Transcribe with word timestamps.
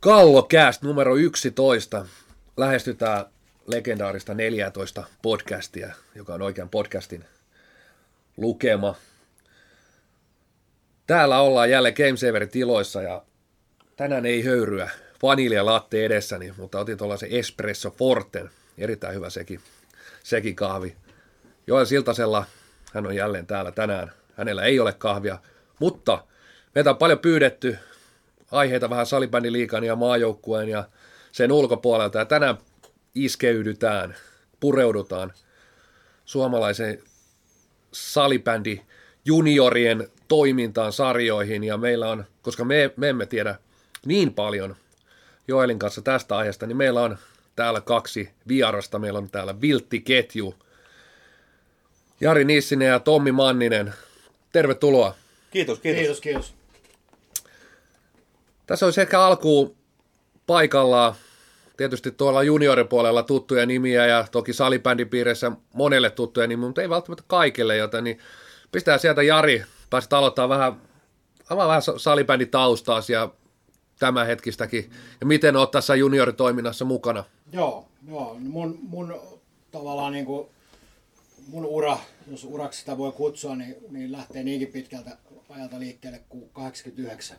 Kallocast 0.00 0.82
numero 0.82 1.16
11. 1.16 2.06
Lähestytään 2.56 3.24
legendaarista 3.66 4.34
14 4.34 5.04
podcastia, 5.22 5.94
joka 6.14 6.34
on 6.34 6.42
oikean 6.42 6.68
podcastin 6.68 7.24
lukema. 8.36 8.94
Täällä 11.06 11.40
ollaan 11.40 11.70
jälleen 11.70 11.94
Gamesaverin 11.96 12.48
tiloissa 12.48 13.02
ja 13.02 13.22
tänään 13.96 14.26
ei 14.26 14.44
höyryä 14.44 14.90
vanilja 15.22 15.66
latte 15.66 16.04
edessäni, 16.06 16.54
mutta 16.56 16.78
otin 16.78 16.98
tuollaisen 16.98 17.30
Espresso 17.32 17.90
Forten. 17.90 18.50
Erittäin 18.78 19.14
hyvä 19.14 19.30
sekin, 19.30 19.60
sekin 20.22 20.56
kahvi. 20.56 20.96
Joel 21.66 21.84
Siltasella, 21.84 22.44
hän 22.92 23.06
on 23.06 23.16
jälleen 23.16 23.46
täällä 23.46 23.72
tänään. 23.72 24.12
Hänellä 24.36 24.62
ei 24.62 24.80
ole 24.80 24.92
kahvia, 24.92 25.38
mutta 25.78 26.24
meitä 26.74 26.90
on 26.90 26.96
paljon 26.96 27.18
pyydetty 27.18 27.78
aiheita 28.50 28.90
vähän 28.90 29.06
salibändiliikan 29.06 29.84
ja 29.84 29.96
maajoukkueen 29.96 30.68
ja 30.68 30.88
sen 31.32 31.52
ulkopuolelta. 31.52 32.18
Ja 32.18 32.24
tänään 32.24 32.58
iskeydytään, 33.14 34.16
pureudutaan 34.60 35.32
suomalaisen 36.24 37.02
salibändi 37.92 38.80
juniorien 39.24 40.08
toimintaan, 40.28 40.92
sarjoihin 40.92 41.64
ja 41.64 41.76
meillä 41.76 42.08
on, 42.08 42.24
koska 42.42 42.64
me, 42.64 42.90
me 42.96 43.08
emme 43.08 43.26
tiedä 43.26 43.58
niin 44.06 44.34
paljon 44.34 44.76
Joelin 45.48 45.78
kanssa 45.78 46.02
tästä 46.02 46.36
aiheesta, 46.36 46.66
niin 46.66 46.76
meillä 46.76 47.00
on 47.00 47.18
täällä 47.56 47.80
kaksi 47.80 48.30
vierasta. 48.48 48.98
Meillä 48.98 49.18
on 49.18 49.30
täällä 49.30 49.60
Viltti 49.60 50.00
Ketju, 50.00 50.54
Jari 52.20 52.44
Nissinen 52.44 52.88
ja 52.88 53.00
Tommi 53.00 53.32
Manninen. 53.32 53.94
Tervetuloa. 54.52 55.14
Kiitos, 55.50 55.80
kiitos. 55.80 56.00
Kiitos, 56.00 56.20
kiitos. 56.20 56.54
Tässä 58.66 58.86
olisi 58.86 59.00
ehkä 59.00 59.20
alkuun 59.20 59.76
paikallaan 60.46 61.14
tietysti 61.76 62.10
tuolla 62.10 62.42
junioripuolella 62.42 63.22
tuttuja 63.22 63.66
nimiä 63.66 64.06
ja 64.06 64.26
toki 64.32 64.52
salibändipiirissä 64.52 65.52
monelle 65.74 66.10
tuttuja 66.10 66.46
nimiä, 66.46 66.66
mutta 66.66 66.82
ei 66.82 66.90
välttämättä 66.90 67.24
kaikille, 67.26 67.76
joten 67.76 68.04
niin 68.04 68.18
pistää 68.72 68.98
sieltä 68.98 69.22
Jari, 69.22 69.64
pääsit 69.90 70.12
aloittaa 70.12 70.48
vähän, 70.48 70.80
avaa 71.50 71.68
vähän 71.68 71.82
salibänditaustaa 71.96 73.00
ja 73.08 73.30
tämän 73.98 74.26
hetkistäkin, 74.26 74.90
ja 75.20 75.26
miten 75.26 75.56
olet 75.56 75.70
tässä 75.70 75.94
junioritoiminnassa 75.94 76.84
mukana? 76.84 77.24
Joo, 77.52 77.88
joo. 78.08 78.36
Mun, 78.38 78.78
mun 78.82 79.20
tavallaan 79.72 80.12
niin 80.12 80.26
kuin, 80.26 80.48
mun 81.48 81.64
ura, 81.66 81.98
jos 82.30 82.44
uraksi 82.44 82.78
sitä 82.78 82.98
voi 82.98 83.12
kutsua, 83.12 83.56
niin, 83.56 83.76
niin 83.90 84.12
lähtee 84.12 84.42
niinkin 84.42 84.68
pitkältä 84.68 85.16
ajalta 85.50 85.80
liikkeelle 85.80 86.20
kuin 86.28 86.50
89. 86.52 87.36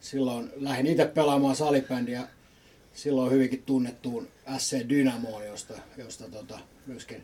Silloin 0.00 0.52
lähdin 0.56 0.86
itse 0.86 1.04
pelaamaan 1.04 1.56
salibändiä 1.56 2.28
silloin 2.94 3.32
hyvinkin 3.32 3.62
tunnettuun 3.62 4.28
SC 4.58 4.88
Dynamoon, 4.88 5.46
josta, 5.46 5.74
josta 5.96 6.24
tota, 6.28 6.58
myöskin 6.86 7.22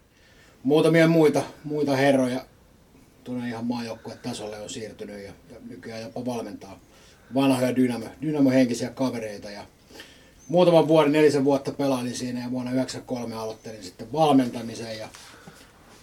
muutamia 0.62 1.08
muita, 1.08 1.42
muita 1.64 1.96
herroja 1.96 2.44
tuonne 3.24 3.48
ihan 3.48 3.66
tasolle 4.22 4.60
on 4.60 4.70
siirtynyt 4.70 5.24
ja, 5.24 5.32
ja 5.50 5.56
nykyään 5.68 6.02
jopa 6.02 6.24
valmentaa 6.24 6.80
vanhoja 7.34 7.76
Dynamo, 7.76 8.06
Dynamo-henkisiä 8.22 8.90
kavereita. 8.90 9.50
Ja 9.50 9.66
muutaman 10.48 10.88
vuoden, 10.88 11.12
nelisen 11.12 11.44
vuotta 11.44 11.72
pelailin 11.72 12.14
siinä 12.14 12.40
ja 12.40 12.50
vuonna 12.50 12.70
1993 12.70 13.34
aloittelin 13.34 13.84
sitten 13.84 14.12
valmentamisen 14.12 14.98
ja, 14.98 15.08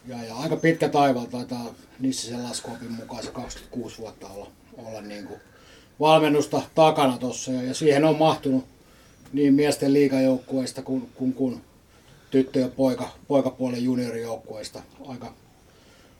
ja, 0.08 0.24
ja 0.24 0.36
aika 0.36 0.56
pitkä 0.56 0.90
taival 0.90 1.26
taitaa 1.26 1.74
Nissisen 2.00 2.44
laskuopin 2.44 2.92
mukaan 2.92 3.24
se 3.24 3.32
26 3.32 3.98
vuotta 3.98 4.28
olla, 4.28 4.52
olla 4.78 5.02
niin 5.02 5.28
kuin 5.28 5.42
valmennusta 6.00 6.62
takana 6.76 7.18
tuossa 7.18 7.52
ja, 7.52 7.64
ja 7.64 7.74
siihen 7.74 8.06
on 8.06 8.18
mahtunut 8.18 8.66
niin 9.34 9.54
miesten 9.54 9.94
liigajoukkueista 9.94 10.82
kuin, 10.82 11.10
kuin, 11.16 11.34
kuin 11.34 11.62
tyttö- 12.32 12.60
ja 12.60 12.68
poika, 12.68 13.10
poikapuolen 13.28 13.84
juniorijoukkueista. 13.84 14.82
Aika 15.08 15.34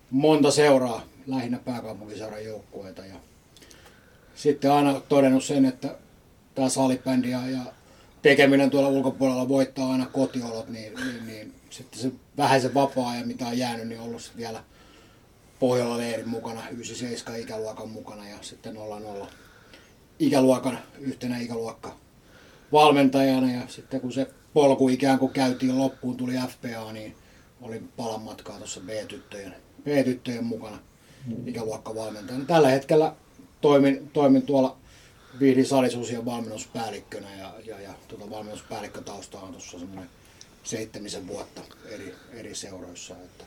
monta 0.10 0.52
seuraa, 0.52 1.02
lähinnä 1.28 1.60
pääkaupunkiseuran 1.66 2.46
joukkueita. 2.46 3.06
Ja 3.06 3.16
sitten 4.36 4.72
aina 4.72 5.02
todennut 5.10 5.44
sen, 5.44 5.66
että 5.66 5.96
tämä 6.56 6.70
salibändi 6.70 7.30
ja, 7.30 7.50
ja 7.50 7.60
tekeminen 8.22 8.70
tuolla 8.70 8.90
ulkopuolella 8.90 9.50
voittaa 9.50 9.92
aina 9.92 10.06
kotiolot, 10.06 10.70
niin, 10.70 10.94
niin, 10.96 11.28
niin 11.28 11.54
sitten 11.70 12.00
se 12.00 12.12
vähäisen 12.38 12.74
vapaa-ajan, 12.74 13.28
mitä 13.28 13.48
on 13.48 13.58
jäänyt, 13.58 13.88
niin 13.88 14.00
on 14.00 14.08
ollut 14.08 14.32
vielä 14.38 14.64
Pohjola 15.60 15.98
leirin 15.98 16.30
mukana, 16.30 16.70
97 16.70 17.42
ikäluokan 17.42 17.90
mukana 17.90 18.30
ja 18.30 18.36
sitten 18.42 18.74
00 18.74 19.28
ikäluokan, 20.20 20.80
yhtenä 21.00 21.38
ikäluokka 21.38 21.96
valmentajana 22.72 23.52
ja 23.52 23.62
sitten 23.68 24.02
kun 24.02 24.14
se 24.14 24.28
polku 24.54 24.90
ikään 24.90 25.20
kuin 25.20 25.34
käytiin 25.34 25.80
loppuun, 25.80 26.18
tuli 26.18 26.34
FPA, 26.34 26.94
niin 26.94 27.16
olin 27.62 27.90
palan 27.98 28.22
matkaa 28.22 28.58
tuossa 28.58 28.80
B-tyttöjen, 28.80 29.56
B-tyttöjen 29.84 30.46
mukana 30.46 30.80
ikäluokkavalmentajana. 31.46 32.46
Tällä 32.46 32.70
hetkellä 32.70 33.16
toimin, 33.62 34.10
toimin 34.14 34.42
tuolla 34.42 34.78
Vihdin 35.40 35.66
salisuusien 35.66 36.26
valmennuspäällikkönä 36.26 37.36
ja, 37.36 37.54
ja, 37.66 37.80
ja 37.80 37.94
tuota 38.08 38.30
valmennuspäällikkötausta 38.30 39.40
on 39.40 39.52
tuossa 39.52 39.80
semmoinen 39.80 40.10
seitsemisen 40.64 41.28
vuotta 41.28 41.62
eri, 41.86 42.16
eri 42.34 42.56
seuroissa. 42.56 43.14
Että 43.14 43.46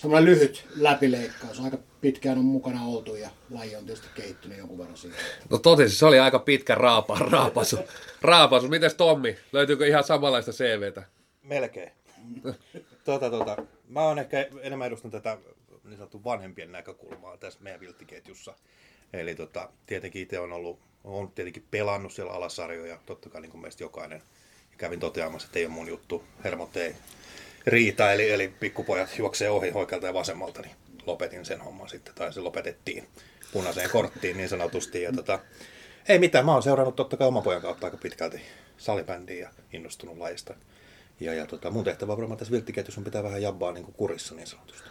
semmoinen 0.00 0.30
lyhyt 0.30 0.66
läpileikkaus. 0.76 1.60
Aika 1.60 1.78
pitkään 2.00 2.38
on 2.38 2.44
mukana 2.44 2.84
oltu 2.84 3.14
ja 3.14 3.30
laji 3.50 3.76
on 3.76 3.86
tietysti 3.86 4.08
kehittynyt 4.14 4.58
jonkun 4.58 4.78
verran 4.78 4.96
siitä. 4.96 5.16
No 5.50 5.58
totesi, 5.58 5.96
se 5.96 6.06
oli 6.06 6.18
aika 6.18 6.38
pitkä 6.38 6.74
raapa, 6.74 7.18
raapasu. 7.18 7.78
raapasu. 8.22 8.68
Mites 8.68 8.94
Tommi? 8.94 9.36
Löytyykö 9.52 9.86
ihan 9.86 10.04
samanlaista 10.04 10.52
CVtä? 10.52 11.02
Melkein. 11.42 11.92
tota, 13.04 13.30
tota, 13.30 13.56
mä 13.88 14.02
oon 14.02 14.18
ehkä 14.18 14.46
enemmän 14.62 14.86
edustan 14.86 15.10
tätä 15.10 15.38
niin 15.84 15.96
sanottu 15.96 16.24
vanhempien 16.24 16.72
näkökulmaa 16.72 17.36
tässä 17.36 17.60
meidän 17.62 17.80
vilttiketjussa. 17.80 18.54
Eli 19.12 19.34
tota, 19.34 19.68
tietenkin 19.86 20.22
itse 20.22 20.40
on 20.40 20.52
ollut, 20.52 20.78
on 21.04 21.30
tietenkin 21.30 21.66
pelannut 21.70 22.12
siellä 22.12 22.32
alasarjoja, 22.32 22.98
totta 23.06 23.30
kai 23.30 23.40
niin 23.40 23.50
kuin 23.50 23.62
meistä 23.62 23.84
jokainen. 23.84 24.22
Ja 24.70 24.76
kävin 24.78 25.00
toteamassa, 25.00 25.46
että 25.46 25.58
ei 25.58 25.64
ole 25.64 25.74
mun 25.74 25.88
juttu, 25.88 26.24
hermot 26.44 26.76
ei 26.76 26.94
riitä, 27.66 28.12
eli, 28.12 28.30
eli 28.30 28.48
pikkupojat 28.60 29.18
juoksee 29.18 29.50
ohi 29.50 29.70
oikealta 29.74 30.06
ja 30.06 30.14
vasemmalta, 30.14 30.62
niin 30.62 30.76
lopetin 31.06 31.44
sen 31.44 31.60
homman 31.60 31.88
sitten, 31.88 32.14
tai 32.14 32.32
se 32.32 32.40
lopetettiin 32.40 33.08
punaiseen 33.52 33.90
korttiin 33.90 34.36
niin 34.36 34.48
sanotusti. 34.48 35.02
Ja 35.02 35.12
tota, 35.12 35.38
ei 36.08 36.18
mitään, 36.18 36.44
mä 36.44 36.52
oon 36.52 36.62
seurannut 36.62 36.96
totta 36.96 37.16
kai 37.16 37.28
oman 37.28 37.42
pojan 37.42 37.62
kautta 37.62 37.86
aika 37.86 37.96
pitkälti 37.96 38.40
salibändiä 38.78 39.38
ja 39.38 39.50
innostunut 39.72 40.18
lajista. 40.18 40.54
Ja, 41.20 41.34
ja 41.34 41.46
tota, 41.46 41.70
mun 41.70 41.84
tehtävä 41.84 42.16
varmaan 42.16 42.38
tässä 42.38 42.52
vilttiketjussa 42.52 43.00
on 43.00 43.04
pitää 43.04 43.22
vähän 43.22 43.42
jabbaa 43.42 43.72
niin 43.72 43.84
kuin 43.84 43.94
kurissa 43.94 44.34
niin 44.34 44.46
sanotusti. 44.46 44.88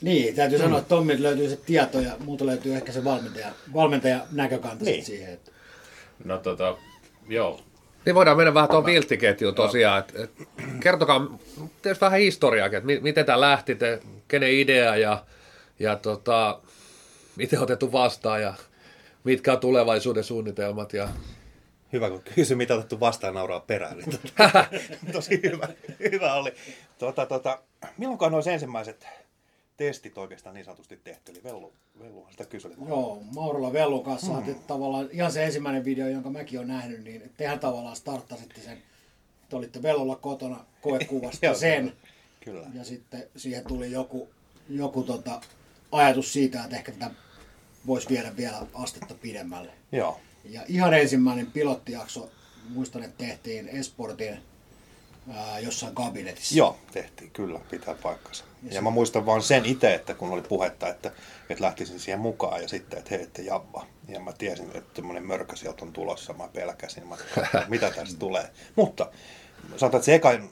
Niin, 0.00 0.34
täytyy 0.34 0.58
mm. 0.58 0.62
sanoa, 0.62 0.78
että 0.78 0.88
Tommilta 0.88 1.22
löytyy 1.22 1.48
se 1.48 1.56
tieto 1.56 2.00
ja 2.00 2.16
muuta 2.18 2.46
löytyy 2.46 2.74
ehkä 2.76 2.92
se 2.92 3.04
valmentaja, 3.04 3.52
valmentaja 3.74 4.26
näkökanta 4.32 4.84
niin. 4.84 5.04
siihen. 5.04 5.32
Että... 5.32 5.50
No 6.24 6.38
tota, 6.38 6.76
joo. 7.28 7.60
Niin 8.06 8.14
voidaan 8.14 8.36
mennä 8.36 8.54
vähän 8.54 8.68
tuon 8.68 8.86
vilttiketjuun 8.86 9.54
tosiaan. 9.54 9.98
Et, 9.98 10.12
et, 10.16 10.30
kertokaa 10.80 11.38
tietysti 11.82 12.04
vähän 12.04 12.20
historiaa, 12.20 12.66
että 12.66 12.80
miten 13.00 13.26
tämä 13.26 13.40
lähti, 13.40 13.74
te, 13.74 14.00
kenen 14.28 14.52
idea 14.52 14.96
ja, 14.96 15.24
ja 15.78 15.96
tota, 15.96 16.60
miten 17.36 17.60
otettu 17.60 17.92
vastaan 17.92 18.42
ja 18.42 18.54
mitkä 19.24 19.52
on 19.52 19.60
tulevaisuuden 19.60 20.24
suunnitelmat. 20.24 20.92
Ja... 20.92 21.08
Hyvä, 21.92 22.10
kun 22.10 22.22
kysy, 22.34 22.54
mitä 22.54 22.74
otettu 22.74 23.00
vastaan 23.00 23.34
nauraa 23.34 23.60
perään. 23.60 23.96
Niin 23.96 24.18
tota, 24.18 24.64
tosi 25.12 25.40
hyvä, 25.42 25.68
hyvä 26.10 26.34
oli. 26.34 26.54
Tota, 26.98 27.26
tota, 27.26 27.58
milloinkaan 27.98 28.34
olisi 28.34 28.50
ensimmäiset 28.50 29.06
testit 29.76 30.18
oikeastaan 30.18 30.54
niin 30.54 30.64
sanotusti 30.64 31.00
tehty, 31.04 31.32
eli 31.32 31.42
Vellu, 31.44 31.72
Velluhan 31.98 32.32
sitä 32.32 32.44
kyseli. 32.44 32.74
Joo, 32.88 33.22
Maurolla 33.34 33.72
Vellun 33.72 34.04
kanssa 34.04 34.40
mm. 34.40 34.54
tavallaan 34.66 35.08
ihan 35.12 35.32
se 35.32 35.44
ensimmäinen 35.44 35.84
video, 35.84 36.08
jonka 36.08 36.30
mäkin 36.30 36.58
olen 36.58 36.68
nähnyt, 36.68 37.04
niin 37.04 37.32
tehän 37.36 37.58
tavallaan 37.58 37.96
starttasitte 37.96 38.60
sen, 38.60 38.82
te 39.48 39.56
olitte 39.56 39.82
Vellulla 39.82 40.16
kotona 40.16 40.64
koekuvasta 40.82 41.54
sen, 41.66 41.92
Kyllä. 42.44 42.66
ja 42.74 42.84
sitten 42.84 43.24
siihen 43.36 43.64
tuli 43.64 43.92
joku, 43.92 44.28
joku 44.68 45.02
tota, 45.02 45.40
ajatus 45.92 46.32
siitä, 46.32 46.64
että 46.64 46.76
ehkä 46.76 46.92
tätä 46.92 47.10
voisi 47.86 48.08
viedä 48.08 48.36
vielä 48.36 48.66
astetta 48.74 49.14
pidemmälle. 49.14 49.72
Joo. 49.92 50.20
Ja 50.44 50.62
ihan 50.68 50.94
ensimmäinen 50.94 51.46
pilottijakso, 51.46 52.30
muistan, 52.68 53.02
että 53.02 53.24
tehtiin 53.24 53.68
Esportin 53.68 54.38
ää, 55.34 55.58
jossain 55.58 55.94
kabinetissa. 55.94 56.58
Joo, 56.58 56.76
tehtiin, 56.92 57.30
kyllä, 57.30 57.60
pitää 57.70 57.94
paikkansa. 58.02 58.44
Ja, 58.62 58.74
ja 58.74 58.82
mä 58.82 58.90
muistan 58.90 59.26
vaan 59.26 59.42
sen 59.42 59.66
itse, 59.66 59.94
että 59.94 60.14
kun 60.14 60.30
oli 60.30 60.42
puhetta, 60.42 60.88
että, 60.88 61.12
että 61.50 61.64
lähtisin 61.64 62.00
siihen 62.00 62.20
mukaan 62.20 62.62
ja 62.62 62.68
sitten, 62.68 62.98
että 62.98 63.10
hei, 63.10 63.22
että 63.22 63.42
jabba. 63.42 63.86
Ja 64.08 64.20
mä 64.20 64.32
tiesin, 64.32 64.70
että 64.74 64.94
tämmöinen 64.94 65.26
mörkö 65.26 65.56
sieltä 65.56 65.84
on 65.84 65.92
tulossa, 65.92 66.32
mä 66.32 66.48
pelkäsin, 66.48 67.06
mä 67.06 67.16
mitä 67.68 67.90
tästä 67.90 68.18
tulee. 68.18 68.50
Mutta 68.76 69.10
sanotaan, 69.76 69.98
että 69.98 70.06
se 70.06 70.14
ekan 70.14 70.50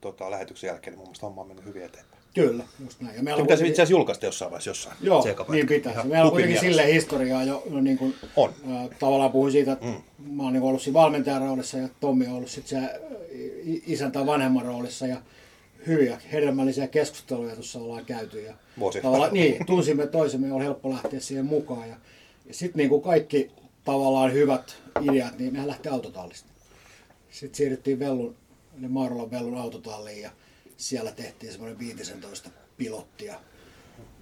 tota, 0.00 0.30
lähetyksen 0.30 0.68
jälkeen, 0.68 0.92
niin 0.92 0.98
mun 0.98 1.08
mielestä 1.08 1.26
homma 1.26 1.40
on 1.40 1.48
mennyt 1.48 1.64
hyvin 1.64 1.84
eteenpäin. 1.84 2.17
Kyllä, 2.46 2.64
just 2.84 3.00
näin. 3.00 3.16
Ja 3.16 3.22
meillä 3.22 3.38
Se 3.38 3.42
pitäisi 3.42 3.46
kuitenkin- 3.46 3.66
itse 3.70 3.82
asiassa 3.82 3.92
julkaista 3.98 4.26
jossain 4.26 4.50
vaiheessa 4.50 4.70
jossain. 4.70 4.96
Joo, 5.00 5.24
niin 5.48 5.66
pitäisi. 5.66 5.98
Ihan 5.98 6.08
Meillä 6.08 6.24
on 6.24 6.30
kuitenkin 6.30 6.60
sille 6.60 6.92
historiaa 6.92 7.44
jo, 7.44 7.62
no 7.70 7.80
niin 7.80 7.98
kuin, 7.98 8.14
On. 8.36 8.52
ää, 8.70 8.88
tavallaan 8.98 9.32
puhuin 9.32 9.52
siitä, 9.52 9.72
että 9.72 9.86
mm. 9.86 10.34
mä 10.36 10.42
oon 10.42 10.52
niin 10.52 10.62
ollut 10.62 10.82
siinä 10.82 10.94
valmentajan 11.00 11.42
roolissa 11.42 11.78
ja 11.78 11.88
Tommi 12.00 12.26
on 12.26 12.32
ollut 12.32 12.50
sitten 12.50 12.82
se 12.82 13.00
isän 13.86 14.12
tai 14.12 14.26
vanhemman 14.26 14.64
roolissa 14.64 15.06
ja 15.06 15.16
hyviä 15.86 16.20
hedelmällisiä 16.32 16.86
keskusteluja 16.86 17.54
tuossa 17.54 17.78
ollaan 17.78 18.04
käyty. 18.04 18.40
Ja 18.42 18.54
Vuosi. 18.78 19.00
tavallaan, 19.00 19.32
niin, 19.34 19.66
tunsimme 19.66 20.06
toisemme 20.06 20.46
ja 20.46 20.54
oli 20.54 20.64
helppo 20.64 20.90
lähteä 20.90 21.20
siihen 21.20 21.46
mukaan. 21.46 21.88
Ja, 21.88 21.96
ja 22.46 22.54
sitten 22.54 22.78
niin 22.78 22.88
kuin 22.88 23.02
kaikki 23.02 23.50
tavallaan 23.84 24.32
hyvät 24.32 24.76
ideat, 25.02 25.38
niin 25.38 25.52
nehän 25.52 25.68
lähti 25.68 25.88
autotallista. 25.88 26.48
Sitten 27.30 27.56
siirryttiin 27.56 27.98
Vellun, 27.98 28.36
eli 28.78 28.88
Maarolan 28.88 29.30
Vellun 29.30 29.58
autotalliin 29.58 30.22
ja 30.22 30.30
siellä 30.78 31.12
tehtiin 31.12 31.52
semmoinen 31.52 31.78
15 31.78 32.50
pilottia. 32.76 33.40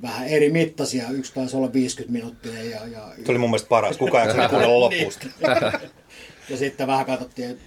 Vähän 0.03 0.29
eri 0.29 0.53
mittaisia, 0.53 1.11
yksi 1.11 1.35
taisi 1.35 1.56
olla 1.56 1.73
50 1.73 2.12
minuuttia 2.12 2.64
ja, 2.64 2.87
ja, 2.87 3.14
Se 3.25 3.32
oli 3.32 3.38
mun 3.38 3.50
mielestä 3.50 3.69
paras. 3.69 3.97
Kukaan 3.97 4.29
ei 4.29 4.49
kuunnella 4.49 4.81
loppuun 4.87 5.12
sitä. 5.12 5.81
ja 6.50 6.56
sitten 6.56 6.87
vähän 6.87 7.06
katsottiin, 7.06 7.61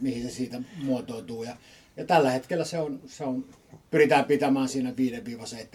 mihin 0.00 0.22
se 0.22 0.34
siitä 0.34 0.60
muotoutuu. 0.82 1.42
Ja, 1.42 1.56
ja 1.96 2.04
tällä 2.04 2.30
hetkellä 2.30 2.64
se 2.64 2.78
on, 2.78 3.00
se 3.06 3.24
on, 3.24 3.44
pyritään 3.90 4.24
pitämään 4.24 4.68
siinä 4.68 4.92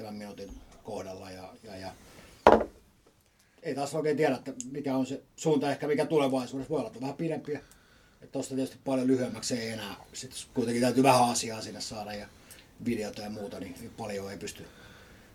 5-7 0.08 0.12
minuutin 0.12 0.50
kohdalla. 0.84 1.32
Ja, 1.32 1.54
ja, 1.64 1.78
ja 1.78 1.92
ei 3.64 3.76
taas 3.76 3.96
oikein 3.96 4.18
tiedä, 4.18 4.36
että 4.36 4.54
mikä 4.72 4.96
on 4.96 5.06
se 5.06 5.22
suunta 5.36 5.72
ehkä 5.72 5.88
mikä 5.88 6.06
tulevaisuudessa 6.06 6.70
voi 6.70 6.80
olla, 6.80 6.92
vähän 7.02 7.16
pidempiä. 7.16 7.60
Tuosta 8.32 8.56
tietysti 8.56 8.78
paljon 8.86 9.08
lyhyemmäksi 9.08 9.58
ei 9.58 9.70
enää. 9.70 9.96
Sitten 10.14 10.42
kuitenkin 10.54 10.82
täytyy 10.82 11.04
vähän 11.04 11.30
asiaa 11.30 11.62
sinne 11.62 11.82
saada 11.82 12.14
ja 12.14 12.28
videota 12.86 13.22
ja 13.22 13.30
muuta, 13.30 13.60
niin, 13.60 13.76
niin 13.80 13.92
paljon 13.98 14.32
ei 14.32 14.38
pysty 14.38 14.66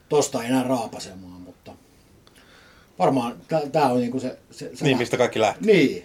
tosta 0.08 0.43
enää 0.44 0.62
raapasemaan, 0.62 1.40
mutta 1.40 1.72
varmaan 2.98 3.37
tämä 3.72 3.87
on 3.87 4.00
niinku 4.00 4.20
se, 4.20 4.38
se, 4.50 4.70
se 4.76 4.84
Niin, 4.84 4.98
mistä 4.98 5.16
kaikki 5.16 5.40
lähti. 5.40 5.66
Niin, 5.66 6.04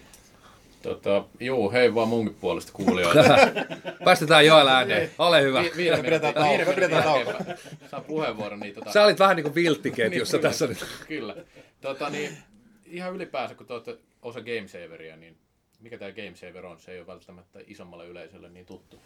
Tota, 0.82 1.26
juu, 1.40 1.72
hei 1.72 1.96
vaan 1.96 2.08
munkin 2.08 2.36
puolesta 2.36 2.72
kuulijoita. 2.74 3.24
Päästetään 4.06 4.46
Joel 4.46 4.68
ääneen. 4.68 5.12
Ole 5.20 5.42
hyvä. 5.42 5.64
Vi- 5.64 5.72
viiden 5.78 6.00
Me 6.00 6.04
pidetään 6.04 6.34
tauko, 6.34 6.50
viiden 6.50 6.76
pidetään 6.76 7.04
jälkeen 7.06 7.58
Saa 7.92 8.02
puheenvuoron. 8.02 8.60
Niin, 8.60 8.76
tota, 8.76 8.92
Sä 8.92 9.04
olit 9.04 9.20
vähän 9.20 9.36
niin 9.36 9.44
kuin 9.44 9.56
vilttiketjussa 9.56 10.38
kyllä, 10.38 10.50
tässä 10.50 10.68
nyt. 10.68 10.86
Kyllä. 11.08 11.36
Tota, 11.82 12.10
niin, 12.10 12.38
ihan 12.86 13.16
ylipäänsä, 13.16 13.56
kun 13.56 13.68
te 13.68 13.74
olette 13.74 13.98
osa 14.22 14.40
Gamesaveria, 14.40 15.16
niin 15.16 15.38
mikä 15.80 15.98
tämä 15.98 16.12
Gamesaver 16.12 16.66
on? 16.66 16.80
Se 16.80 16.92
ei 16.92 17.00
ole 17.00 17.08
välttämättä 17.08 17.60
isommalle 17.68 18.08
yleisölle 18.08 18.50
niin 18.50 18.66
tuttu. 18.66 19.00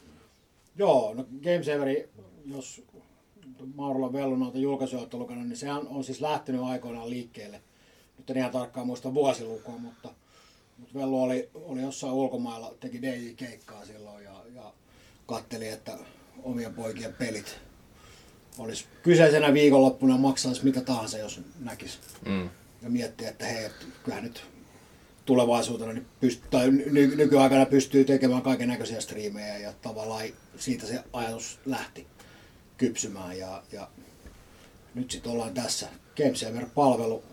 Joo, 0.77 1.13
no 1.13 1.25
Gamesaveri, 1.43 2.09
jos 2.45 2.83
Maurolla 3.75 4.13
Vellun 4.13 4.39
noita 4.39 4.57
julkaisuja 4.57 4.99
olette 4.99 5.17
lukenut, 5.17 5.47
niin 5.47 5.57
sehän 5.57 5.87
on 5.87 6.03
siis 6.03 6.21
lähtenyt 6.21 6.61
aikoinaan 6.61 7.09
liikkeelle. 7.09 7.61
Nyt 8.17 8.29
en 8.29 8.37
ihan 8.37 8.51
tarkkaan 8.51 8.87
muista 8.87 9.13
vuosilukua, 9.13 9.77
mutta, 9.77 10.09
mutta 10.77 10.99
Vellu 10.99 11.23
oli, 11.23 11.49
oli 11.53 11.81
jossain 11.81 12.13
ulkomailla, 12.13 12.73
teki 12.79 13.01
DJ-keikkaa 13.01 13.85
silloin 13.85 14.23
ja, 14.23 14.41
ja 14.55 14.73
katteli, 15.25 15.67
että 15.67 15.97
omien 16.43 16.73
poikien 16.73 17.13
pelit 17.13 17.57
olisi 18.57 18.85
kyseisenä 19.03 19.53
viikonloppuna 19.53 20.17
maksaisi 20.17 20.63
mitä 20.63 20.81
tahansa, 20.81 21.17
jos 21.17 21.41
näkisi. 21.59 21.99
Mm. 22.25 22.49
Ja 22.81 22.89
miettii, 22.89 23.27
että 23.27 23.45
hei, 23.45 23.69
kyllähän 24.03 24.23
nyt 24.23 24.43
tulevaisuutena 25.25 25.93
niin 25.93 26.07
pyst- 26.25 26.47
tai 26.51 26.71
ny- 26.71 27.15
nykyaikana 27.15 27.65
pystyy 27.65 28.05
tekemään 28.05 28.41
kaiken 28.41 28.67
näköisiä 28.67 29.01
striimejä 29.01 29.57
ja 29.57 29.73
tavallaan 29.81 30.23
siitä 30.57 30.85
se 30.85 31.03
ajatus 31.13 31.59
lähti 31.65 32.07
kypsymään 32.77 33.37
ja, 33.37 33.63
ja 33.71 33.89
nyt 34.95 35.11
sitten 35.11 35.31
ollaan 35.31 35.53
tässä. 35.53 35.87
Gamesaver-palvelu, 36.17 37.23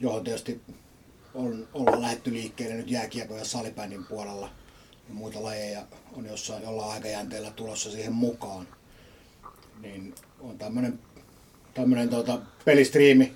johon 0.00 0.24
tietysti 0.24 0.60
on, 1.34 1.68
ollaan 1.74 2.02
lähetty 2.02 2.32
liikkeelle 2.32 2.74
nyt 2.76 2.90
jääkiekko- 2.90 3.36
ja 3.36 3.44
salibändin 3.44 4.04
puolella 4.04 4.50
ja 5.08 5.14
muita 5.14 5.42
lajeja 5.42 5.86
on 6.12 6.26
jossain 6.26 6.62
jollain 6.62 6.92
aikajänteellä 6.92 7.50
tulossa 7.50 7.90
siihen 7.90 8.12
mukaan. 8.12 8.68
Niin 9.80 10.14
on 10.40 10.58
tämmöinen 10.58 10.98
tämmöinen 11.76 12.08
tota, 12.08 12.38
pelistriimi, 12.64 13.32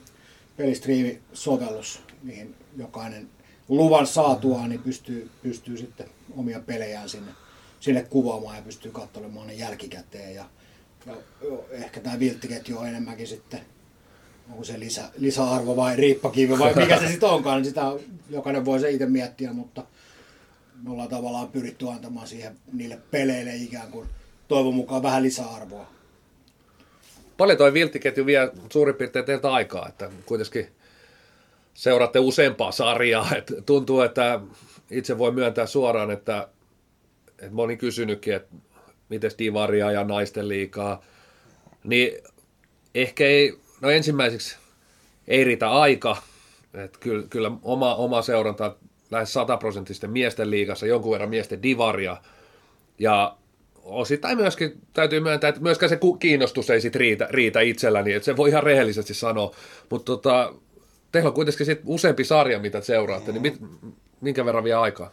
pelistriimi-sovellus, 0.57 2.01
mihin 2.23 2.55
jokainen 2.77 3.29
luvan 3.71 4.07
saatuaan 4.07 4.69
niin 4.69 4.83
pystyy, 4.83 5.31
pystyy 5.43 5.77
sitten 5.77 6.07
omia 6.37 6.61
pelejään 6.61 7.09
sinne, 7.09 7.33
sinne 7.81 8.03
kuvaamaan 8.03 8.57
ja 8.57 8.63
pystyy 8.63 8.93
katselemaan 8.93 9.47
ne 9.47 9.55
jälkikäteen. 9.55 10.35
Ja, 10.35 10.45
ja 11.07 11.15
ehkä 11.71 12.01
tämä 12.01 12.19
vilttiketju 12.19 12.79
on 12.79 12.89
enemmänkin 12.89 13.27
sitten, 13.27 13.61
onko 14.51 14.65
se 14.65 14.81
lisä, 14.81 15.11
lisäarvo 15.19 15.77
vai 15.77 15.97
riippakivi 15.97 16.59
vai 16.59 16.75
mikä 16.75 16.99
se 16.99 17.09
sitten 17.09 17.29
onkaan, 17.29 17.57
niin 17.57 17.69
sitä 17.69 17.83
jokainen 18.31 18.65
voi 18.65 18.81
se 18.81 18.91
itse 18.91 19.07
miettiä, 19.07 19.53
mutta 19.53 19.85
me 20.83 20.91
ollaan 20.91 21.09
tavallaan 21.09 21.49
pyritty 21.49 21.89
antamaan 21.89 22.27
siihen 22.27 22.57
niille 22.73 22.99
peleille 23.11 23.55
ikään 23.55 23.91
kuin 23.91 24.09
toivon 24.49 24.75
mukaan 24.75 25.03
vähän 25.03 25.23
lisäarvoa. 25.23 25.91
Paljon 27.37 27.59
toi 27.59 27.73
vilttiketju 27.73 28.27
vie 28.27 28.51
suurin 28.73 28.95
piirtein 28.95 29.25
teiltä 29.25 29.53
aikaa, 29.53 29.89
että 29.89 30.11
kuitenkin 30.27 30.69
seuraatte 31.81 32.19
useampaa 32.19 32.73
sarjaa. 32.73 33.29
Et 33.37 33.53
tuntuu, 33.67 34.01
että 34.01 34.41
itse 34.91 35.19
voi 35.19 35.33
myöntää 35.33 35.67
suoraan, 35.67 36.11
että, 36.11 36.49
että 37.29 37.51
moni 37.51 37.77
kysynytkin, 37.77 38.35
että 38.35 38.55
miten 39.09 39.31
divaria 39.39 39.93
ja 39.93 40.05
naisten 40.05 40.49
liikaa, 40.49 41.03
niin 41.85 42.13
ehkä 42.95 43.27
ei, 43.27 43.59
no 43.81 43.91
ensimmäiseksi 43.91 44.57
ei 45.29 45.45
riitä 45.45 45.71
aika, 45.71 46.17
että 46.75 46.99
kyllä, 47.01 47.27
kyllä 47.31 47.51
oma, 47.63 47.95
oma 47.95 48.23
seuranta 48.23 48.77
lähes 49.11 49.33
sataprosenttisten 49.33 50.11
miesten 50.11 50.51
liigassa, 50.51 50.87
jonkun 50.87 51.13
verran 51.13 51.31
miesten 51.31 51.63
divaria, 51.63 52.17
ja 52.99 53.37
osittain 53.83 54.39
myöskin 54.39 54.81
täytyy 54.93 55.21
myöntää, 55.21 55.49
että 55.49 55.61
myöskään 55.61 55.91
se 55.91 55.99
kiinnostus 56.19 56.71
ei 56.71 56.81
sit 56.81 56.97
riitä, 56.97 57.29
riitä 57.31 57.61
itselläni, 57.61 58.13
että 58.13 58.25
se 58.25 58.37
voi 58.37 58.49
ihan 58.49 58.63
rehellisesti 58.63 59.15
sanoa, 59.15 59.55
mutta 59.91 60.05
tota, 60.05 60.55
teillä 61.13 61.29
on 61.29 61.35
kuitenkin 61.35 61.67
sit 61.67 61.81
useampi 61.87 62.25
sarja, 62.25 62.59
mitä 62.59 62.81
seuraatte, 62.81 63.33
niin 63.33 63.43
mit, 63.43 63.61
minkä 64.21 64.45
verran 64.45 64.65
vie 64.65 64.75
aikaa? 64.75 65.11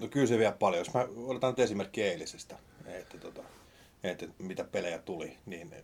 No 0.00 0.08
kyllä 0.08 0.26
se 0.26 0.38
vie 0.38 0.52
paljon. 0.58 0.80
Jos 0.80 0.94
mä 0.94 1.06
otetaan 1.26 1.52
nyt 1.52 1.58
esimerkki 1.58 2.02
eilisestä, 2.02 2.58
että, 2.86 3.18
tota, 3.18 3.42
että 4.02 4.26
mitä 4.38 4.64
pelejä 4.64 4.98
tuli, 4.98 5.36
niin 5.46 5.74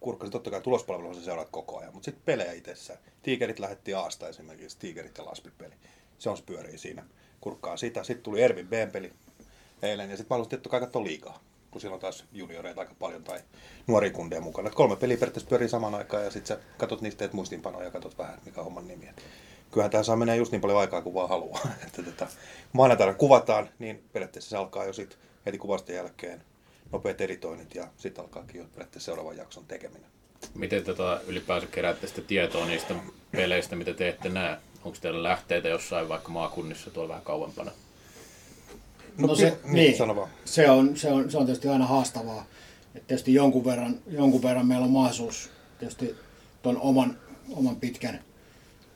kurkkasin 0.00 0.32
totta 0.32 0.50
kai 0.50 0.60
tulospalvelua 0.60 1.14
sä 1.14 1.24
seuraat 1.24 1.48
koko 1.50 1.78
ajan, 1.78 1.92
mutta 1.92 2.04
sitten 2.04 2.24
pelejä 2.24 2.52
itsessään. 2.52 2.98
Tiikerit 3.22 3.58
lähetti 3.58 3.94
Aasta 3.94 4.28
esimerkiksi, 4.28 4.78
Tiikerit 4.78 5.18
ja 5.18 5.24
Laspipeli. 5.24 5.74
Se 6.18 6.30
on 6.30 6.36
se 6.36 6.42
pyörii 6.46 6.78
siinä. 6.78 7.04
Kurkkaa 7.40 7.76
sitä. 7.76 8.04
Sitten 8.04 8.22
tuli 8.22 8.42
Ervin 8.42 8.68
B-peli 8.68 9.12
eilen 9.82 10.10
ja 10.10 10.16
sitten 10.16 10.34
mä 10.34 10.34
halusin 10.34 10.50
totta 10.50 10.68
kai 10.68 11.04
liikaa 11.04 11.40
kun 11.70 11.80
siellä 11.80 11.94
on 11.94 12.00
taas 12.00 12.24
junioreita 12.32 12.80
aika 12.80 12.94
paljon 12.98 13.24
tai 13.24 13.40
nuoria 13.86 14.10
kundeja 14.10 14.40
mukana. 14.40 14.70
Kolme 14.70 14.96
peliä 14.96 15.16
periaatteessa 15.16 15.48
pyörii 15.48 15.68
samaan 15.68 15.94
aikaan 15.94 16.24
ja 16.24 16.30
sitten 16.30 16.56
sä 16.56 16.64
katot 16.78 17.00
niistä, 17.00 17.18
teet 17.18 17.32
muistiinpanoja 17.32 17.84
ja 17.84 17.90
katot 17.90 18.18
vähän, 18.18 18.38
mikä 18.44 18.60
on 18.60 18.64
homman 18.64 18.88
nimi. 18.88 19.08
Et 19.08 19.22
kyllähän 19.70 19.90
tämä 19.90 20.02
saa 20.02 20.16
mennä 20.16 20.34
just 20.34 20.52
niin 20.52 20.60
paljon 20.60 20.80
aikaa 20.80 21.02
kuin 21.02 21.14
vaan 21.14 21.28
haluaa. 21.28 21.60
että 21.86 22.02
tota, 22.02 22.26
maanantaina 22.72 23.14
kuvataan, 23.14 23.68
niin 23.78 24.04
periaatteessa 24.12 24.50
se 24.50 24.56
alkaa 24.56 24.84
jo 24.84 24.92
sit 24.92 25.18
heti 25.46 25.58
kuvasta 25.58 25.92
jälkeen 25.92 26.42
nopeat 26.92 27.20
editoinnit 27.20 27.74
ja 27.74 27.88
sitten 27.96 28.24
alkaakin 28.24 28.58
jo 28.60 28.64
periaatteessa 28.64 29.04
seuraavan 29.04 29.36
jakson 29.36 29.64
tekeminen. 29.66 30.10
Miten 30.54 30.84
tota 30.84 31.20
ylipäänsä 31.26 31.66
keräätte 31.66 32.06
sitä 32.06 32.22
tietoa 32.22 32.66
niistä 32.66 32.94
peleistä, 33.32 33.76
mitä 33.76 33.94
te 33.94 34.08
ette 34.08 34.28
näe? 34.28 34.56
Onko 34.84 34.98
teillä 35.00 35.22
lähteitä 35.22 35.68
jossain 35.68 36.08
vaikka 36.08 36.28
maakunnissa 36.28 36.90
tuolla 36.90 37.08
vähän 37.08 37.24
kauempana? 37.24 37.70
No, 39.20 39.26
No 39.26 39.34
se, 39.34 39.50
ky- 39.50 39.56
niin, 39.64 39.74
niin, 39.74 39.96
sano 39.96 40.16
vaan. 40.16 40.28
se, 40.44 40.70
on, 40.70 40.96
se, 40.96 41.08
on, 41.08 41.30
se 41.30 41.38
on 41.38 41.46
tietysti 41.46 41.68
aina 41.68 41.86
haastavaa. 41.86 42.46
Et 42.94 43.06
tietysti 43.06 43.34
jonkun 43.34 43.64
verran, 43.64 43.98
jonkun 44.06 44.42
verran 44.42 44.66
meillä 44.66 44.84
on 44.84 44.90
mahdollisuus 44.90 45.50
tietysti 45.78 46.14
tuon 46.62 46.78
oman, 46.80 47.18
oman 47.52 47.76
pitkän, 47.76 48.20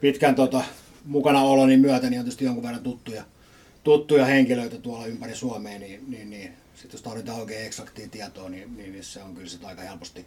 pitkän 0.00 0.34
tota, 0.34 0.64
mukana 1.04 1.42
oloni 1.42 1.76
myötä, 1.76 2.10
niin 2.10 2.20
on 2.20 2.24
tietysti 2.24 2.44
jonkun 2.44 2.64
verran 2.64 2.82
tuttuja, 2.82 3.24
tuttuja 3.84 4.24
henkilöitä 4.24 4.78
tuolla 4.78 5.06
ympäri 5.06 5.34
Suomea, 5.34 5.78
niin, 5.78 6.04
niin, 6.10 6.30
niin 6.30 6.52
sitten 6.74 6.98
jos 6.98 7.02
tarvitaan 7.02 7.40
oikein 7.40 7.66
eksaktia 7.66 8.08
tietoa, 8.08 8.48
niin, 8.48 8.76
niin, 8.76 8.92
niin 8.92 9.04
se 9.04 9.22
on 9.22 9.34
kyllä 9.34 9.48
sit 9.48 9.64
aika 9.64 9.82
helposti 9.82 10.26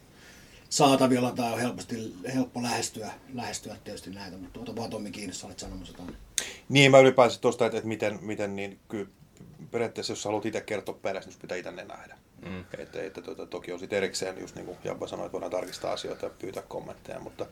saatavilla 0.69 1.31
tai 1.31 1.53
on 1.53 1.59
helposti, 1.59 2.13
helppo 2.35 2.63
lähestyä, 2.63 3.11
lähestyä 3.33 3.75
tietysti 3.83 4.09
näitä, 4.09 4.37
mutta 4.37 4.53
tuota 4.53 4.75
vaan 4.75 4.89
Tommi 4.89 5.11
kiinni, 5.11 5.33
sä 5.33 5.47
olit 5.47 5.59
sanomassa 5.59 5.93
tuonne. 5.93 6.13
Niin, 6.69 6.91
mä 6.91 6.99
ylipäänsä 6.99 7.39
tuosta, 7.41 7.65
että, 7.65 7.77
että 7.77 7.87
miten, 7.87 8.19
miten 8.21 8.55
niin 8.55 8.79
kyllä 8.87 9.07
periaatteessa, 9.77 10.11
jos 10.11 10.25
haluat 10.25 10.45
itse 10.45 10.61
kertoa 10.61 10.99
perässä, 11.01 11.29
niin 11.29 11.39
pitää 11.41 11.57
itse 11.57 11.71
ne 11.71 11.85
nähdä. 11.85 12.17
Mm. 12.45 12.65
Että, 12.77 13.03
että 13.03 13.21
tuota, 13.21 13.45
toki 13.45 13.71
on 13.71 13.79
sitten 13.79 13.97
erikseen, 13.97 14.39
just 14.39 14.55
niin 14.55 14.65
kuin 14.65 14.77
Jabba 14.83 15.07
sanoi, 15.07 15.25
että 15.25 15.33
voidaan 15.33 15.51
tarkistaa 15.51 15.93
asioita 15.93 16.25
ja 16.25 16.31
pyytää 16.39 16.63
kommentteja, 16.67 17.19
mutta 17.19 17.45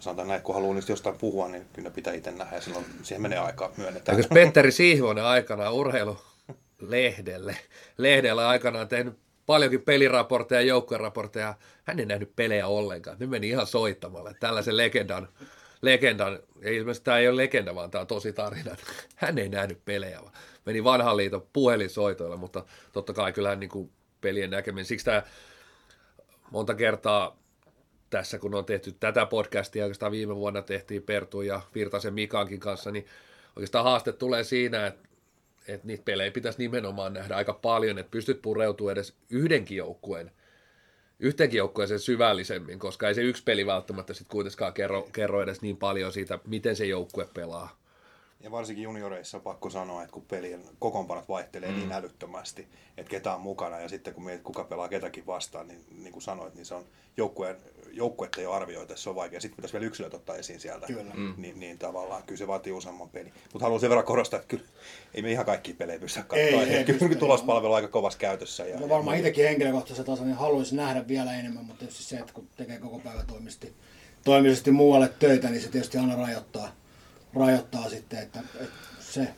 sanotaan 0.00 0.28
näin, 0.28 0.42
kun 0.42 0.54
haluaa 0.54 0.74
niistä 0.74 0.92
jostain 0.92 1.18
puhua, 1.18 1.48
niin 1.48 1.66
kyllä 1.72 1.88
ne 1.88 1.94
pitää 1.94 2.14
itse 2.14 2.30
nähdä 2.30 2.56
ja 2.56 2.60
silloin 2.60 2.84
siihen 3.02 3.22
menee 3.22 3.38
aikaa, 3.38 3.70
myönnetään. 3.76 4.18
Eikö 4.18 4.34
Petteri 4.34 4.72
Sihvonen 4.72 5.24
aikanaan 5.24 5.74
urheilulehdelle 5.74 7.56
lehdellä 7.98 8.48
aikanaan 8.48 8.88
tehnyt 8.88 9.18
paljonkin 9.46 9.82
peliraportteja 9.82 10.60
ja 10.60 10.66
joukkueraportteja. 10.66 11.54
Hän 11.84 12.00
ei 12.00 12.06
nähnyt 12.06 12.36
pelejä 12.36 12.66
ollenkaan. 12.66 13.16
Ne 13.20 13.26
meni 13.26 13.48
ihan 13.48 13.66
soittamalla. 13.66 14.34
Tällaisen 14.40 14.76
legendan, 14.76 15.28
legendan 15.82 16.38
ei 16.62 16.76
ilmeisesti 16.76 17.04
tämä 17.04 17.18
ei 17.18 17.28
ole 17.28 17.36
legenda, 17.36 17.74
vaan 17.74 17.90
tämä 17.90 18.00
on 18.00 18.06
tosi 18.06 18.32
tarina. 18.32 18.76
Hän 19.16 19.38
ei 19.38 19.48
nähnyt 19.48 19.84
pelejä, 19.84 20.18
vaan 20.22 20.32
meni 20.66 20.84
vanhan 20.84 21.16
liiton 21.16 21.46
puhelinsoitoilla, 21.52 22.36
mutta 22.36 22.64
totta 22.92 23.12
kai 23.12 23.32
kyllähän 23.32 23.60
niin 23.60 23.70
kuin 23.70 23.90
pelien 24.20 24.50
näkeminen. 24.50 24.84
Siksi 24.84 25.04
tämä 25.04 25.22
monta 26.50 26.74
kertaa 26.74 27.38
tässä, 28.10 28.38
kun 28.38 28.54
on 28.54 28.64
tehty 28.64 28.92
tätä 28.92 29.26
podcastia, 29.26 29.84
oikeastaan 29.84 30.12
viime 30.12 30.36
vuonna 30.36 30.62
tehtiin 30.62 31.02
Pertu 31.02 31.42
ja 31.42 31.60
Virtasen 31.74 32.14
Mikankin 32.14 32.60
kanssa, 32.60 32.90
niin 32.90 33.06
oikeastaan 33.56 33.84
haaste 33.84 34.12
tulee 34.12 34.44
siinä, 34.44 34.86
että, 34.86 35.08
että 35.68 35.86
niitä 35.86 36.04
pelejä 36.04 36.30
pitäisi 36.30 36.58
nimenomaan 36.58 37.12
nähdä 37.12 37.36
aika 37.36 37.52
paljon, 37.52 37.98
että 37.98 38.10
pystyt 38.10 38.42
pureutumaan 38.42 38.92
edes 38.92 39.14
yhdenkin 39.30 39.76
joukkueen 39.76 40.30
yhteenkin 41.20 41.58
joukkueeseen 41.58 42.00
syvällisemmin, 42.00 42.78
koska 42.78 43.08
ei 43.08 43.14
se 43.14 43.22
yksi 43.22 43.42
peli 43.42 43.66
välttämättä 43.66 44.14
sitten 44.14 44.32
kuitenkaan 44.32 44.72
kerro, 44.72 45.08
kerro 45.12 45.42
edes 45.42 45.62
niin 45.62 45.76
paljon 45.76 46.12
siitä, 46.12 46.38
miten 46.46 46.76
se 46.76 46.86
joukkue 46.86 47.28
pelaa. 47.34 47.78
Ja 48.40 48.50
varsinkin 48.50 48.84
junioreissa 48.84 49.36
on 49.36 49.42
pakko 49.42 49.70
sanoa, 49.70 50.02
että 50.02 50.12
kun 50.12 50.22
pelien 50.22 50.62
kokoonpanot 50.78 51.28
vaihtelee 51.28 51.68
niin 51.68 51.78
mm. 51.78 51.88
niin 51.88 51.98
älyttömästi, 51.98 52.68
että 52.96 53.10
ketä 53.10 53.34
on 53.34 53.40
mukana 53.40 53.80
ja 53.80 53.88
sitten 53.88 54.14
kun 54.14 54.24
mietit, 54.24 54.42
kuka 54.42 54.64
pelaa 54.64 54.88
ketäkin 54.88 55.26
vastaan, 55.26 55.68
niin 55.68 55.84
niin 56.02 56.12
kuin 56.12 56.22
sanoit, 56.22 56.54
niin 56.54 56.66
se 56.66 56.74
on 56.74 56.84
joukkueen, 57.16 57.56
joukkuetta 57.92 58.40
jo 58.40 58.52
arvioita, 58.52 58.96
se 58.96 59.10
on 59.10 59.16
vaikea. 59.16 59.40
Sitten 59.40 59.56
pitäisi 59.56 59.72
vielä 59.72 59.86
yksilöt 59.86 60.14
ottaa 60.14 60.36
esiin 60.36 60.60
sieltä. 60.60 60.86
Kyllä. 60.86 61.14
Mm. 61.14 61.34
Niin, 61.36 61.60
niin, 61.60 61.78
tavallaan 61.78 62.22
kyllä 62.22 62.38
se 62.38 62.46
vaatii 62.46 62.72
useamman 62.72 63.08
peli. 63.08 63.32
Mutta 63.52 63.64
haluan 63.64 63.80
sen 63.80 63.90
verran 63.90 64.06
korostaa, 64.06 64.40
että 64.40 64.48
kyllä 64.48 64.64
ei 65.14 65.22
me 65.22 65.32
ihan 65.32 65.46
kaikki 65.46 65.72
pelejä 65.72 65.98
pysty 65.98 66.20
katsoa. 66.20 66.38
Ei, 66.38 66.54
ei, 66.54 66.84
kyllä 66.84 67.14
tulospalvelu 67.14 67.72
on 67.72 67.76
aika 67.76 67.88
kovassa 67.88 68.18
käytössä. 68.18 68.66
Ja, 68.66 68.80
no 68.80 68.88
varmaan 68.88 69.16
itsekin 69.16 69.44
henkilökohtaisesti 69.44 70.06
tasolla 70.06 70.28
niin 70.28 70.38
haluaisin 70.38 70.76
nähdä 70.76 71.08
vielä 71.08 71.34
enemmän, 71.34 71.64
mutta 71.64 71.78
tietysti 71.78 72.04
se, 72.04 72.16
että 72.16 72.32
kun 72.32 72.48
tekee 72.56 72.78
koko 72.78 72.98
päivä 72.98 73.24
toimisti, 73.26 73.72
toimisti 74.24 74.70
muualle 74.70 75.10
töitä, 75.18 75.50
niin 75.50 75.62
se 75.62 75.68
tietysti 75.68 75.98
aina 75.98 76.16
rajoittaa 76.16 76.72
rajoittaa 77.36 77.88
sitten, 77.88 78.18
että, 78.18 78.40
että 78.60 78.76
se 79.00 79.28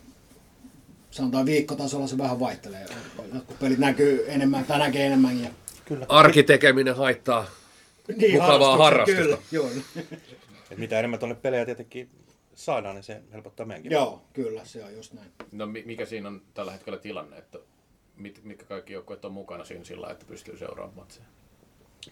sanotaan 1.10 1.46
viikkotasolla 1.46 2.06
se 2.06 2.18
vähän 2.18 2.40
vaihtelee. 2.40 2.86
Jotkut 3.34 3.58
pelit 3.58 3.78
näkyy 3.78 4.24
enemmän 4.28 4.64
tai 4.64 4.78
näkee 4.78 5.06
enemmän. 5.06 5.42
Ja... 5.42 5.50
Kyllä. 5.84 6.06
Arkitekeminen 6.08 6.96
haittaa 6.96 7.46
niin, 8.16 8.32
mukavaa 8.32 8.76
harrastusta. 8.76 9.22
Kyllä, 9.22 9.38
joo. 9.52 9.70
Et 10.70 10.78
mitä 10.78 10.98
enemmän 10.98 11.18
tuonne 11.18 11.34
pelejä 11.34 11.64
tietenkin 11.64 12.10
saadaan, 12.54 12.94
niin 12.94 13.02
se 13.02 13.22
helpottaa 13.32 13.66
meidänkin. 13.66 13.92
Joo, 13.92 14.22
kyllä, 14.32 14.64
se 14.64 14.84
on 14.84 14.94
just 14.96 15.12
näin. 15.12 15.30
No 15.52 15.66
mikä 15.66 16.04
siinä 16.06 16.28
on 16.28 16.42
tällä 16.54 16.72
hetkellä 16.72 16.98
tilanne, 16.98 17.38
että 17.38 17.58
mitkä 18.42 18.64
kaikki 18.64 18.92
joukkueet 18.92 19.24
on 19.24 19.32
mukana 19.32 19.64
siinä 19.64 19.84
sillä 19.84 20.10
että 20.10 20.26
pystyy 20.26 20.58
seuraamaan 20.58 20.96
matseja? 20.96 21.26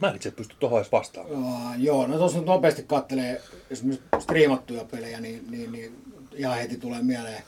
Mä 0.01 0.09
en 0.09 0.17
itse 0.17 0.31
pysty 0.31 0.57
tuohon 0.59 0.81
edes 0.81 0.93
vastaamaan. 0.93 1.37
Uh, 1.39 1.83
joo, 1.83 2.07
no 2.07 2.19
tuossa 2.19 2.41
nopeasti 2.41 2.83
kattelee 2.83 3.43
esimerkiksi 3.71 4.09
striimattuja 4.21 4.85
pelejä, 4.85 5.21
niin, 5.21 5.51
niin, 5.51 5.73
niin 5.73 6.05
ihan 6.35 6.59
heti 6.59 6.77
tulee 6.77 7.03
mieleen 7.03 7.43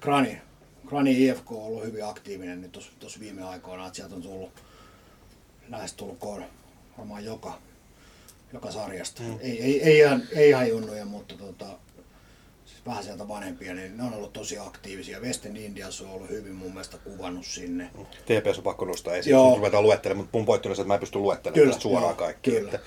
Krani. 0.00 0.40
Krani 0.86 1.26
IFK 1.26 1.52
on 1.52 1.66
ollut 1.66 1.84
hyvin 1.84 2.04
aktiivinen 2.04 2.60
nyt 2.60 2.78
tuossa 2.98 3.20
viime 3.20 3.42
aikoina, 3.44 3.86
että 3.86 3.96
sieltä 3.96 4.14
on 4.14 4.22
tullut 4.22 4.50
lähestulkoon 5.68 6.44
varmaan 6.98 7.24
joka, 7.24 7.58
joka 8.52 8.70
sarjasta. 8.70 9.22
Mm. 9.22 9.38
Ei, 9.40 9.62
ei, 9.62 9.82
ei, 9.82 9.98
ihan, 9.98 10.22
ei 10.36 10.48
ihan 10.48 10.68
junnuja, 10.68 11.04
mutta 11.04 11.34
tota, 11.34 11.66
vähän 12.88 13.04
sieltä 13.04 13.28
vanhempia, 13.28 13.74
niin 13.74 13.96
ne 13.96 14.02
on 14.02 14.14
ollut 14.14 14.32
tosi 14.32 14.58
aktiivisia. 14.58 15.20
Western 15.20 15.56
Indians 15.56 16.00
on 16.00 16.10
ollut 16.10 16.30
hyvin 16.30 16.54
mun 16.54 16.70
mielestä 16.70 16.98
kuvannut 16.98 17.46
sinne. 17.46 17.90
TPS 18.24 18.58
on 18.58 18.64
pakko 18.64 18.84
nostaa 18.84 19.14
esiin, 19.14 19.32
Joo. 19.32 19.48
jos 19.48 19.56
ruvetaan 19.56 19.82
luettelemaan, 19.82 20.24
mutta 20.24 20.38
mun 20.38 20.46
pointti 20.46 20.68
on 20.68 20.76
se, 20.76 20.82
että 20.82 20.88
mä 20.88 20.94
en 20.94 21.00
pysty 21.00 21.18
luettelemaan 21.18 21.60
kyllä, 21.60 21.72
tästä 21.72 21.82
suoraan 21.82 22.16
kaikki. 22.16 22.50
Kyllä, 22.50 22.64
että, 22.64 22.80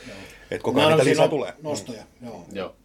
että 0.52 0.64
koko 0.64 0.80
ajan 0.80 0.92
niitä 0.92 1.06
lisää 1.06 1.28
tulee. 1.28 1.54
Nostoja, 1.62 2.04
mm. 2.22 2.28
joo. 2.28 2.46
joo. 2.52 2.76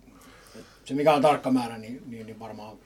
Se 0.85 0.95
mikä 0.95 1.15
on 1.15 1.23
tarkka 1.23 1.51
määrä, 1.51 1.79
niin, 1.79 2.03
niin, 2.07 2.27
niin 2.27 2.39
varmaan 2.39 2.79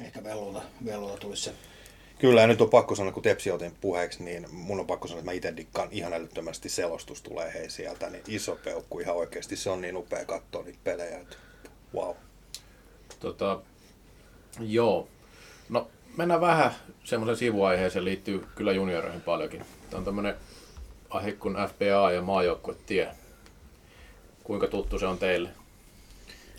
ehkä 0.00 0.24
velluta, 0.24 0.62
velluta 0.84 1.16
tulisi 1.16 1.42
se 1.42 1.52
Kyllä, 2.20 2.40
ja 2.40 2.46
nyt 2.46 2.60
on 2.60 2.70
pakko 2.70 2.94
sanoa, 2.94 3.12
kun 3.12 3.22
Tepsi 3.22 3.50
otin 3.50 3.76
puheeksi, 3.80 4.22
niin 4.22 4.46
mun 4.52 4.80
on 4.80 4.86
pakko 4.86 5.08
sanoa, 5.08 5.18
että 5.18 5.30
mä 5.30 5.34
itse 5.34 5.56
dikkaan 5.56 5.88
ihan 5.90 6.12
älyttömästi 6.12 6.68
selostus 6.68 7.22
tulee 7.22 7.54
hei 7.54 7.70
sieltä, 7.70 8.10
niin 8.10 8.22
iso 8.28 8.58
peukku 8.64 9.00
ihan 9.00 9.16
oikeasti, 9.16 9.56
se 9.56 9.70
on 9.70 9.80
niin 9.80 9.96
upea 9.96 10.24
katsoa 10.24 10.62
niitä 10.62 10.78
pelejä, 10.84 11.18
että 11.18 11.36
wow. 11.94 12.14
Tota, 13.20 13.60
joo. 14.60 15.08
No, 15.68 15.88
mennään 16.16 16.40
vähän 16.40 16.74
semmoisen 17.04 17.36
sivuaiheeseen, 17.36 18.04
liittyy 18.04 18.46
kyllä 18.54 18.72
junioreihin 18.72 19.20
paljonkin. 19.20 19.64
Tämä 19.90 19.98
on 19.98 20.04
tämmöinen 20.04 20.34
aihe 21.10 21.32
kuin 21.32 21.56
FPA 21.68 22.10
ja 22.10 22.22
maajoukkuetie. 22.22 23.08
Kuinka 24.44 24.66
tuttu 24.66 24.98
se 24.98 25.06
on 25.06 25.18
teille? 25.18 25.50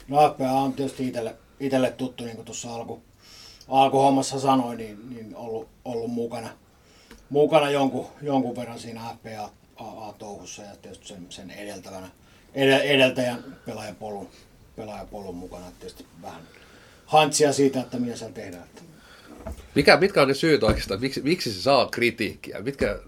No 0.07 0.33
FPA 0.33 0.51
on 0.51 0.73
tietysti 0.73 1.07
itselle, 1.07 1.35
itselle 1.59 1.91
tuttu, 1.91 2.23
niin 2.23 2.35
kuin 2.35 2.45
tuossa 2.45 2.75
alku, 2.75 3.01
alkuhommassa 3.67 4.39
sanoin, 4.39 4.77
niin, 4.77 5.09
niin 5.09 5.35
ollut, 5.35 5.67
ollut 5.85 6.11
mukana, 6.11 6.49
mukana 7.29 7.69
jonkun, 7.69 8.07
jonkun 8.21 8.55
verran 8.55 8.79
siinä 8.79 9.01
FPA-touhussa 9.01 10.63
ja 10.63 10.75
tietysti 10.81 11.07
sen, 11.07 11.25
sen 11.29 11.51
edeltävänä, 11.51 12.09
edeltäjän 12.53 13.57
pelaajapolun 13.65 14.29
pelaajapolun 14.75 15.35
mukana. 15.35 15.71
Tietysti 15.79 16.05
vähän 16.21 16.41
hantsia 17.05 17.53
siitä, 17.53 17.79
että 17.81 17.99
mitä 17.99 18.15
siellä 18.15 18.33
tehdään. 18.33 18.67
Mikä, 19.75 19.97
mitkä 19.97 20.21
on 20.21 20.27
ne 20.27 20.33
syyt 20.33 20.63
oikeastaan? 20.63 21.01
Miksi, 21.01 21.21
miksi 21.21 21.53
se 21.53 21.61
saa 21.61 21.87
kritiikkiä? 21.87 22.61
Mitkä... 22.61 22.99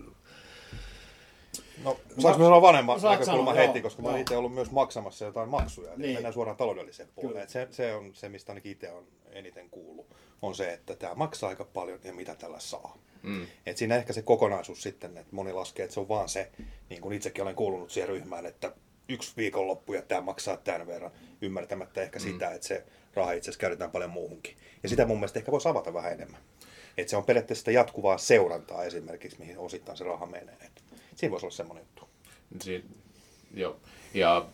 No, 1.83 1.97
saanko 2.19 2.39
mä 2.39 2.45
sanoa 2.45 2.61
vanhemman 2.61 3.01
näkökulman 3.01 3.55
heti, 3.55 3.81
koska 3.81 4.01
joo. 4.01 4.11
mä 4.11 4.17
itse 4.17 4.37
ollut 4.37 4.53
myös 4.53 4.71
maksamassa 4.71 5.25
jotain 5.25 5.49
maksuja, 5.49 5.93
eli 5.93 6.01
niin. 6.01 6.13
mennään 6.13 6.33
suoraan 6.33 6.57
taloudelliseen 6.57 7.09
puoleen. 7.15 7.49
Se, 7.49 7.67
se, 7.71 7.93
on 7.93 8.11
se, 8.13 8.29
mistä 8.29 8.51
ainakin 8.51 8.71
itse 8.71 8.91
on 8.91 9.03
eniten 9.31 9.69
kuullut, 9.69 10.07
on 10.41 10.55
se, 10.55 10.73
että 10.73 10.95
tämä 10.95 11.15
maksaa 11.15 11.49
aika 11.49 11.65
paljon 11.65 11.99
ja 12.03 12.13
mitä 12.13 12.35
tällä 12.35 12.59
saa. 12.59 12.97
Mm. 13.23 13.47
Et 13.65 13.77
siinä 13.77 13.95
ehkä 13.95 14.13
se 14.13 14.21
kokonaisuus 14.21 14.83
sitten, 14.83 15.17
että 15.17 15.35
moni 15.35 15.53
laskee, 15.53 15.83
että 15.83 15.93
se 15.93 15.99
on 15.99 16.09
vaan 16.09 16.29
se, 16.29 16.51
niin 16.89 17.01
kuin 17.01 17.15
itsekin 17.15 17.43
olen 17.43 17.55
kuulunut 17.55 17.91
siihen 17.91 18.09
ryhmään, 18.09 18.45
että 18.45 18.73
yksi 19.09 19.33
viikonloppu 19.37 19.93
ja 19.93 20.01
tämä 20.01 20.21
maksaa 20.21 20.57
tämän 20.57 20.87
verran, 20.87 21.11
ymmärtämättä 21.41 22.01
ehkä 22.01 22.19
mm. 22.19 22.23
sitä, 22.23 22.51
että 22.51 22.67
se 22.67 22.83
raha 23.13 23.31
itse 23.31 23.49
asiassa 23.49 23.61
käytetään 23.61 23.91
paljon 23.91 24.09
muuhunkin. 24.09 24.57
Ja 24.83 24.89
sitä 24.89 25.05
mun 25.05 25.17
mielestä 25.17 25.39
ehkä 25.39 25.51
voisi 25.51 25.69
avata 25.69 25.93
vähän 25.93 26.11
enemmän. 26.13 26.41
Että 26.97 27.09
se 27.09 27.17
on 27.17 27.25
periaatteessa 27.25 27.61
sitä 27.61 27.71
jatkuvaa 27.71 28.17
seurantaa 28.17 28.83
esimerkiksi, 28.83 29.39
mihin 29.39 29.57
osittain 29.57 29.97
se 29.97 30.03
raha 30.03 30.25
menee. 30.25 30.57
Et 30.61 30.83
siinä 31.15 31.31
voisi 31.31 31.45
olla 31.45 31.55
semmoinen 31.55 31.83
juttu. 31.83 32.09
Si- 32.61 32.85
joo. 33.53 33.77
Ja 34.13 34.45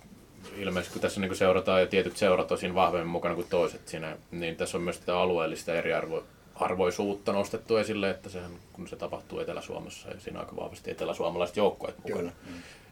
ilmeisesti 0.58 0.94
kun 0.94 1.01
tässä 1.01 1.22
niin 1.22 1.36
seurataan 1.36 1.82
ja 1.82 1.88
tietyt 1.88 2.18
seurat 2.18 2.51
on 2.51 2.75
vahvemmin 2.75 3.08
mukana 3.08 3.36
kuin 3.36 3.48
toiset 3.50 3.88
siinä, 3.88 4.18
niin 4.32 4.56
tässä 4.56 4.77
on 4.77 4.84
myös 4.84 5.00
tätä 5.00 5.18
alueellista 5.18 5.74
eriarvoisuutta 5.75 7.34
nostettu 7.34 7.77
esille, 7.77 8.10
että 8.10 8.29
sehän, 8.29 8.51
kun 8.74 8.88
se 8.88 8.96
tapahtuu 8.96 9.39
Etelä-Suomessa 9.39 10.10
ja 10.10 10.20
siinä 10.20 10.39
on 10.39 10.46
aika 10.46 10.56
vahvasti 10.56 10.91
eteläsuomalaiset 10.91 11.58
joukkueet 11.58 11.98
mukana. 11.98 12.18
Kyllä. 12.18 12.32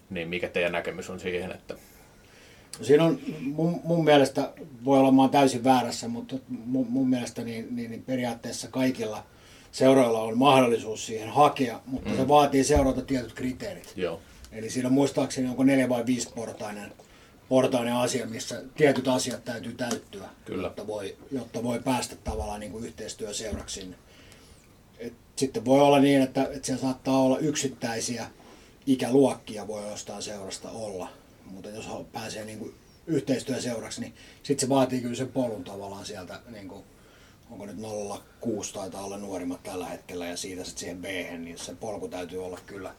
Niin 0.09 0.29
mikä 0.29 0.49
teidän 0.49 0.71
näkemys 0.71 1.09
on 1.09 1.19
siihen, 1.19 1.51
että 1.51 1.75
Siinä 2.81 3.03
on 3.03 3.19
mun, 3.41 3.81
mun 3.83 4.05
mielestä, 4.05 4.53
voi 4.85 4.99
olla 4.99 5.11
mä 5.11 5.29
täysin 5.29 5.63
väärässä, 5.63 6.07
mutta 6.07 6.35
mun, 6.49 6.87
mun 6.89 7.09
mielestä 7.09 7.43
niin, 7.43 7.75
niin, 7.75 7.91
niin 7.91 8.03
periaatteessa 8.03 8.67
kaikilla 8.67 9.23
seuroilla 9.71 10.21
on 10.21 10.37
mahdollisuus 10.37 11.05
siihen 11.05 11.29
hakea, 11.29 11.81
mutta 11.85 12.09
mm. 12.09 12.15
se 12.15 12.27
vaatii 12.27 12.63
seurata 12.63 13.01
tietyt 13.01 13.33
kriteerit. 13.33 13.93
Joo. 13.95 14.21
Eli 14.51 14.69
siinä 14.69 14.89
muistaakseni 14.89 15.49
onko 15.49 15.63
neljä 15.63 15.89
vai 15.89 16.05
viisi 16.05 16.29
portainen, 16.35 16.93
portainen 17.49 17.93
asia, 17.93 18.25
missä 18.25 18.61
tietyt 18.75 19.07
asiat 19.07 19.45
täytyy 19.45 19.73
täyttyä, 19.73 20.29
Kyllä. 20.45 20.67
Jotta, 20.67 20.87
voi, 20.87 21.15
jotta 21.31 21.63
voi 21.63 21.79
päästä 21.79 22.15
tavallaan 22.23 22.59
niin 22.59 22.71
kuin 22.71 22.85
yhteistyöseuraksi 22.85 23.79
sinne. 23.81 23.97
Et 24.99 25.13
sitten 25.35 25.65
voi 25.65 25.81
olla 25.81 25.99
niin, 25.99 26.21
että, 26.21 26.43
että 26.43 26.65
siellä 26.65 26.81
saattaa 26.81 27.21
olla 27.21 27.39
yksittäisiä 27.39 28.27
ikäluokkia 28.87 29.67
voi 29.67 29.89
jostain 29.89 30.21
seurasta 30.21 30.69
olla, 30.69 31.09
mutta 31.45 31.69
jos 31.69 31.87
pääsee 32.11 32.45
niin 32.45 32.59
kuin 32.59 32.73
yhteistyöseuraksi, 33.07 34.01
niin 34.01 34.13
sitten 34.43 34.67
se 34.67 34.69
vaatii 34.69 35.01
kyllä 35.01 35.15
sen 35.15 35.31
polun 35.31 35.63
tavallaan 35.63 36.05
sieltä, 36.05 36.39
niin 36.49 36.67
kuin, 36.67 36.83
onko 37.51 37.65
nyt 37.65 37.77
06 38.39 38.73
taitaa 38.73 39.03
olla 39.03 39.17
nuorimmat 39.17 39.63
tällä 39.63 39.85
hetkellä 39.85 40.27
ja 40.27 40.37
siitä 40.37 40.63
sitten 40.63 40.79
siihen 40.79 41.01
b 41.01 41.05
niin 41.37 41.57
se 41.57 41.75
polku 41.75 42.07
täytyy 42.07 42.45
olla 42.45 42.59
kyllä 42.65 42.93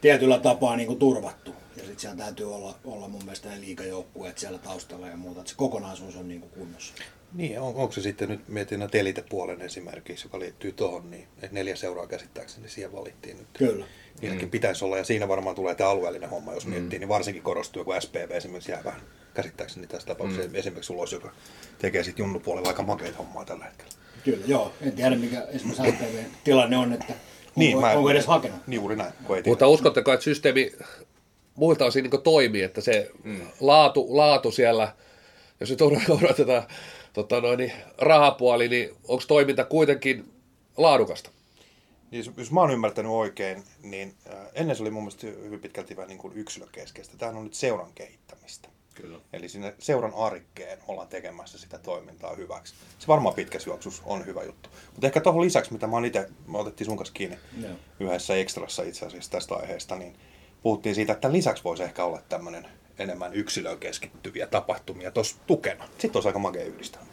tietyllä 0.00 0.38
tapaa 0.38 0.76
niin 0.76 0.86
kuin 0.86 0.98
turvattu. 0.98 1.50
Ja 1.76 1.82
sitten 1.82 2.00
siellä 2.00 2.24
täytyy 2.24 2.54
olla, 2.54 2.78
olla 2.84 3.08
mun 3.08 3.24
mielestä 3.24 3.48
ne 3.48 3.60
liikajoukkueet 3.60 4.38
siellä 4.38 4.58
taustalla 4.58 5.08
ja 5.08 5.16
muuta, 5.16 5.40
että 5.40 5.50
se 5.50 5.56
kokonaisuus 5.56 6.16
on 6.16 6.28
niin 6.28 6.40
kuin 6.40 6.50
kunnossa. 6.50 6.94
Niin, 7.32 7.60
on, 7.60 7.74
onko 7.74 7.92
se 7.92 8.00
sitten 8.00 8.28
nyt, 8.28 8.48
mietin 8.48 8.78
näitä 8.78 8.98
elitepuolen 8.98 9.60
esimerkiksi, 9.60 10.26
joka 10.26 10.38
liittyy 10.38 10.72
tuohon, 10.72 11.10
niin 11.10 11.28
neljä 11.50 11.76
seuraa 11.76 12.06
käsittääkseni 12.06 12.68
siihen 12.68 12.92
valittiin 12.92 13.36
nyt. 13.36 13.46
Kyllä 13.52 13.86
niilläkin 14.20 14.48
mm. 14.48 14.50
pitäisi 14.50 14.84
olla, 14.84 14.98
ja 14.98 15.04
siinä 15.04 15.28
varmaan 15.28 15.56
tulee 15.56 15.74
tämä 15.74 15.90
alueellinen 15.90 16.30
homma, 16.30 16.54
jos 16.54 16.66
mm. 16.66 16.70
miettii, 16.72 16.98
niin 16.98 17.08
varsinkin 17.08 17.42
korostuu 17.42 17.80
joku 17.80 17.92
SPV 18.00 18.30
esimerkiksi 18.30 18.72
jää 18.72 18.84
vähän 18.84 19.00
käsittääkseni 19.34 19.86
tässä 19.86 20.06
tapauksessa, 20.06 20.48
mm. 20.48 20.54
esimerkiksi 20.54 20.92
ulos, 20.92 21.12
joka 21.12 21.30
tekee 21.78 22.02
sitten 22.02 22.22
junnupuolella 22.22 22.68
aika 22.68 22.82
makeita 22.82 23.18
hommaa 23.18 23.44
tällä 23.44 23.64
hetkellä. 23.64 23.92
Kyllä, 24.24 24.44
joo. 24.46 24.72
En 24.80 24.92
tiedä, 24.92 25.16
mikä 25.16 25.46
esimerkiksi 25.48 25.90
SPV 25.92 26.24
tilanne 26.44 26.76
on, 26.76 26.92
että 26.92 27.14
Niin, 27.56 27.76
onko, 27.76 27.88
mä- 27.88 27.92
onko 27.92 28.10
edes 28.10 28.26
hakenut? 28.26 28.66
Niin 28.66 28.80
juuri 28.80 28.96
näin, 28.96 29.12
kun 29.24 29.36
ei 29.36 29.42
tiedä. 29.42 29.52
Mutta 29.52 29.68
uskotteko, 29.68 30.12
että 30.12 30.24
systeemi 30.24 30.72
muilta 31.54 31.84
osin 31.84 32.02
niin 32.10 32.22
toimii, 32.22 32.62
että 32.62 32.80
se 32.80 33.10
mm. 33.24 33.40
laatu, 33.60 34.16
laatu 34.16 34.50
siellä, 34.50 34.92
jos 35.60 35.70
nyt 35.70 35.82
odotetaan 35.82 36.62
tota 37.12 37.40
noin, 37.40 37.58
niin 37.58 37.72
rahapuoli, 37.98 38.68
niin 38.68 38.90
onko 39.08 39.24
toiminta 39.28 39.64
kuitenkin 39.64 40.24
laadukasta? 40.76 41.30
Niin, 42.16 42.26
jos- 42.26 42.36
jos 42.36 42.50
mä 42.52 42.60
oon 42.60 42.70
ymmärtänyt 42.70 43.12
oikein, 43.12 43.64
niin 43.82 44.14
äh, 44.30 44.46
ennen 44.54 44.76
se 44.76 44.82
oli 44.82 44.90
mun 44.90 45.02
mielestä 45.02 45.26
hyvin 45.26 45.60
pitkälti 45.60 45.96
vähän 45.96 46.08
niin 46.08 46.18
kuin 46.18 46.32
yksilökeskeistä. 46.36 47.16
Tämä 47.16 47.38
on 47.38 47.44
nyt 47.44 47.54
seuran 47.54 47.92
kehittämistä. 47.94 48.68
Kyllä. 48.94 49.18
Eli 49.32 49.48
sinne 49.48 49.74
seuran 49.78 50.12
arrikkeen 50.16 50.78
ollaan 50.88 51.08
tekemässä 51.08 51.58
sitä 51.58 51.78
toimintaa 51.78 52.34
hyväksi. 52.34 52.74
Se 52.98 53.06
varmaan 53.08 53.34
pitkässä 53.34 53.70
juoksussa 53.70 54.02
on 54.06 54.26
hyvä 54.26 54.42
juttu. 54.42 54.70
Mutta 54.92 55.06
ehkä 55.06 55.20
tuohon 55.20 55.42
lisäksi, 55.42 55.72
mitä 55.72 55.86
mä 55.86 55.96
oon 55.96 56.04
itse, 56.04 56.28
me 56.46 56.58
otettiin 56.58 56.86
sun 56.86 56.96
kanssa 56.96 57.14
kiinni 57.14 57.38
Joo. 57.62 57.72
yhdessä 58.00 58.34
ekstrassa 58.36 58.82
itse 58.82 59.06
asiassa 59.06 59.30
tästä 59.30 59.54
aiheesta, 59.54 59.96
niin 59.96 60.16
puhuttiin 60.62 60.94
siitä, 60.94 61.12
että 61.12 61.32
lisäksi 61.32 61.64
voisi 61.64 61.82
ehkä 61.82 62.04
olla 62.04 62.22
tämmöinen 62.28 62.68
enemmän 62.98 63.34
yksilöön 63.34 63.78
keskittyviä 63.78 64.46
tapahtumia 64.46 65.10
tuossa 65.10 65.36
tukena. 65.46 65.88
Sitten 65.98 66.16
olisi 66.16 66.28
aika 66.28 66.38
makea 66.38 66.64
yhdistelmä, 66.64 67.06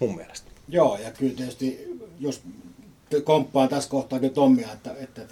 mun 0.00 0.16
mielestä. 0.16 0.50
Joo, 0.68 0.98
ja 0.98 1.10
kyllä 1.10 1.36
tietysti, 1.36 1.98
jos 2.20 2.42
komppaan 3.24 3.68
tässä 3.68 3.90
kohtaa 3.90 4.18
kyllä 4.18 4.32
Tommia, 4.32 4.72
että, 4.72 4.94
että 4.98 5.22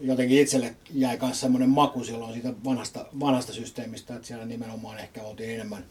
jotenkin 0.00 0.40
itselle 0.40 0.76
jäi 0.94 1.18
myös 1.22 1.40
semmoinen 1.40 1.68
maku 1.68 2.04
silloin 2.04 2.32
siitä 2.32 2.52
vanhasta, 2.64 3.06
vanhasta 3.20 3.52
systeemistä, 3.52 4.14
että 4.14 4.26
siellä 4.26 4.44
nimenomaan 4.44 4.98
ehkä 4.98 5.22
oltiin 5.22 5.50
enemmän, 5.50 5.84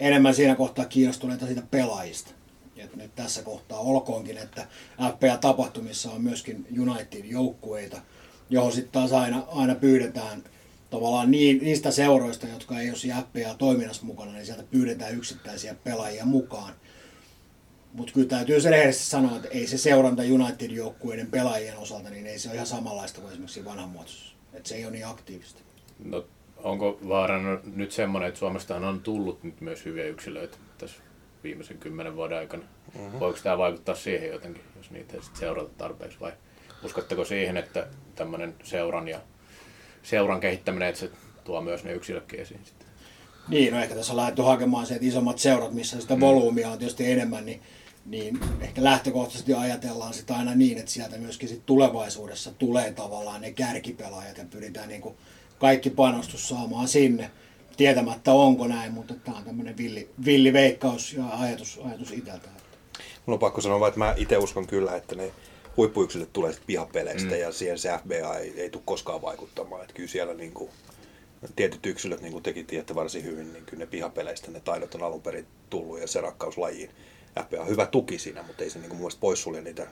enemmän 0.00 0.34
siinä 0.34 0.54
kohtaa 0.54 0.84
kiinnostuneita 0.84 1.46
siitä 1.46 1.62
pelaajista. 1.70 2.30
Et 2.76 2.96
nyt 2.96 3.14
tässä 3.14 3.42
kohtaa 3.42 3.78
olkoonkin, 3.78 4.38
että 4.38 4.66
FPA-tapahtumissa 5.02 6.10
on 6.10 6.22
myöskin 6.22 6.66
United-joukkueita, 6.80 8.00
johon 8.50 8.72
sitten 8.72 8.92
taas 8.92 9.12
aina, 9.12 9.42
aina 9.48 9.74
pyydetään 9.74 10.44
tavallaan 10.90 11.30
niin, 11.30 11.58
niistä 11.62 11.90
seuroista, 11.90 12.46
jotka 12.46 12.80
ei 12.80 12.88
ole 12.88 12.98
siinä 12.98 13.22
FPA-toiminnassa 13.22 14.06
mukana, 14.06 14.32
niin 14.32 14.46
sieltä 14.46 14.62
pyydetään 14.62 15.14
yksittäisiä 15.14 15.74
pelaajia 15.74 16.24
mukaan. 16.24 16.74
Mutta 17.92 18.12
kyllä 18.12 18.28
täytyy 18.28 18.60
se 18.60 18.70
rehellisesti 18.70 19.06
sanoa, 19.06 19.36
että 19.36 19.48
ei 19.48 19.66
se 19.66 19.78
seuranta 19.78 20.22
United-joukkueiden 20.22 21.30
pelaajien 21.30 21.78
osalta, 21.78 22.10
niin 22.10 22.26
ei 22.26 22.38
se 22.38 22.48
ole 22.48 22.54
ihan 22.54 22.66
samanlaista 22.66 23.20
kuin 23.20 23.30
esimerkiksi 23.30 23.64
vanhanmuotoisessa. 23.64 24.34
Että 24.52 24.68
se 24.68 24.74
ei 24.74 24.84
ole 24.84 24.92
niin 24.92 25.06
aktiivista. 25.06 25.60
No, 26.04 26.24
onko 26.56 26.98
vaarana 27.08 27.58
nyt 27.74 27.92
semmoinen, 27.92 28.28
että 28.28 28.38
Suomestahan 28.38 28.84
on 28.84 29.00
tullut 29.00 29.42
nyt 29.42 29.60
myös 29.60 29.84
hyviä 29.84 30.04
yksilöitä 30.04 30.56
tässä 30.78 30.96
viimeisen 31.44 31.78
kymmenen 31.78 32.16
vuoden 32.16 32.38
aikana? 32.38 32.62
Mm-hmm. 32.94 33.20
Voiko 33.20 33.38
tämä 33.42 33.58
vaikuttaa 33.58 33.94
siihen 33.94 34.30
jotenkin, 34.30 34.62
jos 34.76 34.90
niitä 34.90 35.16
ei 35.16 35.22
sit 35.22 35.36
seurata 35.36 35.70
tarpeeksi? 35.78 36.20
Vai 36.20 36.32
uskotteko 36.84 37.24
siihen, 37.24 37.56
että 37.56 37.86
tämmöinen 38.14 38.54
seuran 38.64 39.08
ja 39.08 39.20
seuran 40.02 40.40
kehittäminen, 40.40 40.88
että 40.88 41.00
se 41.00 41.10
tuo 41.44 41.60
myös 41.60 41.84
ne 41.84 41.92
yksilötkin 41.92 42.40
esiin 42.40 42.60
sitten? 42.64 42.88
Niin, 43.48 43.72
no 43.72 43.80
ehkä 43.80 43.94
tässä 43.94 44.12
on 44.12 44.16
lähdetty 44.16 44.42
hakemaan 44.42 44.86
se, 44.86 44.94
että 44.94 45.06
isommat 45.06 45.38
seurat, 45.38 45.72
missä 45.72 46.00
sitä 46.00 46.20
volyymia 46.20 46.70
on 46.70 46.78
tietysti 46.78 47.12
enemmän, 47.12 47.46
niin, 47.46 47.62
niin 48.10 48.40
ehkä 48.60 48.84
lähtökohtaisesti 48.84 49.54
ajatellaan 49.54 50.14
sitä 50.14 50.34
aina 50.34 50.54
niin, 50.54 50.78
että 50.78 50.90
sieltä 50.90 51.18
myöskin 51.18 51.48
sit 51.48 51.66
tulevaisuudessa 51.66 52.50
tulee 52.50 52.92
tavallaan 52.92 53.40
ne 53.40 53.52
kärkipelaajat 53.52 54.38
ja 54.38 54.44
pyritään 54.50 54.88
niin 54.88 55.00
kuin 55.00 55.14
kaikki 55.58 55.90
panostus 55.90 56.48
saamaan 56.48 56.88
sinne, 56.88 57.30
tietämättä 57.76 58.32
onko 58.32 58.66
näin, 58.66 58.92
mutta 58.92 59.14
tämä 59.14 59.36
on 59.36 59.44
tämmöinen 59.44 59.76
villi, 59.76 60.10
villi 60.24 60.52
veikkaus 60.52 61.12
ja 61.12 61.24
ajatus, 61.32 61.80
ajatus 61.84 62.12
itseltä. 62.12 62.48
Mun 63.26 63.32
on 63.32 63.38
pakko 63.38 63.60
sanoa 63.60 63.88
että 63.88 64.00
mä 64.00 64.14
itse 64.16 64.38
uskon 64.38 64.66
kyllä, 64.66 64.96
että 64.96 65.14
ne 65.14 65.32
huippuyksilöt 65.76 66.32
tulee 66.32 66.52
sitten 66.52 66.66
pihapeleistä 66.66 67.30
mm. 67.30 67.40
ja 67.40 67.52
siihen 67.52 67.78
se 67.78 67.98
FBA 67.98 68.36
ei, 68.36 68.60
ei 68.60 68.70
tule 68.70 68.82
koskaan 68.86 69.22
vaikuttamaan. 69.22 69.82
Että 69.82 69.94
kyllä 69.94 70.08
siellä 70.08 70.34
niin 70.34 70.52
kuin, 70.52 70.70
tietyt 71.56 71.86
yksilöt, 71.86 72.20
niin 72.20 72.32
kuin 72.32 72.42
tekin 72.42 72.66
tiedätte 72.66 72.94
varsin 72.94 73.24
hyvin, 73.24 73.52
niin 73.52 73.64
kyllä 73.64 73.80
ne 73.80 73.86
pihapeleistä 73.86 74.50
ne 74.50 74.60
taidot 74.60 74.94
on 74.94 75.02
alun 75.02 75.22
perin 75.22 75.46
tullut 75.70 76.00
ja 76.00 76.06
se 76.06 76.20
rakkaus 76.20 76.58
lajiin. 76.58 76.90
FBA 77.34 77.60
on 77.60 77.68
hyvä 77.68 77.86
tuki 77.86 78.18
siinä, 78.18 78.42
mutta 78.42 78.64
ei 78.64 78.70
se 78.70 78.78
niin 78.78 78.88
kuin 78.88 78.96
mun 78.96 79.02
mielestä 79.02 79.20
poissulje 79.20 79.60
niitä, 79.60 79.86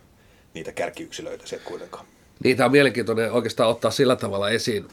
niitä 0.55 0.73
kärkiyksilöitä 0.73 1.47
sieltä 1.47 1.65
kuitenkaan. 1.65 2.07
Niitä 2.45 2.65
on 2.65 2.73
mielenkiintoinen 2.73 3.33
oikeastaan 3.33 3.71
ottaa 3.71 3.91
sillä 3.91 4.17
tavalla 4.17 4.51
esiin. 4.51 4.89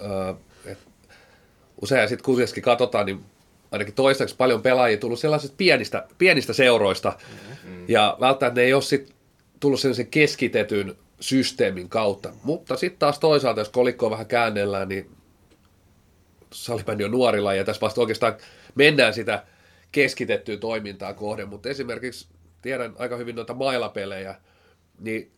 Öö, 0.00 0.34
usein 1.82 2.08
sitten 2.08 2.24
kuitenkin 2.24 2.62
katsotaan, 2.62 3.06
niin 3.06 3.24
ainakin 3.70 3.94
toistaiseksi 3.94 4.36
paljon 4.36 4.62
pelaajia 4.62 4.96
tullut 4.96 5.18
sellaisista 5.18 5.54
pienistä, 5.56 6.06
pienistä 6.18 6.52
seuroista, 6.52 7.12
mm-hmm. 7.18 7.84
ja 7.88 8.16
välttämättä 8.20 8.60
ne 8.60 8.66
ei 8.66 8.74
ole 8.74 8.82
sit 8.82 9.14
tullut 9.60 9.80
sellaisen 9.80 10.06
keskitetyn 10.06 10.94
systeemin 11.20 11.88
kautta. 11.88 12.32
Mutta 12.42 12.76
sitten 12.76 12.98
taas 12.98 13.18
toisaalta, 13.18 13.60
jos 13.60 13.68
kolikkoa 13.68 14.10
vähän 14.10 14.26
käännellään, 14.26 14.88
niin 14.88 15.10
salibändi 16.52 17.04
on 17.04 17.10
nuorilla 17.10 17.54
ja 17.54 17.64
tässä 17.64 17.80
vasta 17.80 18.00
oikeastaan 18.00 18.36
mennään 18.74 19.14
sitä 19.14 19.42
keskitettyä 19.92 20.56
toimintaa 20.56 21.14
kohden, 21.14 21.48
mutta 21.48 21.68
esimerkiksi 21.68 22.28
tiedän 22.62 22.94
aika 22.98 23.16
hyvin 23.16 23.36
noita 23.36 23.54
mailapelejä, 23.54 24.34
niin 24.98 25.32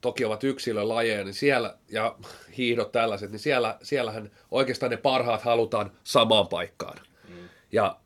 toki 0.00 0.24
ovat 0.24 0.44
yksilölajeja, 0.44 1.24
niin 1.24 1.34
siellä, 1.34 1.76
ja 1.88 2.16
hiihdot 2.56 2.92
tällaiset, 2.92 3.30
niin 3.30 3.38
siellä, 3.38 3.78
siellähän 3.82 4.30
oikeastaan 4.50 4.90
ne 4.90 4.96
parhaat 4.96 5.42
halutaan 5.42 5.92
samaan 6.04 6.48
paikkaan. 6.48 6.98
Mm. 7.28 7.48
Ja 7.72 7.96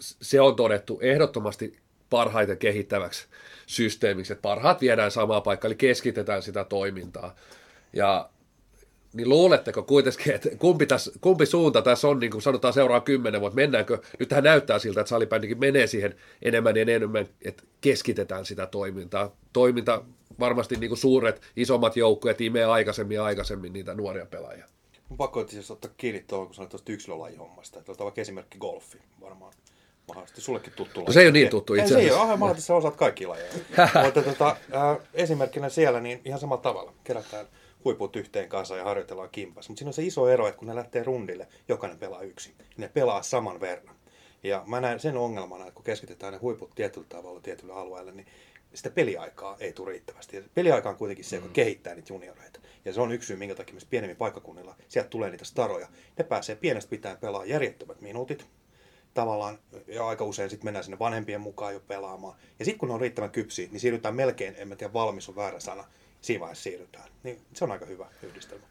se 0.00 0.40
on 0.40 0.56
todettu 0.56 0.98
ehdottomasti 1.02 1.78
parhaiten 2.10 2.58
kehittäväksi 2.58 3.26
systeemiksi, 3.66 4.32
että 4.32 4.42
parhaat 4.42 4.80
viedään 4.80 5.10
samaan 5.10 5.42
paikkaan, 5.42 5.68
eli 5.68 5.76
keskitetään 5.76 6.42
sitä 6.42 6.64
toimintaa. 6.64 7.34
Ja 7.92 8.30
niin 9.18 9.28
luuletteko 9.28 9.82
kuitenkin, 9.82 10.34
että 10.34 10.48
kumpi, 10.58 10.86
tässä, 10.86 11.12
kumpi 11.20 11.46
suunta 11.46 11.82
tässä 11.82 12.08
on, 12.08 12.18
niin 12.18 12.30
kuin 12.30 12.42
sanotaan 12.42 12.74
seuraa 12.74 13.00
kymmenen 13.00 13.40
vuotta, 13.40 13.56
mennäänkö, 13.56 13.98
nyt 14.18 14.28
tähän 14.28 14.44
näyttää 14.44 14.78
siltä, 14.78 15.00
että 15.00 15.08
salibändikin 15.08 15.60
menee 15.60 15.86
siihen 15.86 16.14
enemmän 16.42 16.76
ja 16.76 16.82
enemmän, 16.82 17.28
että 17.44 17.62
keskitetään 17.80 18.44
sitä 18.44 18.66
toimintaa. 18.66 19.30
Toiminta 19.52 20.02
varmasti 20.40 20.76
niin 20.76 20.90
kuin 20.90 20.98
suuret, 20.98 21.42
isommat 21.56 21.96
joukkueet 21.96 22.40
imee 22.40 22.64
aikaisemmin 22.64 23.14
ja 23.14 23.24
aikaisemmin 23.24 23.72
niitä 23.72 23.94
nuoria 23.94 24.26
pelaajia. 24.26 24.64
Mun 25.08 25.16
pakko 25.16 25.40
asiassa 25.40 25.74
ottaa 25.74 25.90
kiinni 25.96 26.24
tuohon, 26.26 26.46
kun 26.46 26.54
sanoit 26.54 26.70
tuosta 26.70 26.92
yksilölajihommasta. 26.92 27.78
Että 27.78 27.92
otetaan 27.92 28.04
vaikka 28.04 28.20
esimerkki 28.20 28.58
golfi 28.58 28.98
varmaan. 29.20 29.52
Mahdollisesti 30.08 30.40
sullekin 30.40 30.72
tuttu 30.76 31.00
laji. 31.00 31.12
se 31.12 31.20
ei 31.20 31.26
ole 31.26 31.32
niin 31.32 31.48
tuttu 31.48 31.74
itse 31.74 31.88
Se 31.88 31.94
ei 31.94 32.00
asiassa. 32.00 32.22
ole, 32.22 32.30
aivan 32.30 32.60
sä 32.60 32.74
osaat 32.74 32.96
kaikki 32.96 33.26
lajeja. 33.26 33.52
Mutta 34.04 34.22
tota, 34.22 34.56
äh, 34.74 34.98
esimerkkinä 35.14 35.68
siellä 35.68 36.00
niin 36.00 36.20
ihan 36.24 36.40
samalla 36.40 36.62
tavalla. 36.62 36.92
Kerätään 37.04 37.46
huiput 37.88 38.16
yhteen 38.16 38.48
kanssa 38.48 38.76
ja 38.76 38.84
harjoitellaan 38.84 39.30
kimpas. 39.30 39.68
Mutta 39.68 39.78
siinä 39.78 39.88
on 39.88 39.94
se 39.94 40.02
iso 40.02 40.28
ero, 40.28 40.46
että 40.46 40.58
kun 40.58 40.68
ne 40.68 40.74
lähtee 40.74 41.04
rundille, 41.04 41.48
jokainen 41.68 41.98
pelaa 41.98 42.22
yksin. 42.22 42.54
Ne 42.76 42.88
pelaa 42.88 43.22
saman 43.22 43.60
verran. 43.60 43.96
Ja 44.42 44.62
mä 44.66 44.80
näen 44.80 45.00
sen 45.00 45.16
ongelmana, 45.16 45.64
että 45.64 45.74
kun 45.74 45.84
keskitetään 45.84 46.32
ne 46.32 46.38
huiput 46.38 46.74
tietyllä 46.74 47.06
tavalla 47.08 47.40
tietylle 47.40 47.72
alueelle, 47.72 48.12
niin 48.12 48.26
sitä 48.74 48.90
peliaikaa 48.90 49.56
ei 49.60 49.72
tule 49.72 49.90
riittävästi. 49.90 50.36
Ja 50.36 50.42
peliaika 50.54 50.88
on 50.88 50.96
kuitenkin 50.96 51.24
se, 51.24 51.36
joka 51.36 51.48
kehittää 51.48 51.94
niitä 51.94 52.12
junioreita. 52.12 52.60
Ja 52.84 52.92
se 52.92 53.00
on 53.00 53.12
yksi 53.12 53.26
syy, 53.26 53.36
minkä 53.36 53.54
takia 53.54 53.74
myös 53.74 53.84
pienemmin 53.84 54.16
paikkakunnilla 54.16 54.76
sieltä 54.88 55.10
tulee 55.10 55.30
niitä 55.30 55.44
staroja. 55.44 55.88
Ne 56.18 56.24
pääsee 56.24 56.56
pienestä 56.56 56.90
pitäen 56.90 57.18
pelaa 57.18 57.44
järjettömät 57.44 58.00
minuutit, 58.00 58.46
tavallaan, 59.14 59.58
ja 59.86 60.08
aika 60.08 60.24
usein 60.24 60.50
sitten 60.50 60.66
mennään 60.66 60.84
sinne 60.84 60.98
vanhempien 60.98 61.40
mukaan 61.40 61.74
jo 61.74 61.80
pelaamaan. 61.80 62.38
Ja 62.58 62.64
sitten 62.64 62.78
kun 62.78 62.88
ne 62.88 62.94
on 62.94 63.00
riittävän 63.00 63.30
kypsiä, 63.30 63.68
niin 63.70 63.80
siirrytään 63.80 64.14
melkein, 64.14 64.54
en 64.58 64.68
mä 64.68 64.76
tiedä, 64.76 64.92
valmis 64.92 65.28
on 65.28 65.36
väärä 65.36 65.60
sana, 65.60 65.84
siinä 66.20 66.40
vaiheessa 66.40 66.62
siirrytään. 66.62 67.04
Niin 67.22 67.40
se 67.54 67.64
on 67.64 67.72
aika 67.72 67.86
hyvä 67.86 68.06
yhdistelmä. 68.22 68.64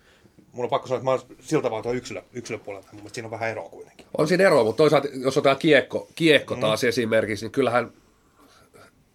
Mun 0.51 0.63
on 0.63 0.69
pakko 0.69 0.87
sanoa, 0.87 0.97
että 0.97 1.05
mä 1.05 1.11
oon 1.11 1.21
siltä 1.39 1.63
tavalla 1.63 1.91
yksilö, 1.91 2.21
yksilöpuolelta, 2.33 2.87
mutta 2.91 3.13
siinä 3.13 3.27
on 3.27 3.31
vähän 3.31 3.49
eroa 3.49 3.69
kuitenkin. 3.69 4.05
On 4.17 4.27
siinä 4.27 4.43
eroa, 4.43 4.63
mutta 4.63 4.77
toisaalta 4.77 5.07
jos 5.13 5.37
otetaan 5.37 5.57
kiekko, 5.57 6.07
kiekko 6.15 6.55
taas 6.55 6.83
esimerkiksi, 6.83 7.45
niin 7.45 7.51
kyllähän, 7.51 7.91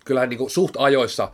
kyllähän 0.05 0.29
niin 0.29 0.39
kuin 0.39 0.51
suht 0.51 0.75
ajoissa 0.79 1.33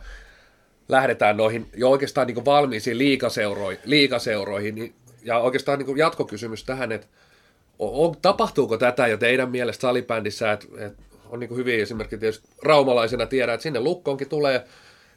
lähdetään 0.89 1.37
noihin 1.37 1.69
jo 1.73 1.89
oikeastaan 1.89 2.27
niin 2.27 2.35
kuin 2.35 2.45
valmiisiin 2.45 2.97
liikaseuroihin, 2.97 3.79
liikaseuroihin 3.85 4.75
niin, 4.75 4.93
ja 5.23 5.39
oikeastaan 5.39 5.79
niin 5.79 5.85
kuin 5.85 5.97
jatkokysymys 5.97 6.63
tähän, 6.63 6.91
että 6.91 7.07
on, 7.79 8.15
tapahtuuko 8.21 8.77
tätä 8.77 9.07
jo 9.07 9.17
teidän 9.17 9.51
mielestä 9.51 9.81
salibändissä, 9.81 10.51
että, 10.51 10.67
että 10.77 11.03
on 11.29 11.39
niin 11.39 11.55
hyviä 11.55 11.83
esimerkkejä 11.83 12.19
tietysti 12.19 12.47
raumalaisena 12.63 13.25
tiedän, 13.25 13.53
että 13.53 13.63
sinne 13.63 13.79
Lukkoonkin 13.79 14.29
tulee 14.29 14.65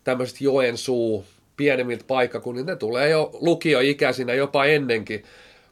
tämmöiset 0.05 0.41
Joensuu, 0.41 1.25
pienemmiltä 1.57 2.05
paikkakunnilta, 2.07 2.71
ne 2.71 2.77
tulee 2.77 3.09
jo 3.09 3.31
lukioikäisinä 3.41 4.35
jopa 4.35 4.65
ennenkin, 4.65 5.25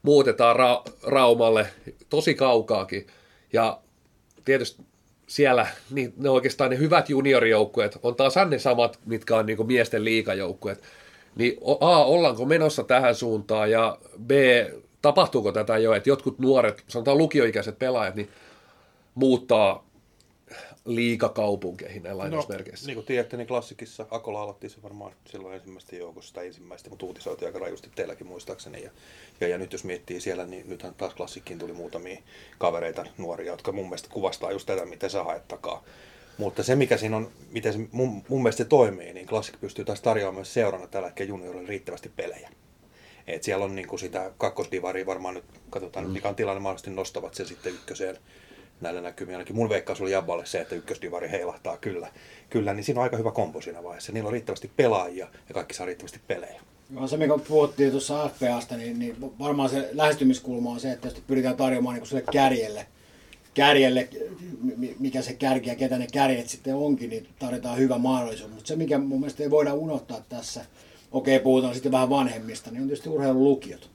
muutetaan 0.03 0.57
ra- 0.57 0.93
Raumalle 1.07 1.66
tosi 2.09 2.35
kaukaakin. 2.35 3.07
Ja 3.53 3.81
tietysti 4.45 4.83
siellä 5.27 5.66
niin 5.90 6.12
ne 6.16 6.31
oikeastaan 6.31 6.71
ne 6.71 6.79
hyvät 6.79 7.11
juniorijoukkueet 7.11 7.99
on 8.03 8.14
taas 8.14 8.35
ne 8.49 8.59
samat, 8.59 8.99
mitkä 9.07 9.37
on 9.37 9.47
niin 9.47 9.66
miesten 9.66 10.05
liikajoukkueet. 10.05 10.83
Niin 11.37 11.59
A, 11.81 12.05
ollaanko 12.05 12.45
menossa 12.45 12.85
tähän 12.85 13.14
suuntaan 13.14 13.71
ja 13.71 13.99
B, 14.27 14.31
tapahtuuko 15.03 15.53
tätä 15.53 15.79
jo, 15.79 15.95
että 15.95 16.09
jotkut 16.09 16.38
nuoret, 16.38 16.85
sanotaan 16.88 17.19
lukioikäiset 17.19 17.79
pelaajat, 17.79 18.14
niin 18.14 18.29
muuttaa 19.14 19.89
liikakaupunkeihin 20.85 22.03
näin 22.03 22.19
lainausmerkeissä. 22.19 22.85
No, 22.85 22.87
niin 22.87 22.95
kuin 22.95 23.07
tiedätte, 23.07 23.37
niin 23.37 23.47
klassikissa 23.47 24.07
Akola 24.11 24.43
aloitti 24.43 24.69
se 24.69 24.83
varmaan 24.83 25.12
silloin 25.27 25.55
ensimmäistä 25.55 25.97
joukossa 25.97 26.35
tai 26.35 26.47
ensimmäistä, 26.47 26.90
mutta 26.90 27.07
uutisoitiin 27.07 27.49
aika 27.49 27.59
rajusti 27.59 27.90
teilläkin 27.95 28.27
muistaakseni. 28.27 28.83
Ja, 28.83 28.90
ja, 29.40 29.49
ja, 29.49 29.59
nyt 29.59 29.73
jos 29.73 29.85
miettii 29.85 30.21
siellä, 30.21 30.47
niin 30.47 30.69
nythän 30.69 30.95
taas 30.95 31.14
klassikkiin 31.14 31.59
tuli 31.59 31.73
muutamia 31.73 32.19
kavereita, 32.59 33.07
nuoria, 33.19 33.53
jotka 33.53 33.73
mun 33.73 33.85
mielestä 33.85 34.09
kuvastaa 34.12 34.53
just 34.53 34.66
tätä, 34.66 34.85
miten 34.85 35.11
sä 35.11 35.25
haet 35.25 35.49
takaa. 35.49 35.85
Mutta 36.38 36.62
se, 36.62 36.77
mikä 36.77 36.97
siinä 36.97 37.16
on, 37.16 37.31
miten 37.51 37.73
se 37.73 37.79
mun, 37.93 38.25
mun 38.29 38.43
mielestä 38.43 38.64
se 38.64 38.69
toimii, 38.69 39.12
niin 39.12 39.27
Classic 39.27 39.61
pystyy 39.61 39.85
taas 39.85 40.01
tarjoamaan 40.01 40.35
myös 40.35 40.55
seurana 40.55 40.87
tällä 40.87 41.09
hetkellä 41.09 41.29
juniorille 41.29 41.69
riittävästi 41.69 42.09
pelejä. 42.16 42.51
Et 43.27 43.43
siellä 43.43 43.64
on 43.64 43.75
niin 43.75 43.88
kuin 43.88 44.01
sitä 44.01 44.33
kakkosdivaria 44.38 45.07
varmaan 45.07 45.35
nyt, 45.35 45.45
katsotaan 45.71 46.07
mm. 46.07 46.12
mikä 46.12 46.29
on 46.29 46.35
tilanne, 46.35 46.61
mahdollisesti 46.61 46.90
nostavat 46.90 47.35
sen 47.35 47.47
sitten 47.47 47.73
ykköseen 47.73 48.19
näillä 48.81 49.01
näkymin. 49.01 49.35
Ainakin 49.35 49.57
mun 49.57 49.69
veikkaus 49.69 50.01
oli 50.01 50.11
Jabballe 50.11 50.47
se, 50.47 50.61
että 50.61 50.75
ykkösdivari 50.75 51.31
heilahtaa 51.31 51.77
kyllä. 51.77 52.09
Kyllä, 52.51 52.75
niin 52.75 52.85
siinä 52.85 53.01
on 53.01 53.05
aika 53.05 53.16
hyvä 53.16 53.31
kompo 53.31 53.61
siinä 53.61 53.83
vaiheessa. 53.83 54.12
Niillä 54.12 54.27
on 54.27 54.33
riittävästi 54.33 54.71
pelaajia 54.77 55.29
ja 55.49 55.55
kaikki 55.55 55.75
saa 55.75 55.87
riittävästi 55.87 56.21
pelejä. 56.27 56.61
No 56.90 57.07
se, 57.07 57.16
mikä 57.16 57.38
puhuttiin 57.49 57.90
tuossa 57.90 58.29
FPAsta, 58.29 58.77
niin, 58.77 58.99
niin 58.99 59.16
varmaan 59.38 59.71
se 59.71 59.88
lähestymiskulma 59.93 60.71
on 60.71 60.81
se, 60.81 60.93
että 60.93 61.09
jos 61.09 61.23
pyritään 61.27 61.57
tarjoamaan 61.57 61.97
niin 61.97 62.07
sille 62.07 62.25
kärjelle, 62.33 62.87
kärjelle, 63.55 64.09
mikä 64.99 65.23
se 65.23 65.35
kärki 65.35 65.69
ja 65.69 65.75
ketä 65.75 65.99
ne 65.99 66.07
kärjet 66.12 66.49
sitten 66.49 66.75
onkin, 66.75 67.11
niin 67.11 67.29
tarjotaan 67.38 67.79
hyvä 67.79 67.99
mahdollisuus. 67.99 68.51
Mutta 68.51 68.69
se, 68.69 68.77
mikä 68.77 68.99
mun 68.99 69.21
mielestä 69.21 69.43
ei 69.43 69.51
voida 69.51 69.75
unohtaa 69.75 70.21
tässä, 70.29 70.64
okei, 71.12 71.38
puhutaan 71.40 71.75
sitten 71.75 71.93
vähän 71.93 72.11
vanhemmista, 72.11 72.71
niin 72.71 72.83
on 72.83 72.88
tietysti 72.88 73.09
urheilulukiot. 73.09 73.90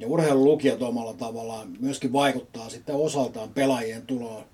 Ja 0.00 0.06
urheilulukiot 0.06 0.82
omalla 0.82 1.14
tavallaan 1.14 1.76
myöskin 1.80 2.12
vaikuttaa 2.12 2.70
sitten 2.70 2.94
osaltaan 2.94 3.48
pelaajien 3.48 4.02
tuloon 4.06 4.44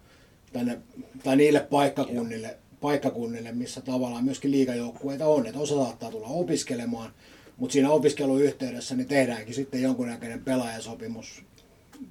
tänne, 0.52 0.78
tai 1.24 1.36
niille 1.36 1.60
paikkakunnille, 1.60 2.56
paikkakunnille, 2.80 3.52
missä 3.52 3.80
tavallaan 3.80 4.24
myöskin 4.24 4.50
liikajoukkueita 4.50 5.26
on. 5.26 5.46
Että 5.46 5.60
osa 5.60 5.84
saattaa 5.84 6.10
tulla 6.10 6.26
opiskelemaan, 6.26 7.10
mutta 7.56 7.72
siinä 7.72 7.90
opiskeluyhteydessä 7.90 8.96
niin 8.96 9.08
tehdäänkin 9.08 9.54
sitten 9.54 9.82
jonkunnäköinen 9.82 10.44
pelaajasopimus, 10.44 11.42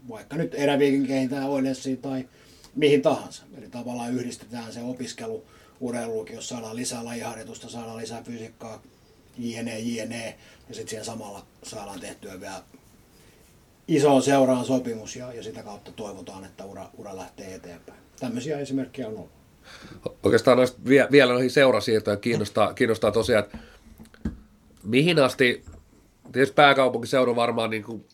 vaikka 0.10 0.38
nyt 0.38 0.54
eräviikinkeihin 0.54 1.30
tai 1.30 1.50
Oilersiin 1.50 1.98
tai 1.98 2.28
mihin 2.76 3.02
tahansa. 3.02 3.44
Eli 3.58 3.70
tavallaan 3.70 4.14
yhdistetään 4.14 4.74
se 4.74 4.82
opiskelu 4.82 5.44
urheilulukiossa, 5.80 6.56
saadaan 6.56 6.76
lisää 6.76 7.06
lajiharjoitusta, 7.06 7.70
saadaan 7.70 7.98
lisää 7.98 8.24
fysiikkaa, 8.24 8.82
jne, 9.38 9.80
jne. 9.80 10.36
Ja 10.70 10.76
sitten 10.76 10.90
siellä 10.90 11.06
samalla 11.06 11.46
saadaan 11.64 12.00
tehtyä 12.00 12.40
vielä 12.40 12.64
isoon 13.88 14.22
seuraan 14.22 14.66
sopimus 14.66 15.16
ja, 15.16 15.34
ja 15.34 15.44
sitä 15.44 15.64
kautta 15.64 15.92
toivotaan, 15.92 16.46
että 16.46 16.66
ura, 16.66 16.90
ura 16.98 17.16
lähtee 17.16 17.56
eteenpäin. 17.56 18.00
Tämmöisiä 18.20 18.60
esimerkkejä 18.60 19.08
on 19.08 19.14
ollut. 19.14 19.32
Oikeastaan 20.24 20.58
noista, 20.58 20.80
vie, 20.88 21.08
vielä 21.12 21.34
noihin 21.34 21.52
seurasiirtoja 21.52 22.18
kiinnostaa, 22.18 22.74
kiinnostaa 22.74 23.12
tosiaan, 23.12 23.44
että 23.44 23.58
mihin 24.84 25.20
asti, 25.20 25.66
tietysti 26.32 26.56
pääkaupunkiseudun 26.56 27.36
varmaan 27.36 27.70
niin 27.70 27.84
kuin 27.84 28.06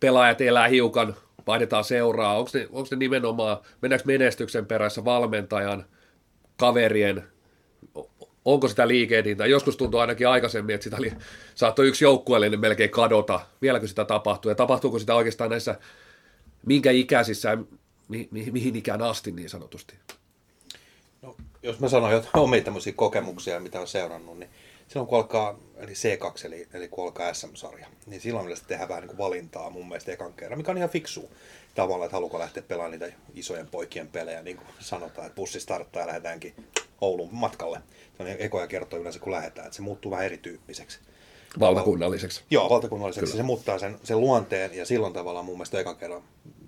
pelaajat 0.00 0.40
elää 0.40 0.68
hiukan, 0.68 1.16
vaihdetaan 1.46 1.84
seuraa, 1.84 2.38
onko 2.38 2.50
ne, 2.54 2.68
onko 2.72 2.88
ne 2.90 2.96
nimenomaan, 2.96 3.58
mennäänkö 3.82 4.06
menestyksen 4.06 4.66
perässä 4.66 5.04
valmentajan, 5.04 5.84
kaverien, 6.56 7.24
onko 8.46 8.68
sitä 8.68 8.88
liikehdintää. 8.88 9.46
Joskus 9.46 9.76
tuntuu 9.76 10.00
ainakin 10.00 10.28
aikaisemmin, 10.28 10.74
että 10.74 10.84
sitä 10.84 10.96
oli, 10.96 11.12
saattoi 11.54 11.88
yksi 11.88 12.04
joukkueellinen 12.04 12.60
melkein 12.60 12.90
kadota. 12.90 13.40
Vieläkö 13.62 13.86
sitä 13.86 14.04
tapahtuu? 14.04 14.50
Ja 14.50 14.54
tapahtuuko 14.54 14.98
sitä 14.98 15.14
oikeastaan 15.14 15.50
näissä 15.50 15.78
minkä 16.66 16.90
ikäisissä, 16.90 17.58
mi, 18.08 18.28
mi, 18.30 18.50
mihin 18.50 18.76
ikään 18.76 19.02
asti 19.02 19.32
niin 19.32 19.50
sanotusti? 19.50 19.94
No, 21.22 21.36
jos 21.62 21.80
mä 21.80 21.88
sanon 21.88 22.12
jotain 22.12 22.44
omia 22.44 22.62
tämmöisiä 22.62 22.92
kokemuksia, 22.96 23.60
mitä 23.60 23.80
on 23.80 23.88
seurannut, 23.88 24.38
niin 24.38 24.50
silloin 24.88 25.08
kun 25.08 25.18
alkaa, 25.18 25.58
eli 25.76 25.92
C2, 25.92 26.46
eli, 26.46 26.68
eli 26.74 26.88
kun 26.88 27.04
alkaa 27.04 27.34
SM-sarja, 27.34 27.86
niin 28.06 28.20
silloin 28.20 28.46
mielestäni 28.46 28.68
tehdään 28.68 28.88
vähän 28.88 29.02
niin 29.02 29.16
kuin 29.16 29.18
valintaa 29.18 29.70
mun 29.70 29.88
mielestä 29.88 30.12
ekan 30.12 30.32
kerran, 30.32 30.58
mikä 30.58 30.70
on 30.70 30.78
ihan 30.78 30.90
fiksu 30.90 31.30
tavalla, 31.76 32.04
että 32.04 32.16
haluuko 32.16 32.38
lähteä 32.38 32.62
pelaamaan 32.62 33.00
niitä 33.00 33.16
isojen 33.34 33.66
poikien 33.66 34.08
pelejä, 34.08 34.42
niin 34.42 34.56
kuin 34.56 34.66
sanotaan, 34.80 35.26
että 35.26 35.36
bussi 35.36 35.60
starttaa 35.60 36.02
ja 36.02 36.06
lähdetäänkin 36.06 36.54
Oulun 37.00 37.28
matkalle. 37.32 37.80
Se 38.16 38.22
on 38.22 38.28
ekoja 38.38 38.66
kertoja 38.66 39.00
yleensä, 39.00 39.18
kun 39.18 39.32
lähdetään, 39.32 39.66
että 39.66 39.76
se 39.76 39.82
muuttuu 39.82 40.10
vähän 40.10 40.26
erityyppiseksi. 40.26 40.98
Valtakunnalliseksi. 41.60 42.42
Joo, 42.50 42.70
valtakunnalliseksi. 42.70 43.32
Kyllä. 43.32 43.42
Se 43.42 43.46
muuttaa 43.46 43.78
sen, 43.78 43.98
sen 44.02 44.20
luonteen 44.20 44.74
ja 44.74 44.86
silloin 44.86 45.12
tavallaan 45.12 45.44
mun 45.44 45.54
mielestä 45.54 45.80
ekan 45.80 45.96
kerran 45.96 46.22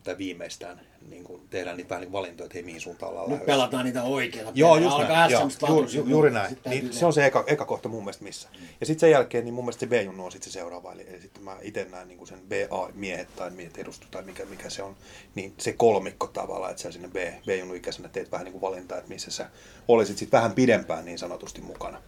tai 0.08 0.18
viimeistään 0.18 0.80
niin 1.08 1.24
kuin 1.24 1.42
tehdään 1.50 1.76
niitä 1.76 1.88
vähän 1.88 2.02
niin 2.02 2.12
valintoja, 2.12 2.44
että 2.44 2.54
hei, 2.54 2.62
mihin 2.62 2.80
suuntaan 2.80 3.12
ollaan 3.12 3.30
Nyt 3.30 3.46
pelataan 3.46 3.84
niitä 3.84 4.02
oikeita. 4.02 4.52
Joo, 4.54 4.76
just 4.76 4.98
näin. 4.98 5.30
Joo, 5.30 5.48
juuri, 5.68 5.96
ju, 5.96 6.04
juuri 6.06 6.30
näin. 6.30 6.58
Niin, 6.68 6.92
se 6.92 7.06
on 7.06 7.12
se 7.12 7.26
eka, 7.26 7.44
eka 7.46 7.64
kohta 7.64 7.88
mun 7.88 8.02
mielestä 8.02 8.24
missä. 8.24 8.48
Ja 8.80 8.86
sitten 8.86 9.00
sen 9.00 9.10
jälkeen 9.10 9.44
niin 9.44 9.54
mun 9.54 9.64
mielestä 9.64 9.80
se 9.80 9.86
B-junnu 9.86 10.24
on 10.24 10.32
sitten 10.32 10.52
se 10.52 10.58
seuraava. 10.58 10.92
Eli, 10.92 11.06
eli 11.08 11.20
sitten 11.20 11.42
mä 11.42 11.56
itse 11.62 11.86
näen 11.90 12.08
niin 12.08 12.18
kuin 12.18 12.28
sen 12.28 12.40
BA-miehet 12.48 13.36
tai 13.36 13.50
miehet 13.50 13.78
edustu 13.78 14.06
tai 14.10 14.22
mikä, 14.22 14.44
mikä 14.44 14.70
se 14.70 14.82
on. 14.82 14.96
Niin 15.34 15.54
se 15.58 15.72
kolmikko 15.72 16.26
tavallaan, 16.26 16.70
että 16.70 16.82
sä 16.82 16.92
sinne 16.92 17.08
B, 17.08 17.16
B-junnu 17.46 17.74
ikäisenä 17.74 18.08
teet 18.08 18.32
vähän 18.32 18.44
niin 18.44 18.52
kuin 18.52 18.62
valintaa, 18.62 18.98
että 18.98 19.10
missä 19.10 19.30
sä 19.30 19.50
olisit 19.88 20.18
sitten 20.18 20.38
vähän 20.38 20.52
pidempään 20.52 21.04
niin 21.04 21.18
sanotusti 21.18 21.60
mukana 21.60 22.02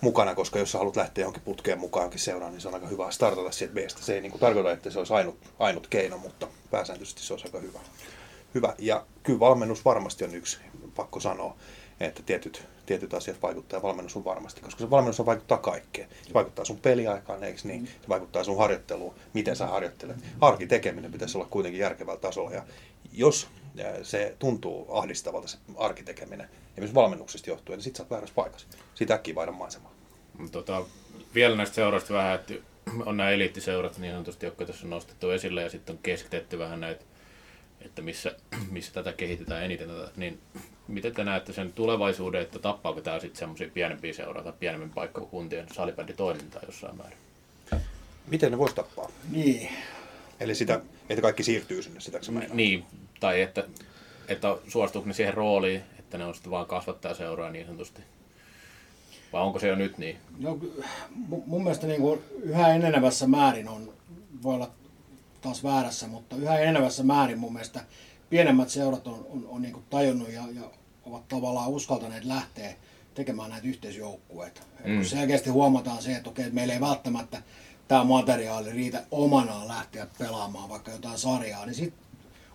mukana, 0.00 0.34
koska 0.34 0.58
jos 0.58 0.72
sä 0.72 0.78
haluat 0.78 0.96
lähteä 0.96 1.22
johonkin 1.22 1.42
putkeen 1.42 1.78
mukaan 1.78 2.02
johonkin 2.02 2.20
seuraan, 2.20 2.52
niin 2.52 2.60
se 2.60 2.68
on 2.68 2.74
aika 2.74 2.86
hyvä 2.86 3.10
startata 3.10 3.50
sieltä 3.50 3.74
Bstä. 3.74 4.02
Se 4.02 4.14
ei 4.14 4.20
niin 4.20 4.32
kuin 4.32 4.40
tarkoita, 4.40 4.72
että 4.72 4.90
se 4.90 4.98
olisi 4.98 5.12
ainut, 5.12 5.38
ainut 5.58 5.86
keino, 5.86 6.18
mutta 6.18 6.48
pääsääntöisesti 6.70 7.22
se 7.22 7.32
olisi 7.32 7.46
aika 7.46 7.58
hyvä. 7.58 7.78
hyvä. 8.54 8.74
Ja 8.78 9.06
kyllä 9.22 9.40
valmennus 9.40 9.84
varmasti 9.84 10.24
on 10.24 10.34
yksi, 10.34 10.58
pakko 10.96 11.20
sanoa, 11.20 11.56
että 12.00 12.22
tietyt, 12.22 12.62
tietyt 12.86 13.14
asiat 13.14 13.42
vaikuttaa 13.42 13.82
valmennus 13.82 14.16
on 14.16 14.24
varmasti, 14.24 14.60
koska 14.60 14.84
se 14.84 14.90
valmennus 14.90 15.20
on 15.20 15.26
vaikuttaa 15.26 15.58
kaikkeen. 15.58 16.08
Se 16.26 16.34
vaikuttaa 16.34 16.64
sun 16.64 16.78
peliaikaan, 16.78 17.44
eikö 17.44 17.60
niin? 17.64 17.86
Se 17.86 18.08
vaikuttaa 18.08 18.44
sun 18.44 18.58
harjoitteluun, 18.58 19.14
miten 19.34 19.56
sä 19.56 19.66
harjoittelet. 19.66 20.16
Arkitekeminen 20.40 21.12
pitäisi 21.12 21.38
olla 21.38 21.48
kuitenkin 21.50 21.80
järkevällä 21.80 22.20
tasolla 22.20 22.50
ja 22.50 22.62
jos 23.12 23.48
se 24.02 24.36
tuntuu 24.38 24.96
ahdistavalta 24.96 25.48
se 25.48 25.58
arkitekeminen, 25.76 26.48
ja 26.76 26.82
myös 26.82 26.94
valmennuksesta 26.94 27.50
johtuen, 27.50 27.76
niin 27.76 27.84
sit 27.84 27.96
sä 27.96 28.02
oot 28.02 28.10
väärässä 28.10 28.34
paikassa. 28.34 28.68
Siitä 28.94 29.14
äkkiä 29.14 29.34
vaihdan 29.34 29.54
maisemaa. 29.54 29.94
Tota, 30.52 30.84
vielä 31.34 31.56
näistä 31.56 31.74
seuroista 31.74 32.14
vähän, 32.14 32.34
että 32.34 32.54
on 33.06 33.16
nämä 33.16 33.30
eliittiseurat 33.30 33.98
niin 33.98 34.12
sanotusti, 34.12 34.46
jotka 34.46 34.64
tässä 34.64 34.86
on 34.86 34.90
nostettu 34.90 35.30
esille, 35.30 35.62
ja 35.62 35.70
sitten 35.70 35.94
on 35.96 36.02
keskitetty 36.02 36.58
vähän 36.58 36.80
näitä, 36.80 37.04
että 37.80 38.02
missä, 38.02 38.36
missä 38.70 38.92
tätä 38.92 39.12
kehitetään 39.12 39.64
eniten. 39.64 39.88
Tätä, 39.88 40.10
niin 40.16 40.38
miten 40.88 41.14
te 41.14 41.24
näette 41.24 41.52
sen 41.52 41.72
tulevaisuuden, 41.72 42.42
että 42.42 42.58
tappaako 42.58 43.00
tämä 43.00 43.20
sitten 43.20 43.38
semmoisia 43.38 43.70
pienempiä 43.74 44.12
seuraa 44.12 44.44
tai 44.44 44.52
pienemmän 44.60 44.90
paikkakuntien 44.90 45.66
salibänditoimintaa 45.72 46.62
jossain 46.66 46.96
määrin? 46.96 47.18
Miten 48.26 48.52
ne 48.52 48.58
voisi 48.58 48.74
tappaa? 48.74 49.10
Niin. 49.30 49.68
Eli 50.40 50.54
sitä, 50.54 50.80
että 51.08 51.22
kaikki 51.22 51.42
siirtyy 51.42 51.82
sinne, 51.82 52.00
sitä 52.00 52.18
Niin, 52.52 52.84
tai 53.20 53.42
että, 53.42 53.64
että 54.28 54.56
suostuuko 54.68 55.08
ne 55.08 55.14
siihen 55.14 55.34
rooliin, 55.34 55.82
että 55.98 56.18
ne 56.18 56.24
on 56.24 56.34
sitten 56.34 56.50
vaan 56.50 56.66
kasvattaa 56.66 57.14
seuraa 57.14 57.50
niin 57.50 57.66
sanotusti. 57.66 58.02
Vai 59.32 59.42
onko 59.42 59.58
se 59.58 59.68
jo 59.68 59.74
nyt 59.74 59.98
niin? 59.98 60.16
No, 60.38 60.58
mun 61.46 61.62
mielestä 61.62 61.86
niin 61.86 62.00
kuin 62.00 62.20
yhä 62.42 62.74
enenevässä 62.74 63.26
määrin 63.26 63.68
on, 63.68 63.92
voi 64.42 64.54
olla 64.54 64.70
taas 65.40 65.64
väärässä, 65.64 66.06
mutta 66.06 66.36
yhä 66.36 66.58
enenevässä 66.58 67.02
määrin 67.02 67.38
mun 67.38 67.52
mielestä 67.52 67.80
pienemmät 68.30 68.68
seurat 68.68 69.06
on, 69.06 69.26
on, 69.30 69.46
on 69.48 69.62
niin 69.62 69.72
kuin 69.72 69.84
tajunnut 69.90 70.32
ja, 70.32 70.42
ja 70.54 70.62
ovat 71.06 71.28
tavallaan 71.28 71.70
uskaltaneet 71.70 72.24
lähteä 72.24 72.74
tekemään 73.14 73.50
näitä 73.50 73.68
yhteisjoukkueita. 73.68 74.60
Mm. 74.84 74.96
Kun 74.96 75.04
selkeästi 75.04 75.50
huomataan 75.50 76.02
se, 76.02 76.12
että 76.12 76.30
okei, 76.30 76.44
että 76.44 76.54
meillä 76.54 76.74
ei 76.74 76.80
välttämättä 76.80 77.42
tämä 77.88 78.04
materiaali 78.04 78.72
riitä 78.72 79.04
omanaan 79.10 79.68
lähteä 79.68 80.06
pelaamaan 80.18 80.68
vaikka 80.68 80.90
jotain 80.90 81.18
sarjaa, 81.18 81.66
niin 81.66 81.74
sitten 81.74 82.04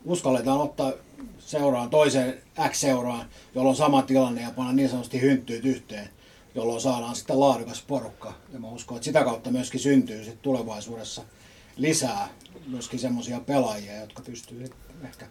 uskalletaan 0.06 0.62
ottaa 0.62 0.94
seuraan, 1.40 1.90
toiseen 1.90 2.42
X-seuraan, 2.70 3.30
jolloin 3.56 3.72
on 3.72 3.76
sama 3.76 4.02
tilanne 4.02 4.42
ja 4.42 4.52
panna 4.56 4.74
niin 4.74 4.90
sanotusti 4.90 5.22
hynttyyt 5.22 5.66
yhteen, 5.66 6.10
jolloin 6.56 6.82
saadaan 6.82 7.16
sitten 7.16 7.40
laadukas 7.40 7.84
porukka. 7.88 8.34
Ja 8.54 8.60
mä 8.60 8.68
uskon, 8.68 8.98
että 8.98 9.06
sitä 9.06 9.24
kautta 9.24 9.52
myöskin 9.52 9.80
syntyy 9.80 10.18
sitten 10.18 10.42
tulevaisuudessa 10.42 11.22
lisää 11.78 12.30
myöskin 12.68 13.00
semmoisia 13.00 13.40
pelaajia, 13.40 14.00
jotka 14.00 14.22
pystyy 14.22 14.70
ehkä 15.04 15.28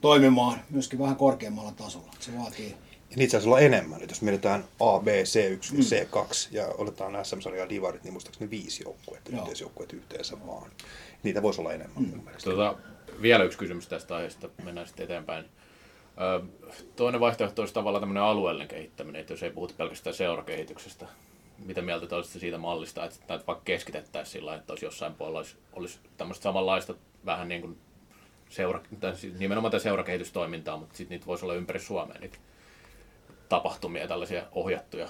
toimimaan 0.00 0.60
myöskin 0.70 0.98
vähän 0.98 1.16
korkeammalla 1.16 1.72
tasolla. 1.72 2.12
Se 2.20 2.38
vaatii 2.38 2.76
ja 3.14 3.18
niitä 3.18 3.32
saisi 3.32 3.46
olla 3.48 3.60
enemmän. 3.60 4.00
Nyt 4.00 4.10
jos 4.10 4.22
mietitään 4.22 4.64
A, 4.80 4.98
B, 5.00 5.06
C1, 5.06 5.72
mm. 5.72 5.78
C2 5.78 6.48
ja 6.50 6.66
otetaan 6.78 7.24
SM-sarja 7.24 7.68
divarit, 7.68 8.04
niin 8.04 8.12
muistaakseni 8.12 8.50
viisi 8.50 8.82
joukkuetta, 8.82 9.30
yhteisjoukkuet 9.32 9.92
yhteensä 9.92 10.36
vaan. 10.46 10.70
Niitä 11.22 11.42
voisi 11.42 11.60
olla 11.60 11.72
enemmän 11.72 12.02
mm. 12.02 12.08
mun 12.08 12.24
mielestä. 12.24 12.50
Tota, 12.50 12.76
vielä 13.22 13.44
yksi 13.44 13.58
kysymys 13.58 13.88
tästä 13.88 14.16
aiheesta, 14.16 14.48
mennään 14.62 14.86
sitten 14.86 15.04
eteenpäin. 15.04 15.44
Toinen 16.96 17.20
vaihtoehto 17.20 17.62
olisi 17.62 17.74
tavallaan 17.74 18.02
tämmöinen 18.02 18.22
alueellinen 18.22 18.68
kehittäminen, 18.68 19.20
että 19.20 19.32
jos 19.32 19.42
ei 19.42 19.50
puhuta 19.50 19.74
pelkästään 19.76 20.14
seurakehityksestä, 20.14 21.06
mitä 21.58 21.82
mieltä 21.82 22.06
te 22.06 22.14
olisitte 22.14 22.38
siitä 22.38 22.58
mallista, 22.58 23.04
että 23.04 23.18
näitä 23.28 23.46
vaikka 23.46 23.64
keskitettäisiin 23.64 24.32
sillä 24.32 24.54
että 24.54 24.72
olisi 24.72 24.84
jossain 24.84 25.14
puolella 25.14 25.38
olisi, 25.38 25.56
olisi 25.72 25.98
tämmöistä 26.16 26.42
samanlaista 26.42 26.94
vähän 27.26 27.48
niin 27.48 27.60
kuin 27.60 27.78
seura, 28.48 28.80
tai 29.00 29.16
siis 29.16 29.38
nimenomaan 29.38 29.70
tätä 29.70 29.82
seurakehitystoimintaa, 29.82 30.76
mutta 30.76 30.96
sitten 30.96 31.14
niitä 31.14 31.26
voisi 31.26 31.44
olla 31.44 31.54
ympäri 31.54 31.78
Suomea 31.78 32.18
niitä 32.18 32.38
tapahtumia, 33.48 34.08
tällaisia 34.08 34.42
ohjattuja. 34.52 35.08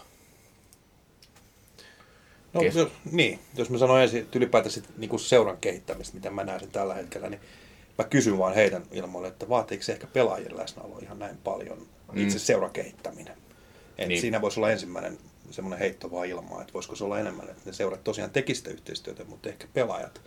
No, 2.52 2.62
jos, 2.62 2.88
niin, 3.12 3.38
jos 3.56 3.70
mä 3.70 3.78
sanon 3.78 4.02
ensin 4.02 4.28
sit, 4.68 4.88
niin 4.98 5.20
seuran 5.20 5.56
kehittämistä, 5.56 6.14
miten 6.14 6.34
mä 6.34 6.44
näen 6.44 6.60
sen 6.60 6.70
tällä 6.70 6.94
hetkellä, 6.94 7.28
niin 7.28 7.40
mä 7.98 8.04
kysyn 8.04 8.38
vaan 8.38 8.54
heidän 8.54 8.82
ilmoille, 8.92 9.28
että 9.28 9.48
vaatiiko 9.48 9.84
se 9.84 9.92
ehkä 9.92 10.06
pelaajien 10.06 10.56
läsnäolo 10.56 10.98
ihan 10.98 11.18
näin 11.18 11.36
paljon 11.36 11.86
itse 12.14 12.38
seuran 12.38 12.70
kehittäminen. 12.70 13.36
Et 13.98 14.08
Niin. 14.08 14.20
Siinä 14.20 14.40
voisi 14.40 14.60
olla 14.60 14.70
ensimmäinen 14.70 15.18
semmoinen 15.50 15.78
heitto 15.78 16.10
vaan 16.10 16.26
ilmaa, 16.26 16.60
että 16.60 16.72
voisiko 16.72 16.96
se 16.96 17.04
olla 17.04 17.20
enemmän, 17.20 17.48
että 17.48 17.62
ne 17.66 17.72
seurat 17.72 18.04
tosiaan 18.04 18.30
tekisivät 18.30 18.64
sitä 18.64 18.74
yhteistyötä, 18.74 19.24
mutta 19.24 19.48
ehkä 19.48 19.66
pelaajat 19.74 20.20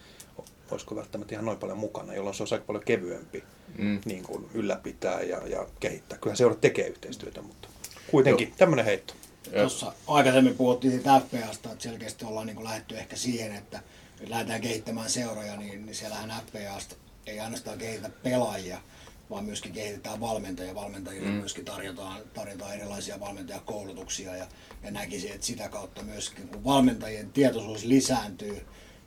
olisiko 0.72 0.96
välttämättä 0.96 1.36
ihan 1.36 1.46
noin 1.46 1.58
paljon 1.58 1.78
mukana, 1.78 2.14
jolloin 2.14 2.36
se 2.36 2.44
olisi 2.44 2.56
aika 2.56 2.66
paljon 2.66 2.86
kevyempi 2.86 3.44
Mm. 3.78 4.02
niin 4.06 4.24
kuin 4.24 4.50
ylläpitää 4.54 5.22
ja, 5.22 5.48
ja 5.48 5.68
kehittää. 5.80 6.18
Kyllähän 6.18 6.38
seurat 6.38 6.62
tekee 6.62 6.88
yhteistyötä, 6.88 7.42
mutta 7.42 7.68
kuitenkin 8.12 8.54
tämmöinen 8.58 8.86
heitto. 8.86 9.14
Tuossa 9.54 9.94
aikaisemmin 10.08 10.56
puhuttiin 10.56 10.94
siitä 10.94 11.20
FPAsta, 11.20 11.72
että 11.72 11.84
selkeästi 11.84 12.26
ollaan 12.26 12.48
niin 12.48 12.64
lähdetty 12.64 12.98
ehkä 12.98 13.16
siihen, 13.16 13.56
että 13.56 13.80
lähdetään 14.28 14.62
kehittämään 14.62 15.10
seuroja, 15.10 15.58
niin, 15.58 15.86
niin 15.86 15.96
siellähän 15.96 16.34
FPAsta 16.48 16.96
ei 17.28 17.40
ainoastaan 17.40 17.78
kehitetä 17.78 18.10
pelaajia, 18.24 18.82
vaan 19.30 19.46
myöskin 19.46 19.72
kehitetään 19.72 20.20
valmentajia. 20.20 20.76
Valmentajille 20.76 21.30
mm. 21.30 21.34
myöskin 21.34 21.66
tarjotaan, 21.66 22.22
tarjotaan 22.34 22.74
erilaisia 22.74 23.20
valmentajakoulutuksia 23.20 24.36
ja, 24.36 24.48
ja 24.84 24.92
näkisin, 24.92 25.32
että 25.32 25.46
sitä 25.48 25.70
kautta 25.70 26.04
myöskin, 26.04 26.48
kun 26.48 26.64
valmentajien 26.64 27.32
tietoisuus 27.32 27.84
lisääntyy, 27.84 28.66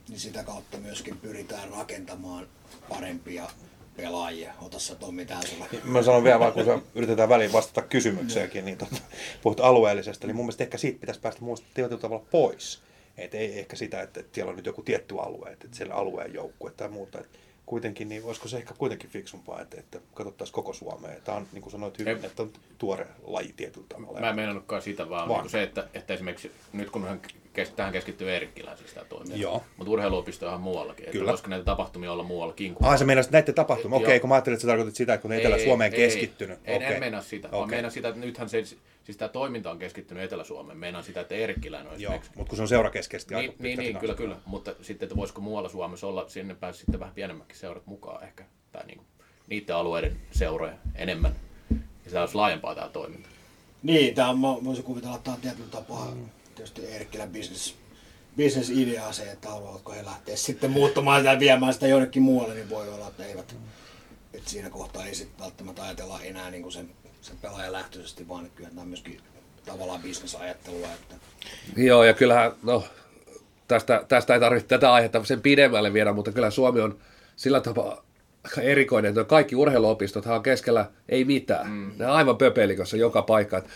niin 0.09 0.21
sitä 0.21 0.45
kautta 0.45 0.79
myöskin 0.79 1.19
pyritään 1.19 1.69
rakentamaan 1.69 2.49
parempia 2.89 3.51
pelaajia. 3.97 4.55
Ota 4.61 4.79
sä 4.79 4.95
Tommi 4.95 5.27
tää 5.27 5.41
sulle. 5.47 5.67
Mä 5.85 6.03
sanon 6.03 6.25
vielä 6.25 6.39
vaan, 6.39 6.53
kun 6.53 6.65
se 6.65 6.79
yritetään 6.95 7.29
väliin 7.29 7.53
vastata 7.53 7.83
kysymykseenkin, 7.83 8.65
niin 8.65 8.79
tota, 8.79 8.97
puhut 9.43 9.61
alueellisesta, 9.61 10.27
niin 10.27 10.37
mun 10.37 10.45
mielestä 10.45 10.65
ehkä 10.65 10.79
siitä 10.79 11.01
pitäisi 11.01 11.21
päästä 11.21 11.41
muista 11.41 11.67
tietyllä 11.75 12.01
tavalla 12.01 12.27
pois. 12.31 12.83
Et 13.19 13.35
ei 13.35 13.59
ehkä 13.59 13.77
sitä, 13.77 14.03
että, 14.03 14.21
että 14.21 14.35
siellä 14.35 14.51
on 14.51 14.57
nyt 14.57 14.67
joku 14.67 14.83
tietty 14.83 15.15
alue, 15.19 15.51
että, 15.51 15.65
että 15.65 15.77
siellä 15.77 15.95
alueen 15.95 16.35
joukkue 16.35 16.71
tai 16.71 16.89
muuta. 16.89 17.21
Et 17.21 17.29
kuitenkin, 17.71 18.09
niin 18.09 18.25
olisiko 18.25 18.49
se 18.49 18.57
ehkä 18.57 18.75
kuitenkin 18.79 19.11
fiksumpaa, 19.11 19.61
että, 19.61 19.81
että 19.81 20.01
katsottaisiin 20.15 20.55
koko 20.55 20.73
Suomea. 20.73 21.21
Tämä 21.25 21.39
on, 21.39 21.47
niin 21.53 21.63
kuin 21.63 21.73
sanoit 21.73 21.99
hyvin, 21.99 22.17
Ei. 22.17 22.27
että 22.27 22.43
on 22.43 22.53
tuore 22.79 23.07
laji 23.23 23.53
tietyllä 23.57 23.87
tavalla. 23.89 24.21
Mä 24.21 24.29
en 24.29 24.37
meinannutkaan 24.37 24.83
sitä, 24.83 25.09
vaan, 25.09 25.29
Vaan. 25.29 25.43
Niin 25.43 25.51
se, 25.51 25.63
että, 25.63 25.89
että 25.95 26.15
esimerkiksi 26.15 26.53
nyt 26.73 26.91
kun 26.91 27.09
hän 27.09 27.21
tähän 27.77 27.93
keskittyy 27.93 28.31
Eerikkilähän 28.31 28.79
siis 28.79 28.93
tämä 28.93 29.07
toimii. 29.07 29.41
Joo. 29.41 29.63
Mutta 29.77 29.91
urheiluopisto 29.91 30.47
on 30.47 30.51
ihan 30.51 30.61
muuallakin. 30.61 31.05
Että 31.05 31.13
Kyllä. 31.13 31.31
voisiko 31.31 31.51
näitä 31.51 31.65
tapahtumia 31.65 32.13
olla 32.13 32.23
muuallakin 32.23 32.75
kuin 32.75 32.87
Ah, 32.89 32.99
sä 32.99 33.05
meinasit 33.05 33.33
näiden 33.33 33.55
tapahtumia. 33.55 33.97
Okei, 33.97 34.07
okay, 34.07 34.21
kun 34.21 34.29
mä 34.29 34.35
ajattelin, 34.35 34.55
että 34.55 34.63
sä 34.63 34.69
tarkoitit 34.69 34.95
sitä, 34.95 35.15
että 35.15 35.23
kun 35.23 35.31
ne 35.31 35.37
Etelä-Suomeen 35.37 35.93
keskittynyt. 35.93 36.59
Ei, 36.65 36.77
Okei. 36.77 36.89
en, 36.89 36.95
en 36.95 37.01
meinaa 37.01 37.23
sitä, 37.23 37.49
okay. 37.49 37.61
Okei. 37.61 37.71
meinaan 37.71 37.93
sitä, 37.93 38.09
että 38.09 38.21
nythän 38.21 38.49
se, 38.49 38.65
siis 39.05 39.17
tämä 39.17 39.29
toiminta 39.29 39.71
on 39.71 39.79
keskittynyt 39.79 40.25
Etelä-Suomeen. 40.25 40.79
Meinaan 40.79 41.05
sitä, 41.05 41.21
että 41.21 41.35
Eerikkiläinen 41.35 41.93
on 41.93 42.01
Joo, 42.01 42.21
mutta 42.35 42.49
kun 42.49 42.57
se 42.57 42.63
on 42.63 42.69
seurakeskeisesti 42.69 43.35
Niin, 43.35 43.51
aika 43.51 43.63
niin, 43.63 43.79
niin 43.79 43.99
kyllä, 43.99 44.15
kyllä. 44.15 44.37
Mutta 44.47 44.75
sitten, 44.83 45.07
että 45.07 45.17
voisiko 45.17 45.41
muualla 45.41 45.69
Suomessa 45.69 46.07
olla, 46.07 46.29
sinne 46.29 46.55
pääsi 46.55 46.79
sitten 46.79 47.01
vähän 47.01 47.15
pienemmätkin 47.15 47.57
seurat 47.57 47.87
mukaan 47.87 48.25
ehkä. 48.25 48.45
Tai 48.73 48.87
niin, 48.87 49.01
niiden 49.47 49.77
alueiden 49.77 50.17
seuroja 50.31 50.75
enemmän. 50.95 51.33
Ja 52.05 52.11
tämä 52.11 52.21
olisi 52.21 52.35
laajempaa 52.35 52.75
tämä 52.75 52.89
toiminta. 52.89 53.29
Niin, 53.83 54.15
tämä 54.15 54.33
mä 54.33 54.65
voisin 54.65 54.85
kuvitella, 54.85 55.17
että 55.17 55.25
tämä 55.25 55.35
on 55.35 55.41
tietyllä 55.41 55.71
tapaa 55.71 56.13
tietysti 56.61 56.93
Eerikkelän 56.93 57.31
business, 57.31 57.75
business-idea 58.37 59.13
se, 59.13 59.23
että 59.23 59.49
haluavatko 59.49 59.93
he 59.93 60.05
lähteä 60.05 60.37
sitten 60.37 60.71
muuttamaan 60.71 61.25
ja 61.25 61.39
viemään 61.39 61.75
sitä 61.75 61.87
jonnekin 61.87 62.23
muualle, 62.23 62.55
niin 62.55 62.71
voi 62.71 62.89
olla, 62.89 63.09
että 63.09 63.25
eivät. 63.25 63.57
Että 64.35 64.51
siinä 64.51 64.71
kohtaa 64.71 65.07
ei 65.07 65.15
sitten 65.15 65.45
välttämättä 65.45 65.83
ajatella 65.83 66.21
enää 66.23 66.51
niin 66.51 66.63
kuin 66.63 66.73
sen, 66.73 66.91
sen 67.21 67.37
pelaajan 67.43 67.73
lähtöisesti, 67.73 68.29
vaan 68.29 68.47
että 68.47 68.57
kyllä 68.57 68.69
tämä 68.69 68.81
on 68.81 68.89
myöskin 68.89 69.21
tavallaan 69.67 70.03
bisnesajattelua. 70.03 70.87
Että 70.87 71.15
Joo, 71.77 72.05
ja 72.05 72.15
kyllähän, 72.15 72.53
no, 72.63 72.85
tästä, 73.69 74.05
tästä 74.09 74.35
ei 74.35 74.41
tarvitse 74.41 74.69
tätä 74.69 74.93
aihetta 74.93 75.25
sen 75.25 75.43
pidemmälle 75.43 75.93
viedä, 75.93 76.13
mutta 76.13 76.33
kyllä 76.33 76.51
Suomi 76.51 76.81
on 76.81 76.99
sillä 77.37 77.61
tapaa 77.61 78.05
aika 78.45 78.61
erikoinen, 78.61 79.09
että 79.09 79.25
kaikki 79.25 79.57
urheiluopistot 79.57 80.27
on 80.27 80.43
keskellä 80.43 80.91
ei 81.09 81.25
mitään. 81.25 81.71
Mm. 81.71 81.93
Ne 81.99 82.07
on 82.07 82.13
aivan 82.13 82.37
pöpelikossa 82.37 82.97
joka 82.97 83.23
paikka. 83.23 83.59
Et, 83.59 83.67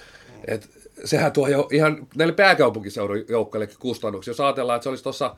et, 0.47 0.84
sehän 1.05 1.33
tuo 1.33 1.49
jo 1.49 1.69
ihan 1.73 2.07
näille 2.17 2.35
pääkaupunkiseudun 2.35 3.25
joukkoillekin 3.29 3.79
kustannuksia. 3.79 4.31
Jos 4.31 4.41
ajatellaan, 4.41 4.77
että 4.77 4.83
se 4.83 4.89
olisi 4.89 5.05
tuossa 5.05 5.37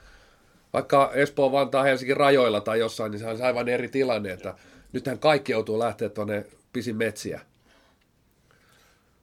vaikka 0.73 1.11
Espoo, 1.15 1.53
Vantaa, 1.53 1.83
Helsingin 1.83 2.17
rajoilla 2.17 2.61
tai 2.61 2.79
jossain, 2.79 3.13
niin 3.13 3.21
se 3.21 3.27
on 3.27 3.43
aivan 3.43 3.69
eri 3.69 3.89
tilanne, 3.89 4.33
että 4.33 4.55
nythän 4.93 5.19
kaikki 5.19 5.53
joutuu 5.53 5.79
lähteä 5.79 6.09
tuonne 6.09 6.45
pisin 6.73 6.97
metsiä. 6.97 7.41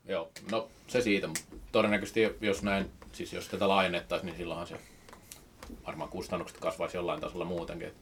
Joo, 0.06 0.30
no 0.52 0.68
se 0.88 1.02
siitä. 1.02 1.28
mutta 1.28 1.42
Todennäköisesti 1.72 2.36
jos 2.42 2.64
näin, 2.64 2.92
siis 3.12 3.34
jos 3.34 3.48
tätä 3.48 3.68
laajennettaisiin, 3.68 4.26
niin 4.26 4.38
silloinhan 4.38 4.68
se 4.68 4.76
varmaan 5.88 6.10
kustannukset 6.10 6.58
kasvaisi 6.58 6.98
jollain 6.98 7.22
tasolla 7.22 7.46
muutenkin. 7.46 7.88
Et, 7.88 7.96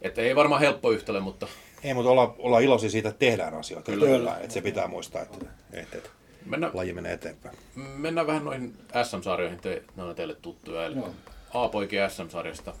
että 0.00 0.20
ei 0.20 0.36
varmaan 0.36 0.60
helppo 0.60 0.90
yhtälö, 0.90 1.20
mutta 1.20 1.46
Ei, 1.84 1.94
mutta 1.94 2.10
olla, 2.10 2.34
olla 2.38 2.60
iloisia 2.60 2.90
siitä, 2.90 3.08
että 3.08 3.18
tehdään 3.18 3.54
asioita. 3.54 3.92
Kyllä. 3.92 4.06
Kyllä. 4.06 4.38
Että 4.38 4.54
se 4.54 4.60
pitää 4.60 4.88
muistaa, 4.88 5.22
että, 5.22 5.46
että, 5.72 5.96
että 5.98 6.10
mennään, 6.46 6.72
laji 6.74 6.92
menee 6.92 7.12
eteenpäin. 7.12 7.58
mennään 7.74 8.26
vähän 8.26 8.44
noihin 8.44 8.74
SM-sarjoihin, 9.02 9.60
te, 9.60 9.82
ne 9.96 10.02
on 10.02 10.14
teille 10.14 10.34
tuttuja. 10.34 10.86
Eli 10.86 10.96
Joo. 10.96 11.10
A-poikien 11.54 12.10
SM-sarjasta 12.10 12.74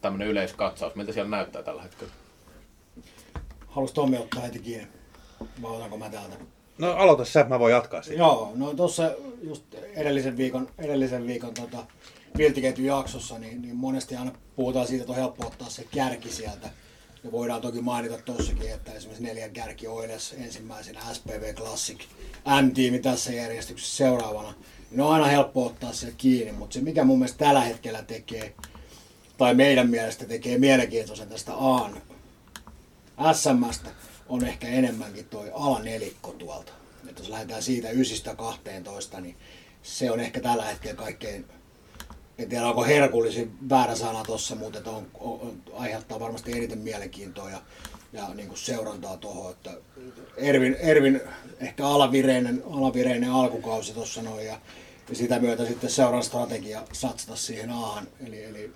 tämmöinen 0.00 0.28
yleiskatsaus. 0.28 0.94
Miltä 0.94 1.12
siellä 1.12 1.30
näyttää 1.30 1.62
tällä 1.62 1.82
hetkellä? 1.82 2.12
halusi 3.76 3.94
Tommi 3.94 4.18
ottaa 4.18 4.42
heti 4.42 4.58
kiinni, 4.58 4.88
vai 5.62 5.70
otanko 5.76 5.96
mä 5.96 6.10
täältä? 6.10 6.36
No 6.78 6.92
aloita 6.92 7.24
sä, 7.24 7.44
mä 7.48 7.58
voin 7.58 7.72
jatkaa 7.72 8.02
siitä. 8.02 8.18
Joo, 8.18 8.52
no 8.54 8.74
tuossa 8.74 9.10
just 9.42 9.74
edellisen 9.74 10.36
viikon, 10.36 10.68
edellisen 10.78 11.26
viikon 11.26 11.54
tota, 11.54 11.86
jaksossa, 12.78 13.38
niin, 13.38 13.62
niin 13.62 13.76
monesti 13.76 14.16
aina 14.16 14.32
puhutaan 14.56 14.86
siitä, 14.86 15.02
että 15.02 15.12
on 15.12 15.18
helppo 15.18 15.46
ottaa 15.46 15.68
se 15.68 15.86
kärki 15.94 16.28
sieltä. 16.28 16.70
Ja 17.26 17.32
voidaan 17.32 17.60
toki 17.60 17.80
mainita 17.80 18.18
tossakin, 18.18 18.70
että 18.70 18.92
esimerkiksi 18.92 19.24
neljän 19.24 19.50
kärki 19.50 19.86
Oilers 19.86 20.34
ensimmäisenä 20.38 21.00
SPV 21.14 21.54
Classic 21.54 21.98
M-tiimi 22.62 22.98
tässä 22.98 23.32
järjestyksessä 23.32 23.96
seuraavana. 23.96 24.54
Niin 24.90 25.00
on 25.00 25.12
aina 25.12 25.26
helppo 25.26 25.66
ottaa 25.66 25.92
se 25.92 26.12
kiinni, 26.16 26.52
mutta 26.52 26.74
se 26.74 26.80
mikä 26.80 27.04
mun 27.04 27.18
mielestä 27.18 27.44
tällä 27.44 27.60
hetkellä 27.60 28.02
tekee, 28.02 28.54
tai 29.38 29.54
meidän 29.54 29.90
mielestä 29.90 30.24
tekee 30.24 30.58
mielenkiintoisen 30.58 31.28
tästä 31.28 31.54
Aan 31.54 32.02
SMstä 33.32 33.90
on 34.28 34.44
ehkä 34.44 34.68
enemmänkin 34.68 35.28
toi 35.28 35.50
alanelikko 35.54 36.32
tuolta. 36.32 36.72
Että 37.08 37.22
jos 37.22 37.28
lähdetään 37.28 37.62
siitä 37.62 37.88
9-12, 39.16 39.20
niin 39.20 39.36
se 39.82 40.10
on 40.10 40.20
ehkä 40.20 40.40
tällä 40.40 40.64
hetkellä 40.64 40.96
kaikkein, 40.96 41.44
en 42.38 42.48
tiedä 42.48 42.66
onko 42.66 42.84
herkullisin 42.84 43.56
väärä 43.68 43.94
sana 43.94 44.24
tossa, 44.24 44.54
mutta 44.54 44.90
on, 44.90 45.06
on, 45.20 45.40
on, 45.40 45.62
aiheuttaa 45.74 46.20
varmasti 46.20 46.52
eniten 46.52 46.78
mielenkiintoa 46.78 47.50
ja, 47.50 47.60
ja 48.12 48.28
niin 48.34 48.48
kuin 48.48 48.58
seurantaa 48.58 49.16
tuohon, 49.16 49.52
että 49.52 49.70
Ervin, 50.36 50.74
Ervin 50.74 51.20
ehkä 51.60 51.86
alavireinen, 51.86 52.62
alavireinen 52.70 53.30
alkukausi 53.30 53.92
tuossa 53.92 54.22
noin 54.22 54.46
ja, 54.46 54.60
ja 55.08 55.16
sitä 55.16 55.38
myötä 55.38 55.66
sitten 55.66 55.90
seuran 55.90 56.22
strategia 56.22 56.82
satsata 56.92 57.36
siihen 57.36 57.70
aahan, 57.70 58.08
eli, 58.26 58.44
eli 58.44 58.72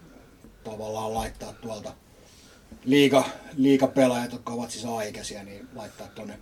tavallaan 0.64 1.14
laittaa 1.14 1.52
tuolta 1.52 1.92
liiga, 2.84 3.24
liigapelaajat, 3.56 4.32
jotka 4.32 4.52
ovat 4.52 4.70
siis 4.70 4.84
A-ikäisiä, 4.84 5.44
niin 5.44 5.68
laittaa 5.74 6.08
tuonne 6.08 6.38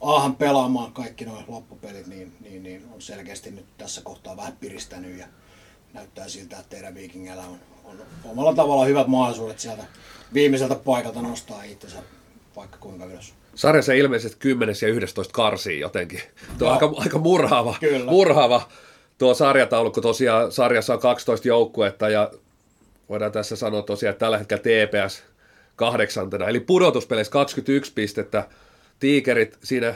Aahan 0.00 0.36
pelaamaan 0.36 0.92
kaikki 0.92 1.24
nuo 1.24 1.44
loppupelit, 1.48 2.06
niin, 2.06 2.36
niin, 2.40 2.62
niin, 2.62 2.84
on 2.94 3.02
selkeästi 3.02 3.50
nyt 3.50 3.66
tässä 3.78 4.00
kohtaa 4.00 4.36
vähän 4.36 4.56
piristänyt 4.60 5.18
ja 5.18 5.26
näyttää 5.94 6.28
siltä, 6.28 6.56
että 6.56 6.70
teidän 6.70 6.94
viikingeillä 6.94 7.42
on, 7.42 7.58
on 7.84 7.96
omalla 8.24 8.54
tavalla 8.54 8.84
hyvät 8.84 9.06
mahdollisuudet 9.06 9.58
sieltä 9.58 9.82
viimeiseltä 10.34 10.74
paikalta 10.74 11.22
nostaa 11.22 11.62
itsensä 11.62 11.98
vaikka 12.56 12.76
kuinka 12.80 13.04
ylös. 13.04 13.34
Sarjassa 13.54 13.92
ilmeisesti 13.92 14.36
10 14.38 14.74
ja 14.82 14.88
11 14.88 15.32
karsii 15.32 15.80
jotenkin. 15.80 16.20
Tuo 16.58 16.68
on 16.68 16.78
Joo. 16.80 16.88
aika, 16.88 17.00
aika 17.02 17.18
murhaava, 17.18 17.76
Kyllä. 17.80 18.10
murhaava 18.10 18.68
tuo 19.18 19.34
sarjataulukko. 19.34 20.00
Tosiaan 20.00 20.52
sarjassa 20.52 20.94
on 20.94 21.00
12 21.00 21.48
joukkuetta 21.48 22.08
ja 22.08 22.30
voidaan 23.08 23.32
tässä 23.32 23.56
sanoa 23.56 23.82
tosiaan, 23.82 24.10
että 24.10 24.20
tällä 24.20 24.38
hetkellä 24.38 24.62
TPS 24.62 25.22
kahdeksantena. 25.76 26.48
Eli 26.48 26.60
pudotuspeleissä 26.60 27.30
21 27.30 27.92
pistettä. 27.94 28.48
Tiikerit 29.00 29.58
siinä, 29.62 29.94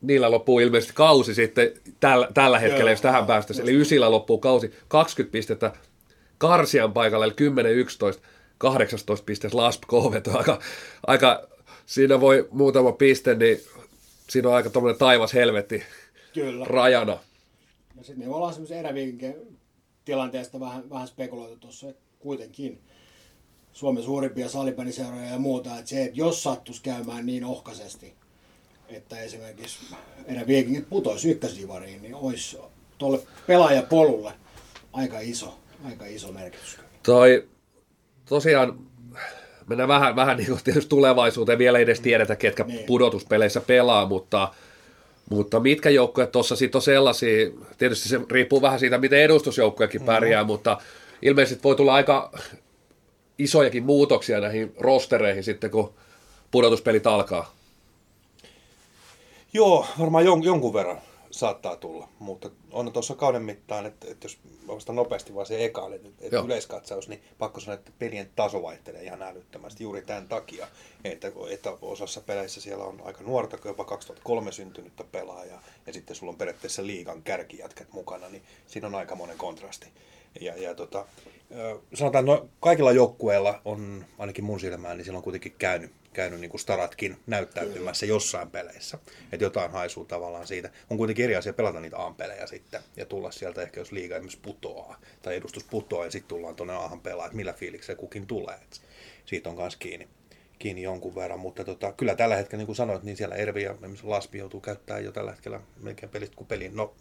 niillä 0.00 0.30
loppuu 0.30 0.60
ilmeisesti 0.60 0.94
kausi 0.94 1.34
sitten 1.34 1.72
tällä, 2.00 2.28
tällä 2.34 2.58
hetkellä, 2.58 2.90
Joo. 2.90 2.90
jos 2.90 3.00
tähän 3.00 3.26
päästäisiin. 3.26 3.68
Eli 3.68 3.76
ysillä 3.76 4.10
loppuu 4.10 4.38
kausi 4.38 4.72
20 4.88 5.32
pistettä. 5.32 5.72
Karsian 6.38 6.92
paikalla, 6.92 7.24
eli 7.24 7.34
10-11, 8.14 8.20
18 8.58 9.24
pistettä 9.24 9.56
Lasp 9.56 9.82
KV. 9.88 10.34
Aika, 10.34 10.58
aika, 11.06 11.48
siinä 11.86 12.20
voi 12.20 12.48
muutama 12.50 12.92
piste, 12.92 13.34
niin 13.34 13.60
siinä 14.30 14.48
on 14.48 14.54
aika 14.54 14.70
tuommoinen 14.70 14.98
taivas 14.98 15.34
helvetti 15.34 15.82
Kyllä. 16.34 16.64
rajana. 16.64 17.18
Ja 17.96 18.04
sitten 18.04 18.28
me 18.28 18.34
ollaan 18.34 18.52
semmoisen 18.52 18.78
eräviikin 18.78 19.36
tilanteesta 20.04 20.60
vähän, 20.60 20.90
vähän 20.90 21.08
spekuloitu 21.08 21.56
tuossa, 21.56 21.88
että 21.88 22.02
kuitenkin 22.18 22.80
Suomen 23.72 24.02
suurimpia 24.02 24.48
salibändiseuroja 24.48 25.28
ja 25.28 25.38
muuta, 25.38 25.78
että 25.78 25.90
se, 25.90 26.04
että 26.04 26.18
jos 26.18 26.42
sattuisi 26.42 26.82
käymään 26.82 27.26
niin 27.26 27.44
ohkaisesti, 27.44 28.14
että 28.88 29.20
esimerkiksi 29.20 29.78
meidän 30.26 30.46
viikingit 30.46 30.88
putoisi 30.88 31.30
ykkösivariin, 31.30 32.02
niin 32.02 32.14
olisi 32.14 32.58
tuolle 32.98 33.20
pelaajapolulle 33.46 34.32
aika 34.92 35.20
iso, 35.20 35.58
aika 35.84 36.06
iso 36.06 36.32
merkitys. 36.32 36.78
Toi, 37.02 37.48
tosiaan 38.28 38.78
mennään 39.66 39.88
vähän, 39.88 40.16
vähän 40.16 40.36
niin 40.36 40.46
kuin 40.46 40.60
tietysti 40.64 40.88
tulevaisuuteen, 40.88 41.58
vielä 41.58 41.78
ei 41.78 41.84
edes 41.84 42.00
tiedetä, 42.00 42.36
ketkä 42.36 42.64
niin. 42.64 42.86
pudotuspeleissä 42.86 43.60
pelaa, 43.60 44.06
mutta, 44.06 44.48
mutta 45.30 45.60
mitkä 45.60 45.90
joukkueet 45.90 46.32
tuossa 46.32 46.56
sitten 46.56 46.78
on 46.78 46.82
sellaisia, 46.82 47.50
tietysti 47.78 48.08
se 48.08 48.20
riippuu 48.30 48.62
vähän 48.62 48.80
siitä, 48.80 48.98
miten 48.98 49.20
edustusjoukkuekin 49.20 50.02
pärjää, 50.02 50.42
mm. 50.42 50.46
mutta 50.46 50.78
ilmeisesti 51.22 51.62
voi 51.62 51.76
tulla 51.76 51.94
aika 51.94 52.32
isojakin 53.38 53.84
muutoksia 53.84 54.40
näihin 54.40 54.72
rostereihin 54.78 55.44
sitten, 55.44 55.70
kun 55.70 55.94
pudotuspelit 56.50 57.06
alkaa. 57.06 57.57
Joo, 59.52 59.86
varmaan 59.98 60.24
jon, 60.24 60.44
jonkun 60.44 60.72
verran 60.72 61.00
saattaa 61.30 61.76
tulla, 61.76 62.08
mutta 62.18 62.50
on 62.72 62.92
tuossa 62.92 63.14
kauden 63.14 63.42
mittaan, 63.42 63.86
että, 63.86 64.06
että 64.10 64.24
jos 64.24 64.38
vasta 64.66 64.92
nopeasti 64.92 65.34
vaan 65.34 65.46
se 65.46 65.64
eka, 65.64 65.90
että, 65.94 66.08
että 66.20 66.40
yleiskatsaus, 66.40 67.08
niin 67.08 67.22
pakko 67.38 67.60
sanoa, 67.60 67.74
että 67.74 67.92
pelien 67.98 68.30
taso 68.36 68.62
vaihtelee 68.62 69.02
ihan 69.02 69.22
älyttömästi 69.22 69.84
juuri 69.84 70.02
tämän 70.02 70.28
takia, 70.28 70.68
että, 71.04 71.32
että 71.50 71.70
osassa 71.82 72.20
peleissä 72.20 72.60
siellä 72.60 72.84
on 72.84 73.02
aika 73.04 73.22
nuorta, 73.22 73.58
jopa 73.64 73.84
2003 73.84 74.52
syntynyttä 74.52 75.04
pelaajaa, 75.04 75.62
ja 75.86 75.92
sitten 75.92 76.16
sulla 76.16 76.30
on 76.32 76.38
periaatteessa 76.38 76.86
liigan 76.86 77.22
kärkijätkät 77.22 77.92
mukana, 77.92 78.28
niin 78.28 78.42
siinä 78.66 78.86
on 78.86 78.94
aika 78.94 79.14
monen 79.14 79.38
kontrasti. 79.38 79.86
Ja, 80.40 80.56
ja 80.56 80.74
tota, 80.74 81.06
sanotaan, 81.94 82.24
no, 82.24 82.48
kaikilla 82.60 82.92
joukkueilla 82.92 83.60
on, 83.64 84.04
ainakin 84.18 84.44
mun 84.44 84.60
silmään, 84.60 84.96
niin 84.96 85.04
siellä 85.04 85.16
on 85.16 85.22
kuitenkin 85.22 85.54
käynyt 85.58 85.92
käynyt 86.12 86.40
niin 86.40 86.50
kuin 86.50 86.60
staratkin 86.60 87.16
näyttäytymässä 87.26 88.06
jossain 88.06 88.50
peleissä. 88.50 88.98
Että 89.32 89.44
jotain 89.44 89.70
haisuu 89.70 90.04
tavallaan 90.04 90.46
siitä. 90.46 90.70
On 90.90 90.96
kuitenkin 90.96 91.24
eri 91.24 91.36
asia 91.36 91.52
pelata 91.52 91.80
niitä 91.80 92.06
A-pelejä 92.06 92.46
sitten 92.46 92.80
ja 92.96 93.06
tulla 93.06 93.30
sieltä 93.30 93.62
ehkä 93.62 93.80
jos 93.80 93.92
liiga 93.92 94.14
esimerkiksi 94.14 94.38
putoaa 94.42 95.00
tai 95.22 95.36
edustus 95.36 95.64
putoaa 95.64 96.04
ja 96.04 96.10
sitten 96.10 96.28
tullaan 96.28 96.54
tuonne 96.56 96.74
Aahan 96.74 97.00
pelaa, 97.00 97.26
että 97.26 97.36
millä 97.36 97.52
fiiliksellä 97.52 98.00
kukin 98.00 98.26
tulee. 98.26 98.54
Et 98.54 98.80
siitä 99.24 99.50
on 99.50 99.56
myös 99.56 99.76
kiinni, 99.76 100.08
kiinni 100.58 100.82
jonkun 100.82 101.14
verran, 101.14 101.40
mutta 101.40 101.64
tota, 101.64 101.92
kyllä 101.92 102.14
tällä 102.14 102.36
hetkellä, 102.36 102.60
niin 102.60 102.66
kuin 102.66 102.76
sanoit, 102.76 103.02
niin 103.02 103.16
siellä 103.16 103.34
Ervi 103.34 103.62
ja 103.62 103.74
Laspi 104.02 104.38
joutuu 104.38 104.60
käyttämään 104.60 105.04
jo 105.04 105.12
tällä 105.12 105.30
hetkellä 105.30 105.60
melkein 105.82 106.12
pelit 106.12 106.34
kuin 106.34 106.48
pelin. 106.48 106.76
No, 106.76 106.94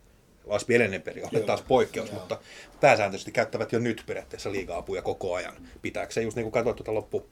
Laspi 0.48 0.76
edellinen 0.76 1.02
peli 1.02 1.24
on 1.24 1.44
taas 1.46 1.62
poikkeus, 1.62 2.10
Joo. 2.10 2.20
mutta 2.20 2.40
pääsääntöisesti 2.82 3.32
käyttävät 3.32 3.72
jo 3.72 3.80
nyt 3.80 4.04
periaatteessa 4.06 4.52
liiga-apuja 4.52 5.02
koko 5.02 5.34
ajan. 5.36 5.56
Pitääkö 5.82 6.14
se 6.14 6.22
just 6.22 6.36
niin 6.36 6.44
kuin 6.44 6.54
katsoa 6.54 6.74
tuota 6.74 6.94
loppu, 6.94 7.28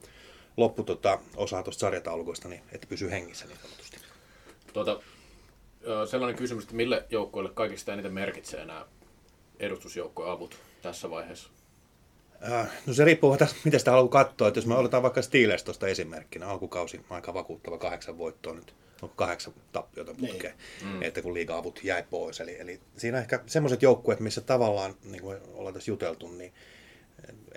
loppu 0.57 0.83
tota, 0.83 1.19
osaa 1.35 1.63
tuosta 1.63 1.79
sarjataulukosta, 1.79 2.47
niin 2.47 2.61
että 2.71 2.87
pysyy 2.87 3.11
hengissä 3.11 3.45
niin 3.45 3.57
sanotusti. 3.61 3.97
Tuota, 4.73 4.99
sellainen 6.09 6.37
kysymys, 6.37 6.63
että 6.63 6.75
mille 6.75 7.05
joukkoille 7.09 7.49
kaikista 7.53 7.93
eniten 7.93 8.13
merkitsee 8.13 8.65
nämä 8.65 8.85
edustusjoukkoavut 9.59 10.57
tässä 10.81 11.09
vaiheessa? 11.09 11.49
No 12.85 12.93
se 12.93 13.05
riippuu 13.05 13.37
tästä, 13.37 13.55
miten 13.63 13.79
sitä 13.79 13.91
haluaa 13.91 14.09
katsoa. 14.09 14.47
Että 14.47 14.57
jos 14.57 14.65
me 14.65 14.75
otetaan 14.75 15.03
vaikka 15.03 15.21
Steelers 15.21 15.63
tuosta 15.63 15.87
esimerkkinä, 15.87 16.47
alkukausi 16.47 17.01
aika 17.09 17.33
vakuuttava 17.33 17.77
kahdeksan 17.77 18.17
voittoa 18.17 18.53
nyt, 18.53 18.73
onko 19.01 19.15
kahdeksan 19.15 19.53
tappiota 19.71 20.13
niin. 20.13 20.31
putkeen, 20.31 20.53
mm. 20.83 21.01
että 21.01 21.21
kun 21.21 21.33
liiga-avut 21.33 21.79
jäi 21.83 22.03
pois. 22.09 22.39
Eli, 22.39 22.59
eli 22.59 22.79
siinä 22.97 23.19
ehkä 23.19 23.39
semmoiset 23.45 23.81
joukkueet, 23.81 24.19
missä 24.19 24.41
tavallaan, 24.41 24.95
niin 25.03 25.21
kuin 25.21 25.37
ollaan 25.53 25.73
tässä 25.73 25.91
juteltu, 25.91 26.31
niin 26.31 26.53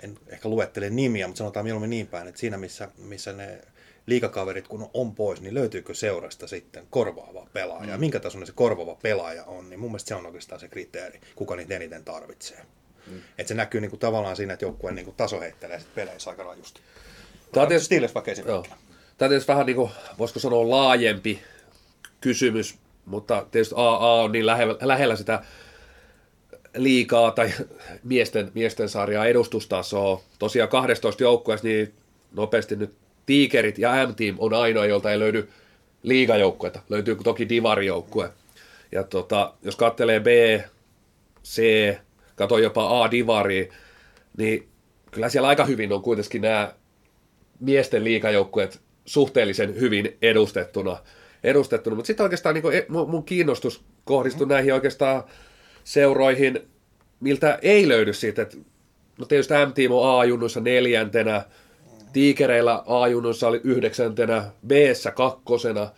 en 0.03 0.17
ehkä 0.27 0.49
luettele 0.49 0.89
nimiä, 0.89 1.27
mutta 1.27 1.37
sanotaan 1.37 1.65
mieluummin 1.65 1.89
niin 1.89 2.07
päin, 2.07 2.27
että 2.27 2.39
siinä 2.39 2.57
missä, 2.57 2.89
missä 2.97 3.33
ne 3.33 3.61
liikakaverit 4.05 4.67
kun 4.67 4.89
on 4.93 5.15
pois, 5.15 5.41
niin 5.41 5.53
löytyykö 5.53 5.93
seurasta 5.93 6.47
sitten 6.47 6.87
korvaava 6.89 7.47
pelaaja? 7.53 7.97
Mm. 7.97 7.99
Minkä 7.99 8.19
tasoinen 8.19 8.47
se 8.47 8.53
korvaava 8.53 8.95
pelaaja 8.95 9.45
on, 9.45 9.69
niin 9.69 9.79
mun 9.79 9.91
mielestä 9.91 10.07
se 10.07 10.15
on 10.15 10.25
oikeastaan 10.25 10.59
se 10.59 10.67
kriteeri, 10.67 11.21
kuka 11.35 11.55
niitä 11.55 11.75
eniten 11.75 12.03
tarvitsee. 12.03 12.65
Mm. 13.09 13.21
Että 13.37 13.47
se 13.47 13.53
näkyy 13.53 13.81
niinku 13.81 13.97
tavallaan 13.97 14.35
siinä, 14.35 14.53
että 14.53 14.65
joukkueen 14.65 14.95
niinku 14.95 15.13
taso 15.17 15.39
heittelee 15.39 15.79
sit 15.79 15.95
peleissä 15.95 16.29
aika 16.29 16.43
rajusti. 16.43 16.81
Tämä 17.51 17.61
on 17.61 17.67
tietysti, 17.67 17.85
Steelers 17.85 18.15
vaikka 18.15 18.31
esimerkkinä. 18.31 18.75
Tämä 19.17 19.27
on 19.27 19.29
tietysti 19.29 19.51
vähän 19.51 19.65
niin 19.65 19.75
kuin, 19.75 19.91
voisiko 20.17 20.39
sanoa 20.39 20.69
laajempi 20.69 21.41
kysymys, 22.21 22.77
mutta 23.05 23.45
tietysti 23.51 23.75
AA 23.77 24.21
on 24.21 24.31
niin 24.31 24.45
lähellä, 24.45 24.75
lähellä 24.81 25.15
sitä 25.15 25.43
liikaa 26.75 27.31
tai 27.31 27.51
miesten, 28.03 28.51
miesten 28.53 28.89
sarjaa 28.89 29.25
edustustasoa. 29.25 30.21
Tosiaan 30.39 30.69
12 30.69 31.23
joukkueessa 31.23 31.67
niin 31.67 31.93
nopeasti 32.31 32.75
nyt 32.75 32.93
Tiikerit 33.25 33.77
ja 33.77 34.07
M-Team 34.07 34.35
on 34.37 34.53
ainoa, 34.53 34.85
jolta 34.85 35.11
ei 35.11 35.19
löydy 35.19 35.49
liigajoukkuetta. 36.03 36.81
Löytyy 36.89 37.15
toki 37.23 37.49
divarijoukkue. 37.49 38.29
Ja 38.91 39.03
tota, 39.03 39.53
jos 39.63 39.75
katselee 39.75 40.19
B, 40.19 40.27
C, 41.43 41.61
kato 42.39 42.57
jopa 42.57 43.03
A-divari, 43.03 43.69
niin 44.37 44.67
kyllä 45.11 45.29
siellä 45.29 45.47
aika 45.47 45.65
hyvin 45.65 45.93
on 45.93 46.01
kuitenkin 46.01 46.41
nämä 46.41 46.73
miesten 47.59 48.03
liigajoukkueet 48.03 48.81
suhteellisen 49.05 49.79
hyvin 49.79 50.17
edustettuna. 50.21 50.97
edustettuna. 51.43 51.95
Mutta 51.95 52.07
sitten 52.07 52.23
oikeastaan 52.23 52.55
niin 52.55 52.85
mun 53.07 53.23
kiinnostus 53.23 53.83
kohdistui 54.05 54.47
näihin 54.47 54.73
oikeastaan 54.73 55.23
seuroihin, 55.83 56.59
miltä 57.19 57.59
ei 57.61 57.87
löydy 57.87 58.13
siitä, 58.13 58.41
että 58.41 58.57
no 59.17 59.25
tietysti 59.25 59.53
M-Team 59.53 59.91
on 59.91 60.19
A-junnuissa 60.19 60.59
neljäntenä, 60.59 61.45
Tiikereillä 62.13 62.83
A-junnuissa 62.87 63.47
oli 63.47 63.61
yhdeksäntenä, 63.63 64.43
b 64.67 64.71
kakkosena, 65.15 65.89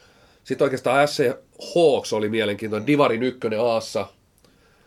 sitten 0.43 0.65
oikeastaan 0.65 1.07
SC 1.07 1.31
Hawks 1.75 2.13
oli 2.13 2.29
mielenkiintoinen, 2.29 2.87
Divarin 2.87 3.23
ykkönen 3.23 3.59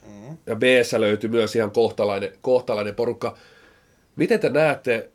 Aassa, 0.04 0.38
ja 0.46 0.56
b 0.56 0.62
löytyi 0.98 1.30
myös 1.30 1.56
ihan 1.56 1.70
kohtalainen, 1.70 2.32
kohtalainen 2.40 2.94
porukka. 2.94 3.36
Miten 4.16 4.40
te 4.40 4.48
näette, 4.48 5.10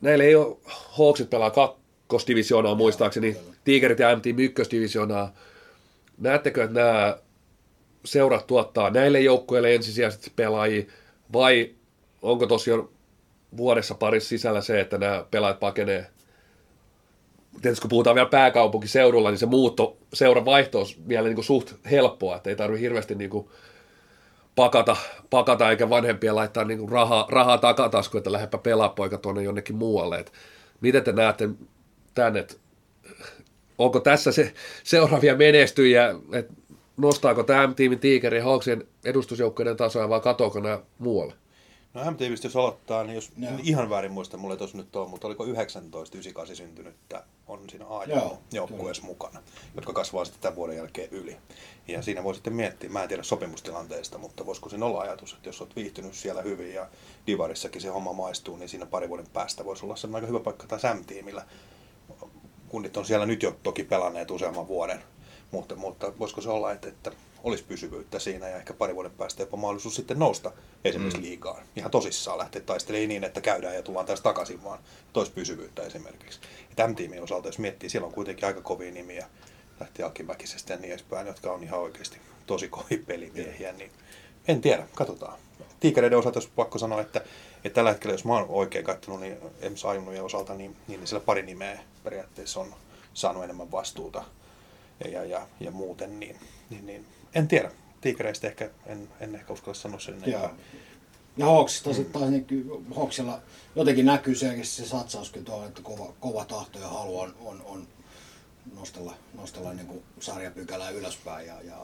näillä 0.00 0.24
ei 0.24 0.34
ole, 0.34 0.56
Hawksit 0.64 1.30
pelaa 1.30 1.50
kakkosdivisioonaa 1.50 2.74
muistaakseni, 2.74 3.36
Tigerit 3.64 3.98
ja 3.98 4.16
MT 4.16 4.26
ykkösdivisioonaa. 4.38 5.34
Näettekö, 6.18 6.64
että 6.64 6.80
nämä 6.80 7.18
seurat 8.04 8.46
tuottaa 8.46 8.90
näille 8.90 9.20
joukkueille 9.20 9.74
ensisijaisesti 9.74 10.32
pelaajia, 10.36 10.84
vai 11.32 11.70
onko 12.22 12.46
tosiaan 12.46 12.88
vuodessa 13.56 13.94
parissa 13.94 14.28
sisällä 14.28 14.60
se, 14.60 14.80
että 14.80 14.98
nämä 14.98 15.26
pelaajat 15.30 15.60
pakenee 15.60 16.06
tietysti 17.62 17.82
kun 17.82 17.88
puhutaan 17.88 18.16
vielä 18.16 18.28
pääkaupunkiseudulla, 18.28 19.30
niin 19.30 19.38
se 19.38 19.46
muutto, 19.46 19.96
seuran 20.12 20.44
vaihto 20.44 20.80
on 20.80 20.86
vielä 21.08 21.28
niin 21.28 21.34
kuin 21.34 21.44
suht 21.44 21.72
helppoa, 21.90 22.36
että 22.36 22.50
ei 22.50 22.56
tarvitse 22.56 22.82
hirveästi 22.82 23.14
niin 23.14 23.30
kuin 23.30 23.48
pakata, 24.56 24.96
pakata 25.30 25.70
eikä 25.70 25.90
vanhempia 25.90 26.34
laittaa 26.34 26.64
niin 26.64 26.88
rahaa, 26.88 27.26
rahaa 27.30 27.58
takataskuun, 27.58 28.18
että 28.18 28.32
lähdepä 28.32 28.58
pelaa 28.58 28.88
poika 28.88 29.18
tuonne 29.18 29.42
jonnekin 29.42 29.76
muualle. 29.76 30.18
Et 30.18 30.32
miten 30.80 31.04
te 31.04 31.12
näette 31.12 31.48
tämän, 32.14 32.36
että 32.36 32.54
onko 33.78 34.00
tässä 34.00 34.32
se 34.32 34.54
seuraavia 34.84 35.36
menestyjiä, 35.36 36.14
että 36.32 36.52
nostaako 36.96 37.42
tämä 37.42 37.66
M-tiimin 37.66 37.98
Tigerin 37.98 38.38
ja 38.38 38.44
Hawksien 38.44 38.84
edustusjoukkojen 39.04 39.76
tasoa 39.76 40.08
vai 40.08 40.20
katoako 40.20 40.60
nämä 40.60 40.80
muualle? 40.98 41.34
No 41.94 42.10
M-tiivistä 42.10 42.46
jos 42.46 42.56
aloittaa, 42.56 43.04
niin 43.04 43.14
jos 43.14 43.32
no. 43.36 43.48
ihan 43.62 43.90
väärin 43.90 44.12
muista, 44.12 44.36
mulla 44.36 44.54
ei 44.54 44.58
tuossa 44.58 44.76
nyt 44.76 44.96
ole, 44.96 45.08
mutta 45.08 45.26
oliko 45.26 45.44
19 45.44 46.16
98 46.18 46.56
syntynyttä 46.56 47.24
on 47.46 47.70
siinä 47.70 47.86
a 47.88 48.02
joukkueessa 48.52 49.02
mukana, 49.02 49.42
jotka 49.74 49.92
kasvaa 49.92 50.24
sitten 50.24 50.42
tämän 50.42 50.56
vuoden 50.56 50.76
jälkeen 50.76 51.08
yli. 51.10 51.36
Ja 51.88 52.02
siinä 52.02 52.24
voi 52.24 52.34
sitten 52.34 52.52
miettiä, 52.52 52.90
mä 52.90 53.02
en 53.02 53.08
tiedä 53.08 53.22
sopimustilanteesta, 53.22 54.18
mutta 54.18 54.46
voisiko 54.46 54.68
siinä 54.68 54.86
olla 54.86 55.00
ajatus, 55.00 55.32
että 55.32 55.48
jos 55.48 55.60
olet 55.60 55.76
viihtynyt 55.76 56.14
siellä 56.14 56.42
hyvin 56.42 56.74
ja 56.74 56.88
Divarissakin 57.26 57.82
se 57.82 57.88
homma 57.88 58.12
maistuu, 58.12 58.56
niin 58.56 58.68
siinä 58.68 58.86
pari 58.86 59.08
vuoden 59.08 59.26
päästä 59.32 59.64
voisi 59.64 59.84
olla 59.84 59.96
sellainen 59.96 60.24
aika 60.24 60.32
hyvä 60.32 60.44
paikka 60.44 60.66
taas 60.66 60.82
M-tiimillä. 60.82 61.46
Kunnit 62.68 62.96
on 62.96 63.04
siellä 63.04 63.26
nyt 63.26 63.42
jo 63.42 63.56
toki 63.62 63.84
pelanneet 63.84 64.30
useamman 64.30 64.68
vuoden, 64.68 65.02
mutta, 65.50 65.76
mutta 65.76 66.18
voisiko 66.18 66.40
se 66.40 66.50
olla, 66.50 66.72
että, 66.72 66.88
että 66.88 67.12
olisi 67.42 67.64
pysyvyyttä 67.64 68.18
siinä 68.18 68.48
ja 68.48 68.56
ehkä 68.56 68.74
pari 68.74 68.94
vuoden 68.94 69.10
päästä 69.10 69.42
jopa 69.42 69.56
mahdollisuus 69.56 69.96
sitten 69.96 70.18
nousta 70.18 70.52
esimerkiksi 70.84 71.18
mm. 71.18 71.24
liikaa. 71.24 71.62
Ihan 71.76 71.90
tosissaan 71.90 72.38
lähteä 72.38 72.62
taistelemaan 72.62 73.08
niin, 73.08 73.24
että 73.24 73.40
käydään 73.40 73.74
ja 73.74 73.82
tullaan 73.82 74.06
taas 74.06 74.20
takaisin, 74.20 74.64
vaan 74.64 74.78
tois 75.12 75.30
pysyvyyttä 75.30 75.82
esimerkiksi. 75.82 76.40
Ja 76.76 76.88
M-tiimin 76.88 77.22
osalta, 77.22 77.48
jos 77.48 77.58
miettii, 77.58 77.90
siellä 77.90 78.06
on 78.06 78.14
kuitenkin 78.14 78.44
aika 78.44 78.60
kovia 78.60 78.92
nimiä, 78.92 79.26
lähti 79.80 80.02
Aki 80.02 80.22
Mäkisestä 80.22 80.72
ja 80.72 80.78
niin 80.78 80.90
edespäin, 80.90 81.26
jotka 81.26 81.52
on 81.52 81.62
ihan 81.62 81.80
oikeasti 81.80 82.18
tosi 82.46 82.68
kovia 82.68 82.98
pelimiehiä, 83.06 83.72
niin 83.72 83.90
en 84.48 84.60
tiedä, 84.60 84.86
katsotaan. 84.94 85.38
Tiikereiden 85.80 86.18
osalta, 86.18 86.36
jos 86.36 86.46
pakko 86.56 86.78
sanoa, 86.78 87.00
että, 87.00 87.20
että 87.64 87.74
tällä 87.74 87.90
hetkellä, 87.90 88.14
jos 88.14 88.24
mä 88.24 88.32
oon 88.32 88.46
oikein 88.48 88.84
katsonut, 88.84 89.20
niin 89.20 89.36
Ems 89.60 89.84
Ajunnujen 89.84 90.24
osalta, 90.24 90.54
niin, 90.54 90.76
niin, 90.88 91.00
niin 91.00 91.06
siellä 91.06 91.24
pari 91.24 91.42
nimeä 91.42 91.80
periaatteessa 92.04 92.60
on 92.60 92.74
saanut 93.14 93.44
enemmän 93.44 93.70
vastuuta 93.70 94.24
ja, 95.04 95.10
ja, 95.10 95.24
ja, 95.24 95.46
ja 95.60 95.70
muuten, 95.70 96.20
niin, 96.20 96.36
niin, 96.70 96.86
niin 96.86 97.06
en 97.34 97.48
tiedä. 97.48 97.70
Tiikereistä 98.00 98.46
ehkä 98.46 98.70
en, 98.86 99.08
en 99.20 99.34
ehkä 99.34 99.52
uskalla 99.52 99.74
sanoa 99.74 100.00
sen 100.00 100.14
enempää. 100.14 100.54
Ja 101.36 101.46
Hawksista 101.46 101.94
sitten 101.94 102.20
taas 102.20 102.30
niin 102.30 102.46
Hawksilla 102.96 103.40
jotenkin 103.76 104.06
näkyy 104.06 104.34
selkeästi 104.34 104.76
se 104.76 104.88
satsaus 104.88 105.30
kyllä 105.30 105.46
tuohon, 105.46 105.68
että 105.68 105.82
kova, 105.82 106.12
kova 106.20 106.44
tahto 106.44 106.78
ja 106.78 106.88
halu 106.88 107.20
on, 107.20 107.34
on, 107.40 107.62
on 107.64 107.86
nostella, 108.76 109.14
nostella 109.34 109.72
niin 109.72 109.86
kuin 109.86 110.02
sarjapykälää 110.20 110.90
ylöspäin. 110.90 111.46
Ja, 111.46 111.62
ja 111.62 111.76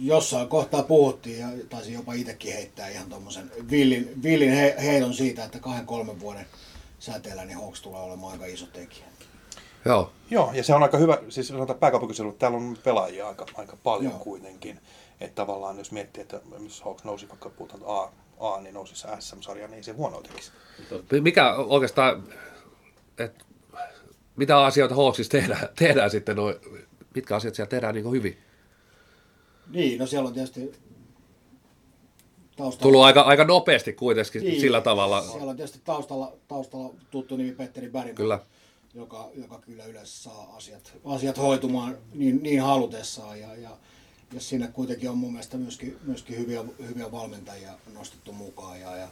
jossain 0.00 0.48
kohtaa 0.48 0.82
puhuttiin 0.82 1.38
ja 1.38 1.48
taisin 1.68 1.94
jopa 1.94 2.12
itsekin 2.12 2.52
heittää 2.52 2.88
ihan 2.88 3.08
tuommoisen 3.08 3.50
villin, 3.70 4.22
villin 4.22 4.52
he, 4.52 4.76
heilon 4.82 5.14
siitä, 5.14 5.44
että 5.44 5.58
kahden 5.58 5.86
kolmen 5.86 6.20
vuoden 6.20 6.46
säteellä 6.98 7.44
niin 7.44 7.58
Hawks 7.58 7.82
tulee 7.82 8.00
olemaan 8.00 8.32
aika 8.32 8.46
iso 8.46 8.66
tekijä. 8.66 9.04
Joo. 9.84 10.12
Joo, 10.30 10.50
ja 10.52 10.64
se 10.64 10.74
on 10.74 10.82
aika 10.82 10.98
hyvä, 10.98 11.18
siis 11.28 11.48
sanotaan 11.48 11.78
pääkaupunkiseudulla, 11.78 12.38
täällä 12.38 12.58
on 12.58 12.76
pelaajia 12.84 13.28
aika, 13.28 13.46
aika 13.54 13.76
paljon 13.82 14.12
Joo. 14.12 14.20
kuitenkin. 14.20 14.80
Että 15.20 15.34
tavallaan 15.34 15.78
jos 15.78 15.92
miettii, 15.92 16.22
että 16.22 16.40
jos 16.62 16.82
Hawks 16.82 17.04
nousi 17.04 17.28
vaikka 17.28 17.50
puhutaan 17.50 17.82
A, 17.86 18.10
A 18.40 18.60
niin 18.60 18.74
nousi 18.74 18.96
se 18.96 19.08
SM-sarja, 19.18 19.66
niin 19.66 19.76
ei 19.76 19.82
se 19.82 19.92
huono 19.92 20.20
tekisi. 20.20 20.50
Mikä 21.20 21.54
oikeastaan, 21.54 22.24
et, 23.18 23.44
mitä 24.36 24.64
asioita 24.64 24.94
Hawksissa 24.94 25.30
tehdään, 25.30 25.68
tehdään 25.78 26.10
sitten, 26.10 26.36
noin, 26.36 26.56
mitkä 27.14 27.36
asiat 27.36 27.54
siellä 27.54 27.70
tehdään 27.70 27.94
niin 27.94 28.10
hyvin? 28.10 28.38
Niin, 29.70 29.98
no 29.98 30.06
siellä 30.06 30.28
on 30.28 30.34
tietysti 30.34 30.72
taustalla... 32.56 32.82
Tullut 32.82 33.02
aika, 33.02 33.20
aika 33.20 33.44
nopeasti 33.44 33.92
kuitenkin 33.92 34.42
Niin, 34.42 34.60
sillä 34.60 34.80
tavalla. 34.80 35.22
Siellä 35.22 35.50
on 35.50 35.56
tietysti 35.56 35.80
taustalla, 35.84 36.32
taustalla 36.48 36.94
tuttu 37.10 37.36
nimi 37.36 37.52
Petteri 37.52 37.90
Bergman, 37.90 38.14
Kyllä. 38.14 38.40
Joka, 38.94 39.30
joka 39.34 39.58
kyllä 39.60 39.84
yleensä 39.84 40.22
saa 40.22 40.56
asiat, 40.56 40.92
asiat 41.04 41.38
hoitumaan 41.38 41.98
niin, 42.14 42.42
niin 42.42 42.62
halutessaan. 42.62 43.40
Ja, 43.40 43.54
ja, 43.54 43.76
ja 44.32 44.40
siinä 44.40 44.68
kuitenkin 44.68 45.10
on 45.10 45.18
mun 45.18 45.32
mielestä 45.32 45.56
myöskin, 45.56 45.96
myöskin 46.02 46.38
hyviä, 46.38 46.64
hyviä 46.88 47.12
valmentajia 47.12 47.78
nostettu 47.94 48.32
mukaan. 48.32 48.80
Ja, 48.80 48.96
ja 48.96 49.08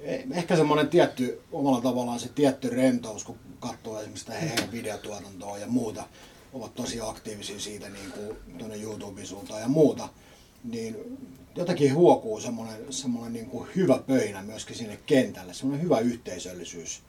eh- 0.00 0.38
ehkä 0.38 0.56
semmoinen 0.56 0.88
tietty, 0.88 1.42
omalla 1.52 1.80
tavallaan 1.80 2.20
se 2.20 2.28
tietty 2.28 2.70
rentous, 2.70 3.24
kun 3.24 3.38
katsoo 3.60 4.00
esimerkiksi 4.00 4.32
heidän 4.40 4.72
videotuotantoa 4.72 5.58
ja 5.58 5.66
muuta, 5.66 6.04
ovat 6.52 6.74
tosi 6.74 7.00
aktiivisia 7.00 7.60
siitä 7.60 7.88
niin 7.88 8.12
kuin 8.12 8.36
tuonne 8.58 8.76
YouTuben 8.76 9.26
suuntaan 9.26 9.60
ja 9.60 9.68
muuta, 9.68 10.08
niin 10.64 11.18
jotenkin 11.56 11.94
huokuu 11.94 12.40
semmoinen, 12.40 12.92
semmoinen 12.92 13.32
niin 13.32 13.46
kuin 13.46 13.68
hyvä 13.76 13.98
pöhinä 14.06 14.42
myöskin 14.42 14.76
sinne 14.76 14.98
kentälle, 15.06 15.54
semmoinen 15.54 15.84
hyvä 15.84 15.98
yhteisöllisyys. 15.98 17.02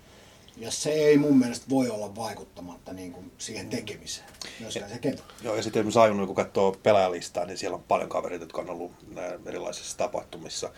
Ja 0.60 0.72
se 0.72 0.92
ei 0.92 1.18
mun 1.18 1.38
mielestä 1.40 1.66
voi 1.70 1.90
olla 1.90 2.16
vaikuttamatta 2.16 2.94
niin 2.94 3.14
kuin 3.14 3.32
siihen 3.38 3.70
tekemiseen, 3.70 4.28
myöskään 4.60 4.90
se 4.90 5.00
kentällä. 5.00 5.34
Joo, 5.44 5.56
ja 5.56 5.64
sitten 5.64 5.80
esimerkiksi 5.80 6.00
Ajunut, 6.00 6.26
kun 6.26 6.36
katsoo 6.36 6.78
pelaajalistaa, 6.84 7.46
niin 7.46 7.58
siellä 7.58 7.76
on 7.76 7.84
paljon 7.88 8.10
kavereita, 8.10 8.44
jotka 8.44 8.62
on 8.62 8.70
ollut 8.70 8.92
nää 9.16 9.40
erilaisissa 9.46 9.98
tapahtumissa, 9.98 10.72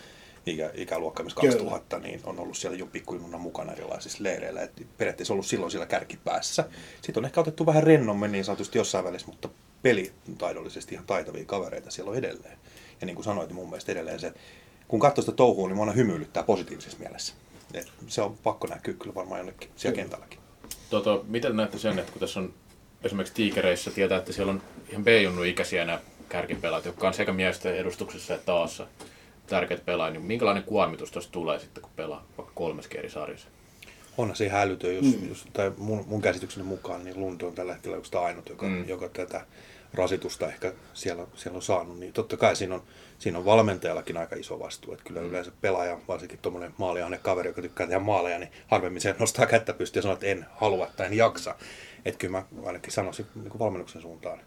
ikä, 0.46 0.70
ikäluokka 0.74 1.22
myös 1.22 1.34
Kyllä. 1.34 1.52
2000, 1.52 1.98
niin 1.98 2.20
on 2.24 2.40
ollut 2.40 2.56
siellä 2.56 2.78
jo 2.78 2.86
pikkujununa 2.86 3.38
mukana 3.38 3.72
erilaisissa 3.72 4.22
leireillä. 4.22 4.62
Et 4.62 4.86
periaatteessa 4.98 5.34
ollut 5.34 5.46
silloin 5.46 5.70
siellä 5.70 5.86
kärkipäässä. 5.86 6.64
Sitten 7.02 7.20
on 7.20 7.24
ehkä 7.24 7.40
otettu 7.40 7.66
vähän 7.66 7.82
rennommin 7.82 8.32
niin 8.32 8.44
sanotusti 8.44 8.78
jossain 8.78 9.04
välissä, 9.04 9.26
mutta 9.26 9.48
pelitaidollisesti 9.82 10.94
ihan 10.94 11.06
taitavia 11.06 11.44
kavereita 11.44 11.90
siellä 11.90 12.10
on 12.10 12.16
edelleen. 12.16 12.58
Ja 13.00 13.06
niin 13.06 13.14
kuin 13.14 13.24
sanoit, 13.24 13.48
niin 13.48 13.56
mun 13.56 13.68
mielestä 13.68 13.92
edelleen 13.92 14.20
se, 14.20 14.32
kun 14.88 15.00
katsoo 15.00 15.22
sitä 15.22 15.36
touhua, 15.36 15.68
niin 15.68 15.76
mua 15.76 15.84
aina 15.84 15.92
hymyilyttää 15.92 16.42
positiivisessa 16.42 16.98
mielessä. 16.98 17.34
Et 17.74 17.92
se 18.06 18.22
on 18.22 18.38
pakko 18.42 18.66
näkyä 18.66 18.94
kyllä 18.94 19.14
varmaan 19.14 19.38
jonnekin 19.38 19.70
siellä 19.76 19.94
Kyllä. 19.94 20.02
kentälläkin. 20.02 20.40
Tota, 20.90 21.20
miten 21.28 21.56
näette 21.56 21.78
sen, 21.78 21.98
että 21.98 22.12
kun 22.12 22.20
tässä 22.20 22.40
on 22.40 22.54
esimerkiksi 23.04 23.34
tiikereissä 23.34 23.90
tietää, 23.90 24.18
että 24.18 24.32
siellä 24.32 24.52
on 24.52 24.62
ihan 24.88 25.04
B-junnu 25.04 25.42
ikäisiä 25.42 25.84
nämä 25.84 26.00
kärkipelaajat, 26.28 26.84
jotka 26.84 27.06
on 27.06 27.14
sekä 27.14 27.32
miesten 27.32 27.76
edustuksessa 27.76 28.34
että 28.34 28.46
taassa 28.46 28.86
tärkeät 29.46 29.84
pelaajat, 29.84 30.12
niin 30.12 30.24
minkälainen 30.24 30.62
kuormitus 30.62 31.10
tuosta 31.10 31.32
tulee 31.32 31.58
sitten, 31.58 31.82
kun 31.82 31.92
pelaa 31.96 32.26
vaikka 32.38 32.52
kolmessa 32.54 32.98
eri 32.98 33.10
sarjassa? 33.10 33.48
Onhan 34.18 34.36
se 34.36 34.44
ihan 34.44 34.60
älytön, 34.60 34.96
jos, 34.96 35.04
mm. 35.04 35.28
jos 35.28 35.44
tai 35.52 35.72
mun, 35.76 36.04
mun 36.06 36.22
käsitykseni 36.22 36.66
mukaan, 36.66 37.04
niin 37.04 37.20
Lunto 37.20 37.46
on 37.46 37.54
tällä 37.54 37.72
hetkellä 37.72 37.96
yksi 37.96 38.16
ainut, 38.16 38.48
joka, 38.48 38.66
mm. 38.66 38.88
joka 38.88 39.08
tätä 39.08 39.46
rasitusta 39.94 40.48
ehkä 40.48 40.72
siellä, 40.94 41.26
siellä 41.34 41.56
on 41.56 41.62
saanut, 41.62 41.98
niin 41.98 42.12
totta 42.12 42.36
kai 42.36 42.56
siinä 42.56 42.74
on, 42.74 42.82
siinä 43.18 43.38
on 43.38 43.44
valmentajallakin 43.44 44.16
aika 44.16 44.36
iso 44.36 44.58
vastuu. 44.58 44.92
Että 44.92 45.04
kyllä 45.04 45.20
yleensä 45.20 45.52
pelaaja, 45.60 45.98
varsinkin 46.08 46.38
tuommoinen 46.38 46.74
maaliahne 46.78 47.18
kaveri, 47.18 47.48
joka 47.48 47.62
tykkää 47.62 47.86
tehdä 47.86 48.00
maaleja, 48.00 48.38
niin 48.38 48.52
harvemmin 48.66 49.00
se 49.00 49.14
nostaa 49.18 49.46
kättä 49.46 49.72
pystyyn 49.72 49.98
ja 50.00 50.02
sanoo, 50.02 50.14
että 50.14 50.26
en 50.26 50.46
halua 50.56 50.90
tai 50.96 51.06
en 51.06 51.16
jaksa. 51.16 51.54
Että 52.04 52.18
kyllä 52.18 52.32
mä 52.32 52.66
ainakin 52.66 52.92
sanoisin 52.92 53.26
niin 53.34 53.50
kuin 53.50 53.58
valmennuksen 53.58 54.02
suuntaan 54.02 54.40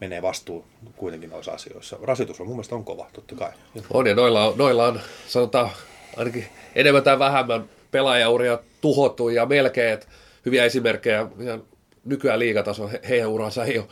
menee 0.00 0.22
vastuu 0.22 0.66
kuitenkin 0.96 1.30
noissa 1.30 1.52
asioissa. 1.52 1.98
Rasitus 2.02 2.40
on 2.40 2.46
mun 2.46 2.56
mielestä 2.56 2.74
on 2.74 2.84
kova, 2.84 3.10
totta 3.12 3.34
kai. 3.34 3.50
On 3.90 4.06
ja 4.06 4.14
noilla 4.14 4.44
on, 4.44 4.58
noilla 4.58 4.86
on 4.86 5.00
sanotaan 5.26 5.70
ainakin 6.16 6.46
enemmän 6.74 7.02
tai 7.02 7.18
vähemmän 7.18 7.64
pelaajauria 7.90 8.58
tuhottu 8.80 9.28
ja 9.28 9.46
melkein, 9.46 9.92
että 9.92 10.06
hyviä 10.46 10.64
esimerkkejä 10.64 11.26
ihan 11.40 11.64
nykyään 12.04 12.38
liigatason 12.38 12.90
he, 12.90 13.00
heidän 13.08 13.28
uransa 13.28 13.64
ei 13.64 13.78
ole 13.78 13.86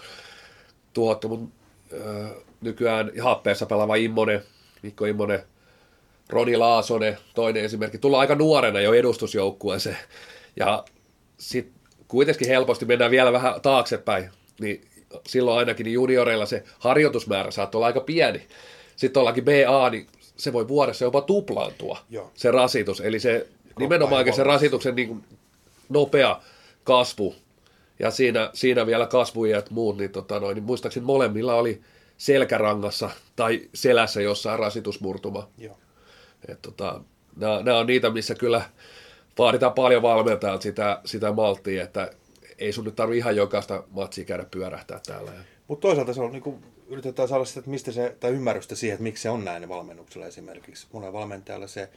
tuhottu, 0.93 1.29
mutta 1.29 1.55
äh, 1.95 2.31
nykyään 2.61 3.13
happeessa 3.23 3.67
pelaava 3.67 3.95
Immonen, 3.95 4.43
Mikko 4.83 5.05
Immonen, 5.05 5.43
Roni 6.29 6.57
Laasonen, 6.57 7.19
toinen 7.35 7.65
esimerkki, 7.65 7.99
tulla 7.99 8.21
aika 8.21 8.35
nuorena 8.35 8.81
jo 8.81 8.93
edustusjoukkueeseen 8.95 9.99
ja 10.57 10.85
sitten 11.39 11.83
kuitenkin 12.09 12.49
helposti 12.49 12.85
mennään 12.85 13.11
vielä 13.11 13.33
vähän 13.33 13.61
taaksepäin, 13.61 14.31
niin 14.61 14.85
silloin 15.27 15.59
ainakin 15.59 15.85
niin 15.85 15.95
junioreilla 15.95 16.47
se 16.47 16.65
harjoitusmäärä 16.79 17.51
saattaa 17.51 17.79
olla 17.79 17.87
aika 17.87 18.01
pieni. 18.01 18.47
Sitten 18.97 19.21
ollaankin 19.21 19.45
BA, 19.45 19.91
niin 19.91 20.07
se 20.37 20.53
voi 20.53 20.69
vuodessa 20.69 21.05
jopa 21.05 21.21
tuplaantua, 21.21 21.99
Joo. 22.11 22.31
se 22.35 22.51
rasitus. 22.51 23.01
Eli 23.01 23.21
se 23.21 23.47
nimenomaan 23.79 24.35
se 24.35 24.45
rasituksen 24.45 24.95
niin 24.95 25.09
kuin 25.09 25.25
nopea 25.89 26.41
kasvu 26.85 27.35
ja 28.03 28.11
siinä, 28.11 28.51
siinä 28.53 28.87
vielä 28.87 29.07
kasvuiät 29.07 29.71
muut, 29.71 29.97
niin, 29.99 30.11
tota 30.11 30.41
noin, 30.41 30.55
niin 30.55 30.65
muistaakseni 30.65 31.07
molemmilla 31.07 31.55
oli 31.55 31.81
selkärangassa 32.17 33.11
tai 33.37 33.69
selässä 33.75 34.21
jossain 34.21 34.59
rasitusmurtuma. 34.59 35.49
Joo. 35.59 35.79
Et 36.49 36.63
tota, 36.63 37.01
nämä, 37.37 37.63
nämä 37.63 37.79
on 37.79 37.87
niitä, 37.87 38.11
missä 38.11 38.35
kyllä 38.35 38.63
vaaditaan 39.39 39.73
paljon 39.73 40.03
valmentajalta 40.03 40.63
sitä, 40.63 41.01
sitä 41.05 41.33
malttia, 41.33 41.83
että 41.83 42.11
ei 42.59 42.73
sun 42.73 42.85
nyt 42.85 42.97
tarvitse 42.97 43.19
ihan 43.19 43.37
jokaista 43.37 43.83
matsia 43.91 44.25
käydä 44.25 44.45
pyörähtää 44.51 45.01
täällä. 45.07 45.33
Mutta 45.69 45.83
toisaalta 45.83 46.15
se 46.15 46.21
on 46.21 46.33
niin 46.33 46.43
kuin, 46.43 46.65
yritetään 46.87 47.29
saada 47.29 47.45
sitä, 47.45 47.61
että 47.61 47.71
mistä 47.71 47.93
se, 47.93 48.17
tai 48.21 48.31
ymmärrystä 48.31 48.75
siihen, 48.75 48.95
että 48.95 49.03
miksi 49.03 49.23
se 49.23 49.31
on 49.31 49.45
näin 49.45 49.69
valmennuksella 49.69 50.27
esimerkiksi. 50.27 50.87
Monella 50.93 51.13
valmentajalla 51.13 51.67
se, 51.67 51.89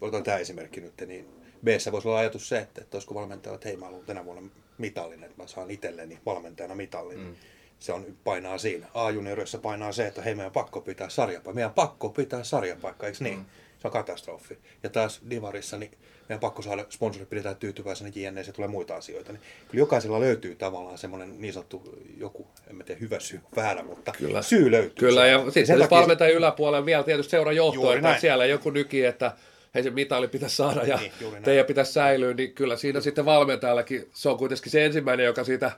otan 0.00 0.22
tämä 0.22 0.36
esimerkki 0.36 0.80
nyt, 0.80 0.94
niin 1.06 1.28
b 1.64 1.68
voisi 1.92 2.08
olla 2.08 2.18
ajatus 2.18 2.48
se, 2.48 2.58
että, 2.58 2.80
että 2.80 2.96
olisiko 2.96 3.14
valmentajalla, 3.14 3.54
että 3.54 3.68
hei 3.68 3.76
mä 3.76 3.86
haluan 3.86 4.04
tänä 4.04 4.24
vuonna 4.24 4.50
mitallin, 4.78 5.24
että 5.24 5.42
mä 5.42 5.46
saan 5.46 5.70
itselleni 5.70 6.18
valmentajana 6.26 6.74
mitallin. 6.74 7.18
Mm. 7.18 7.34
Se 7.78 7.92
on, 7.92 8.06
painaa 8.24 8.58
siinä. 8.58 8.86
A-juniorissa 8.94 9.58
painaa 9.58 9.92
se, 9.92 10.06
että 10.06 10.22
hei 10.22 10.34
meidän 10.34 10.46
on 10.46 10.52
pakko 10.52 10.80
pitää 10.80 11.08
sarjapaikka. 11.08 11.52
Meidän 11.52 11.70
on 11.70 11.74
pakko 11.74 12.08
pitää 12.08 12.44
sarjapaikka, 12.44 13.06
eikö 13.06 13.18
niin? 13.24 13.38
Mm. 13.38 13.44
Se 13.78 13.88
on 13.88 13.92
katastrofi. 13.92 14.58
Ja 14.82 14.90
taas 14.90 15.20
Divarissa, 15.30 15.78
niin 15.78 15.90
meidän 16.28 16.36
on 16.36 16.40
pakko 16.40 16.62
saada 16.62 16.84
sponsorit 16.90 17.30
pidetään 17.30 17.56
tyytyväisenä 17.56 18.10
JNE, 18.14 18.44
se 18.44 18.52
tulee 18.52 18.68
muita 18.68 18.96
asioita. 18.96 19.32
Niin 19.32 19.42
kyllä 19.68 19.82
jokaisella 19.82 20.20
löytyy 20.20 20.54
tavallaan 20.54 20.98
semmoinen 20.98 21.40
niin 21.40 21.52
sanottu 21.52 21.98
joku, 22.18 22.46
en 22.70 22.76
mä 22.76 22.84
tiedä 22.84 23.00
hyvä 23.00 23.20
syy, 23.20 23.40
väärä, 23.56 23.82
mutta 23.82 24.12
Kyllä. 24.18 24.42
syy 24.42 24.70
löytyy. 24.70 25.08
Kyllä, 25.08 25.26
ja 25.26 25.38
sen 25.38 25.52
sitten 25.52 25.66
takia- 25.66 25.82
takia... 25.84 25.98
valmentajan 25.98 26.34
yläpuolella 26.36 26.86
vielä 26.86 27.02
tietysti 27.02 27.30
seuran 27.30 27.56
johto, 27.56 27.80
Juuri 27.80 27.96
että 27.96 28.08
näin. 28.08 28.20
siellä 28.20 28.46
joku 28.46 28.70
nyki, 28.70 29.04
että 29.04 29.32
hei 29.74 29.82
se 29.82 29.90
mitali 29.90 30.28
pitäisi 30.28 30.56
saada 30.56 30.82
ja 30.82 30.96
Niin, 30.96 31.12
juuri 31.20 31.40
teidän 31.40 31.66
pitäisi 31.66 31.92
säilyä, 31.92 32.34
niin 32.34 32.52
kyllä 32.54 32.76
siinä 32.76 33.00
sitten 33.00 33.24
valmentajallakin, 33.24 34.10
se 34.12 34.28
on 34.28 34.38
kuitenkin 34.38 34.72
se 34.72 34.84
ensimmäinen, 34.84 35.26
joka 35.26 35.44
siitä 35.44 35.72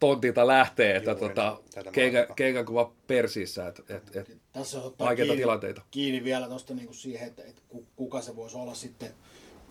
tontilta 0.00 0.46
lähtee, 0.46 0.96
että 0.96 1.10
Juuri 1.10 1.28
tota, 1.28 1.58
kengän 2.36 2.66
kuva 2.66 2.92
persiissä, 3.06 3.68
että 3.68 3.82
et, 3.96 4.16
et, 4.16 4.36
Tässä 4.52 4.78
on 4.78 4.84
ottaa 4.84 5.06
Vaikeita 5.06 5.26
kiinni, 5.26 5.42
tilanteita. 5.42 5.82
kiinni 5.90 6.24
vielä 6.24 6.48
tuosta 6.48 6.74
niinku 6.74 6.94
siihen, 6.94 7.28
että, 7.28 7.42
että 7.42 7.62
ku- 7.68 7.86
kuka 7.96 8.20
se 8.20 8.36
voisi 8.36 8.56
olla 8.56 8.74
sitten 8.74 9.10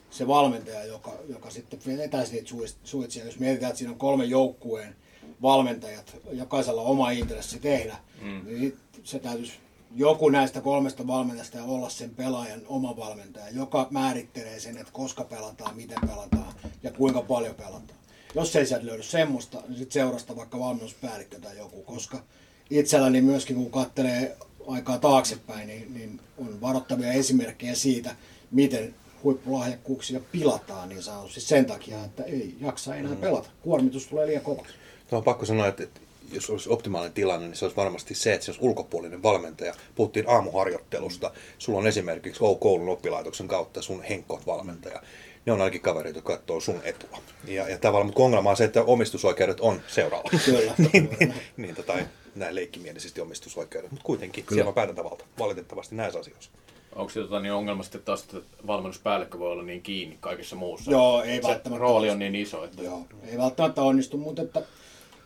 se 0.09 0.27
valmentaja, 0.27 0.85
joka, 0.85 1.13
joka 1.29 1.49
sitten 1.49 1.79
vetäisi 1.97 2.33
niitä 2.33 2.49
suitsia. 2.83 3.25
Jos 3.25 3.39
mietitään, 3.39 3.69
että 3.69 3.77
siinä 3.77 3.91
on 3.91 3.99
kolme 3.99 4.25
joukkueen 4.25 4.95
valmentajat, 5.41 6.17
jokaisella 6.31 6.81
oma 6.81 7.11
intressi 7.11 7.59
tehdä, 7.59 7.95
mm. 8.21 8.41
niin 8.45 8.77
se 9.03 9.19
täytyisi 9.19 9.53
joku 9.95 10.29
näistä 10.29 10.61
kolmesta 10.61 11.07
valmentajasta 11.07 11.63
olla 11.63 11.89
sen 11.89 12.09
pelaajan 12.09 12.61
oma 12.67 12.97
valmentaja, 12.97 13.49
joka 13.49 13.87
määrittelee 13.89 14.59
sen, 14.59 14.77
että 14.77 14.93
koska 14.93 15.23
pelataan, 15.23 15.75
miten 15.75 15.97
pelataan 16.01 16.53
ja 16.83 16.91
kuinka 16.91 17.21
paljon 17.21 17.55
pelataan. 17.55 18.01
Jos 18.35 18.55
ei 18.55 18.65
sieltä 18.65 18.85
löydy 18.85 19.03
semmoista, 19.03 19.61
niin 19.67 19.77
sitten 19.77 19.93
seurasta 19.93 20.35
vaikka 20.35 20.59
valmennuspäällikkö 20.59 21.39
tai 21.39 21.57
joku, 21.57 21.81
koska 21.81 22.23
itselläni 22.69 23.21
myöskin 23.21 23.55
kun 23.55 23.71
katselee 23.71 24.37
aikaa 24.67 24.97
taaksepäin, 24.97 25.67
niin, 25.67 25.93
niin 25.93 26.19
on 26.37 26.61
varoittavia 26.61 27.13
esimerkkejä 27.13 27.75
siitä, 27.75 28.15
miten 28.51 28.95
huippulahjakkuuksia 29.23 30.19
pilataan 30.31 30.89
niin 30.89 31.03
sanotusti 31.03 31.41
sen 31.41 31.65
takia, 31.65 32.03
että 32.03 32.23
ei 32.23 32.55
jaksa 32.59 32.95
enää 32.95 33.15
pelata. 33.15 33.49
Kuormitus 33.61 34.07
tulee 34.07 34.27
liian 34.27 34.43
kova. 34.43 34.65
Tuo 35.09 35.17
on 35.17 35.23
pakko 35.23 35.45
sanoa, 35.45 35.67
että, 35.67 35.83
että 35.83 36.01
jos 36.31 36.49
olisi 36.49 36.69
optimaalinen 36.69 37.13
tilanne, 37.13 37.47
niin 37.47 37.55
se 37.55 37.65
olisi 37.65 37.77
varmasti 37.77 38.15
se, 38.15 38.33
että 38.33 38.45
se 38.45 38.51
olisi 38.51 38.65
ulkopuolinen 38.65 39.23
valmentaja. 39.23 39.73
Puhuttiin 39.95 40.29
aamuharjoittelusta. 40.29 41.31
Sulla 41.57 41.79
on 41.79 41.87
esimerkiksi 41.87 42.41
koulun 42.59 42.89
oppilaitoksen 42.89 43.47
kautta 43.47 43.81
sun 43.81 44.03
henkot 44.03 44.45
valmentaja. 44.45 45.01
Ne 45.45 45.51
on 45.51 45.61
ainakin 45.61 45.81
kavereita, 45.81 46.17
jotka 46.17 46.37
katsoo 46.37 46.59
sun 46.59 46.81
etua. 46.83 47.17
Ja, 47.47 47.69
ja 47.69 47.77
tavallaan, 47.77 48.05
mutta 48.05 48.23
ongelma 48.23 48.49
on 48.49 48.57
se, 48.57 48.63
että 48.63 48.83
omistusoikeudet 48.83 49.59
on 49.59 49.81
seuraava. 49.87 50.29
Kyllä. 50.45 50.73
niin, 50.93 51.09
niin, 51.19 51.33
niin, 51.57 51.75
tota, 51.75 51.93
näin 52.35 52.55
leikkimielisesti 52.55 53.21
omistusoikeudet. 53.21 53.91
Mutta 53.91 54.05
kuitenkin 54.05 54.43
Kyllä. 54.43 54.57
siellä 54.57 54.69
on 54.69 54.75
päätäntävalta 54.75 55.25
valitettavasti 55.39 55.95
näissä 55.95 56.19
asioissa. 56.19 56.51
Onko 56.95 57.09
se 57.09 57.19
tota, 57.19 57.39
niin 57.39 57.53
ongelma 57.53 57.83
sitten 57.83 58.01
taas, 58.01 58.23
että 58.23 58.37
valmennuspäällikkö 58.67 59.39
voi 59.39 59.51
olla 59.51 59.63
niin 59.63 59.81
kiinni 59.81 60.17
kaikessa 60.19 60.55
muussa? 60.55 60.91
Joo, 60.91 61.23
ei 61.23 61.41
se 61.41 61.47
välttämättä 61.47 61.81
rooli 61.81 62.09
on 62.09 62.19
niin 62.19 62.35
iso, 62.35 62.63
että 62.63 62.83
Joo, 62.83 63.05
ei 63.23 63.37
välttämättä 63.37 63.81
onnistu, 63.81 64.17
mutta 64.17 64.41
että 64.41 64.63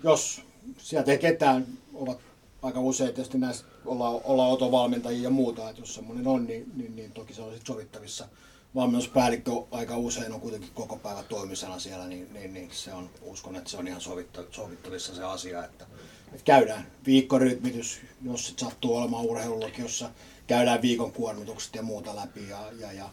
jos 0.04 0.42
sieltä 0.78 1.12
ei 1.12 1.18
ketään, 1.18 1.66
ovat 1.94 2.18
aika 2.62 2.80
usein 2.80 3.14
tietysti 3.14 3.38
näissä 3.38 3.66
ollaan, 3.86 4.22
ollaan 4.24 4.52
otovalmentajia 4.52 5.24
ja 5.24 5.30
muuta, 5.30 5.70
että 5.70 5.82
jos 5.82 5.96
semmoinen 5.96 6.28
on, 6.28 6.46
niin, 6.46 6.72
niin, 6.76 6.96
niin 6.96 7.12
toki 7.12 7.34
se 7.34 7.42
on 7.42 7.54
sovittavissa. 7.68 8.28
Valmennuspäällikkö 8.76 9.52
aika 9.72 9.98
usein 9.98 10.34
on 10.34 10.42
kuitenkin 10.42 10.70
koko 10.74 10.98
päivä 10.98 11.24
toimisena 11.24 11.80
siellä, 11.80 12.08
niin, 12.08 12.34
niin, 12.34 12.54
niin 12.54 12.70
se 12.72 12.94
on, 12.94 13.10
uskon, 13.22 13.56
että 13.56 13.70
se 13.70 13.78
on 13.78 13.88
ihan 13.88 14.02
sovitta- 14.02 14.44
sovittavissa 14.52 15.16
se 15.16 15.24
asia, 15.24 15.66
että, 15.66 15.86
että 16.26 16.44
käydään 16.46 16.88
viikkorytmitys, 17.06 18.00
jos 18.24 18.48
sit 18.48 18.60
sattuu 18.60 18.96
olemaan 18.96 19.26
urheilulukiossa, 19.26 20.10
käydään 20.48 20.82
viikon 20.82 21.12
kuormitukset 21.12 21.76
ja 21.76 21.82
muuta 21.82 22.16
läpi 22.16 22.50
ja, 22.50 22.60
ja, 22.80 22.92
ja 22.92 23.10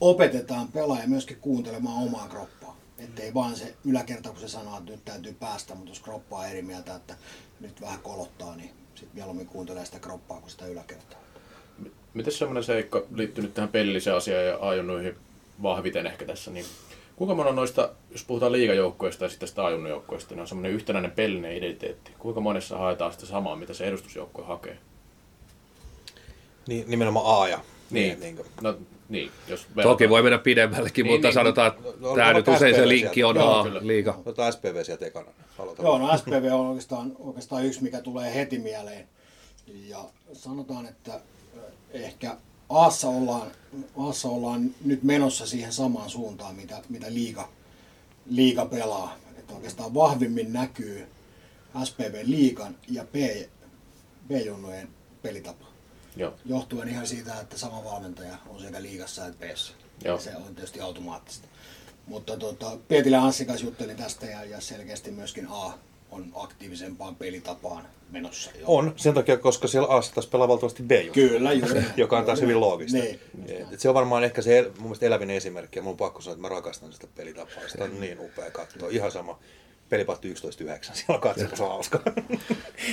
opetetaan 0.00 0.68
pelaaja 0.68 1.08
myöskin 1.08 1.36
kuuntelemaan 1.40 2.04
omaa 2.04 2.28
kroppaa. 2.28 2.57
Että 2.98 3.22
ei 3.22 3.34
vaan 3.34 3.56
se 3.56 3.74
yläkerta, 3.84 4.28
kun 4.28 4.40
se 4.40 4.48
sanoo, 4.48 4.78
että 4.78 4.90
nyt 4.90 5.04
täytyy 5.04 5.32
päästä, 5.40 5.74
mutta 5.74 5.90
jos 5.90 6.00
kroppa 6.00 6.36
on 6.36 6.46
eri 6.46 6.62
mieltä, 6.62 6.94
että 6.94 7.16
nyt 7.60 7.80
vähän 7.80 8.00
kolottaa, 8.00 8.56
niin 8.56 8.70
sitten 8.94 9.14
mieluummin 9.14 9.46
kuuntelee 9.46 9.84
sitä 9.84 9.98
kroppaa 9.98 10.40
kuin 10.40 10.50
sitä 10.50 10.66
yläkertaa. 10.66 11.18
Miten 12.14 12.32
semmoinen 12.32 12.64
seikka 12.64 13.02
liittyy 13.14 13.44
nyt 13.44 13.54
tähän 13.54 13.68
pelilliseen 13.68 14.16
asiaan 14.16 14.46
ja 14.46 14.58
ajunnuihin 14.60 15.16
vahviten 15.62 16.06
ehkä 16.06 16.24
tässä, 16.24 16.50
niin 16.50 16.66
kuinka 17.16 17.34
monen 17.34 17.56
noista, 17.56 17.90
jos 18.10 18.24
puhutaan 18.24 18.52
liigajoukkoista 18.52 19.24
ja 19.24 19.28
sitten 19.28 19.48
sitä 19.48 19.64
ajunnujoukkoista, 19.64 20.34
niin 20.34 20.40
on 20.40 20.48
semmoinen 20.48 20.72
yhtenäinen 20.72 21.10
pelillinen 21.10 21.56
identiteetti. 21.56 22.12
Kuinka 22.18 22.40
monessa 22.40 22.78
haetaan 22.78 23.12
sitä 23.12 23.26
samaa, 23.26 23.56
mitä 23.56 23.74
se 23.74 23.84
edustusjoukkue 23.84 24.44
hakee? 24.44 24.78
Niin, 26.66 26.84
nimenomaan 26.90 27.42
A 27.42 27.48
ja 27.48 27.60
Niin, 27.90 28.20
niin, 28.20 28.36
kuin. 28.36 28.48
no 28.60 28.78
niin, 29.08 29.30
jos 29.48 29.66
Toki 29.82 30.08
voi 30.08 30.22
mennä 30.22 30.38
pidemmällekin, 30.38 31.04
Niin, 31.04 31.14
mutta 31.14 31.28
niin, 31.28 31.34
sanotaan, 31.34 31.68
että 31.68 31.82
no, 32.00 32.14
tämä 32.14 32.32
no, 32.32 32.38
nyt 32.38 32.48
usein 32.48 32.74
se 32.74 32.80
SPV 32.80 32.88
linkki 32.88 33.24
on 33.24 33.36
Joo, 33.36 33.60
A 33.60 33.66
liiga. 33.80 34.18
Otetaan 34.18 34.52
SPV 34.52 34.84
sieltä 34.84 35.06
ekana. 35.06 35.30
Joo, 35.82 35.98
no 35.98 36.18
SPV 36.18 36.48
on 36.52 36.66
oikeastaan, 36.66 37.12
oikeastaan 37.18 37.64
yksi, 37.64 37.82
mikä 37.82 38.00
tulee 38.00 38.34
heti 38.34 38.58
mieleen. 38.58 39.08
Ja 39.66 40.04
sanotaan, 40.32 40.86
että 40.86 41.20
ehkä 41.90 42.36
Aassa 42.68 43.08
ollaan, 43.08 43.50
Aassa 43.96 44.28
ollaan 44.28 44.70
nyt 44.84 45.02
menossa 45.02 45.46
siihen 45.46 45.72
samaan 45.72 46.10
suuntaan, 46.10 46.54
mitä, 46.54 46.82
mitä 46.88 47.06
liiga, 47.14 47.48
liiga 48.30 48.66
pelaa. 48.66 49.16
Että 49.38 49.54
oikeastaan 49.54 49.94
vahvimmin 49.94 50.52
näkyy 50.52 51.06
SPV-liigan 51.84 52.76
ja 52.90 53.04
B, 53.04 53.14
B-junnojen 54.28 54.88
pelitapa. 55.22 55.64
Joo, 56.16 56.34
Johtuen 56.46 56.88
ihan 56.88 57.06
siitä, 57.06 57.40
että 57.40 57.58
sama 57.58 57.84
valmentaja 57.84 58.36
on 58.48 58.60
sekä 58.60 58.82
liigassa 58.82 59.26
että. 59.26 59.72
Joo. 60.04 60.18
Se 60.18 60.36
on 60.36 60.54
tietysti 60.54 60.80
automaattista. 60.80 61.48
Mutta 62.06 62.36
tota, 62.36 62.78
Pietilä 62.88 63.22
Anssi 63.22 63.44
kanssa 63.44 63.66
juttelin 63.66 63.96
tästä 63.96 64.26
ja, 64.26 64.44
ja 64.44 64.60
selkeästi 64.60 65.10
myöskin 65.10 65.46
A 65.50 65.72
on 66.10 66.32
aktiivisempaan 66.34 67.16
pelitapaan 67.16 67.84
menossa. 68.10 68.50
Jo. 68.58 68.64
On, 68.66 68.92
sen 68.96 69.14
takia, 69.14 69.36
koska 69.36 69.68
siellä 69.68 69.96
A 69.96 70.00
taas 70.14 70.26
pelaa 70.26 70.48
valtavasti 70.48 70.82
B 70.82 70.90
Kyllä, 71.12 71.52
juuri 71.52 71.82
joka 71.96 72.18
on 72.18 72.24
taas 72.24 72.40
hyvin 72.40 72.60
loogista. 72.60 72.98
Niin. 72.98 73.20
Et- 73.48 73.72
et 73.72 73.80
se 73.80 73.88
on 73.88 73.94
varmaan 73.94 74.24
ehkä 74.24 74.42
se 74.42 74.62
mun 74.62 74.82
mielestä 74.82 75.06
elävin 75.06 75.30
esimerkki, 75.30 75.78
ja 75.78 75.82
mun 75.82 75.90
on 75.90 75.96
pakko 75.96 76.20
sanoa, 76.20 76.32
että 76.32 76.42
mä 76.42 76.48
rakastan 76.48 76.92
sitä 76.92 77.06
pelitapaa. 77.16 77.68
Sitä 77.68 77.84
on 77.84 78.00
niin 78.00 78.20
upea 78.20 78.50
katsoa. 78.50 78.88
Ihan 78.90 79.10
sama. 79.10 79.38
Pelipatti 79.88 80.32
11.9, 80.34 80.36
siellä 80.94 81.34
se 81.56 81.62
on 81.62 81.68
hauska. 81.68 82.00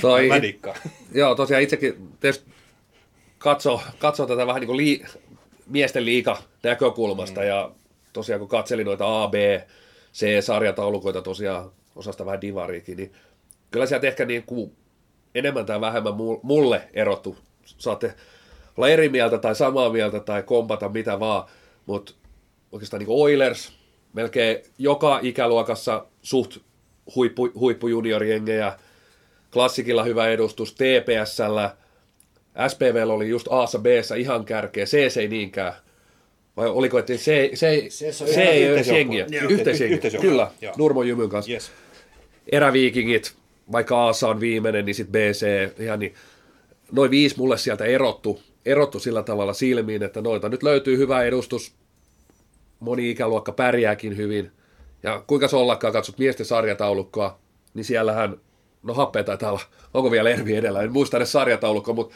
Toi, 0.01 0.27
Mä 0.27 0.41
dikkaan. 0.41 0.77
joo, 1.13 1.35
tosiaan 1.35 1.63
itsekin 1.63 2.09
tietysti 2.19 2.51
katso, 3.45 3.81
katso 3.99 4.25
tätä 4.25 4.47
vähän 4.47 4.59
niin 4.59 4.67
kuin 4.67 4.77
lii, 4.77 5.05
miesten 5.67 6.05
liiga 6.05 6.37
näkökulmasta 6.63 7.41
mm. 7.41 7.47
ja 7.47 7.71
tosiaan 8.13 8.39
kun 8.39 8.49
katselin 8.49 8.85
noita 8.85 9.23
A, 9.23 9.27
B, 9.27 9.33
C-sarjataulukoita 10.13 11.21
tosiaan 11.21 11.71
osasta 11.95 12.25
vähän 12.25 12.41
divariikin, 12.41 12.97
niin 12.97 13.13
kyllä 13.71 13.85
sieltä 13.85 14.07
ehkä 14.07 14.25
niin 14.25 14.43
kuin 14.43 14.71
enemmän 15.35 15.65
tai 15.65 15.81
vähemmän 15.81 16.13
mu- 16.13 16.39
mulle 16.43 16.89
erottu. 16.93 17.37
Saatte 17.65 18.13
olla 18.77 18.89
eri 18.89 19.09
mieltä 19.09 19.37
tai 19.37 19.55
samaa 19.55 19.89
mieltä 19.89 20.19
tai 20.19 20.43
kompata 20.43 20.89
mitä 20.89 21.19
vaan, 21.19 21.49
mutta 21.85 22.13
oikeastaan 22.71 22.99
niin 22.99 23.07
kuin 23.07 23.21
Oilers, 23.21 23.73
melkein 24.13 24.57
joka 24.77 25.19
ikäluokassa 25.21 26.05
suht 26.21 26.57
huippu, 27.15 27.51
huippujuniorjengejä, 27.55 28.79
klassikilla 29.53 30.03
hyvä 30.03 30.27
edustus, 30.27 30.75
TPSllä, 30.75 31.75
SPVllä 32.67 33.13
oli 33.13 33.29
just 33.29 33.47
A 33.49 33.65
B 33.81 33.85
ihan 34.17 34.45
kärkeä, 34.45 34.85
C 34.85 35.17
ei 35.17 35.27
niinkään. 35.27 35.73
Vai 36.57 36.67
oliko, 36.67 36.99
että 36.99 37.17
se, 37.17 37.49
se, 37.53 37.85
se, 37.89 38.11
se 38.11 38.25
ihan 38.25 38.43
ei 38.43 38.71
ole 38.71 38.81
jengiä. 38.81 39.25
Yhteisjengiä, 39.49 40.21
kyllä, 40.21 40.51
joo. 40.61 40.73
Nurmo 40.77 41.03
Jymyn 41.03 41.29
kanssa. 41.29 41.51
Yes. 41.51 41.71
Eräviikingit, 42.51 43.33
vaikka 43.71 44.07
A 44.07 44.11
on 44.29 44.39
viimeinen, 44.39 44.85
niin 44.85 44.95
sitten 44.95 45.21
BC, 45.21 45.45
ihan 45.79 45.99
niin, 45.99 46.13
noin 46.91 47.11
viisi 47.11 47.37
mulle 47.37 47.57
sieltä 47.57 47.85
erottu, 47.85 48.41
erottu 48.65 48.99
sillä 48.99 49.23
tavalla 49.23 49.53
silmiin, 49.53 50.03
että 50.03 50.21
noita 50.21 50.49
nyt 50.49 50.63
löytyy 50.63 50.97
hyvä 50.97 51.23
edustus, 51.23 51.73
moni 52.79 53.09
ikäluokka 53.09 53.51
pärjääkin 53.51 54.17
hyvin, 54.17 54.51
ja 55.03 55.23
kuinka 55.27 55.47
se 55.47 55.55
ollakaan, 55.55 55.93
katsot 55.93 56.17
miesten 56.17 56.45
sarjataulukkoa, 56.45 57.39
niin 57.73 57.85
siellähän, 57.85 58.37
no 58.83 58.93
happea 58.93 59.23
taitaa 59.23 59.51
olla, 59.51 59.61
onko 59.93 60.11
vielä 60.11 60.29
Ervi 60.29 60.55
edellä, 60.55 60.81
en 60.81 60.91
muista 60.91 61.17
edes 61.17 61.31
sarjataulukkoa, 61.31 61.95
mutta 61.95 62.15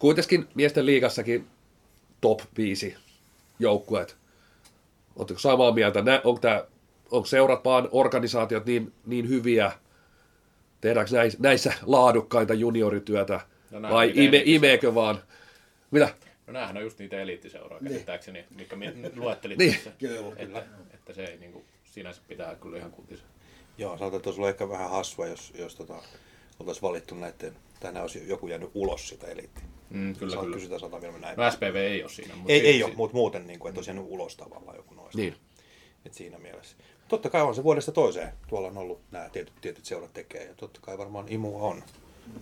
kuitenkin 0.00 0.48
miesten 0.54 0.86
liigassakin 0.86 1.46
top 2.20 2.40
5 2.56 2.96
joukkueet. 3.58 4.16
Oletteko 5.16 5.40
samaa 5.40 5.72
mieltä? 5.72 6.02
Nä, 6.02 6.20
onko, 6.24 6.40
tää, 6.40 6.64
onko 7.10 7.26
seurat 7.26 7.64
vaan 7.64 7.88
organisaatiot 7.92 8.66
niin, 8.66 8.92
niin 9.06 9.28
hyviä, 9.28 9.72
tehdäänkö 10.80 11.12
näissä, 11.38 11.72
laadukkaita 11.86 12.54
juniorityötä, 12.54 13.40
No 13.70 13.78
näin 13.80 13.94
vai 13.94 14.12
ime, 14.14 14.42
imeekö 14.44 14.94
vaan? 14.94 15.22
Mitä? 15.90 16.14
no 16.46 16.52
näähän 16.52 16.76
on 16.76 16.82
just 16.82 16.98
niitä 16.98 17.20
eliittiseuroja 17.20 17.82
käsittääkseni, 17.82 18.44
mitkä 18.56 18.76
mi- 18.76 19.10
luettelit 19.16 19.58
Niin. 19.58 19.74
tässä. 19.74 19.90
Kyllä, 19.98 20.32
että, 20.36 20.64
että 20.94 21.12
se 21.12 21.24
ei 21.24 21.36
niin 21.38 21.52
kuin, 21.52 21.64
sinänsä 21.84 22.22
pitää 22.28 22.54
kyllä 22.54 22.78
ihan 22.78 22.90
kutisa. 22.90 23.24
Joo, 23.78 23.98
sanotaan, 23.98 24.16
että 24.18 24.28
olisi 24.28 24.40
ollut 24.40 24.48
ehkä 24.50 24.68
vähän 24.68 24.90
hassua, 24.90 25.26
jos, 25.26 25.52
jos 25.58 25.74
tota, 25.74 25.94
oltaisiin 26.60 26.82
valittu 26.82 27.14
näiden, 27.14 27.56
tai 27.80 28.02
olisi 28.02 28.28
joku 28.28 28.48
jäänyt 28.48 28.70
ulos 28.74 29.08
sitä 29.08 29.26
eliittiä. 29.26 29.64
Mm, 29.90 30.16
kyllä, 30.16 30.32
Saa 30.32 30.42
kyllä. 30.42 31.00
vielä 31.00 31.18
näin. 31.18 31.36
No 31.36 31.50
SPV 31.50 31.74
ei 31.74 32.02
ole 32.02 32.10
siinä. 32.10 32.36
Mutta 32.36 32.52
Ei, 32.52 32.66
ei 32.66 32.82
ole, 32.84 32.94
mutta 32.94 33.16
muuten, 33.16 33.46
niin 33.46 33.58
kuin, 33.58 33.70
että 33.70 33.78
olisi 33.78 33.90
jäänyt 33.90 34.04
ulos 34.08 34.36
tavallaan 34.36 34.76
joku 34.76 34.94
noista. 34.94 35.18
Niin. 35.18 35.36
Et 36.06 36.14
siinä 36.14 36.38
mielessä. 36.38 36.76
Totta 37.08 37.30
kai 37.30 37.42
on 37.42 37.54
se 37.54 37.64
vuodesta 37.64 37.92
toiseen. 37.92 38.32
Tuolla 38.48 38.68
on 38.68 38.78
ollut 38.78 39.00
nämä 39.10 39.28
tietyt, 39.28 39.54
tietyt 39.60 39.84
seurat 39.84 40.12
tekee. 40.12 40.44
Ja 40.44 40.54
totta 40.54 40.80
kai 40.82 40.98
varmaan 40.98 41.28
imua 41.28 41.62
on 41.62 41.82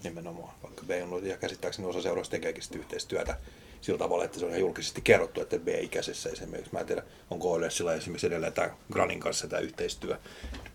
nimenomaan. 0.05 0.55
Vaikka 0.63 0.83
B 0.87 0.91
on 1.03 1.09
ollut, 1.09 1.25
ja 1.25 1.37
käsittääkseni 1.37 1.89
osa 1.89 2.03
seuroista 2.03 2.31
tekeekin 2.31 2.63
yhteistyötä 2.75 3.37
sillä 3.81 3.99
tavalla, 3.99 4.25
että 4.25 4.39
se 4.39 4.45
on 4.45 4.51
ihan 4.51 4.61
julkisesti 4.61 5.01
kerrottu, 5.01 5.41
että 5.41 5.59
B-ikäisessä 5.59 6.31
esimerkiksi, 6.31 6.73
mä 6.73 6.81
en 6.81 6.87
tiedä, 6.87 7.03
onko 7.31 7.53
Oilersilla 7.53 7.95
esimerkiksi 7.95 8.27
edelleen 8.27 8.53
tämä 8.53 8.71
Granin 8.93 9.21
kanssa 9.21 9.49
tämä 9.49 9.61
yhteistyö, 9.61 10.19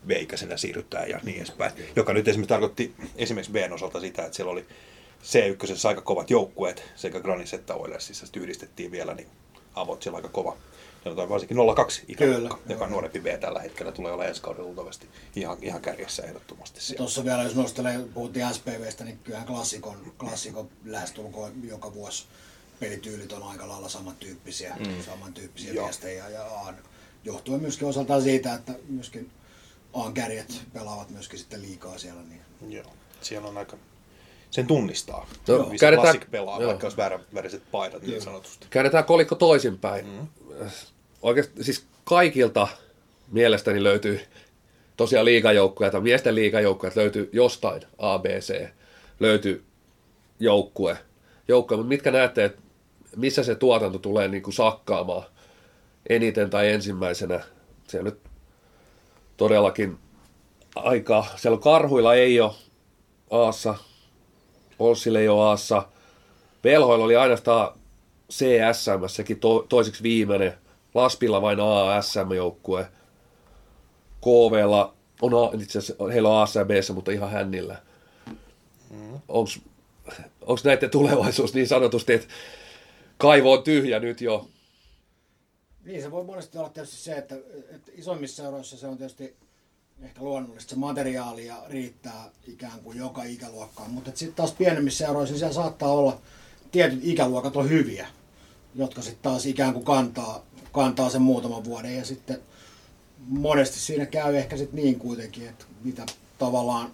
B-ikäisenä 0.07 0.57
siirrytään 0.57 1.09
ja 1.09 1.19
niin 1.23 1.37
edespäin. 1.37 1.71
Joka 1.95 2.13
nyt 2.13 2.27
esimerkiksi 2.27 2.49
tarkoitti 2.49 2.93
esimerkiksi 3.15 3.51
Bn 3.51 3.73
osalta 3.73 3.99
sitä, 3.99 4.25
että 4.25 4.35
siellä 4.35 4.51
oli 4.51 4.65
C1 5.23 5.87
aika 5.87 6.01
kovat 6.01 6.29
joukkueet 6.29 6.83
sekä 6.95 7.19
Granissa 7.19 7.55
että 7.55 7.75
Oilersissa, 7.75 8.25
sitten 8.25 8.41
yhdistettiin 8.41 8.91
vielä, 8.91 9.13
niin 9.13 9.27
avot 9.75 10.01
siellä 10.01 10.17
aika 10.17 10.29
kova. 10.29 10.57
Sanotaan 11.03 11.29
varsinkin 11.29 11.57
02 11.75 12.01
ikäluokka, 12.07 12.59
joka 12.69 12.85
on 12.85 12.91
nuorempi 12.91 13.19
B 13.19 13.25
tällä 13.39 13.59
hetkellä, 13.59 13.91
tulee 13.91 14.11
olla 14.11 14.25
ensi 14.25 14.41
kaudella 14.41 14.65
luultavasti 14.65 15.07
ihan, 15.35 15.57
ihan 15.61 15.81
kärjessä 15.81 16.23
ehdottomasti 16.23 16.81
siellä. 16.81 16.97
Tuossa 16.97 17.25
vielä, 17.25 17.43
jos 17.43 17.55
nostelee, 17.55 17.99
puhuttiin 18.13 18.53
SPVstä, 18.53 19.03
niin 19.03 19.19
kyllähän 19.23 19.47
klassikon, 19.47 20.13
klassikon 20.17 20.69
lähestulkoon 20.85 21.67
joka 21.67 21.93
vuosi 21.93 22.25
pelityylit 22.79 23.31
on 23.33 23.43
aika 23.43 23.67
lailla 23.67 23.89
samantyyppisiä, 23.89 24.75
mm. 24.79 25.03
samantyyppisiä 25.05 25.73
Joo. 25.73 25.85
viestejä 25.85 26.29
ja 26.29 26.45
Aan, 26.45 26.77
johtuen 27.23 27.61
myöskin 27.61 27.87
osaltaan 27.87 28.21
siitä, 28.21 28.53
että 28.53 28.73
myöskin 28.89 29.31
Aan 29.93 30.13
kärjet 30.13 30.61
pelaavat 30.73 31.09
myöskin 31.09 31.39
sitten 31.39 31.61
liikaa 31.61 31.97
siellä. 31.97 32.21
Niin. 32.21 32.41
Joo, 32.73 32.93
siellä 33.21 33.47
on 33.47 33.57
aika... 33.57 33.77
Sen 34.53 34.67
tunnistaa. 34.67 35.27
No, 35.47 35.71
Classic 35.79 36.31
pelaa, 36.31 36.59
joo. 36.61 36.67
vaikka 36.67 36.85
olisi 36.85 36.97
väärä, 36.97 37.19
väriset 37.33 37.63
paidat 37.71 38.01
niin 38.01 38.21
sanotusti. 38.21 38.67
Käännetään 38.69 39.03
kolikko 39.03 39.35
toisinpäin. 39.35 40.05
Mm. 40.05 40.27
Oikeasti 41.21 41.63
siis 41.63 41.85
kaikilta 42.03 42.67
mielestäni 43.31 43.83
löytyy 43.83 44.21
tosiaan 44.97 45.25
liigajoukkueet, 45.25 45.91
tai 45.91 46.01
miesten 46.01 46.35
liigajoukkueet 46.35 46.95
löytyy 46.95 47.29
jostain 47.31 47.81
ABC, 47.97 48.67
löytyy 49.19 49.63
joukkue, 50.39 50.97
joukkue, 51.47 51.77
mutta 51.77 51.89
mitkä 51.89 52.11
näette, 52.11 52.43
että 52.43 52.61
missä 53.15 53.43
se 53.43 53.55
tuotanto 53.55 53.99
tulee 53.99 54.27
niin 54.27 54.43
kuin 54.43 54.53
sakkaamaan 54.53 55.23
eniten 56.09 56.49
tai 56.49 56.69
ensimmäisenä? 56.69 57.43
Se 57.87 58.03
nyt 58.03 58.19
todellakin 59.37 59.97
aika, 60.75 61.25
siellä 61.35 61.57
karhuilla 61.57 62.15
ei 62.15 62.41
ole 62.41 62.53
Aassa, 63.31 63.75
Olssille 64.79 65.19
ei 65.19 65.27
ole 65.27 65.43
Aassa, 65.43 65.87
Velhoilla 66.63 67.05
oli 67.05 67.15
ainoastaan 67.15 67.79
CSM, 68.31 69.07
sekin 69.07 69.39
to, 69.39 69.65
toiseksi 69.69 70.03
viimeinen, 70.03 70.53
Laspilla 70.93 71.41
vain 71.41 71.59
ASM-joukkue, 71.59 72.87
KVlla 74.21 74.93
on 75.21 75.61
itse 75.61 75.79
asiassa, 75.79 76.07
heillä 76.13 76.29
on 76.29 76.43
ASM, 76.43 76.93
mutta 76.93 77.11
ihan 77.11 77.31
hännillä. 77.31 77.81
Mm. 78.89 79.19
Onko 80.41 80.61
näiden 80.63 80.89
tulevaisuus 80.89 81.53
niin 81.53 81.67
sanotusti, 81.67 82.13
että 82.13 82.27
kaivo 83.17 83.53
on 83.53 83.63
tyhjä 83.63 83.99
nyt 83.99 84.21
jo? 84.21 84.47
Niin, 85.85 86.01
se 86.01 86.11
voi 86.11 86.23
monesti 86.23 86.57
olla 86.57 86.69
tietysti 86.69 86.97
se, 86.97 87.13
että, 87.13 87.35
että 87.69 87.91
isommissa 87.95 88.43
seuroissa 88.43 88.77
se 88.77 88.87
on 88.87 88.97
tietysti 88.97 89.35
ehkä 90.03 90.21
luonnollista, 90.21 90.69
se 90.69 90.75
materiaalia 90.75 91.55
riittää 91.69 92.29
ikään 92.47 92.79
kuin 92.79 92.97
joka 92.97 93.23
ikäluokkaan, 93.23 93.91
mutta 93.91 94.11
sitten 94.15 94.35
taas 94.35 94.51
pienemmissä 94.51 95.05
seuroissa 95.05 95.37
siellä 95.37 95.53
saattaa 95.53 95.91
olla 95.91 96.21
tietyt 96.71 96.99
ikäluokat 97.03 97.55
on 97.55 97.69
hyviä, 97.69 98.07
jotka 98.75 99.01
sitten 99.01 99.23
taas 99.23 99.45
ikään 99.45 99.73
kuin 99.73 99.85
kantaa, 99.85 100.45
kantaa 100.71 101.09
sen 101.09 101.21
muutaman 101.21 101.63
vuoden. 101.63 101.97
Ja 101.97 102.05
sitten 102.05 102.41
monesti 103.27 103.79
siinä 103.79 104.05
käy 104.05 104.35
ehkä 104.35 104.57
sitten 104.57 104.75
niin 104.75 104.99
kuitenkin, 104.99 105.49
että 105.49 105.65
mitä 105.83 106.05
tavallaan 106.37 106.91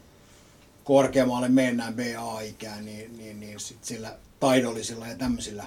korkeammalle 0.83 1.49
mennään 1.49 1.95
BA-ikään, 1.95 2.85
niin, 2.85 3.17
niin, 3.17 3.39
niin 3.39 3.59
sit 3.59 3.83
sillä 3.83 4.17
taidollisilla 4.39 5.07
ja 5.07 5.15
tämmöisillä 5.15 5.65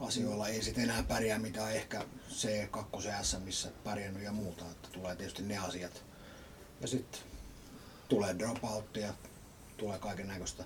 asioilla 0.00 0.48
ei 0.48 0.62
sitten 0.62 0.84
enää 0.84 1.02
pärjää, 1.02 1.38
mitä 1.38 1.70
ehkä 1.70 2.04
C2 2.30 3.22
S, 3.22 3.36
missä 3.44 3.70
pärjännyt 3.84 4.22
ja 4.22 4.32
muuta, 4.32 4.64
että 4.70 4.88
tulee 4.92 5.16
tietysti 5.16 5.42
ne 5.42 5.58
asiat. 5.58 6.07
Ja 6.80 6.88
sitten 6.88 7.20
tulee 8.08 8.38
dropouttia, 8.38 9.08
tulee 9.76 9.98
kaiken 9.98 10.28
näköistä. 10.28 10.64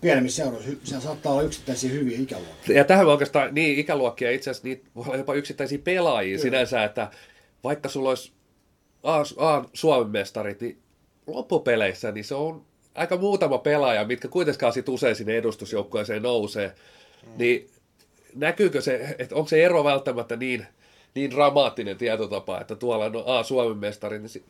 Pienemmissä 0.00 0.42
seuroissa 0.42 0.70
siellä 0.84 1.04
saattaa 1.04 1.32
olla 1.32 1.42
yksittäisiä 1.42 1.90
hyviä 1.90 2.18
ikäluokkia. 2.18 2.76
Ja 2.76 2.84
tähän 2.84 3.06
oikeastaan 3.06 3.54
niin 3.54 3.78
ikäluokkia, 3.78 4.30
itse 4.30 4.50
asiassa 4.50 4.68
niitä 4.68 4.90
voi 4.96 5.04
olla 5.06 5.16
jopa 5.16 5.34
yksittäisiä 5.34 5.78
pelaajia 5.78 6.36
Kyllä. 6.36 6.42
sinänsä, 6.42 6.84
että 6.84 7.10
vaikka 7.64 7.88
sulla 7.88 8.08
olisi 8.08 8.32
A, 9.02 9.20
A 9.36 9.64
Suomen 9.72 10.10
mestarit, 10.10 10.60
niin 10.60 10.78
loppupeleissä 11.26 12.12
niin 12.12 12.24
se 12.24 12.34
on 12.34 12.66
aika 12.94 13.16
muutama 13.16 13.58
pelaaja, 13.58 14.04
mitkä 14.04 14.28
kuitenkaan 14.28 14.72
sit 14.72 14.88
usein 14.88 15.16
sinne 15.16 15.36
edustusjoukkueeseen 15.36 16.22
nousee. 16.22 16.74
Mm. 17.26 17.32
Niin 17.38 17.70
näkyykö 18.34 18.80
se, 18.80 19.16
että 19.18 19.34
onko 19.34 19.48
se 19.48 19.64
ero 19.64 19.84
välttämättä 19.84 20.36
niin, 20.36 20.66
niin 21.14 21.30
dramaattinen 21.30 21.98
tietotapa, 21.98 22.60
että 22.60 22.76
tuolla 22.76 23.04
on 23.04 23.24
A 23.26 23.42
Suomen 23.42 23.78
mestari, 23.78 24.18
niin 24.18 24.44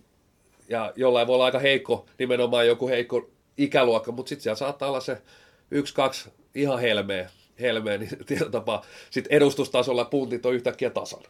ja 0.69 0.93
jollain 0.97 1.27
voi 1.27 1.35
olla 1.35 1.45
aika 1.45 1.59
heikko, 1.59 2.07
nimenomaan 2.19 2.67
joku 2.67 2.89
heikko 2.89 3.31
ikäluokka, 3.57 4.12
mutta 4.12 4.29
sitten 4.29 4.43
siellä 4.43 4.57
saattaa 4.57 4.89
olla 4.89 5.01
se 5.01 5.23
yksi, 5.71 5.95
kaksi 5.95 6.31
ihan 6.55 6.81
helmeä, 6.81 7.31
helmeä 7.61 7.99
niin 7.99 8.11
tietotapa. 8.27 8.85
Sitten 9.11 9.37
edustustasolla 9.37 10.05
puntit 10.05 10.47
on 10.47 10.55
yhtäkkiä 10.55 10.91
tasan. 10.91 11.23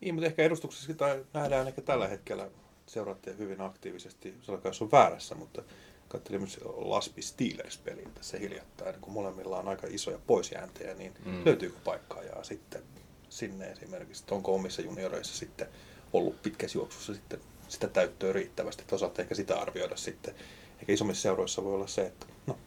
Niin, 0.00 0.14
mutta 0.14 0.26
ehkä 0.26 0.42
edustuksessa 0.42 0.94
tai 0.94 1.24
nähdään 1.32 1.68
ehkä 1.68 1.82
tällä 1.82 2.08
hetkellä 2.08 2.48
seuraatte 2.86 3.34
hyvin 3.38 3.60
aktiivisesti, 3.60 4.34
jos 4.64 4.82
on 4.82 4.92
väärässä, 4.92 5.34
mutta 5.34 5.62
katselin 6.08 6.40
myös 6.40 6.60
Laspi 6.64 7.22
Steelers-peliä 7.22 8.08
tässä 8.14 8.38
hiljattain, 8.38 8.94
kun 9.00 9.12
molemmilla 9.12 9.58
on 9.58 9.68
aika 9.68 9.86
isoja 9.90 10.18
poisjääntejä, 10.26 10.94
niin 10.94 11.12
mm. 11.24 11.44
löytyykö 11.44 11.76
paikkaa 11.84 12.22
ja 12.22 12.44
sitten 12.44 12.82
sinne 13.28 13.70
esimerkiksi, 13.70 14.24
onko 14.30 14.54
omissa 14.54 14.82
junioreissa 14.82 15.36
sitten 15.36 15.68
ollut 16.12 16.42
pitkässä 16.42 16.78
juoksussa 16.78 17.14
sitten 17.14 17.40
sitä 17.72 17.88
täyttöä 17.88 18.32
riittävästi, 18.32 18.82
että 18.82 18.94
osaatte 18.94 19.22
ehkä 19.22 19.34
sitä 19.34 19.60
arvioida 19.60 19.96
sitten. 19.96 20.34
Ehkä 20.80 20.92
isommissa 20.92 21.22
seuroissa 21.22 21.64
voi 21.64 21.74
olla 21.74 21.86
se, 21.86 22.06
että 22.06 22.26
no, 22.46 22.58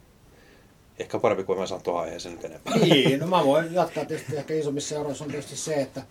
ehkä 0.98 1.18
parempi 1.18 1.44
kuin 1.44 1.58
mä 1.58 1.66
saan 1.66 1.82
tuohon 1.82 2.02
aiheeseen 2.02 2.34
nyt 2.34 2.44
enempää. 2.44 2.76
Niin, 2.76 3.20
no 3.20 3.26
mä 3.26 3.44
voin 3.44 3.74
jatkaa 3.74 4.04
tietysti 4.04 4.36
ehkä 4.36 4.54
isommissa 4.54 4.88
seuroissa 4.88 5.24
on 5.24 5.30
tietysti 5.30 5.56
se, 5.56 5.74
että, 5.74 6.02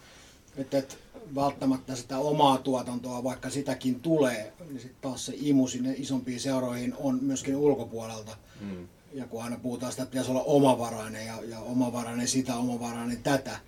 että, 0.57 0.77
että 0.77 0.95
välttämättä 1.35 1.95
sitä 1.95 2.17
omaa 2.17 2.57
tuotantoa, 2.57 3.23
vaikka 3.23 3.49
sitäkin 3.49 3.99
tulee, 3.99 4.53
niin 4.69 4.79
sitten 4.79 5.01
taas 5.01 5.25
se 5.25 5.33
imu 5.35 5.67
sinne 5.67 5.93
isompiin 5.97 6.39
seuroihin 6.39 6.93
on 6.99 7.19
myöskin 7.21 7.55
ulkopuolelta. 7.55 8.37
Mm. 8.61 8.87
Ja 9.13 9.25
kun 9.27 9.43
aina 9.43 9.57
puhutaan 9.57 9.91
sitä, 9.91 10.03
että 10.03 10.11
pitäisi 10.11 10.31
olla 10.31 10.43
omavarainen 10.43 11.25
ja, 11.25 11.37
ja 11.47 11.59
omavarainen 11.59 12.27
sitä, 12.27 12.55
omavarainen 12.55 13.23
tätä. 13.23 13.59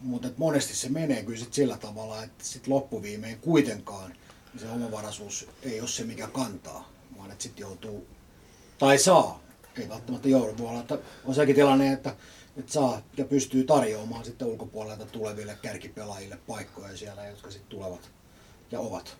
Mutta 0.00 0.28
monesti 0.36 0.76
se 0.76 0.88
menee 0.88 1.22
kyllä 1.22 1.38
sit 1.38 1.54
sillä 1.54 1.76
tavalla, 1.76 2.24
että 2.24 2.44
sit 2.44 2.66
loppuviimein 2.66 3.38
kuitenkaan 3.38 4.12
se 4.56 4.68
omavaraisuus 4.68 5.48
ei 5.62 5.80
ole 5.80 5.88
se, 5.88 6.04
mikä 6.04 6.26
kantaa, 6.26 6.92
vaan 7.18 7.30
että 7.30 7.42
sitten 7.42 7.62
joutuu, 7.62 8.06
tai 8.78 8.98
saa, 8.98 9.40
ei 9.78 9.88
välttämättä 9.88 10.28
joudu, 10.28 10.58
voi 10.58 10.68
olla, 10.68 10.80
että 10.80 10.98
on 11.24 11.34
sekin 11.34 11.54
tilanne, 11.54 11.92
että, 11.92 12.14
että 12.56 12.72
saa 12.72 13.02
ja 13.16 13.24
pystyy 13.24 13.64
tarjoamaan 13.64 14.24
sitten 14.24 14.48
ulkopuolelta 14.48 15.06
tuleville 15.06 15.58
kärkipelaajille 15.62 16.38
paikkoja 16.46 16.96
siellä, 16.96 17.26
jotka 17.26 17.50
sitten 17.50 17.70
tulevat 17.70 18.10
ja 18.72 18.80
ovat. 18.80 19.16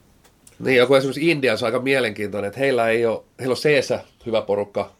Niin, 0.58 0.76
joku 0.76 0.94
esimerkiksi 0.94 1.30
Indiassa 1.30 1.66
aika 1.66 1.80
mielenkiintoinen, 1.80 2.48
että 2.48 2.60
heillä 2.60 2.88
ei 2.88 3.06
ole, 3.06 3.22
heillä 3.38 3.52
on 3.52 3.56
c 3.56 4.00
hyvä 4.26 4.42
porukka, 4.42 4.92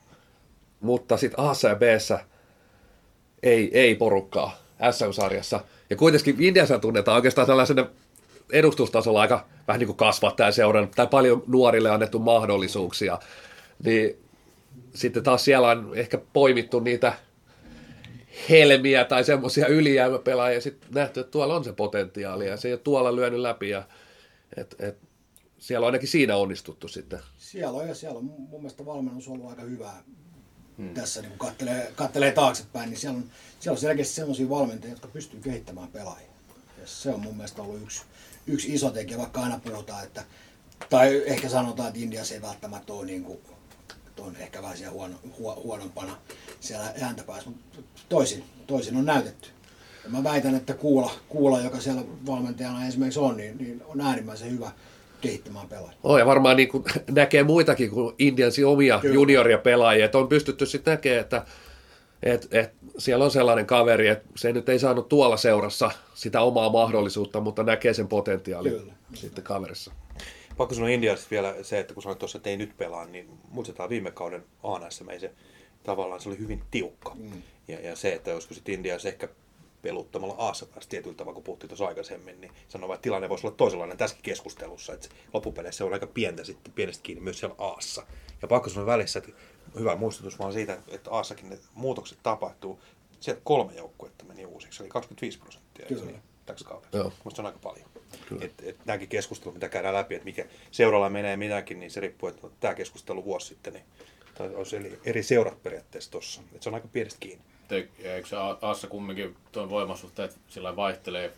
mutta 0.81 1.17
sitten 1.17 1.41
a 1.41 1.53
ja 1.69 1.77
b 1.77 1.83
ei, 3.43 3.71
ei 3.79 3.95
porukkaa 3.95 4.59
SM-sarjassa. 4.91 5.61
Ja 5.91 5.97
kuitenkin 5.97 6.37
Indiassa 6.43 6.79
tunnetaan 6.79 7.17
oikeastaan 7.17 7.47
tällaisena 7.47 7.87
edustustasolla 8.53 9.21
aika 9.21 9.47
vähän 9.69 9.79
niin 9.79 9.87
kuin 9.87 9.97
kasvattaja 9.97 10.53
seuran, 10.53 10.89
tai 10.97 11.07
paljon 11.07 11.43
nuorille 11.47 11.91
annettu 11.91 12.19
mahdollisuuksia. 12.19 13.19
Niin 13.85 14.17
sitten 14.95 15.23
taas 15.23 15.45
siellä 15.45 15.69
on 15.69 15.93
ehkä 15.95 16.19
poimittu 16.33 16.81
niitä 16.81 17.13
helmiä 18.49 19.05
tai 19.05 19.25
semmoisia 19.25 19.67
ylijäämäpelaajia 19.67 20.57
ja 20.57 20.61
sitten 20.61 20.89
nähty, 20.95 21.21
että 21.21 21.31
tuolla 21.31 21.57
on 21.57 21.65
se 21.65 21.73
potentiaali 21.73 22.47
ja 22.47 22.57
se 22.57 22.69
ei 22.69 22.75
ole 22.75 22.81
tuolla 22.81 23.17
lyönyt 23.17 23.41
läpi 23.41 23.69
ja 23.69 23.83
et, 24.57 24.77
et, 24.79 24.99
siellä 25.59 25.85
on 25.85 25.89
ainakin 25.89 26.09
siinä 26.09 26.37
onnistuttu 26.37 26.89
sitten. 26.89 27.21
Siellä 27.39 27.79
on 27.79 27.89
ja 27.89 27.95
siellä 27.95 28.19
on 28.19 28.25
mun 28.25 28.61
mielestä 28.61 28.87
valmennus 28.87 29.29
ollut 29.29 29.51
aika 29.51 29.63
hyvää. 29.63 30.03
Hmm. 30.79 30.95
Tässä 30.95 31.21
niin 31.21 31.31
kun 31.31 31.39
kattelee, 31.39 31.93
kattelee 31.97 32.33
taaksepäin, 32.33 32.91
niin 32.91 32.99
siellä 32.99 33.17
on, 33.17 33.25
siellä 33.61 33.75
on 33.75 33.81
selkeästi 33.81 34.15
sellaisia 34.15 34.49
valmentajia, 34.49 34.93
jotka 34.93 35.09
pystyy 35.09 35.41
kehittämään 35.41 35.89
pelaajia. 35.89 36.29
Ja 36.81 36.87
se 36.87 37.11
on 37.11 37.21
mun 37.21 37.37
mielestä 37.37 37.63
ollut 37.63 37.83
yksi, 37.83 38.03
yksi 38.49 38.75
iso 38.75 38.91
tekijä, 38.91 39.19
vaikka 39.19 39.41
aina 39.41 39.61
puhutaan, 39.65 40.05
että, 40.05 40.25
tai 40.91 41.23
ehkä 41.27 41.49
sanotaan, 41.49 41.89
että 41.89 42.01
Indiassa 42.01 42.35
ei 42.35 42.43
välttämättä 42.43 42.93
ole 42.93 43.07
niin 43.07 43.25
kuin, 43.25 43.39
on 44.21 44.37
ehkä 44.37 44.63
vähän 44.63 44.77
siellä 44.77 44.93
huono, 44.93 45.15
huo, 45.39 45.63
huonompana 45.65 46.17
siellä 46.61 46.93
ääntä 47.01 47.25
päässä, 47.25 47.51
mutta 47.51 47.79
toisin, 48.09 48.45
toisin 48.67 48.97
on 48.97 49.05
näytetty. 49.05 49.49
Ja 50.05 50.11
mä 50.11 50.25
väitän, 50.25 50.55
että 50.55 50.75
Kuula, 50.75 51.13
Kuula, 51.29 51.61
joka 51.61 51.81
siellä 51.81 52.03
valmentajana 52.27 52.87
esimerkiksi 52.87 53.21
on, 53.21 53.37
niin, 53.37 53.59
niin 53.59 53.83
on 53.87 54.01
äärimmäisen 54.01 54.51
hyvä 54.51 54.71
kehittämään 55.21 55.69
pelaajia. 55.69 55.99
Oh, 56.03 56.19
ja 56.19 56.27
varmaan 56.27 56.57
niin 56.57 56.69
kuin 56.69 56.85
näkee 57.11 57.43
muitakin 57.43 57.91
kuin 57.91 58.15
Indiansin 58.19 58.67
omia 58.67 58.99
Kyllä. 58.99 59.15
junioria 59.15 59.59
pelaajia, 59.59 60.05
että 60.05 60.19
on 60.19 60.29
pystytty 60.29 60.67
sitten 60.67 60.93
näkemään, 60.93 61.21
että 61.21 61.45
et, 62.23 62.49
et, 62.51 62.73
siellä 62.99 63.25
on 63.25 63.31
sellainen 63.31 63.67
kaveri, 63.67 64.09
että 64.09 64.29
se 64.37 64.53
nyt 64.53 64.69
ei 64.69 64.79
saanut 64.79 65.09
tuolla 65.09 65.37
seurassa 65.37 65.91
sitä 66.15 66.41
omaa 66.41 66.71
mahdollisuutta, 66.71 67.41
mutta 67.41 67.63
näkee 67.63 67.95
sen 67.95 68.09
potentiaalin 68.09 68.73
Kyllä. 68.73 68.93
sitten 69.15 69.45
kaverissa. 69.45 69.93
Pakko 70.57 70.75
sanoa 70.75 70.89
Indiassa 70.91 71.27
vielä 71.31 71.55
se, 71.63 71.79
että 71.79 71.95
kun 71.95 72.03
sanoit 72.03 72.19
tuossa, 72.19 72.39
että 72.39 72.51
ei 72.51 72.57
nyt 72.57 72.77
pelaa, 72.77 73.07
niin 73.07 73.29
muistetaan 73.51 73.89
viime 73.89 74.11
kauden 74.11 74.45
ANSM, 74.63 75.09
ei 75.09 75.21
se 75.21 75.33
tavallaan 75.83 76.21
se 76.21 76.29
oli 76.29 76.39
hyvin 76.39 76.63
tiukka. 76.71 77.15
Mm. 77.15 77.43
Ja, 77.69 77.81
ja, 77.81 77.97
se, 77.97 78.13
että 78.13 78.31
joskus 78.31 78.57
sitten 78.57 78.75
Indiassa 78.75 79.09
ehkä 79.09 79.29
peluttamalla 79.83 80.35
Aassa 80.39 80.67
pääsi 80.67 80.89
tietyllä 80.89 81.17
tavalla, 81.17 81.35
kun 81.35 81.43
puhuttiin 81.43 81.69
tuossa 81.69 81.87
aikaisemmin, 81.87 82.41
niin 82.41 82.53
sanoi, 82.69 82.95
että 82.95 83.03
tilanne 83.03 83.29
voisi 83.29 83.47
olla 83.47 83.57
toisenlainen 83.57 83.97
tässäkin 83.97 84.25
keskustelussa, 84.25 84.93
että 84.93 85.09
loppupeleissä 85.35 85.79
se 85.79 85.85
on 85.85 85.93
aika 85.93 86.07
pientä 86.07 86.45
sitten 86.45 86.73
pienestä 86.73 87.03
kiinni 87.03 87.25
myös 87.25 87.39
siellä 87.39 87.57
Aassa. 87.59 88.07
Ja 88.43 88.49
pakko 88.49 88.69
sanoa 88.69 88.87
välissä, 88.87 89.19
että 89.19 89.33
hyvä 89.79 89.97
muistutus 89.97 90.39
vaan 90.39 90.53
siitä, 90.53 90.79
että 90.89 91.11
Aassakin 91.11 91.49
ne 91.49 91.59
muutokset 91.75 92.19
tapahtuu. 92.23 92.81
Sieltä 93.21 93.41
kolme 93.45 93.75
joukkuetta 93.75 94.25
meni 94.25 94.47
uusiksi, 94.47 94.83
eli 94.83 94.91
25 94.91 95.39
prosenttia. 95.39 95.87
Kyllä. 95.87 96.19
Täksi 96.47 96.65
kaudella. 96.65 96.99
Joo. 96.99 97.13
Musta 97.25 97.37
se 97.37 97.43
on 97.43 97.47
aika 97.47 97.59
paljon. 97.59 97.89
Et, 98.41 98.53
et 98.63 98.87
nämäkin 98.87 99.09
keskustelut, 99.09 99.55
mitä 99.55 99.69
käydään 99.69 99.95
läpi, 99.95 100.15
että 100.15 100.25
mikä 100.25 100.45
seuralla 100.71 101.11
menee 101.11 101.37
minäkin, 101.37 101.81
niin 101.81 101.91
se 101.91 102.01
riippuu, 102.01 102.29
että 102.29 102.49
tämä 102.61 102.75
keskustelu 102.75 103.25
vuosi 103.25 103.47
sitten, 103.47 103.73
niin 103.73 103.85
tai 104.39 104.55
olisi 104.55 104.77
eri, 104.77 105.01
eri 105.05 105.23
seurat 105.23 105.63
periaatteessa 105.63 106.11
tuossa. 106.11 106.41
Et 106.55 106.63
se 106.63 106.69
on 106.69 106.75
aika 106.75 106.89
pienestä 106.89 107.21
kiinni. 107.21 107.45
Te- 107.69 107.89
Eikö 107.99 108.29
Aassa 108.63 108.87
kumminkin 108.89 109.37
tuon 109.53 109.71
voimasuhteet 109.71 110.39
sillä 110.49 110.77
vaihtelee 110.77 111.33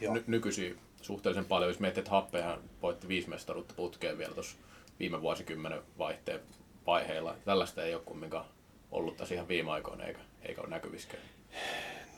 ny- 0.00 0.24
nykyisiä 0.26 0.74
suhteellisen 1.02 1.44
paljon. 1.44 1.70
Jos 1.70 1.80
miettii, 1.80 2.00
että 2.00 2.10
Happehan 2.10 2.60
voitti 2.82 3.08
viisi 3.08 3.28
mestaruutta 3.28 3.74
putkeen 3.74 4.18
vielä 4.18 4.34
tuossa 4.34 4.56
viime 5.00 5.22
vuosikymmenen 5.22 5.82
vaihteen 5.98 6.40
vaiheilla. 6.86 7.34
Tällaista 7.44 7.84
ei 7.84 7.94
ole 7.94 8.02
kumminkaan 8.04 8.44
ollut 8.90 9.16
tässä 9.16 9.34
ihan 9.34 9.48
viime 9.48 9.70
aikoina 9.70 10.04
eikä, 10.04 10.20
eikä 10.42 10.60
ole 10.60 10.68
näkyviskään. 10.70 11.22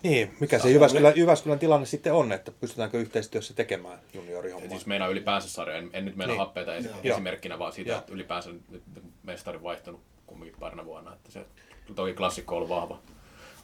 Niin, 0.02 0.36
mikä 0.40 0.58
se 0.58 0.70
Jyväskylän, 0.70 1.12
Jyväskylän 1.16 1.58
tilanne 1.58 1.86
sitten 1.86 2.12
on, 2.12 2.32
että 2.32 2.52
pystytäänkö 2.52 2.98
yhteistyössä 3.00 3.54
tekemään 3.54 3.98
juniorihommaa? 4.14 4.70
Siis 4.70 4.86
meinaa 4.86 5.08
ylipäänsä 5.08 5.48
sarja, 5.48 5.76
en, 5.76 5.90
en 5.92 6.04
nyt 6.04 6.16
meinaa 6.16 6.34
Niin. 6.34 6.38
happeita 6.40 6.74
esi- 6.74 6.88
Joo. 7.02 7.14
esimerkkinä, 7.14 7.58
vaan 7.58 7.72
siitä, 7.72 7.90
Joo. 7.90 7.98
että 7.98 8.12
ylipäänsä 8.12 8.50
nyt 8.70 8.82
mestari 9.22 9.62
vaihtunut 9.62 10.00
kumminkin 10.26 10.60
parina 10.60 10.84
vuonna. 10.84 11.12
Että 11.12 11.32
se, 11.32 11.46
toki 11.94 12.14
klassikko 12.14 12.54
on 12.54 12.56
ollut 12.56 12.68
vahva, 12.76 12.98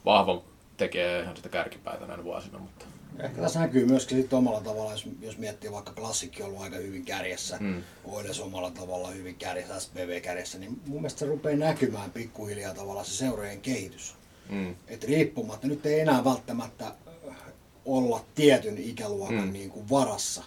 vahva 0.05 0.41
tekee 0.77 1.21
ihan 1.21 1.35
sitä 1.35 1.49
kärkipäätä 1.49 2.05
näinä 2.07 2.23
vuosina, 2.23 2.57
mutta 2.59 2.85
Ehkä 3.19 3.41
tässä 3.41 3.59
näkyy 3.59 3.85
myöskin 3.85 4.17
sitten 4.17 4.37
omalla 4.39 4.61
tavalla, 4.61 4.91
jos, 4.91 5.07
jos 5.21 5.37
miettii 5.37 5.71
vaikka 5.71 5.93
klassikki 5.93 6.43
on 6.43 6.49
ollut 6.49 6.61
aika 6.63 6.75
hyvin 6.75 7.05
kärjessä, 7.05 7.57
mm. 7.59 7.83
Oiles 8.05 8.39
omalla 8.39 8.71
tavalla 8.71 9.07
hyvin 9.11 9.35
kärjessä, 9.35 9.79
SPV 9.79 10.21
kärjessä, 10.21 10.57
niin 10.59 10.81
mun 10.87 10.97
mielestä 11.01 11.19
se 11.19 11.25
rupeaa 11.25 11.57
näkymään 11.57 12.11
pikkuhiljaa 12.11 12.73
tavallaan 12.73 13.05
se 13.05 13.11
seurojen 13.13 13.61
kehitys. 13.61 14.15
mm, 14.49 14.75
Et 14.87 15.03
riippumatta, 15.03 15.67
nyt 15.67 15.85
ei 15.85 15.99
enää 15.99 16.23
välttämättä 16.23 16.85
äh, 16.87 17.35
olla 17.85 18.25
tietyn 18.35 18.77
ikäluokan 18.77 19.45
Mm. 19.47 19.53
niin 19.53 19.69
kuin 19.69 19.89
varassa, 19.89 20.43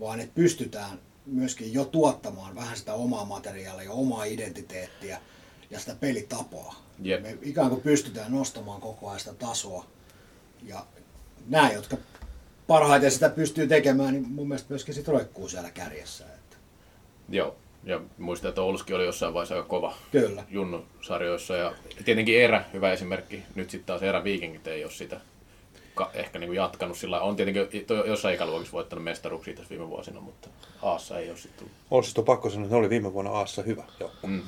vaan 0.00 0.20
että 0.20 0.34
pystytään 0.34 0.98
myöskin 1.26 1.72
jo 1.72 1.84
tuottamaan 1.84 2.54
vähän 2.54 2.76
sitä 2.76 2.94
omaa 2.94 3.24
materiaalia, 3.24 3.92
omaa 3.92 4.24
identiteettiä 4.24 5.20
ja 5.70 5.80
sitä 5.80 5.94
pelitapaa. 5.94 6.84
Jep. 7.02 7.22
Me 7.22 7.38
ikään 7.42 7.68
kuin 7.70 7.80
pystytään 7.80 8.32
nostamaan 8.32 8.80
koko 8.80 9.08
ajan 9.08 9.20
sitä 9.20 9.34
tasoa. 9.34 9.86
Ja 10.62 10.86
nämä, 11.48 11.70
jotka 11.72 11.96
parhaiten 12.66 13.10
sitä 13.10 13.28
pystyy 13.30 13.66
tekemään, 13.66 14.12
niin 14.12 14.28
mun 14.28 14.48
mielestä 14.48 14.66
myöskin 14.70 14.94
sit 14.94 15.08
roikkuu 15.08 15.48
siellä 15.48 15.70
kärjessä. 15.70 16.24
Että 16.24 16.56
joo. 17.28 17.56
Ja 17.84 18.00
muistan, 18.18 18.48
että 18.48 18.62
Ouluski 18.62 18.94
oli 18.94 19.04
jossain 19.04 19.34
vaiheessa 19.34 19.54
aika 19.54 19.68
kova 19.68 19.94
kyllä. 20.12 20.44
Junnu-sarjoissa. 20.50 21.56
Ja 21.56 21.72
tietenkin 22.04 22.40
Erä, 22.40 22.64
hyvä 22.72 22.92
esimerkki. 22.92 23.42
Nyt 23.54 23.70
sitten 23.70 23.86
taas 23.86 24.02
Erä 24.02 24.24
Viikingit 24.24 24.66
ei 24.66 24.84
ole 24.84 24.92
sitä 24.92 25.20
ka- 25.94 26.10
ehkä 26.14 26.38
niin 26.38 26.48
kuin 26.48 26.56
jatkanut 26.56 26.98
sillä. 26.98 27.20
On 27.20 27.36
tietenkin 27.36 27.84
to- 27.86 28.04
jossain 28.06 28.34
ikäluokissa 28.34 28.72
voittanut 28.72 29.04
mestaruuksia 29.04 29.54
tässä 29.54 29.70
viime 29.70 29.88
vuosina, 29.88 30.20
mutta 30.20 30.48
Aassa 30.82 31.18
ei 31.18 31.30
ole 31.30 31.36
sitten 31.38 31.58
tullut. 31.90 32.18
On 32.18 32.24
pakko 32.24 32.50
sanoa, 32.50 32.64
että 32.64 32.74
ne 32.74 32.78
oli 32.80 32.90
viime 32.90 33.12
vuonna 33.12 33.30
Aassa 33.30 33.62
hyvä 33.62 33.84
joukkue. 34.00 34.30
Mm. 34.30 34.42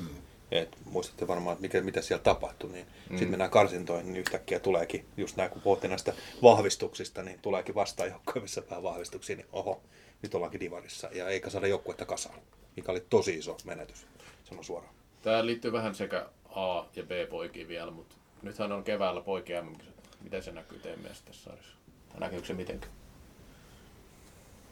Et 0.51 0.77
muistatte 0.85 1.27
varmaan, 1.27 1.53
että 1.53 1.61
mikä, 1.61 1.81
mitä 1.81 2.01
siellä 2.01 2.23
tapahtui, 2.23 2.71
niin 2.71 2.85
mm. 2.85 3.17
sitten 3.17 3.29
mennään 3.29 3.51
karsintoihin, 3.51 4.05
niin 4.05 4.19
yhtäkkiä 4.19 4.59
tuleekin, 4.59 5.05
just 5.17 5.37
nämä 5.37 5.49
kun 5.49 5.61
puhutte 5.61 5.87
näistä 5.87 6.13
vahvistuksista, 6.41 7.23
niin 7.23 7.39
tuleekin 7.39 7.75
vastaan 7.75 8.09
joukkoja, 8.09 8.41
missä 8.41 8.63
vähän 8.69 8.83
vahvistuksia, 8.83 9.35
niin 9.35 9.47
oho, 9.51 9.81
nyt 10.21 10.35
ollaankin 10.35 10.59
divarissa 10.59 11.09
ja 11.13 11.29
eikä 11.29 11.49
saada 11.49 11.67
joukkuetta 11.67 12.05
kasaan, 12.05 12.39
mikä 12.75 12.91
oli 12.91 13.05
tosi 13.09 13.35
iso 13.35 13.57
menetys, 13.65 14.05
sanon 14.43 14.63
suoraan. 14.63 14.93
Tämä 15.21 15.45
liittyy 15.45 15.71
vähän 15.71 15.95
sekä 15.95 16.25
A- 16.55 16.85
ja 16.95 17.03
B-poikiin 17.03 17.67
vielä, 17.67 17.91
mutta 17.91 18.15
nythän 18.41 18.71
on 18.71 18.83
keväällä 18.83 19.21
poikien 19.21 19.65
mm 19.65 19.75
Miten 20.23 20.43
se 20.43 20.51
näkyy 20.51 20.79
teidän 20.79 20.99
mielestä 20.99 21.25
tässä 21.25 21.43
sarjassa? 21.43 21.73
Näkyykö 22.19 22.47
se 22.47 22.53
mitenkään? 22.53 22.93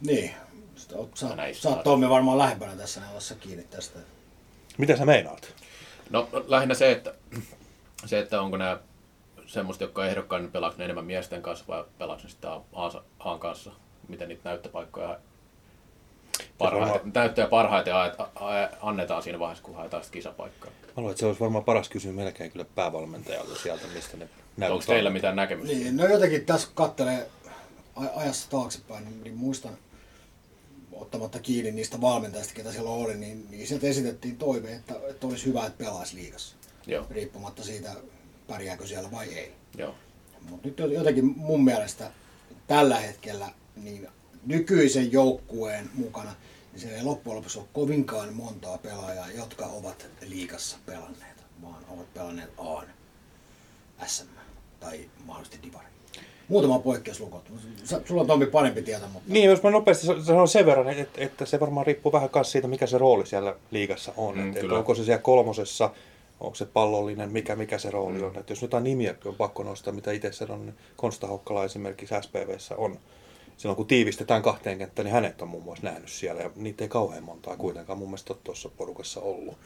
Niin. 0.02 0.34
Sä, 1.16 1.36
Näissä 1.36 1.62
sä 1.62 1.70
oot 1.70 1.84
Tommi 1.84 2.10
varmaan 2.10 2.38
lähempänä 2.38 2.76
tässä 2.76 3.02
neuvassa 3.02 3.36
kiinni 3.36 3.64
tästä. 3.64 4.00
Mitä 4.78 4.98
sä 4.98 5.06
meinaat? 5.06 5.54
No 6.10 6.30
lähinnä 6.48 6.74
se, 6.76 6.92
että, 6.92 7.14
se, 8.06 8.20
että 8.20 8.42
onko 8.42 8.58
nämä 8.58 8.80
semmoista, 9.46 9.84
jotka 9.84 10.02
niin 10.40 10.52
pelaako 10.52 10.78
ne 10.78 10.84
enemmän 10.84 11.06
miesten 11.06 11.42
kanssa 11.42 11.66
vai 11.68 11.84
pelaako 11.98 12.22
ne 12.24 12.30
sitten 12.30 12.50
Aan- 12.74 13.40
kanssa? 13.40 13.72
Miten 14.08 14.30
niitä 14.30 14.50
näyttöpaikkoja 14.50 15.20
parhaiten, 16.58 16.90
varmaan- 16.94 17.12
näyttöjä 17.16 17.48
parhaiten 17.48 17.96
a- 17.96 18.16
a- 18.36 18.70
annetaan 18.82 19.24
siinä 19.24 19.40
vaiheessa, 19.40 19.64
kun 19.64 19.76
haetaan 19.76 20.04
sitä 20.04 20.14
kisapaikkaa. 20.14 20.72
Mä 20.72 20.94
luulen, 20.96 21.12
että 21.12 21.20
se 21.20 21.26
olisi 21.26 21.40
varmaan 21.40 21.64
paras 21.64 21.90
kysyä 21.90 22.12
melkein 22.12 22.52
kyllä 22.52 22.66
päävalmentajalta 22.76 23.56
sieltä, 23.56 23.88
mistä 23.94 24.18
ne 24.18 24.30
näytöt 24.58 24.74
Onko 24.74 24.86
teillä 24.86 25.10
mitään 25.10 25.36
näkemystä? 25.36 25.76
Niin, 25.76 25.98
no 25.98 26.06
jotenkin 26.06 26.46
tässä 26.46 26.68
kun 26.68 26.76
kattelee 26.76 27.30
aj- 27.98 28.10
ajassa 28.20 28.50
taaksepäin, 28.50 29.04
niin, 29.06 29.24
niin 29.24 29.38
muistan 29.38 29.72
ottamatta 31.02 31.40
kiinni 31.40 31.72
niistä 31.72 32.02
valmentajista, 32.02 32.54
ketä 32.54 32.72
siellä 32.72 32.90
oli, 32.90 33.16
niin, 33.16 33.48
niin 33.50 33.68
sieltä 33.68 33.88
esitettiin 33.88 34.38
toive, 34.38 34.74
että, 34.74 34.96
että 35.10 35.28
olisi 35.28 35.46
hyvä, 35.46 35.66
että 35.66 35.84
pelaisi 35.84 36.16
liigassa. 36.16 36.56
Joo, 36.88 37.06
Riippumatta 37.10 37.64
siitä, 37.64 37.96
pärjääkö 38.48 38.88
siellä 38.88 39.12
vai 39.12 39.34
ei. 39.34 39.52
joo. 39.78 39.96
Mutta 40.50 40.68
nyt 40.68 40.80
jotenkin 40.94 41.26
mun 41.26 41.64
mielestä 41.64 42.12
tällä 42.68 43.00
hetkellä 43.00 43.54
niin 43.76 44.08
nykyisen 44.46 45.12
joukkueen 45.12 45.90
mukana, 45.94 46.36
niin 46.72 46.80
siellä 46.80 46.98
ei 46.98 47.04
loppujen 47.04 47.38
lopuksi 47.38 47.60
ole 47.60 47.68
kovinkaan 47.74 48.34
montaa 48.34 48.78
pelaajaa, 48.78 49.32
jotka 49.32 49.66
ovat 49.66 50.06
liigassa 50.22 50.78
pelanneet, 50.86 51.38
vaan 51.62 51.84
ovat 51.90 52.14
pelanneet 52.14 52.50
A, 52.58 52.84
SM 54.06 54.28
tai 54.80 55.10
mahdollisesti 55.26 55.68
Divari. 55.68 55.88
Muutama 56.50 56.80
poikkeus 56.80 57.20
lukot. 57.20 57.52
Sä- 57.84 58.02
Sulla 58.08 58.22
on 58.22 58.28
Tommi 58.28 58.46
parempi 58.46 58.82
tieto, 58.82 59.08
mutta 59.14 59.34
Niin, 59.34 59.50
jos 59.50 59.64
mä 59.64 59.70
nopeasti 59.72 60.06
sa- 60.08 60.24
sanon 60.24 60.48
sen 60.48 60.66
verran, 60.66 60.90
että, 60.90 61.22
että 61.22 61.46
se 61.46 61.60
varmaan 61.60 61.86
riippuu 61.86 62.12
vähän 62.12 62.30
myös 62.36 62.52
siitä, 62.52 62.68
mikä 62.68 62.88
se 62.88 62.98
rooli 62.98 63.26
siellä 63.28 63.56
liigassa 63.72 64.14
on. 64.18 64.36
Mm, 64.36 64.42
Mm, 64.42 64.48
että, 64.50 64.60
kyllä. 64.62 64.78
onko 64.78 64.96
se 64.96 65.04
siellä 65.04 65.22
kolmosessa, 65.22 65.90
onko 66.40 66.56
se 66.56 66.66
pallollinen, 66.66 67.32
mikä, 67.32 67.56
mikä 67.56 67.78
se 67.78 67.92
rooli 67.92 68.24
on. 68.24 68.38
Että 68.38 68.52
jos 68.54 68.62
jotain 68.62 68.84
nimiä 68.84 69.16
on 69.26 69.36
pakko 69.36 69.64
nostaa, 69.64 69.94
mitä 69.94 70.12
itse 70.12 70.32
sanon, 70.32 70.66
niin 70.66 70.76
Konsta 70.96 71.28
Hokkala 71.28 71.66
esimerkiksi 71.66 72.16
SPVssä 72.22 72.76
on. 72.76 73.00
Silloin 73.58 73.78
kun 73.78 73.88
tiivistetään 73.88 74.42
kahteen 74.42 74.78
kenttään, 74.78 75.04
niin 75.06 75.14
hänet 75.14 75.42
on 75.42 75.48
muun 75.48 75.64
muassa 75.64 75.84
nähnyt 75.88 76.10
siellä. 76.10 76.42
Ja 76.42 76.52
niitä 76.56 76.84
ei 76.84 76.88
kauhean 76.90 77.24
montaa 77.24 77.58
kuitenkaan 77.58 77.98
mun 77.98 78.08
mielestä 78.08 78.34
ole 78.34 78.40
tuossa 78.44 78.70
porukassa 78.78 79.22
ollut. 79.22 79.58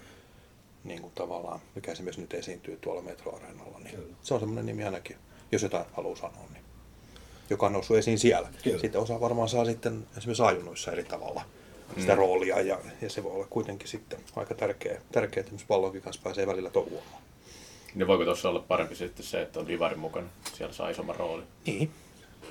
Niin 0.83 1.01
kuin 1.01 1.11
tavallaan, 1.15 1.59
mikä 1.75 1.91
esimerkiksi 1.91 2.21
nyt 2.21 2.33
esiintyy 2.33 2.77
tuolla 2.81 3.01
metroareenalla. 3.01 3.79
Niin 3.79 3.95
Kyllä. 3.95 4.15
se 4.21 4.33
on 4.33 4.39
semmoinen 4.39 4.65
nimi 4.65 4.83
ainakin, 4.83 5.15
jos 5.51 5.63
jotain 5.63 5.85
haluaa 5.93 6.15
sanoa. 6.15 6.43
Niin 6.53 6.62
joka 7.53 7.65
on 7.65 7.73
noussut 7.73 7.97
esiin 7.97 8.19
siellä. 8.19 8.49
Kyllä. 8.63 8.79
Sitten 8.79 9.01
osa 9.01 9.21
varmaan 9.21 9.49
saa 9.49 9.65
sitten 9.65 10.07
esimerkiksi 10.17 10.43
ajunnoissa 10.43 10.91
eri 10.91 11.03
tavalla 11.03 11.41
sitä 11.99 12.15
roolia 12.15 12.61
ja, 12.61 12.79
ja 13.01 13.09
se 13.09 13.23
voi 13.23 13.31
olla 13.31 13.47
kuitenkin 13.49 13.87
sitten 13.87 14.19
aika 14.35 14.55
tärkeä, 14.55 15.01
tärkeä 15.11 15.39
että 15.39 15.47
esimerkiksi 15.49 15.67
pallonkin 15.67 16.01
kanssa 16.01 16.21
pääsee 16.23 16.47
välillä 16.47 16.69
touhuamaan. 16.69 17.21
Niin 17.95 18.07
voiko 18.07 18.25
tuossa 18.25 18.49
olla 18.49 18.59
parempi 18.59 18.95
sitten 18.95 19.25
se, 19.25 19.41
että 19.41 19.59
on 19.59 19.67
Divarin 19.67 19.99
mukana? 19.99 20.27
Siellä 20.57 20.73
saa 20.73 20.89
isomman 20.89 21.15
roolin. 21.15 21.45
Niin. 21.65 21.91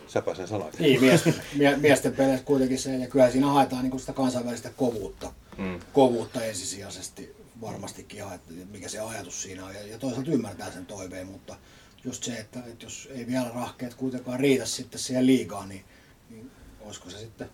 Säpä 0.07 0.35
sen 0.35 0.49
sanoit. 0.49 0.79
niin, 0.79 1.01
miesten, 1.01 1.35
mie- 1.57 1.77
miesten 1.77 2.13
peleissä 2.17 2.45
kuitenkin 2.47 2.79
se, 2.79 2.97
ja 2.97 3.07
kyllä 3.07 3.31
siinä 3.31 3.47
haetaan 3.47 3.83
niin 3.85 4.01
sitä 4.01 4.13
kansainvälistä 4.13 4.71
kovuutta, 4.77 5.33
Mm. 5.59 5.81
kovuutta 5.93 6.45
ensisijaisesti 6.45 7.37
varmastikin, 7.61 8.19
ja 8.19 8.35
että 8.35 8.53
mikä 8.71 8.89
se 8.89 9.01
ajatus 9.01 9.43
siinä 9.43 9.65
on, 9.67 9.75
ja, 9.75 9.87
ja 9.87 9.99
toisaalta 9.99 10.31
ymmärtää 10.31 10.71
sen 10.71 10.87
toiveen, 10.87 11.27
mutta 11.27 11.57
just 12.05 12.25
se, 12.25 12.33
että, 12.33 12.59
että 12.59 12.87
jos 12.87 13.09
ei 13.13 13.27
vielä 13.27 13.51
rahkeet 13.55 13.95
kuitenkaan 13.95 14.41
riitä 14.41 14.67
sitten 14.67 15.01
siihen 15.01 15.27
liigaan, 15.27 15.69
niin, 15.69 15.85
niin 16.31 16.51
olisiko 16.81 17.11
se 17.11 17.19
sitten 17.19 17.51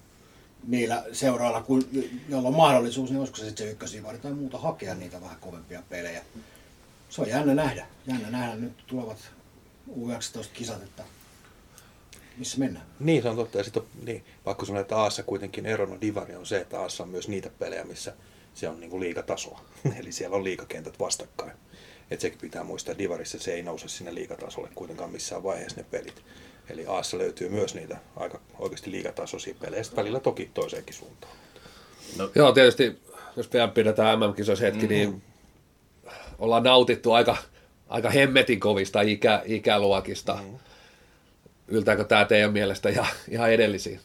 niillä 0.67 1.05
seurailla, 1.13 1.63
kun, 1.63 1.89
on 2.33 2.55
mahdollisuus, 2.55 3.11
niin 3.11 3.19
olisiko 3.19 3.39
se 3.39 3.45
sitten 3.45 3.67
se 3.67 3.73
ykkösivari 3.73 4.19
tai 4.19 4.33
muuta 4.33 4.59
hakea 4.59 4.95
niitä 4.95 5.21
vähän 5.21 5.39
kovempia 5.41 5.83
pelejä. 5.89 6.23
Se 7.11 7.21
on 7.21 7.29
jännä 7.29 7.55
nähdä. 7.55 7.87
Jännä 8.07 8.31
nähdä 8.31 8.55
nyt 8.55 8.87
tulevat 8.87 9.19
U19-kisat, 9.91 10.83
että 10.83 11.05
missä 12.37 12.59
mennään. 12.59 12.87
Niin, 13.01 13.23
se 13.23 13.29
on 13.29 13.37
totta. 13.37 13.59
Ja 13.59 13.65
sitten 13.65 13.83
on, 13.83 13.89
niin, 14.05 14.25
pakko 14.45 14.67
sanoa, 14.67 14.81
että 14.81 14.97
Aassa 14.97 15.23
kuitenkin 15.23 15.67
erona 15.67 16.01
Divari 16.01 16.35
on 16.35 16.47
se, 16.47 16.61
että 16.61 16.81
Aassa 16.81 17.03
on 17.03 17.09
myös 17.09 17.29
niitä 17.29 17.51
pelejä, 17.59 17.85
missä 17.85 18.15
se 18.55 18.69
on 18.69 18.81
niin 18.81 18.91
kuin 18.91 19.01
liikatasoa. 19.01 19.61
Eli 20.01 20.13
siellä 20.13 20.37
on 20.37 20.45
liikakentät 20.45 20.99
vastakkain. 20.99 21.53
Et 22.11 22.21
sekin 22.21 22.39
pitää 22.39 22.65
muistaa, 22.65 22.93
että 22.93 23.03
Divarissa 23.03 23.39
se 23.39 23.55
ei 23.55 23.63
nouse 23.63 23.89
sinne 23.89 24.15
liikatasolle 24.15 24.69
kuitenkaan 24.75 25.11
missään 25.11 25.43
vaiheessa 25.43 25.81
ne 25.81 25.87
pelit. 25.91 26.23
Eli 26.71 26.87
Aassa 26.87 27.19
löytyy 27.19 27.49
myös 27.49 27.75
niitä 27.75 27.97
aika 28.17 28.41
oikeasti 28.59 28.91
liikatasoisia 28.91 29.55
pelejä, 29.61 29.83
sitten 29.83 30.03
välillä 30.03 30.21
toki 30.21 30.51
toiseenkin 30.55 30.95
suuntaan. 30.95 31.33
No, 32.17 32.31
Joo, 32.35 32.53
tietysti 32.53 32.99
jos 33.37 33.49
pian 33.49 33.71
pidetään 33.71 34.19
MM-kisoissa 34.19 34.65
hetki, 34.65 34.81
mm-hmm. 34.81 34.95
niin 34.95 35.23
ollaan 36.39 36.63
nautittu 36.63 37.13
aika, 37.13 37.37
aika 37.89 38.11
hemmetin 38.11 38.61
kovista 38.61 39.01
ikä, 39.01 39.43
ikäluokista. 39.45 40.35
Mm-hmm. 40.35 40.59
Yltääkö 41.69 42.05
tämä 42.05 42.25
teidän 42.25 42.53
mielestä 42.53 42.89
ihan, 42.89 43.07
ihan 43.29 43.53
edellisiin? 43.53 44.01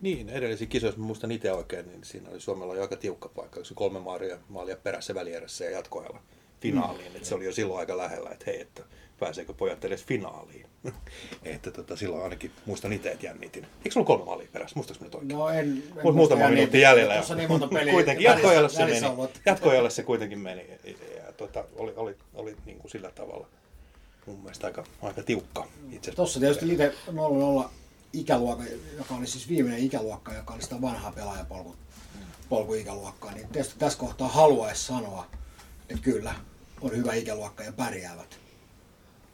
Niin, 0.00 0.28
edellisiä 0.28 0.66
kisoja, 0.66 0.88
jos 0.88 0.96
mä 0.96 1.04
muistan 1.04 1.30
itse 1.30 1.52
oikein, 1.52 1.86
niin 1.86 2.04
siinä 2.04 2.30
oli 2.30 2.40
Suomella 2.40 2.74
jo 2.74 2.82
aika 2.82 2.96
tiukka 2.96 3.28
paikka. 3.28 3.64
Se 3.64 3.74
kolme 3.74 4.00
maalia, 4.00 4.38
maalia 4.48 4.76
perässä 4.76 5.14
välierässä 5.14 5.64
ja 5.64 5.70
jatkoajalla 5.70 6.20
finaaliin. 6.68 7.10
Mm. 7.10 7.16
Että 7.16 7.28
se 7.28 7.34
oli 7.34 7.44
jo 7.44 7.52
silloin 7.52 7.80
aika 7.80 7.96
lähellä, 7.96 8.30
että 8.30 8.44
hei, 8.46 8.60
että 8.60 8.82
pääseekö 9.20 9.52
pojat 9.52 9.84
edes 9.84 10.04
finaaliin. 10.04 10.66
että 11.44 11.70
tota, 11.70 11.96
silloin 11.96 12.22
ainakin 12.22 12.50
muistan 12.66 12.92
itse, 12.92 13.10
että 13.10 13.26
jännitin. 13.26 13.66
Eikö 13.78 13.90
sulla 13.90 14.06
kolme 14.06 14.24
maalia 14.24 14.48
perässä? 14.52 14.76
Muistaaks 14.76 15.00
mä 15.00 15.08
toikin? 15.08 15.28
No 15.28 15.48
en, 15.48 15.58
en 15.58 15.82
Mut 16.02 16.14
muutama 16.14 16.48
minuutti 16.48 16.80
jäljellä. 16.80 17.14
Tuossa 17.14 17.34
niin 17.34 17.48
monta 17.48 17.68
peliä. 17.68 17.92
Kuitenkin 17.92 18.24
jatkoajalle 18.24 18.68
se 18.68 18.84
meni. 18.84 19.06
Jatkoajalle 19.46 19.90
se 19.90 20.02
kuitenkin 20.02 20.38
meni. 20.38 20.66
Ja, 21.16 21.32
tota, 21.36 21.64
oli, 21.76 21.92
oli, 21.96 22.16
oli 22.34 22.56
niin 22.66 22.78
kuin 22.78 22.90
sillä 22.90 23.10
tavalla 23.10 23.46
mun 24.26 24.38
mielestä 24.38 24.66
aika, 24.66 24.84
aika 25.02 25.22
tiukka 25.22 25.68
itse 25.90 26.12
Tuossa 26.12 26.40
tietysti 26.40 26.72
itse 26.72 26.94
0-0 27.64 27.68
ikäluokka, 28.12 28.64
joka 28.96 29.14
oli 29.14 29.26
siis 29.26 29.48
viimeinen 29.48 29.80
ikäluokka, 29.80 30.34
joka 30.34 30.54
oli 30.54 30.62
sitä 30.62 30.80
vanhaa 30.80 31.12
pelaajapolku 31.12 31.76
polkuikäluokkaa, 32.48 33.32
niin 33.32 33.48
tietysti 33.48 33.78
tässä 33.78 33.98
kohtaa 33.98 34.28
haluaisi 34.28 34.84
sanoa, 34.84 35.26
että 35.88 36.02
kyllä, 36.02 36.34
on 36.80 36.96
hyvä 36.96 37.14
ikäluokka 37.14 37.62
ja 37.62 37.72
pärjäävät. 37.72 38.38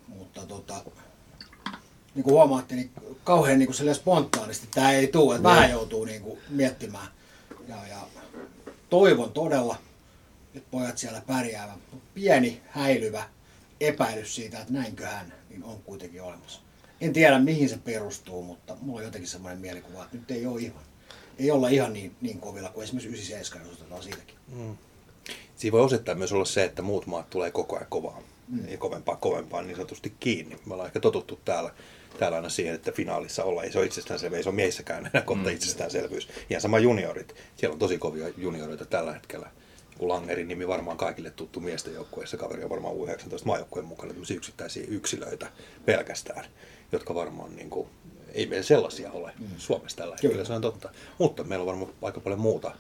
Mutta 0.09 0.47
tota, 0.47 0.75
niin 2.15 2.25
kuin 2.25 2.35
huomaatte, 2.35 2.75
niin 2.75 2.91
kauhean 3.25 3.59
niin 3.59 3.69
kuin 3.77 3.95
spontaanisti 3.95 4.69
tämä 4.75 4.93
ei 4.93 5.07
tule, 5.07 5.37
että 5.37 5.49
vähän 5.49 5.71
joutuu 5.71 6.05
niin 6.05 6.23
kuin 6.23 6.39
miettimään. 6.49 7.07
Ja, 7.69 7.87
ja 7.87 8.01
toivon 8.91 9.33
todella, 9.33 9.77
että 10.55 10.69
pojat 10.71 10.99
siellä 10.99 11.23
pärjäävät. 11.27 11.79
Pieni 12.15 12.61
häilyvä 12.69 13.25
epäilys 13.81 14.35
siitä, 14.35 14.61
että 14.61 14.73
näinköhän, 14.73 15.33
niin 15.51 15.65
on 15.65 15.83
kuitenkin 15.83 16.23
olemassa. 16.23 16.61
En 17.01 17.13
tiedä 17.13 17.39
mihin 17.39 17.69
se 17.69 17.79
perustuu, 17.79 18.43
mutta 18.43 18.77
mulla 18.81 18.99
on 18.99 19.05
jotenkin 19.05 19.31
semmoinen 19.31 19.61
mielikuva, 19.61 20.05
että 20.05 20.17
nyt 20.17 20.31
ei 20.31 20.47
ole 20.47 20.61
ihan, 20.61 20.83
ei 21.39 21.51
olla 21.51 21.69
ihan 21.69 21.93
niin, 21.93 22.17
niin 22.21 22.41
kovilla 22.41 22.69
kuin 22.69 22.85
esimerkiksi 22.85 23.09
97, 23.09 23.69
jos 23.69 23.81
otetaan 23.81 24.03
siitäkin. 24.03 24.35
Mm. 24.49 24.77
Siinä 25.61 25.73
voi 25.73 25.81
osittain 25.81 26.19
myös 26.19 26.33
olla 26.33 26.45
se, 26.45 26.65
että 26.65 26.83
muut 26.83 27.07
maat 27.07 27.31
tulee 27.31 27.51
koko 27.51 27.77
ajan 27.77 27.87
kovaa 27.91 28.23
mm. 28.49 28.69
ja 28.69 28.79
kovempaa 28.79 29.17
kovempaa 29.17 29.63
niin 29.63 29.77
sanotusti 29.77 30.13
kiinni. 30.21 30.57
Me 30.67 30.73
ollaan 30.75 30.87
ehkä 30.87 31.01
totuttu 31.01 31.41
täällä, 31.45 31.71
täällä 32.19 32.37
aina 32.37 32.49
siihen, 32.49 32.75
että 32.75 32.93
finaalissa 32.93 33.45
olla 33.45 33.63
ei 33.63 33.73
se 33.73 33.79
ole 33.79 33.87
itsestäänselvyys, 33.87 34.39
ei 34.39 34.43
se 34.43 34.49
ole 34.49 34.57
miehissäkään 34.57 35.11
enää 35.15 35.23
kohta 35.27 35.49
mm. 35.49 35.55
itsestäänselvyys. 35.55 36.29
Ihan 36.51 36.61
sama 36.61 36.79
juniorit. 36.79 37.35
Siellä 37.57 37.73
on 37.73 37.79
tosi 37.79 37.99
kovia 37.99 38.29
junioreita 38.37 38.85
tällä 38.85 39.13
hetkellä. 39.13 39.51
Langerin 39.99 40.49
nimi 40.49 40.69
varmaan 40.69 40.97
kaikille 40.97 41.31
tuttu 41.31 41.61
miesten 41.61 41.95
joukkueessa. 41.95 42.37
Kaveri 42.37 42.65
on 42.65 42.71
varmaan 42.71 42.95
U19 42.95 43.45
maajoukkueen 43.45 43.87
mukana 43.87 44.13
tämmöisiä 44.13 44.37
yksittäisiä 44.37 44.85
yksilöitä 44.89 45.51
pelkästään, 45.85 46.45
jotka 46.93 47.15
varmaan 47.15 47.57
niin 47.57 47.71
kuin, 47.71 47.89
ei 48.33 48.47
meillä 48.47 48.65
sellaisia 48.65 49.13
ole 49.13 49.33
mm. 49.39 49.47
Suomessa 49.59 49.97
tällä 49.97 50.15
hetkellä, 50.15 50.33
Kyllä. 50.33 50.45
se 50.45 50.53
on 50.53 50.63
totta. 50.63 50.91
Mutta 51.19 51.45
meillä 51.45 51.63
on 51.63 51.67
varmaan 51.67 51.93
aika 52.03 52.21
paljon 52.21 52.41
muuta, 52.41 52.73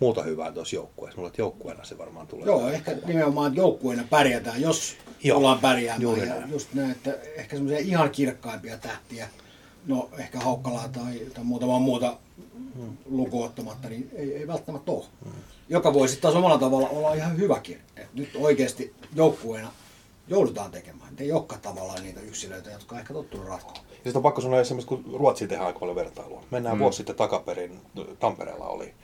muuta 0.00 0.22
hyvää 0.22 0.52
tuossa 0.52 0.76
joukkueessa. 0.76 1.20
Mulla 1.20 1.32
joukkueena 1.38 1.84
se 1.84 1.98
varmaan 1.98 2.26
tulee. 2.26 2.46
Joo, 2.46 2.68
ehkä 2.68 2.94
kovaa. 2.94 3.08
nimenomaan 3.08 3.56
joukkueena 3.56 4.04
pärjätään, 4.10 4.60
jos 4.60 4.96
Joo, 5.24 5.38
ollaan 5.38 5.58
pärjäämään. 5.58 6.02
Juuri 6.02 6.28
ja 6.28 6.46
just 6.46 6.74
näin, 6.74 6.90
että 6.90 7.14
ehkä 7.36 7.56
semmoisia 7.56 7.78
ihan 7.78 8.10
kirkkaimpia 8.10 8.78
tähtiä, 8.78 9.28
no 9.86 10.08
ehkä 10.18 10.38
Haukkalaa 10.38 10.88
tai, 10.88 11.20
tai 11.34 11.44
muutama 11.44 11.78
muuta 11.78 12.16
hmm. 12.74 12.96
lukuottamatta, 13.06 13.88
niin 13.88 14.10
ei, 14.14 14.36
ei 14.36 14.46
välttämättä 14.46 14.92
ole. 14.92 15.04
Hmm. 15.24 15.32
Joka 15.68 15.94
voi 15.94 16.08
sitten 16.08 16.22
taas 16.22 16.34
omalla 16.34 16.58
tavalla 16.58 16.88
olla 16.88 17.14
ihan 17.14 17.38
hyväkin. 17.38 17.78
Et 17.96 18.14
nyt 18.14 18.30
oikeasti 18.34 18.94
joukkueena 19.14 19.72
joudutaan 20.28 20.70
tekemään. 20.70 21.14
Ei 21.18 21.32
olekaan 21.32 21.60
tavallaan 21.60 22.02
niitä 22.02 22.20
yksilöitä, 22.20 22.70
jotka 22.70 22.94
on 22.94 23.00
ehkä 23.00 23.14
tottunut 23.14 23.46
ratkoa. 23.46 23.76
Ja 23.76 23.94
sitten 23.94 24.16
on 24.16 24.22
pakko 24.22 24.40
sanoa 24.40 24.60
esimerkiksi, 24.60 24.88
kun 24.88 25.04
Ruotsi 25.18 25.48
tehdään 25.48 25.66
aika 25.66 25.78
paljon 25.78 25.96
vertailua. 25.96 26.42
Mennään 26.50 26.76
mm. 26.76 26.80
vuosi 26.80 26.96
sitten 26.96 27.16
takaperin, 27.16 27.80
Tampereella 28.18 28.66
oli, 28.66 28.94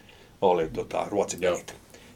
oli 0.42 0.68
tota, 0.68 1.06
Ruotsin 1.10 1.40
pelit. 1.40 1.74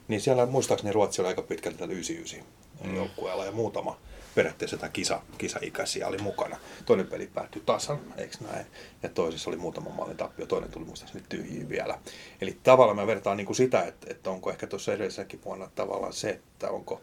Niin 0.08 0.20
siellä 0.20 0.46
muistaakseni 0.46 0.92
Ruotsi 0.92 1.22
oli 1.22 1.28
aika 1.28 1.42
pitkälti 1.42 1.84
99 1.84 2.44
mm. 2.84 2.96
joukkueella 2.96 3.44
ja 3.44 3.52
muutama 3.52 3.98
periaatteessa 4.34 4.74
jotain 4.74 4.92
kisa, 4.92 5.22
kisaikäisiä 5.38 6.08
oli 6.08 6.18
mukana. 6.18 6.56
Toinen 6.86 7.06
peli 7.06 7.26
päättyi 7.26 7.62
tasan, 7.66 7.98
eikö 8.16 8.36
näin? 8.40 8.66
Ja 9.02 9.08
toisessa 9.08 9.50
oli 9.50 9.56
muutama 9.56 9.90
maalin 9.90 10.16
tappio, 10.16 10.46
toinen 10.46 10.70
tuli 10.70 10.84
muistaakseni 10.84 11.24
tyhjiä 11.28 11.68
vielä. 11.68 11.98
Eli 12.40 12.58
tavallaan 12.62 12.96
mä 12.96 13.06
vertaan 13.06 13.36
niin 13.36 13.46
kuin 13.46 13.56
sitä, 13.56 13.82
että, 13.82 14.06
että 14.10 14.30
onko 14.30 14.50
ehkä 14.50 14.66
tuossa 14.66 14.92
edellisenäkin 14.92 15.44
vuonna 15.44 15.70
tavallaan 15.74 16.12
se, 16.12 16.30
että 16.30 16.70
onko 16.70 17.00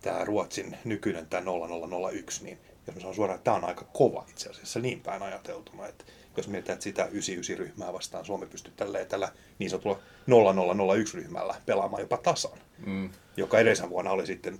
tämä 0.00 0.24
Ruotsin 0.24 0.76
nykyinen 0.84 1.26
tämä 1.26 1.50
0001, 1.50 2.44
niin 2.44 2.58
jos 2.86 2.94
mä 2.94 3.00
sanon 3.00 3.14
suoraan, 3.14 3.36
että 3.36 3.44
tämä 3.44 3.56
on 3.56 3.64
aika 3.64 3.84
kova 3.92 4.24
itse 4.30 4.50
asiassa 4.50 4.80
niin 4.80 5.00
päin 5.00 5.22
ajateltuna, 5.22 5.86
että 5.86 6.04
jos 6.36 6.48
mietitään, 6.48 6.74
että 6.74 6.84
sitä 6.84 7.08
99-ryhmää 7.12 7.92
vastaan 7.92 8.24
Suomi 8.24 8.46
pystyy 8.46 8.72
tälleen 8.76 9.06
tällä 9.06 9.32
niin 9.58 9.70
sanotulla 9.70 9.98
0001-ryhmällä 10.28 11.54
pelaamaan 11.66 12.00
jopa 12.00 12.16
tasan, 12.16 12.58
mm. 12.86 13.10
joka 13.36 13.58
edellisen 13.58 13.90
vuonna 13.90 14.10
oli 14.10 14.26
sitten 14.26 14.58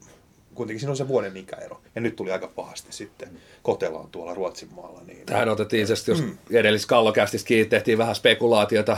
kuitenkin 0.55 0.81
siinä 0.81 0.91
on 0.91 0.97
se 0.97 1.09
vuoden 1.09 1.37
ikäero. 1.37 1.81
Ja 1.95 2.01
nyt 2.01 2.17
tuli 2.17 2.33
aika 2.33 2.47
pahasti 2.47 2.93
sitten 2.93 3.29
kotellaan 3.63 4.11
tuolla 4.11 4.35
Ruotsin 4.35 4.69
maalla. 4.75 5.01
Niin... 5.07 5.27
Tähän 5.27 5.49
otettiin 5.49 5.83
itse 5.83 6.11
jos 6.11 6.23
mm. 6.23 6.39
edellis 6.51 6.87
kallokästissä 6.87 7.47
kiinni, 7.47 7.69
tehtiin 7.69 7.99
vähän 7.99 8.15
spekulaatiota 8.15 8.97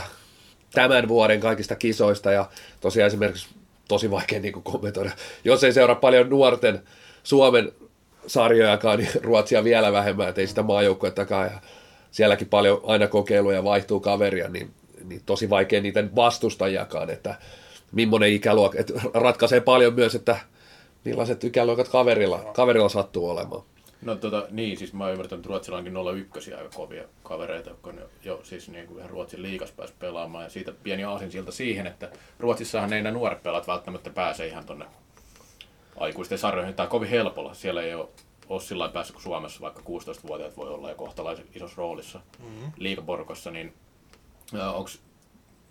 tämän 0.71 1.07
vuoden 1.07 1.39
kaikista 1.39 1.75
kisoista 1.75 2.31
ja 2.31 2.49
tosiaan 2.81 3.07
esimerkiksi 3.07 3.47
tosi 3.87 4.11
vaikea 4.11 4.39
niin 4.39 4.63
kommentoida. 4.63 5.11
Jos 5.43 5.63
ei 5.63 5.73
seuraa 5.73 5.95
paljon 5.95 6.29
nuorten 6.29 6.83
Suomen 7.23 7.71
sarjojakaan, 8.27 8.99
niin 8.99 9.11
Ruotsia 9.21 9.63
vielä 9.63 9.91
vähemmän, 9.91 10.29
että 10.29 10.41
ei 10.41 10.47
sitä 10.47 10.63
maajoukkuettakaan. 10.63 11.47
Ja 11.47 11.61
sielläkin 12.15 12.49
paljon 12.49 12.81
aina 12.83 13.07
kokeiluja 13.07 13.63
vaihtuu 13.63 13.99
kaveria, 13.99 14.49
niin, 14.49 14.71
niin 15.03 15.21
tosi 15.25 15.49
vaikea 15.49 15.81
niitä 15.81 16.03
vastustajakaan, 16.15 17.09
että 17.09 17.35
millainen 17.91 18.33
ikäluokka, 18.33 18.79
että 18.79 18.93
ratkaisee 19.13 19.59
paljon 19.61 19.93
myös, 19.93 20.15
että 20.15 20.39
millaiset 21.03 21.43
ikäluokat 21.43 21.87
kaverilla, 21.87 22.39
kaverilla 22.53 22.89
sattuu 22.89 23.29
olemaan. 23.29 23.63
No 24.01 24.15
tota, 24.15 24.47
niin, 24.51 24.77
siis 24.77 24.93
mä 24.93 25.03
oon 25.03 25.13
ymmärtänyt, 25.13 25.39
että 25.39 25.49
Ruotsilla 25.49 25.77
onkin 25.77 25.97
01 26.35 26.53
aika 26.53 26.69
kovia 26.75 27.03
kavereita, 27.23 27.71
on 27.83 27.99
jo 28.23 28.39
siis 28.43 28.69
niin 28.69 28.87
kuin 28.87 28.97
ihan 28.97 29.09
Ruotsin 29.09 29.41
liikas 29.41 29.71
pääsi 29.71 29.93
pelaamaan. 29.99 30.43
Ja 30.43 30.49
siitä 30.49 30.73
pieni 30.83 31.03
siltä 31.29 31.51
siihen, 31.51 31.87
että 31.87 32.09
Ruotsissahan 32.39 32.93
ei 32.93 33.01
nämä 33.01 33.13
nuoret 33.13 33.43
pelat 33.43 33.67
välttämättä 33.67 34.09
pääse 34.09 34.47
ihan 34.47 34.65
tonne 34.65 34.85
aikuisten 35.95 36.37
sarjoihin 36.37 36.73
tai 36.73 36.87
kovin 36.87 37.09
helpolla. 37.09 37.53
Siellä 37.53 37.81
ei 37.81 37.93
ole, 37.93 38.07
ole 38.49 38.61
sillä 38.61 38.89
päässyt 38.89 39.15
kuin 39.15 39.23
Suomessa, 39.23 39.61
vaikka 39.61 39.81
16-vuotiaat 39.81 40.57
voi 40.57 40.69
olla 40.69 40.89
jo 40.89 40.95
kohtalaisen 40.95 41.45
isossa 41.55 41.77
roolissa 41.77 42.19
mm-hmm. 42.39 42.71
liikaporkossa, 42.77 43.51
niin 43.51 43.73
onko 44.73 44.89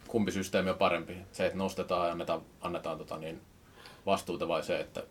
kumpi 0.09 0.33
systeemi 0.33 0.71
on 0.71 0.79
parempi? 0.79 1.17
Se, 1.33 1.47
että 1.47 1.59
nostetaan 1.59 2.07
ja 2.07 2.13
annetaan, 2.13 2.43
annetaan 2.61 2.99
tota, 2.99 3.19
niin 3.19 3.41
vastuuta 4.07 4.49
vai 4.49 4.63
se, 4.63 4.81
että 4.81 5.03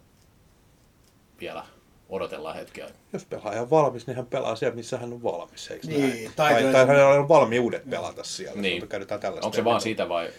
vielä 1.42 1.66
odotellaan 2.10 2.56
hetkeä. 2.56 2.90
Jos 3.14 3.26
pelaaja 3.26 3.62
on 3.62 3.70
valmis, 3.70 4.08
niin 4.08 4.16
hän 4.16 4.26
pelaa 4.26 4.56
siellä, 4.56 4.76
missä 4.76 4.98
hän 4.98 5.14
on 5.14 5.24
valmis, 5.24 5.72
eikö 5.72 5.88
niin, 5.88 6.10
näin? 6.10 6.32
Tai, 6.36 6.64
tai, 6.64 6.74
tai 6.74 6.88
hänellä 6.88 7.10
on 7.10 7.30
valmiudet 7.30 7.90
pelata 7.90 8.24
siellä. 8.24 8.62
Niin. 8.62 8.84
Onko 9.42 9.54
se 9.54 9.64
vaan 9.64 9.82
siitä 9.82 10.10
vai? 10.10 10.30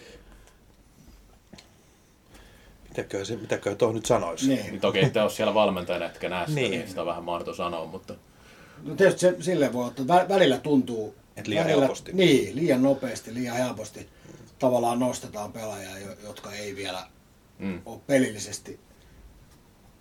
Mitäköhän, 2.97 3.25
se, 3.25 3.35
mitäköhän 3.35 3.77
tuohon 3.77 3.95
nyt 3.95 4.05
sanoisi? 4.05 4.47
Niin. 4.47 4.65
niin 4.65 4.81
toki 4.81 4.99
ette 4.99 5.21
ole 5.21 5.29
siellä 5.29 5.53
valmentajana, 5.53 6.05
etkä 6.05 6.29
näe 6.29 6.47
sitä, 6.47 6.59
niin. 6.59 6.71
niin 6.71 6.87
sitä 6.87 7.01
on 7.01 7.07
vähän 7.07 7.23
mahdoton 7.23 7.55
sanoa, 7.55 7.85
mutta... 7.85 8.15
No 8.83 8.95
tietysti 8.95 9.19
se, 9.19 9.35
silleen 9.39 9.73
voi 9.73 9.87
että 9.87 10.07
välillä 10.29 10.57
tuntuu... 10.57 11.15
Että 11.35 11.49
liian 11.49 11.65
välillä, 11.65 11.81
helposti. 11.81 12.13
Niin, 12.13 12.55
liian 12.55 12.83
nopeasti, 12.83 13.33
liian 13.33 13.57
helposti 13.57 13.99
mm. 13.99 14.33
tavallaan 14.59 14.99
nostetaan 14.99 15.51
pelaajia, 15.51 15.89
jotka 16.23 16.51
ei 16.53 16.75
vielä 16.75 17.03
mm. 17.59 17.81
ole 17.85 17.99
pelillisesti 18.07 18.79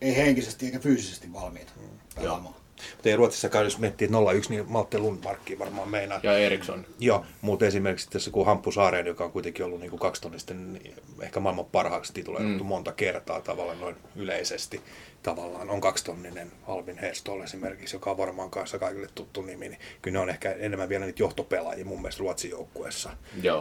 ei 0.00 0.16
henkisesti 0.16 0.66
eikä 0.66 0.78
fyysisesti 0.78 1.32
valmiita 1.32 1.72
mm. 1.76 1.98
pelaamaan. 2.14 2.54
Mutta 2.92 3.08
ei 3.08 3.16
Ruotsissakaan, 3.16 3.64
jos 3.64 3.78
miettii 3.78 4.08
01, 4.34 4.50
niin 4.50 4.64
Malte 4.68 4.98
Lundmarkki 4.98 5.58
varmaan 5.58 5.88
meinaa. 5.88 6.20
Ja 6.22 6.38
Eriksson. 6.38 6.86
Joo, 6.98 7.24
mutta 7.40 7.66
esimerkiksi 7.66 8.10
tässä 8.10 8.30
kun 8.30 8.46
Hamppu 8.46 8.72
Saareen, 8.72 9.06
joka 9.06 9.24
on 9.24 9.32
kuitenkin 9.32 9.64
ollut 9.64 9.80
niin 9.80 9.90
kuin 9.90 10.00
kaksitonnisten 10.00 10.72
niin 10.72 10.94
ehkä 11.20 11.40
maailman 11.40 11.64
parhaaksi 11.64 12.12
tituloitu 12.12 12.48
mm. 12.48 12.66
monta 12.66 12.92
kertaa 12.92 13.40
tavallaan 13.40 13.80
noin 13.80 13.96
yleisesti. 14.16 14.80
Tavallaan 15.22 15.70
on 15.70 15.80
kaksitonninen 15.80 16.52
Alvin 16.68 16.98
Herstol 16.98 17.40
esimerkiksi, 17.40 17.96
joka 17.96 18.10
on 18.10 18.16
varmaan 18.16 18.50
kanssa 18.50 18.78
kaikille 18.78 19.08
tuttu 19.14 19.42
nimi, 19.42 19.68
niin 19.68 19.80
kyllä 20.02 20.12
ne 20.12 20.18
on 20.22 20.30
ehkä 20.30 20.52
enemmän 20.52 20.88
vielä 20.88 21.04
niitä 21.04 21.22
johtopelaajia 21.22 21.84
mun 21.84 22.00
mielestä 22.00 22.20
Ruotsin 22.20 22.50
joukkueessa. 22.50 23.10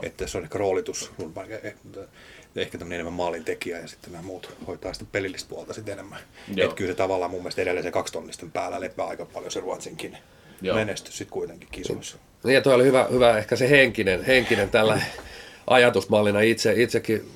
Että 0.01 0.27
se 0.27 0.37
on 0.37 0.43
ehkä 0.43 0.57
roolitus, 0.57 1.11
ehkä 2.55 2.77
tämmöinen 2.77 2.95
enemmän 2.95 3.13
maalintekijä 3.13 3.79
ja 3.79 3.87
sitten 3.87 4.11
nämä 4.11 4.23
muut 4.23 4.55
hoitaa 4.67 4.93
sitä 4.93 5.05
pelillistä 5.11 5.49
puolta 5.49 5.73
sitten 5.73 5.93
enemmän. 5.93 6.19
Että 6.57 6.75
kyllä 6.75 6.91
se 6.91 6.95
tavallaan 6.95 7.31
mun 7.31 7.41
mielestä 7.41 7.61
edelleen 7.61 7.83
se 7.83 7.91
kaksitonnisten 7.91 8.51
päällä 8.51 8.81
lepää 8.81 9.05
aika 9.07 9.25
paljon 9.25 9.51
se 9.51 9.59
Ruotsinkin 9.59 10.17
Joo. 10.61 10.75
menestys 10.75 11.17
sitten 11.17 11.33
kuitenkin 11.33 11.69
kisoissa. 11.71 12.17
Niin 12.43 12.55
ja 12.55 12.61
toi 12.61 12.73
oli 12.73 12.83
hyvä, 12.83 13.07
hyvä 13.11 13.37
ehkä 13.37 13.55
se 13.55 13.69
henkinen, 13.69 14.23
henkinen 14.23 14.69
tällä 14.69 15.01
ajatusmallina 15.67 16.41
itse, 16.41 16.73
itsekin 16.75 17.31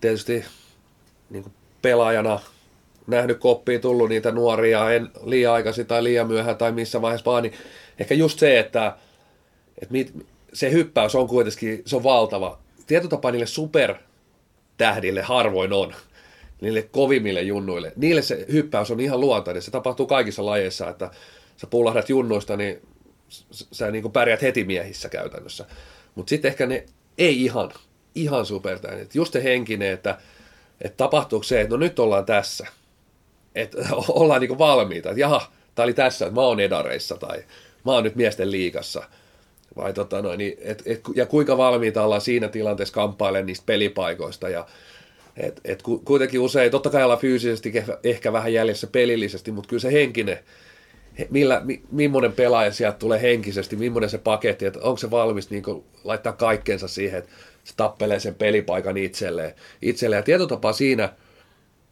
tietysti 0.00 0.44
niin 1.30 1.42
kuin 1.42 1.52
pelaajana 1.82 2.40
nähnyt 3.06 3.38
koppiin, 3.38 3.80
tullut 3.80 4.08
niitä 4.08 4.32
nuoria, 4.32 4.90
en 4.90 5.08
liian 5.24 5.52
aikaisin 5.52 5.86
tai 5.86 6.04
liian 6.04 6.26
myöhään 6.26 6.56
tai 6.56 6.72
missä 6.72 7.02
vaiheessa 7.02 7.30
vaan, 7.30 7.42
niin 7.42 7.54
ehkä 7.98 8.14
just 8.14 8.38
se, 8.38 8.58
että, 8.58 8.96
että 9.82 9.92
mit, 9.92 10.12
se 10.52 10.72
hyppäys 10.72 11.14
on 11.14 11.28
kuitenkin, 11.28 11.82
se 11.86 11.96
on 11.96 12.02
valtava. 12.02 12.58
Tietyllä 12.86 13.10
tapaa 13.10 13.30
niille 13.30 13.46
super 13.46 13.94
tähdille 14.76 15.22
harvoin 15.22 15.72
on, 15.72 15.94
niille 16.60 16.82
kovimmille 16.82 17.42
junnuille. 17.42 17.92
Niille 17.96 18.22
se 18.22 18.46
hyppäys 18.52 18.90
on 18.90 19.00
ihan 19.00 19.20
luontainen. 19.20 19.62
Se 19.62 19.70
tapahtuu 19.70 20.06
kaikissa 20.06 20.46
lajeissa, 20.46 20.88
että 20.88 21.10
sä 21.56 21.66
pullahdat 21.66 22.08
junnuista, 22.08 22.56
niin 22.56 22.82
sä 23.72 23.90
niin 23.90 24.12
pärjät 24.12 24.42
heti 24.42 24.64
miehissä 24.64 25.08
käytännössä. 25.08 25.64
Mutta 26.14 26.30
sitten 26.30 26.48
ehkä 26.48 26.66
ne 26.66 26.86
ei 27.18 27.44
ihan, 27.44 27.72
ihan 28.14 28.46
supertähdet. 28.46 29.14
Just 29.14 29.32
se 29.32 29.44
henkinen, 29.44 29.92
että, 29.92 30.18
että 30.80 30.96
tapahtuuko 30.96 31.42
se, 31.42 31.60
että 31.60 31.74
no 31.74 31.76
nyt 31.76 31.98
ollaan 31.98 32.26
tässä. 32.26 32.66
Että 33.54 33.78
ollaan 34.08 34.40
niin 34.40 34.58
valmiita, 34.58 35.10
että 35.10 35.20
jaha, 35.20 35.52
tämä 35.74 35.84
oli 35.84 35.94
tässä, 35.94 36.26
että 36.26 36.34
mä 36.34 36.46
oon 36.46 36.60
edareissa 36.60 37.16
tai 37.16 37.44
mä 37.84 37.92
oon 37.92 38.04
nyt 38.04 38.16
miesten 38.16 38.50
liikassa. 38.50 39.02
Vai 39.76 39.92
tota 39.92 40.22
noin, 40.22 40.38
niin, 40.38 40.58
et, 40.60 40.82
et, 40.86 41.00
ja 41.14 41.26
kuinka 41.26 41.56
valmiita 41.56 42.02
ollaan 42.02 42.20
siinä 42.20 42.48
tilanteessa 42.48 42.94
kamppailemaan 42.94 43.46
niistä 43.46 43.66
pelipaikoista. 43.66 44.48
Ja, 44.48 44.66
et, 45.36 45.60
et 45.64 45.82
kuitenkin 46.04 46.40
usein, 46.40 46.70
totta 46.70 46.90
kai 46.90 47.02
ollaan 47.02 47.20
fyysisesti 47.20 47.72
ehkä 48.04 48.32
vähän 48.32 48.52
jäljessä 48.52 48.86
pelillisesti, 48.86 49.50
mutta 49.50 49.68
kyllä 49.68 49.80
se 49.80 49.92
henkinen, 49.92 50.38
millä, 51.30 51.60
mi, 51.64 51.82
millainen 51.92 52.32
pelaaja 52.32 52.72
sieltä 52.72 52.98
tulee 52.98 53.22
henkisesti, 53.22 53.76
millainen 53.76 54.10
se 54.10 54.18
paketti, 54.18 54.66
että 54.66 54.80
onko 54.82 54.96
se 54.96 55.10
valmis 55.10 55.50
niin 55.50 55.64
laittaa 56.04 56.32
kaikkensa 56.32 56.88
siihen, 56.88 57.18
että 57.18 57.30
se 57.64 57.74
tappelee 57.76 58.20
sen 58.20 58.34
pelipaikan 58.34 58.96
itselleen. 58.96 59.54
itselleen. 59.82 60.18
Ja 60.18 60.22
tietotapa 60.22 60.72
siinä, 60.72 61.12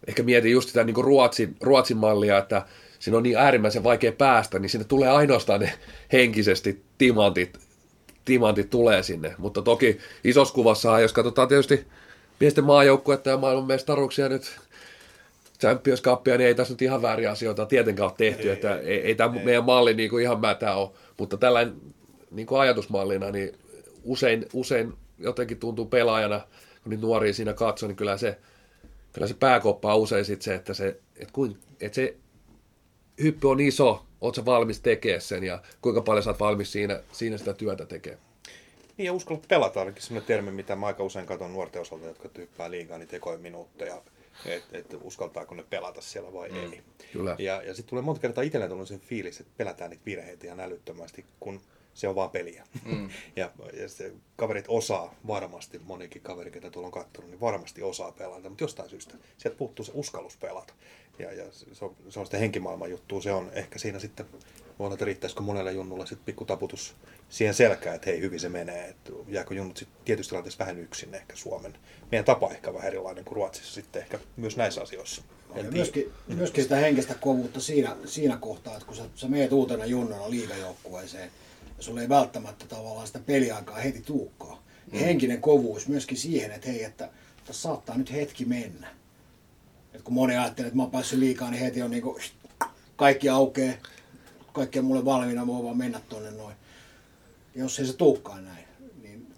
ehkä 0.08 0.22
mietin 0.22 0.52
just 0.52 0.68
sitä 0.68 0.84
niin 0.84 1.04
Ruotsin, 1.04 1.56
Ruotsin 1.60 1.96
mallia, 1.96 2.38
että 2.38 2.62
siinä 2.98 3.16
on 3.16 3.22
niin 3.22 3.38
äärimmäisen 3.38 3.84
vaikea 3.84 4.12
päästä, 4.12 4.58
niin 4.58 4.70
sinne 4.70 4.84
tulee 4.84 5.08
ainoastaan 5.08 5.60
ne 5.60 5.72
henkisesti 6.12 6.82
timantit, 6.98 7.58
timantit 8.24 8.70
tulee 8.70 9.02
sinne. 9.02 9.34
Mutta 9.38 9.62
toki 9.62 9.98
isossa 10.24 10.54
kuvassa, 10.54 11.00
jos 11.00 11.12
katsotaan 11.12 11.48
tietysti 11.48 11.86
miesten 12.40 12.64
maajoukkuetta 12.64 13.30
ja 13.30 13.36
maailman 13.36 13.66
mestaruuksia 13.66 14.28
nyt 14.28 14.60
Champions 15.60 16.02
Cupia, 16.02 16.38
niin 16.38 16.46
ei 16.46 16.54
tässä 16.54 16.74
nyt 16.74 16.82
ihan 16.82 17.02
vääriä 17.02 17.30
asioita 17.30 17.66
tietenkään 17.66 18.08
ole 18.08 18.14
tehty, 18.16 18.42
ei, 18.42 18.52
että 18.52 18.78
ei, 18.78 18.86
ei, 18.86 19.00
ei 19.00 19.14
tämä 19.14 19.40
meidän 19.44 19.64
malli 19.64 19.94
niin 19.94 20.10
kuin 20.10 20.22
ihan 20.22 20.40
mätä 20.40 20.74
ole, 20.74 20.90
mutta 21.18 21.36
tällainen 21.36 21.74
niin 22.30 22.46
kuin 22.46 22.60
ajatusmallina, 22.60 23.30
niin 23.30 23.58
usein, 24.04 24.46
usein 24.52 24.92
jotenkin 25.18 25.58
tuntuu 25.58 25.86
pelaajana, 25.86 26.40
kun 26.82 26.90
niitä 26.90 27.02
nuoria 27.02 27.34
siinä 27.34 27.52
katsoo, 27.52 27.86
niin 27.86 27.96
kyllä 27.96 28.16
se, 28.16 28.38
kyllä 29.12 29.26
se 29.26 29.34
pääkoppa 29.34 29.94
on 29.94 30.00
usein 30.00 30.24
sit 30.24 30.42
se, 30.42 30.54
että 30.54 30.74
se, 30.74 31.00
että, 31.16 31.32
kuin, 31.32 31.58
että 31.80 31.96
se 31.96 32.16
hyppy 33.22 33.48
on 33.48 33.60
iso, 33.60 34.04
oletko 34.24 34.44
valmis 34.44 34.80
tekemään 34.80 35.20
sen 35.20 35.44
ja 35.44 35.62
kuinka 35.82 36.02
paljon 36.02 36.22
sä 36.22 36.30
oot 36.30 36.40
valmis 36.40 36.72
siinä, 36.72 37.00
siinä 37.12 37.38
sitä 37.38 37.54
työtä 37.54 37.86
tekemään. 37.86 38.22
Niin 38.96 39.06
ja 39.06 39.12
uskalla 39.12 39.42
pelata 39.48 39.80
ainakin 39.80 40.02
sellainen 40.02 40.26
termi, 40.26 40.50
mitä 40.50 40.76
mä 40.76 40.86
aika 40.86 41.02
usein 41.02 41.26
katson 41.26 41.52
nuorten 41.52 41.82
osalta, 41.82 42.06
jotka 42.06 42.28
tyyppää 42.28 42.70
liikaa, 42.70 42.98
niin 42.98 43.08
tekoja 43.08 43.38
minuutteja 43.38 44.02
että 44.44 44.78
et 44.78 44.96
uskaltaako 45.02 45.54
ne 45.54 45.64
pelata 45.70 46.00
siellä 46.00 46.32
vai 46.32 46.48
mm. 46.48 46.56
ei. 46.56 46.82
Kyllä. 47.12 47.36
Ja, 47.38 47.62
ja 47.62 47.74
sitten 47.74 47.90
tulee 47.90 48.02
monta 48.02 48.20
kertaa 48.20 48.44
itselleen 48.44 48.70
tullut 48.70 48.88
sen 48.88 49.00
fiilis, 49.00 49.40
että 49.40 49.52
pelätään 49.56 49.90
niitä 49.90 50.04
virheitä 50.06 50.46
ihan 50.46 50.60
älyttömästi, 50.60 51.24
kun 51.40 51.60
se 51.94 52.08
on 52.08 52.14
vaan 52.14 52.30
peliä. 52.30 52.64
Mm. 52.84 53.08
ja, 53.36 53.50
ja 53.80 53.88
se, 53.88 54.12
kaverit 54.36 54.64
osaa 54.68 55.14
varmasti, 55.26 55.78
monikin 55.78 56.22
kaveri, 56.22 56.50
ketä 56.50 56.70
tuolla 56.70 56.86
on 56.86 56.92
katsonut, 56.92 57.30
niin 57.30 57.40
varmasti 57.40 57.82
osaa 57.82 58.12
pelata, 58.12 58.48
mutta 58.48 58.64
jostain 58.64 58.90
syystä 58.90 59.14
sieltä 59.38 59.58
puuttuu 59.58 59.84
se 59.84 59.92
uskallus 59.94 60.36
pelata. 60.36 60.74
Ja, 61.18 61.32
ja 61.32 61.44
se, 61.72 61.84
on, 61.84 61.96
se 62.08 62.20
on 62.20 62.26
sitä 62.26 62.38
henkimaailman 62.38 62.90
juttu, 62.90 63.20
se 63.20 63.32
on 63.32 63.50
ehkä 63.52 63.78
siinä 63.78 63.98
sitten, 63.98 64.26
voi 64.78 64.84
olla, 64.84 64.94
että 64.94 65.04
riittäisikö 65.04 65.42
monelle 65.42 65.72
junnulla 65.72 66.06
sitten 66.06 66.24
pikku 66.24 66.44
taputus 66.44 66.94
siihen 67.28 67.54
selkään, 67.54 67.96
että 67.96 68.10
hei 68.10 68.20
hyvin 68.20 68.40
se 68.40 68.48
menee, 68.48 68.88
että 68.88 69.12
jääkö 69.28 69.54
junnut 69.54 69.76
sitten 69.76 69.98
tietysti 70.04 70.30
tilanteessa 70.30 70.58
vähän 70.58 70.78
yksin 70.78 71.14
ehkä 71.14 71.36
Suomen. 71.36 71.78
Meidän 72.10 72.24
tapa 72.24 72.50
ehkä 72.50 72.74
vähän 72.74 72.86
erilainen 72.86 73.24
kuin 73.24 73.36
Ruotsissa 73.36 73.74
sitten 73.74 74.02
ehkä 74.02 74.18
myös 74.36 74.56
näissä 74.56 74.82
asioissa. 74.82 75.22
Ja 75.54 75.62
myöskin, 75.62 76.12
myöskin 76.26 76.62
sitä 76.62 76.76
henkistä 76.76 77.14
kovuutta 77.14 77.60
siinä, 77.60 77.96
siinä 78.04 78.36
kohtaa, 78.36 78.74
että 78.74 78.86
kun 78.86 78.96
sä, 78.96 79.04
sä 79.14 79.28
meet 79.28 79.52
uutena 79.52 79.86
junnana 79.86 80.30
liigajoukkueeseen, 80.30 81.24
ja 81.24 81.30
sulla 81.84 82.00
ei 82.00 82.08
välttämättä 82.08 82.66
tavallaan 82.66 83.06
sitä 83.06 83.18
peliaikaa 83.18 83.76
heti 83.76 84.00
tuukkaa. 84.00 84.62
Mm. 84.92 84.98
Henkinen 84.98 85.40
kovuus 85.40 85.88
myöskin 85.88 86.18
siihen, 86.18 86.52
että 86.52 86.68
hei, 86.68 86.84
että 86.84 87.10
tässä 87.44 87.62
saattaa 87.62 87.98
nyt 87.98 88.12
hetki 88.12 88.44
mennä. 88.44 88.88
Et 89.94 90.02
kun 90.02 90.14
moni 90.14 90.36
ajattelee, 90.36 90.66
että 90.66 90.76
mä 90.76 90.82
oon 90.82 90.92
päässyt 90.92 91.18
liikaa, 91.18 91.50
niin 91.50 91.60
heti 91.62 91.82
on 91.82 91.90
niinku, 91.90 92.18
kaikki 92.96 93.28
aukeaa, 93.28 93.74
kaikki 94.52 94.78
on 94.78 94.84
mulle 94.84 95.04
valmiina, 95.04 95.46
voi 95.46 95.64
vaan 95.64 95.76
mennä 95.76 96.00
tonne 96.08 96.30
noin. 96.30 96.56
Ja 97.54 97.62
jos 97.62 97.78
ei 97.78 97.86
se 97.86 97.92
tuukkaan 97.92 98.44
näin, 98.44 98.64
niin 99.02 99.34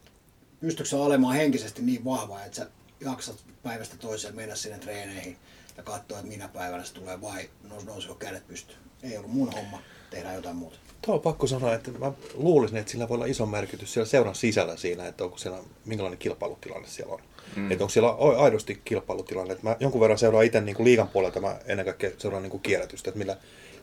pystytkö 0.60 0.88
sä 0.88 0.96
olemaan 0.96 1.36
henkisesti 1.36 1.82
niin 1.82 2.04
vahva, 2.04 2.44
että 2.44 2.56
sä 2.56 2.70
jaksat 3.00 3.36
päivästä 3.62 3.96
toiseen 3.96 4.36
mennä 4.36 4.54
sinne 4.54 4.78
treeneihin 4.78 5.36
ja 5.76 5.82
katsoa, 5.82 6.18
että 6.18 6.30
minä 6.30 6.48
päivänä 6.48 6.84
se 6.84 6.94
tulee 6.94 7.20
vai 7.20 7.50
nousiko 7.84 8.14
kädet 8.14 8.46
pystyyn. 8.48 8.78
Ei 9.02 9.16
ollut 9.16 9.32
mun 9.32 9.52
homma, 9.52 9.82
tehdä 10.10 10.32
jotain 10.32 10.56
muuta. 10.56 10.78
Tuo 11.02 11.14
on 11.14 11.20
pakko 11.20 11.46
sanoa, 11.46 11.74
että 11.74 11.90
mä 11.98 12.12
luulisin, 12.34 12.78
että 12.78 12.92
sillä 12.92 13.08
voi 13.08 13.14
olla 13.14 13.26
iso 13.26 13.46
merkitys 13.46 13.92
siellä 13.92 14.08
seuran 14.08 14.34
sisällä 14.34 14.76
siinä, 14.76 15.06
että 15.06 15.24
onko 15.24 15.38
siellä, 15.38 15.58
minkälainen 15.84 16.18
kilpailutilanne 16.18 16.88
siellä 16.88 17.14
on. 17.14 17.20
Mm. 17.56 17.72
Että 17.72 17.84
onko 17.84 17.92
siellä 17.92 18.10
aidosti 18.38 18.80
kilpailutilanne. 18.84 19.52
Että 19.52 19.68
mä 19.68 19.76
jonkun 19.80 20.00
verran 20.00 20.18
seuraan 20.18 20.44
itse 20.44 20.60
niin 20.60 20.76
kuin 20.76 20.84
liigan 20.84 21.08
puolelta, 21.08 21.40
mä 21.40 21.56
ennen 21.66 21.86
kaikkea 21.86 22.10
seuraan 22.18 22.42
niin 22.42 22.50
kuin 22.50 22.62
kierrätystä, 22.62 23.10
että 23.10 23.18
millä, 23.18 23.36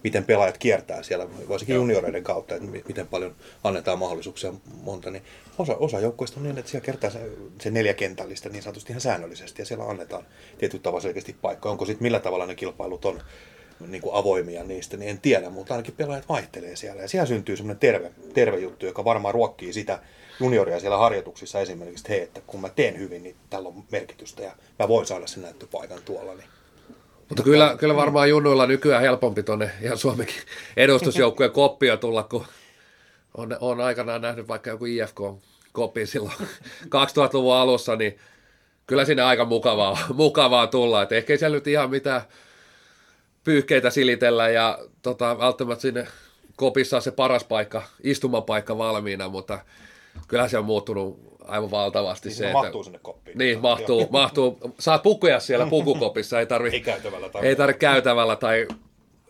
miten 0.03 0.23
pelaajat 0.23 0.57
kiertää 0.57 1.03
siellä, 1.03 1.27
varsinkin 1.49 1.75
junioreiden 1.75 2.23
kautta, 2.23 2.55
että 2.55 2.67
miten 2.87 3.07
paljon 3.07 3.35
annetaan 3.63 3.99
mahdollisuuksia 3.99 4.53
monta. 4.81 5.11
Niin 5.11 5.23
osa, 5.57 5.75
osa 5.75 5.99
joukkoista 5.99 6.39
on 6.39 6.43
niin, 6.43 6.57
että 6.57 6.71
siellä 6.71 6.85
kertaa 6.85 7.09
se, 7.09 7.19
se 7.61 7.71
neljä 7.71 7.93
kentällistä 7.93 8.49
niin 8.49 8.63
sanotusti 8.63 8.91
ihan 8.91 9.01
säännöllisesti 9.01 9.61
ja 9.61 9.65
siellä 9.65 9.85
annetaan 9.85 10.25
tietyllä 10.57 10.83
tavalla 10.83 11.01
selkeästi 11.01 11.35
paikka. 11.41 11.69
Onko 11.69 11.85
sitten 11.85 12.03
millä 12.03 12.19
tavalla 12.19 12.45
ne 12.45 12.55
kilpailut 12.55 13.05
on 13.05 13.21
niin 13.87 14.01
kuin 14.01 14.15
avoimia 14.15 14.63
niistä, 14.63 14.97
niin 14.97 15.09
en 15.09 15.19
tiedä, 15.19 15.49
mutta 15.49 15.73
ainakin 15.73 15.93
pelaajat 15.97 16.29
vaihtelee 16.29 16.75
siellä. 16.75 17.01
Ja 17.01 17.07
siellä 17.07 17.25
syntyy 17.25 17.57
semmoinen 17.57 17.79
terve, 17.79 18.11
terve 18.33 18.57
juttu, 18.57 18.85
joka 18.85 19.05
varmaan 19.05 19.33
ruokkii 19.33 19.73
sitä 19.73 19.99
junioria 20.39 20.79
siellä 20.79 20.97
harjoituksissa 20.97 21.59
esimerkiksi, 21.59 22.01
että 22.01 22.13
hei, 22.13 22.21
että 22.21 22.41
kun 22.47 22.61
mä 22.61 22.69
teen 22.69 22.99
hyvin, 22.99 23.23
niin 23.23 23.35
tällä 23.49 23.69
on 23.69 23.83
merkitystä 23.91 24.43
ja 24.43 24.51
mä 24.79 24.87
voin 24.87 25.05
saada 25.05 25.27
sen 25.27 25.43
näyttöpaikan 25.43 25.99
tuolla. 26.05 26.33
Niin. 26.33 26.47
Mutta 27.29 27.43
kyllä, 27.43 27.75
kyllä 27.79 27.95
varmaan 27.95 28.29
junnuilla 28.29 28.67
nykyään 28.67 29.01
helpompi 29.01 29.43
tuonne 29.43 29.71
ihan 29.81 29.97
Suomenkin 29.97 30.35
edustusjoukkueen 30.77 31.51
koppia 31.61 31.97
tulla, 31.97 32.23
kun 32.23 32.45
on, 33.37 33.57
on 33.59 33.81
aikanaan 33.81 34.21
nähnyt 34.21 34.47
vaikka 34.47 34.69
joku 34.69 34.85
IFK 34.85 35.19
koppi 35.71 36.05
silloin 36.05 36.33
2000-luvun 36.95 37.55
alussa, 37.55 37.95
niin 37.95 38.17
kyllä 38.87 39.05
sinne 39.05 39.23
aika 39.23 39.45
mukavaa, 39.45 39.97
mukavaa 40.13 40.67
tulla. 40.67 41.01
Et 41.01 41.11
ehkä 41.11 41.33
ei 41.33 41.37
siellä 41.37 41.55
nyt 41.55 41.67
ihan 41.67 41.89
mitään 41.89 42.21
pyyhkeitä 43.43 43.89
silitellä 43.89 44.49
ja 44.49 44.79
tota, 45.01 45.37
välttämättä 45.39 45.81
sinne 45.81 46.07
kopissa 46.55 46.95
on 46.95 47.01
se 47.01 47.11
paras 47.11 47.43
paikka, 47.43 47.83
istumapaikka 48.03 48.77
valmiina, 48.77 49.29
mutta 49.29 49.59
kyllä 50.27 50.47
se 50.47 50.57
on 50.57 50.65
muuttunut 50.65 51.19
aivan 51.47 51.71
valtavasti. 51.71 52.29
Niin 52.29 52.37
se, 52.37 52.45
että, 52.45 52.53
mahtuu 52.53 52.83
sinne 52.83 52.99
koppiin. 53.01 53.37
Niin, 53.37 53.61
mahtuu, 53.61 54.07
mahtuu. 54.11 54.59
Saat 54.79 55.03
pukuja 55.03 55.39
siellä 55.39 55.65
pukukopissa, 55.65 56.39
ei 56.39 56.45
tarvi, 56.45 56.69
ei 56.69 56.81
käytävällä, 56.81 57.29
tai 57.29 57.45
ei 57.45 57.55
tarvi 57.55 57.73
käytävällä 57.73 58.35
tai 58.35 58.67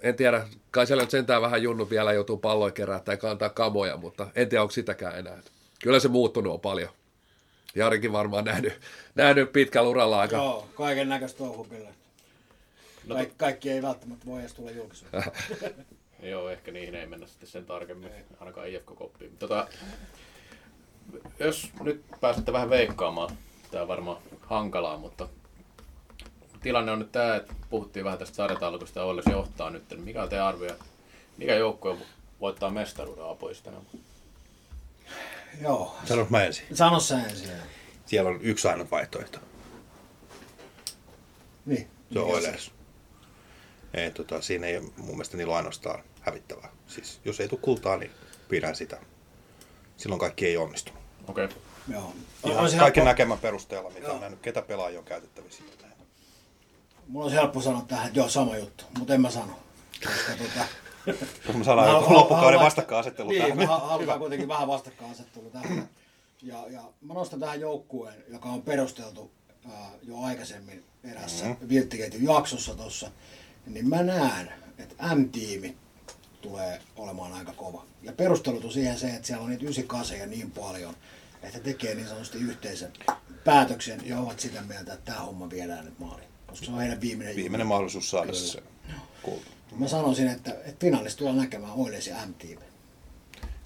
en 0.01 0.15
tiedä, 0.15 0.47
kai 0.71 0.87
siellä 0.87 1.03
nyt 1.03 1.11
sentään 1.11 1.41
vähän 1.41 1.63
junnu 1.63 1.89
vielä 1.89 2.13
joutuu 2.13 2.37
palloja 2.37 2.71
kerää 2.71 2.99
tai 2.99 3.17
kantaa 3.17 3.49
kamoja, 3.49 3.97
mutta 3.97 4.27
en 4.35 4.49
tiedä, 4.49 4.61
onko 4.61 4.71
sitäkään 4.71 5.19
enää. 5.19 5.39
Kyllä 5.83 5.99
se 5.99 6.07
muuttunut 6.07 6.53
on 6.53 6.59
paljon. 6.59 6.89
Jarikin 7.75 8.11
varmaan 8.11 8.45
nähnyt, 8.45 8.73
nähnyt 9.15 9.53
pitkällä 9.53 9.89
uralla 9.89 10.19
aika. 10.19 10.35
Joo, 10.35 10.67
kaiken 10.75 11.09
näköistä 11.09 11.37
touhu 11.37 11.63
kyllä. 11.63 11.89
No, 13.07 13.15
Kaik, 13.15 13.37
kaikki 13.37 13.69
ei 13.69 13.81
välttämättä 13.81 14.25
voi 14.25 14.39
edes 14.39 14.53
tulla 14.53 14.71
julkisuuteen. 14.71 15.23
Joo, 16.31 16.49
ehkä 16.49 16.71
niihin 16.71 16.95
ei 16.95 17.05
mennä 17.05 17.27
sitten 17.27 17.49
sen 17.49 17.65
tarkemmin, 17.65 18.11
ei. 18.11 18.23
ainakaan 18.39 18.67
IFK-koppiin. 18.67 19.37
Tota, 19.37 19.67
jos 21.39 21.71
nyt 21.81 22.05
pääsette 22.21 22.53
vähän 22.53 22.69
veikkaamaan, 22.69 23.37
tämä 23.71 23.81
on 23.81 23.87
varmaan 23.87 24.17
hankalaa, 24.41 24.97
mutta 24.97 25.27
tilanne 26.61 26.91
on 26.91 26.99
nyt 26.99 27.11
tämä, 27.11 27.35
että 27.35 27.53
puhuttiin 27.69 28.05
vähän 28.05 28.19
tästä 28.19 28.35
sarjataulukosta 28.35 28.99
ja 28.99 29.05
Oilers 29.05 29.27
johtaa 29.31 29.69
nyt. 29.69 29.83
Mikä 29.97 30.23
on 30.23 30.29
teidän 30.29 30.47
arvio? 30.47 30.75
Mikä 31.37 31.55
joukkue 31.55 31.97
voittaa 32.41 32.69
mestaruuden 32.69 33.25
apoista? 33.29 33.71
Joo. 35.61 35.95
Sano 36.05 36.27
mä 36.29 36.43
ensin. 36.43 36.65
Sano 36.73 36.99
sä 36.99 37.23
ensin. 37.23 37.49
Siellä 38.05 38.29
on 38.29 38.39
yksi 38.41 38.67
ainoa 38.67 38.87
vaihtoehto. 38.91 39.39
Niin. 41.65 41.87
Se 42.13 42.19
on 42.19 42.25
Oilers. 42.25 42.71
Ei, 43.93 44.11
tota, 44.11 44.41
siinä 44.41 44.67
ei 44.67 44.79
mun 44.79 44.93
mielestä 44.97 45.37
niillä 45.37 45.51
on 45.51 45.57
ainoastaan 45.57 46.03
hävittävää. 46.21 46.69
Siis, 46.87 47.19
jos 47.25 47.39
ei 47.39 47.47
tule 47.47 47.59
kultaa, 47.61 47.97
niin 47.97 48.11
pidän 48.49 48.75
sitä. 48.75 48.97
Silloin 49.97 50.19
kaikki 50.19 50.45
ei 50.45 50.57
onnistunut. 50.57 51.01
Okei. 51.27 51.45
Okay. 51.45 51.57
Joo. 51.87 52.13
Ihan 52.45 52.71
kaiken 52.79 53.05
näkemän 53.05 53.37
perusteella, 53.37 53.89
mitä 53.89 54.07
joo. 54.07 54.15
on 54.15 54.21
nähnyt, 54.21 54.39
ketä 54.39 54.61
pelaajia 54.61 54.99
on 54.99 55.05
käytettävissä. 55.05 55.63
Mulla 57.07 57.25
olisi 57.25 57.37
helppo 57.37 57.61
sanoa 57.61 57.81
tähän, 57.87 58.07
että 58.07 58.19
joo, 58.19 58.29
sama 58.29 58.57
juttu, 58.57 58.83
mutta 58.97 59.13
en 59.13 59.21
mä 59.21 59.29
sano. 59.29 59.59
Koska 60.03 60.31
tota, 60.31 60.65
Mä 61.57 61.63
saadaan 61.63 61.91
joku 61.91 62.13
loppukauden 62.13 62.59
vastakkainasettelu 62.59 63.29
niin, 63.29 63.41
tähän. 63.41 63.57
Niin, 63.57 63.69
halutaan 63.69 64.19
kuitenkin 64.19 64.47
vähän 64.47 64.67
vastakkainasettelu 64.67 65.49
tähän. 65.49 65.89
Ja, 66.41 66.65
ja 66.69 66.81
mä 67.01 67.13
nostan 67.13 67.39
tähän 67.39 67.59
joukkueen, 67.59 68.23
joka 68.27 68.49
on 68.49 68.61
perusteltu 68.61 69.31
ää, 69.71 69.89
jo 70.01 70.19
aikaisemmin 70.21 70.83
erässä 71.03 71.45
mm-hmm. 71.45 72.27
Jaksossa 72.27 72.75
tuossa 72.75 73.11
niin 73.65 73.89
mä 73.89 74.03
näen, 74.03 74.53
että 74.77 75.15
M-tiimi 75.15 75.77
tulee 76.41 76.81
olemaan 76.95 77.33
aika 77.33 77.53
kova. 77.53 77.85
Ja 78.01 78.11
perustelut 78.11 78.65
on 78.65 78.71
siihen 78.71 78.97
se, 78.99 79.07
että 79.07 79.27
siellä 79.27 79.43
on 79.43 79.49
niitä 79.49 79.63
98 79.63 80.29
niin 80.29 80.51
paljon, 80.51 80.95
että 81.43 81.59
tekee 81.59 81.95
niin 81.95 82.07
sanotusti 82.07 82.37
yhteisen 82.37 82.93
päätöksen 83.43 84.01
ja 84.05 84.19
ovat 84.19 84.39
sitä 84.39 84.61
mieltä, 84.61 84.93
että 84.93 85.11
tämä 85.11 85.25
homma 85.25 85.49
viedään 85.49 85.85
nyt 85.85 85.99
maaliin. 85.99 86.27
Koska 86.47 86.65
se 86.65 86.71
on 86.71 86.79
heidän 86.79 87.01
viimeinen, 87.01 87.35
viimeinen 87.35 87.67
mahdollisuus 87.67 88.09
saada 88.09 88.31
Kyllä. 88.31 88.39
se 88.39 88.63
kulta. 89.21 89.45
Mä 89.77 89.87
sanoisin, 89.87 90.27
että, 90.27 90.51
että 90.51 90.85
finaalissa 90.85 91.17
tulee 91.17 91.33
näkemään 91.33 91.73
Oilers 91.73 92.07
ja 92.07 92.25
M-tiimi. 92.25 92.63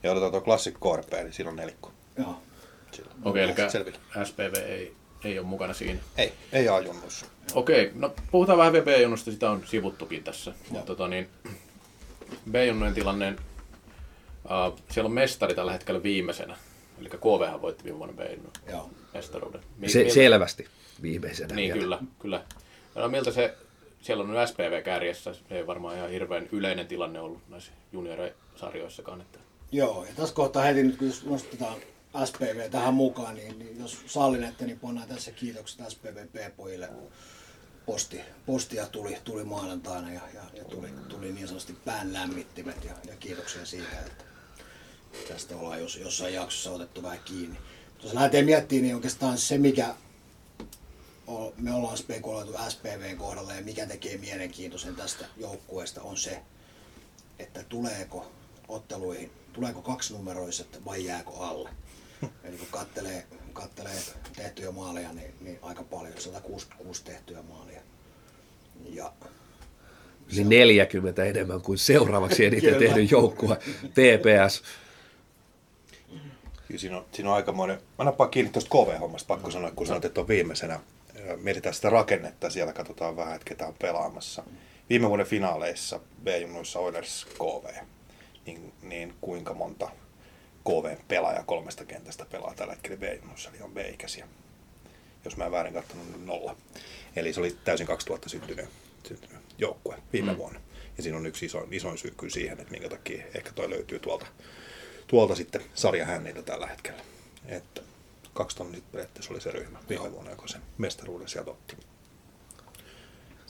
Ja 0.03 0.11
otetaan 0.11 0.31
tuo 0.31 0.41
Classic 0.41 0.73
KRP, 0.73 1.13
niin 1.13 1.33
siinä 1.33 1.49
on 1.49 1.55
nelikko. 1.55 1.91
Joo. 2.17 2.41
Okei, 3.23 3.43
eli 3.43 3.53
pääset 3.53 3.71
selville. 3.71 3.99
SPV 4.25 4.53
ei, 4.53 4.95
ei 5.23 5.39
ole 5.39 5.47
mukana 5.47 5.73
siinä. 5.73 5.99
Ei, 6.17 6.33
ei 6.51 6.69
A-junnuissa. 6.69 7.25
Okei, 7.53 7.91
no 7.95 8.13
puhutaan 8.31 8.57
vähän 8.57 8.73
vielä 8.73 8.85
B-junnusta, 8.85 9.31
sitä 9.31 9.51
on 9.51 9.63
sivuttukin 9.65 10.23
tässä. 10.23 10.53
Mutta 10.69 10.85
tota, 10.85 11.07
niin, 11.07 11.29
B-junnujen 12.51 12.93
tilanne, 12.93 13.35
uh, 14.45 14.79
siellä 14.91 15.07
on 15.07 15.13
mestari 15.13 15.55
tällä 15.55 15.71
hetkellä 15.71 16.03
viimeisenä. 16.03 16.57
Eli 17.01 17.09
KVH 17.09 17.61
voitti 17.61 17.83
viime 17.83 17.97
vuonna 17.99 18.15
B-junnun 18.15 18.51
Joo. 18.69 18.89
mestaruuden. 19.13 19.61
Mi- 19.77 19.89
Se, 19.89 19.99
miltä- 19.99 20.13
selvästi 20.13 20.67
viimeisenä. 21.01 21.55
Niin, 21.55 21.73
vielä. 21.73 21.81
kyllä, 21.83 21.99
kyllä. 22.19 22.43
No 22.95 23.07
miltä 23.09 23.31
se, 23.31 23.53
siellä 24.01 24.23
on 24.23 24.47
SPV 24.47 24.83
kärjessä, 24.83 25.33
se 25.33 25.39
ei 25.49 25.67
varmaan 25.67 25.95
ihan 25.97 26.09
hirveän 26.09 26.49
yleinen 26.51 26.87
tilanne 26.87 27.19
ollut 27.19 27.41
näissä 27.49 27.71
juniorisarjoissakaan. 27.93 29.21
Että... 29.21 29.39
Joo, 29.71 30.03
ja 30.03 30.11
tässä 30.15 30.35
kohtaa 30.35 30.63
heti 30.63 30.83
nyt 30.83 30.97
kun 30.97 31.07
jos 31.07 31.25
nostetaan 31.25 31.75
SPV 32.25 32.69
tähän 32.69 32.93
mukaan, 32.93 33.35
niin, 33.35 33.59
niin 33.59 33.79
jos 33.79 33.97
sallinette, 34.07 34.65
niin 34.65 34.79
pannaan 34.79 35.07
tässä 35.07 35.31
kiitokset 35.31 35.89
SPV 35.89 36.27
P-pojille. 36.27 36.89
Posti, 37.85 38.21
postia 38.45 38.87
tuli, 38.87 39.17
tuli 39.23 39.43
maanantaina 39.43 40.11
ja, 40.11 40.21
ja, 40.33 40.41
ja 40.53 40.65
tuli, 40.65 40.87
tuli 41.09 41.31
niin 41.31 41.47
sanotusti 41.47 41.77
pään 41.85 42.13
lämmittimet 42.13 42.83
ja, 42.83 42.93
ja 43.07 43.15
kiitoksia 43.19 43.65
siitä, 43.65 43.99
että 43.99 44.23
tästä 45.27 45.55
ollaan 45.55 45.79
jos, 45.79 45.95
jossain 45.95 46.33
jaksossa 46.33 46.71
otettu 46.71 47.03
vähän 47.03 47.19
kiinni. 47.25 47.57
Jos 48.03 48.13
lähdetään 48.13 48.45
miettimään, 48.45 48.83
niin 48.83 48.95
oikeastaan 48.95 49.37
se, 49.37 49.57
mikä 49.57 49.95
me 51.57 51.73
ollaan 51.73 51.97
spekuloitu 51.97 52.53
SPVn 52.69 53.17
kohdalla 53.17 53.53
ja 53.53 53.61
mikä 53.61 53.85
tekee 53.85 54.17
mielenkiintoisen 54.17 54.95
tästä 54.95 55.25
joukkueesta 55.37 56.01
on 56.01 56.17
se, 56.17 56.41
että 57.39 57.63
tuleeko 57.63 58.31
otteluihin, 58.67 59.31
tuleeko 59.53 59.81
kaksinumeroiset 59.81 60.85
vai 60.85 61.05
jääkö 61.05 61.31
alle. 61.31 61.69
Eli 62.43 62.57
kun 62.57 62.67
kattelee, 62.71 63.23
kattelee 63.53 63.97
tehtyjä 64.35 64.71
maaleja, 64.71 65.13
niin, 65.13 65.33
niin 65.41 65.59
aika 65.61 65.83
paljon, 65.83 66.13
166 66.17 67.03
tehtyjä 67.03 67.41
maalia. 67.41 67.81
Ja 68.85 69.13
Eli 70.33 70.43
40 70.43 71.25
enemmän 71.25 71.61
kuin 71.61 71.77
seuraavaksi 71.77 72.45
eniten 72.45 72.75
tehnyt 72.75 73.11
joukkue 73.11 73.57
TPS. 73.89 74.63
Kyllä 76.67 76.79
siinä 76.79 76.97
on, 76.97 77.05
siinä 77.11 77.29
on 77.29 77.35
aikamoinen, 77.35 77.79
mä 77.97 78.05
nappaan 78.05 78.29
kiinni 78.29 78.51
tuosta 78.51 78.69
KV-hommasta, 78.69 79.27
pakko 79.27 79.51
sanoa, 79.51 79.71
kun 79.71 79.87
sanoit, 79.87 80.05
että 80.05 80.21
on 80.21 80.27
viimeisenä. 80.27 80.79
Mietitään 81.41 81.75
sitä 81.75 81.89
rakennetta, 81.89 82.49
siellä 82.49 82.73
katsotaan 82.73 83.15
vähän, 83.15 83.35
että 83.35 83.45
ketä 83.45 83.67
on 83.67 83.73
pelaamassa. 83.81 84.43
Viime 84.89 85.09
vuoden 85.09 85.25
finaaleissa 85.25 85.99
B-junnuissa 86.23 86.79
Oilers 86.79 87.25
KV, 87.25 87.83
niin, 88.45 88.73
niin 88.81 89.13
kuinka 89.21 89.53
monta 89.53 89.89
KV-pelaaja 90.67 91.43
kolmesta 91.43 91.85
kentästä 91.85 92.25
pelaa 92.25 92.53
tällä 92.55 92.73
hetkellä 92.73 92.97
B-junnuissa, 92.97 93.49
eli 93.49 93.61
on 93.61 93.71
B-ikäisiä. 93.71 94.27
Jos 95.25 95.37
mä 95.37 95.45
en 95.45 95.51
väärin 95.51 95.73
katsonut, 95.73 96.07
niin 96.07 96.25
nolla. 96.25 96.55
Eli 97.15 97.33
se 97.33 97.39
oli 97.39 97.57
täysin 97.63 97.87
2000 97.87 98.29
syntynyt, 98.29 98.65
syntynyt 99.07 99.41
joukkue 99.57 99.95
viime 100.13 100.31
mm. 100.31 100.37
vuonna. 100.37 100.59
Ja 100.97 101.03
siinä 101.03 101.17
on 101.17 101.25
yksi 101.25 101.45
iso, 101.45 101.67
isoin 101.71 101.97
syy 101.97 102.13
kyllä 102.17 102.33
siihen, 102.33 102.59
että 102.59 102.71
minkä 102.71 102.89
takia 102.89 103.23
ehkä 103.35 103.51
toi 103.51 103.69
löytyy 103.69 103.99
tuolta 103.99 104.25
tuolta 105.07 105.35
sitten 105.35 105.61
sarjahänniltä 105.73 106.41
tällä 106.41 106.67
hetkellä. 106.67 107.01
Että 107.45 107.81
kaksi 108.33 108.57
tonnia 108.57 108.81
periaatteessa 108.91 109.33
oli 109.33 109.41
se 109.41 109.51
ryhmä 109.51 109.79
viime 109.89 110.11
vuonna, 110.11 110.31
joka 110.31 110.47
sen 110.47 110.61
mestaruuden 110.77 111.27
sieltä 111.27 111.51
otti. 111.51 111.77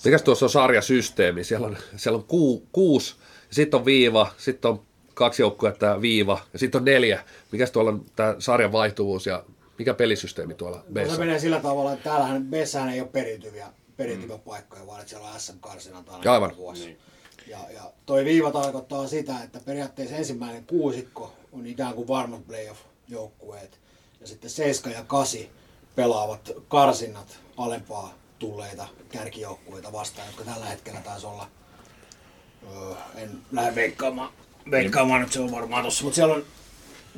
Mikäs 0.06 0.22
tuossa 0.22 0.46
on 0.46 0.50
sarjasysteemi? 0.50 1.44
Siellä 1.44 1.68
on, 1.68 1.78
siellä 1.96 2.18
on 2.18 2.24
ku, 2.24 2.68
kuusi, 2.72 3.16
sitten 3.50 3.78
on 3.78 3.86
viiva, 3.86 4.34
sitten 4.38 4.72
on 4.72 4.86
kaksi 5.18 5.42
joukkuetta 5.42 6.02
viiva 6.02 6.40
ja 6.54 6.60
sitten 6.60 6.80
on 6.80 6.86
neljä. 6.86 7.24
Mikäs 7.52 7.72
tuolla 7.72 7.92
on 7.92 8.06
tämä 8.16 8.36
sarjan 8.40 8.72
vaihtuvuus 8.72 9.26
ja 9.26 9.44
mikä 9.78 9.94
pelisysteemi 9.94 10.54
tuolla 10.54 10.84
No 10.90 11.10
se 11.10 11.16
b 11.16 11.20
menee 11.20 11.40
sillä 11.40 11.60
tavalla, 11.60 11.94
että 11.94 12.04
täällähän 12.04 12.46
Bessähän 12.46 12.90
ei 12.90 13.02
ole 13.02 13.10
periytyviä, 13.10 13.68
periytyviä 13.98 14.36
mm. 14.36 14.42
paikkoja, 14.42 14.88
vaan 14.88 15.00
että 15.00 15.10
siellä 15.10 15.28
on 15.28 15.40
SM-karsinat 15.40 16.10
aina 16.10 16.34
Aivan. 16.34 16.58
vuosi. 16.58 16.86
Niin. 16.86 16.98
Ja, 17.48 17.58
ja 17.74 17.92
toi 18.06 18.26
viiva 18.26 18.52
tarkoittaa 18.52 19.08
sitä, 19.08 19.44
että 19.44 19.60
periaatteessa 19.66 20.16
ensimmäinen 20.16 20.66
kuusikko 20.66 21.34
on 21.52 21.68
ikään 21.68 21.94
kuin 21.94 22.08
varmat 22.08 22.48
playoff-joukkueet. 22.48 23.80
Ja 24.22 24.28
sitten 24.28 24.50
7 24.50 24.94
ja 24.98 25.04
8 25.04 25.40
pelaavat 25.96 26.52
karsinnat 26.68 27.40
alempaa 27.58 28.14
tulleita 28.40 28.88
kärkijoukkueita 29.10 29.92
vastaan, 29.92 30.28
jotka 30.28 30.44
tällä 30.44 30.66
hetkellä 30.66 31.02
taisi 31.02 31.26
olla, 31.26 31.48
öö, 32.64 32.94
en 33.16 33.30
lähde 33.52 33.76
veikkaamaan, 33.76 34.34
veikkaamaan 34.72 35.22
nyt 35.22 35.32
se 35.32 35.40
on 35.40 35.52
varmaan 35.52 35.84
tossa, 35.84 36.04
mutta 36.04 36.16
siellä 36.16 36.34
on 36.34 36.44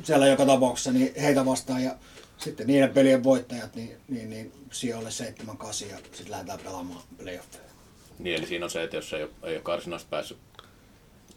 siellä 0.02 0.26
joka 0.26 0.46
tapauksessa 0.46 0.92
niin 0.92 1.12
heitä 1.20 1.46
vastaan 1.46 1.82
ja 1.82 1.94
sitten 2.38 2.66
niiden 2.66 2.90
pelien 2.90 3.24
voittajat 3.24 3.74
niin, 3.74 3.96
niin, 4.08 4.30
niin 4.30 4.52
sijoille 4.72 5.10
7 5.10 5.56
8 5.56 5.88
ja 5.88 5.96
sitten 5.96 6.30
lähdetään 6.30 6.58
pelaamaan 6.64 7.02
playoffeja. 7.18 7.70
Niin, 8.18 8.36
eli 8.36 8.46
siinä 8.46 8.64
on 8.64 8.70
se, 8.70 8.82
että 8.82 8.96
jos 8.96 9.12
ei 9.12 9.22
ole, 9.22 9.30
ei 9.42 9.54
ole 9.54 9.62
karsinasta 9.62 10.08
päässyt 10.10 10.38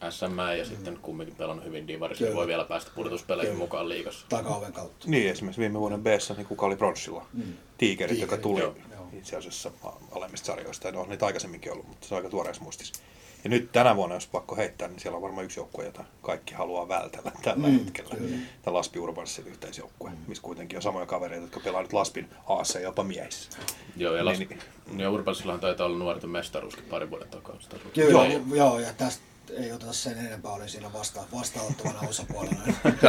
SM 0.09 0.57
ja 0.57 0.65
sitten 0.65 0.99
kumminkin 1.01 1.35
pelannut 1.35 1.65
hyvin 1.65 1.87
divarissa, 1.87 2.25
niin 2.25 2.35
voi 2.35 2.47
vielä 2.47 2.63
päästä 2.63 2.91
pudotuspeleihin 2.95 3.53
Kyllä. 3.53 3.63
mukaan 3.63 3.89
liigassa. 3.89 4.25
Takaoven 4.29 4.73
kautta. 4.73 5.05
Niin, 5.09 5.31
esimerkiksi 5.31 5.61
viime 5.61 5.79
vuoden 5.79 6.03
b 6.03 6.05
niin 6.37 6.45
kuka 6.45 6.65
oli 6.65 6.75
pronssilla? 6.75 7.25
Mm. 7.33 7.53
Tiikerit, 7.77 8.19
joka 8.19 8.37
tuli 8.37 8.59
joo. 8.59 8.75
Itse 9.13 9.35
asiassa 9.35 9.71
alemmista 10.11 10.45
sarjoista. 10.45 10.91
No, 10.91 11.05
niitä 11.05 11.25
aikaisemminkin 11.25 11.71
ollut, 11.71 11.87
mutta 11.87 12.07
se 12.07 12.15
on 12.15 12.17
aika 12.17 12.29
tuoreessa 12.29 12.63
muistissa. 12.63 13.03
Ja 13.43 13.49
nyt 13.49 13.71
tänä 13.71 13.95
vuonna, 13.95 14.15
jos 14.15 14.27
pakko 14.27 14.55
heittää, 14.55 14.87
niin 14.87 14.99
siellä 14.99 15.15
on 15.15 15.21
varmaan 15.21 15.45
yksi 15.45 15.59
joukkue, 15.59 15.85
jota 15.85 16.03
kaikki 16.21 16.53
haluaa 16.53 16.87
vältellä 16.87 17.31
tällä 17.41 17.67
mm, 17.67 17.79
hetkellä. 17.79 18.15
Tämä 18.61 18.73
Laspi 18.73 18.99
Urbanssin 18.99 19.47
yhteisjoukkue, 19.47 20.09
mm. 20.09 20.17
missä 20.27 20.43
kuitenkin 20.43 20.77
on 20.77 20.81
samoja 20.81 21.05
kavereita, 21.05 21.43
jotka 21.43 21.59
pelaa 21.59 21.81
nyt 21.81 21.93
Laspin 21.93 22.29
Aassa 22.47 22.79
ja 22.79 22.83
jopa 22.83 23.03
miehissä. 23.03 23.59
Joo, 23.97 24.15
ja, 24.15 24.25
Las... 24.25 24.39
Niin, 24.39 24.59
niin. 24.85 24.99
ja 24.99 25.09
Urbansillahan 25.09 25.59
taitaa 25.59 25.85
olla 25.85 25.97
nuorten 25.97 26.29
mestaruuskin 26.29 26.83
pari 26.83 27.09
vuoden 27.09 27.29
takaa. 27.29 27.57
Kyllä, 27.93 28.09
Joo. 28.11 28.25
joo. 28.25 28.41
joo, 28.55 28.79
ja 28.79 28.93
tästä 28.93 29.23
ei 29.57 29.71
oteta 29.71 29.93
sen 29.93 30.17
enempää, 30.17 30.51
olin 30.51 30.69
siinä 30.69 30.93
vasta, 30.93 31.23
vastaanottavana 31.33 31.99
osapuolella. 32.09 32.61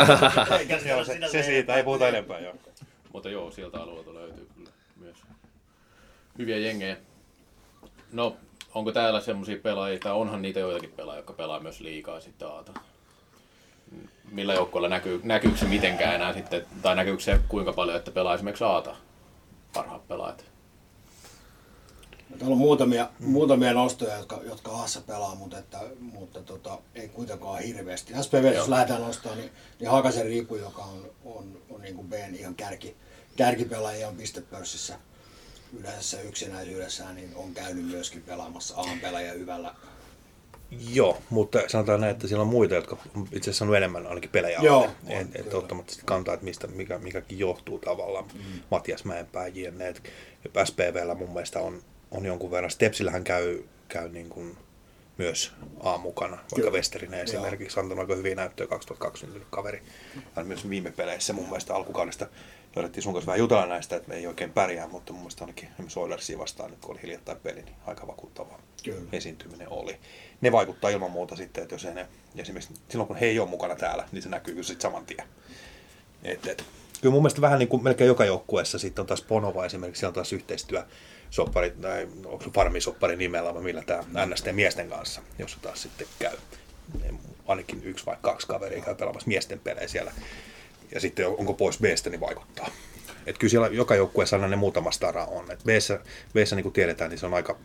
Eikä 0.60 0.76
Joo, 0.76 1.04
se, 1.04 1.18
se 1.32 1.42
siitä, 1.42 1.74
ei 1.74 1.84
puhuta 1.84 2.08
enempää. 2.08 2.40
Joo. 2.40 2.54
Mutta 3.12 3.30
joo, 3.30 3.50
sieltä 3.50 3.80
alueelta 3.82 4.14
löytyy 4.14 4.48
kyllä 4.54 4.70
myös 4.96 5.16
hyviä 6.38 6.58
jengejä. 6.58 6.96
No, 8.12 8.36
onko 8.74 8.92
täällä 8.92 9.20
semmoisia 9.20 9.56
pelaajia, 9.56 9.98
tai 9.98 10.12
onhan 10.12 10.42
niitä 10.42 10.60
joitakin 10.60 10.92
pelaajia, 10.96 11.18
jotka 11.18 11.32
pelaa 11.32 11.60
myös 11.60 11.80
liikaa 11.80 12.20
sitten 12.20 12.48
Aata? 12.48 12.72
Millä 14.30 14.54
joukkueella 14.54 14.88
näkyy, 14.88 15.20
näkyykö 15.24 15.58
se 15.58 15.66
mitenkään 15.66 16.14
enää 16.14 16.32
sitten, 16.32 16.66
tai 16.82 16.96
näkyykö 16.96 17.22
se 17.22 17.40
kuinka 17.48 17.72
paljon, 17.72 17.96
että 17.96 18.10
pelaa 18.10 18.34
esimerkiksi 18.34 18.64
Aata 18.64 18.96
parhaat 19.74 20.08
pelaajat? 20.08 20.44
Täällä 22.38 22.52
on 22.52 22.58
muutamia, 22.58 23.08
muutamia 23.20 23.72
nostoja, 23.72 24.16
jotka, 24.16 24.40
jotka 24.44 24.70
Aassa 24.70 25.00
pelaa, 25.00 25.34
mutta, 25.34 25.58
että, 25.58 25.80
mutta 26.00 26.42
tota, 26.42 26.78
ei 26.94 27.08
kuitenkaan 27.08 27.62
hirveästi. 27.62 28.12
SPV, 28.22 28.52
jos 28.54 28.68
lähdetään 28.68 29.02
nostamaan, 29.02 29.38
niin, 29.38 29.50
niin 29.80 29.90
Hakasen 29.90 30.26
Riipu, 30.26 30.56
joka 30.56 30.82
on, 30.82 31.10
on, 31.24 31.62
on 31.70 31.82
niin 31.82 31.94
kuin 31.94 32.08
Bn 32.08 32.34
ihan 32.34 32.54
kärki, 32.54 32.96
kärkipelaajia 33.36 34.08
on 34.08 34.16
pistepörssissä 34.16 34.98
yleisessä 35.80 36.20
yksinäisyydessään, 36.20 37.14
niin 37.14 37.30
on 37.34 37.54
käynyt 37.54 37.86
myöskin 37.86 38.22
pelaamassa 38.22 38.74
A-pelaajia 38.76 39.32
hyvällä. 39.32 39.74
Joo, 40.92 41.22
mutta 41.30 41.58
sanotaan 41.66 42.00
näin, 42.00 42.10
että 42.10 42.28
siellä 42.28 42.42
on 42.42 42.48
muita, 42.48 42.74
jotka 42.74 42.96
on 43.16 43.22
itse 43.22 43.38
asiassa 43.38 43.58
saanut 43.58 43.76
enemmän 43.76 44.06
ainakin 44.06 44.30
pelejä 44.30 44.58
Joo, 44.62 44.76
alle. 44.78 45.18
on, 45.20 45.28
Et, 45.34 45.54
ottamatta 45.54 45.94
kantaa, 46.04 46.34
että 46.34 46.44
mistä 46.44 46.66
mikä, 46.66 46.98
mikäkin 46.98 47.38
johtuu 47.38 47.78
tavallaan. 47.78 48.24
Mm. 48.34 48.40
Matias 48.70 49.04
Mäenpää, 49.04 49.46
jne. 49.46 49.94
SPVllä 50.64 51.14
mun 51.14 51.32
mielestä 51.32 51.60
on, 51.60 51.82
on 52.10 52.24
jonkun 52.24 52.50
verran. 52.50 52.70
Stepsillähän 52.70 53.24
käy, 53.24 53.62
käy 53.88 54.08
niin 54.08 54.28
kuin 54.28 54.56
myös 55.18 55.52
A 55.80 55.98
mukana, 55.98 56.36
vaikka 56.36 56.56
Kyllä. 56.56 56.70
Westerinen 56.70 57.20
esimerkiksi 57.20 57.80
antanut 57.80 58.02
aika 58.02 58.14
hyviä 58.14 58.34
näyttöjä 58.34 58.66
2020 58.66 59.46
kaveri. 59.50 59.82
Hän 60.34 60.46
myös 60.46 60.68
viime 60.68 60.90
peleissä 60.90 61.32
mun 61.32 61.48
mielestä 61.48 61.74
alkukaudesta 61.74 62.26
löydettiin 62.76 63.02
sun 63.02 63.12
kanssa 63.12 63.26
vähän 63.26 63.38
jutella 63.38 63.66
näistä, 63.66 63.96
että 63.96 64.08
me 64.08 64.14
ei 64.14 64.26
oikein 64.26 64.52
pärjää, 64.52 64.88
mutta 64.88 65.12
mun 65.12 65.22
mielestä 65.22 65.44
ainakin 65.44 65.68
esimerkiksi 65.68 65.98
Oilersia 65.98 66.38
vastaan, 66.38 66.70
nyt 66.70 66.80
kun 66.80 66.90
oli 66.90 67.02
hiljattain 67.02 67.38
peli, 67.40 67.62
niin 67.62 67.74
aika 67.86 68.06
vakuuttava 68.06 68.58
Kyllä. 68.84 69.08
esiintyminen 69.12 69.68
oli. 69.70 69.96
Ne 70.40 70.52
vaikuttaa 70.52 70.90
ilman 70.90 71.10
muuta 71.10 71.36
sitten, 71.36 71.62
että 71.62 71.74
jos 71.74 71.84
ei 71.84 71.94
ne, 71.94 72.06
esimerkiksi 72.36 72.74
silloin 72.88 73.08
kun 73.08 73.16
he 73.16 73.26
ei 73.26 73.38
ole 73.38 73.48
mukana 73.48 73.76
täällä, 73.76 74.08
niin 74.12 74.22
se 74.22 74.28
näkyy 74.28 74.54
kyllä 74.54 74.66
sitten 74.66 74.82
saman 74.82 75.06
tien. 75.06 75.28
Et, 76.22 76.46
et. 76.46 76.64
Kyllä 77.00 77.12
mun 77.12 77.22
mielestä 77.22 77.40
vähän 77.40 77.58
niin 77.58 77.68
kuin 77.68 77.82
melkein 77.82 78.08
joka 78.08 78.24
joukkueessa 78.24 78.78
sitten 78.78 79.02
on 79.02 79.06
taas 79.06 79.22
Ponova 79.22 79.66
esimerkiksi, 79.66 80.00
siellä 80.00 80.10
on 80.10 80.14
taas 80.14 80.32
yhteistyö 80.32 80.84
soppari, 81.30 81.70
tai 81.70 82.08
onko 82.24 82.44
se 82.44 82.50
farmisoppari 82.50 83.16
nimellä 83.16 83.54
vai 83.54 83.62
millä 83.62 83.82
tämä 83.82 84.26
NST-miesten 84.26 84.88
kanssa, 84.88 85.20
jossa 85.38 85.58
taas 85.62 85.82
sitten 85.82 86.06
käy 86.18 86.36
ainakin 87.46 87.84
yksi 87.84 88.06
vai 88.06 88.16
kaksi 88.22 88.46
kaveria 88.46 88.84
käy 88.84 88.94
pelaamassa 88.94 89.28
miesten 89.28 89.60
pelejä 89.60 89.88
siellä. 89.88 90.12
Ja 90.94 91.00
sitten 91.00 91.26
onko 91.26 91.54
pois 91.54 91.78
Bstä, 91.78 92.10
niin 92.10 92.20
vaikuttaa. 92.20 92.70
Et 93.26 93.38
kyllä 93.38 93.50
siellä 93.50 93.66
joka 93.66 93.94
joukkueessa 93.94 94.36
aina 94.36 94.48
ne 94.48 94.56
muutama 94.56 94.90
stara 94.90 95.24
on. 95.24 95.50
Et 95.50 95.64
Bssä, 95.64 96.00
Bssä 96.34 96.56
niin 96.56 96.62
kuin 96.62 96.72
tiedetään, 96.72 97.10
niin 97.10 97.18
se 97.18 97.26
on 97.26 97.34
aika, 97.34 97.56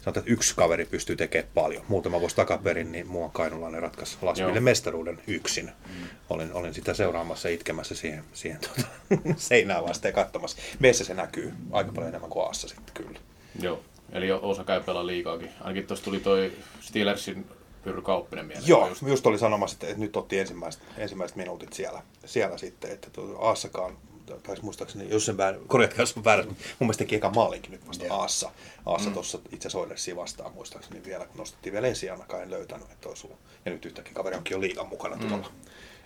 sanotaan, 0.00 0.22
että 0.22 0.32
yksi 0.32 0.54
kaveri 0.56 0.84
pystyy 0.84 1.16
tekemään 1.16 1.50
paljon. 1.54 1.84
Muutama 1.88 2.20
vuosi 2.20 2.36
takaperin, 2.36 2.92
niin 2.92 3.06
muuan 3.06 3.30
kainulainen 3.30 3.82
ratkaisi 3.82 4.18
Lasville 4.22 4.60
mestaruuden 4.60 5.20
yksin. 5.26 5.66
Mm. 5.66 6.08
Olin, 6.30 6.52
olin 6.52 6.74
sitä 6.74 6.94
seuraamassa 6.94 7.48
itkemässä 7.48 7.94
siihen, 7.94 8.24
siihen 8.32 8.60
tuota, 8.60 8.88
seinään 9.36 9.84
vasten 9.84 10.08
ja 10.08 10.12
katsomassa. 10.12 10.56
Meissä 10.78 11.04
se 11.04 11.14
näkyy 11.14 11.52
aika 11.72 11.92
paljon 11.92 12.08
enemmän 12.08 12.30
kuin 12.30 12.46
Aassa 12.46 12.68
sitten 12.68 12.94
kyllä. 12.94 13.20
Joo, 13.60 13.82
eli 14.12 14.32
osa 14.32 14.64
käy 14.64 14.80
pelaa 14.82 15.06
liikaakin. 15.06 15.50
Ainakin 15.60 15.86
tuossa 15.86 16.04
tuli 16.04 16.20
toi 16.20 16.52
Steelersin 16.80 17.46
Pyrry 17.86 18.02
Kauppinen 18.02 18.46
mieleen. 18.46 18.68
Joo, 18.68 18.88
just. 18.88 19.02
just 19.02 19.26
oli 19.26 19.38
sanomassa, 19.38 19.76
että 19.80 20.00
nyt 20.00 20.16
otti 20.16 20.38
ensimmäiset, 20.38 20.82
ensimmäiset 20.98 21.36
minuutit 21.36 21.72
siellä, 21.72 22.02
siellä 22.24 22.58
sitten, 22.58 22.90
että 22.90 23.08
Aassakaan 23.38 23.98
taisi 24.42 24.62
muistaakseni, 24.62 25.10
jos 25.10 25.26
sen 25.26 25.36
väärä, 25.36 25.58
korjatkaa 25.66 26.02
jos 26.02 26.24
väärässä, 26.24 26.50
mun 26.50 26.58
mielestä 26.80 26.98
teki 26.98 27.16
eka 27.16 27.30
maalinkin 27.30 27.72
nyt 27.72 27.88
vasta 27.88 28.04
yeah. 28.04 28.20
Aassa. 28.20 28.50
Aassa 28.86 29.08
mm. 29.08 29.14
tuossa 29.14 29.38
itse 29.52 29.68
asiassa 29.68 30.16
vastaan 30.16 30.52
muistaakseni 30.52 31.04
vielä, 31.04 31.26
kun 31.26 31.36
nostettiin 31.36 31.72
vielä 31.72 31.86
ensi 31.86 32.10
ainakaan 32.10 32.42
en 32.42 32.50
löytänyt, 32.50 32.90
että 32.90 33.08
olisi 33.08 33.26
ollut. 33.26 33.40
Ja 33.64 33.72
nyt 33.72 33.84
yhtäkkiä 33.84 34.14
kaveri 34.14 34.36
onkin 34.36 34.54
jo 34.54 34.60
liigan 34.60 34.88
mukana 34.88 35.16
mm. 35.16 35.28
tuolla. 35.28 35.50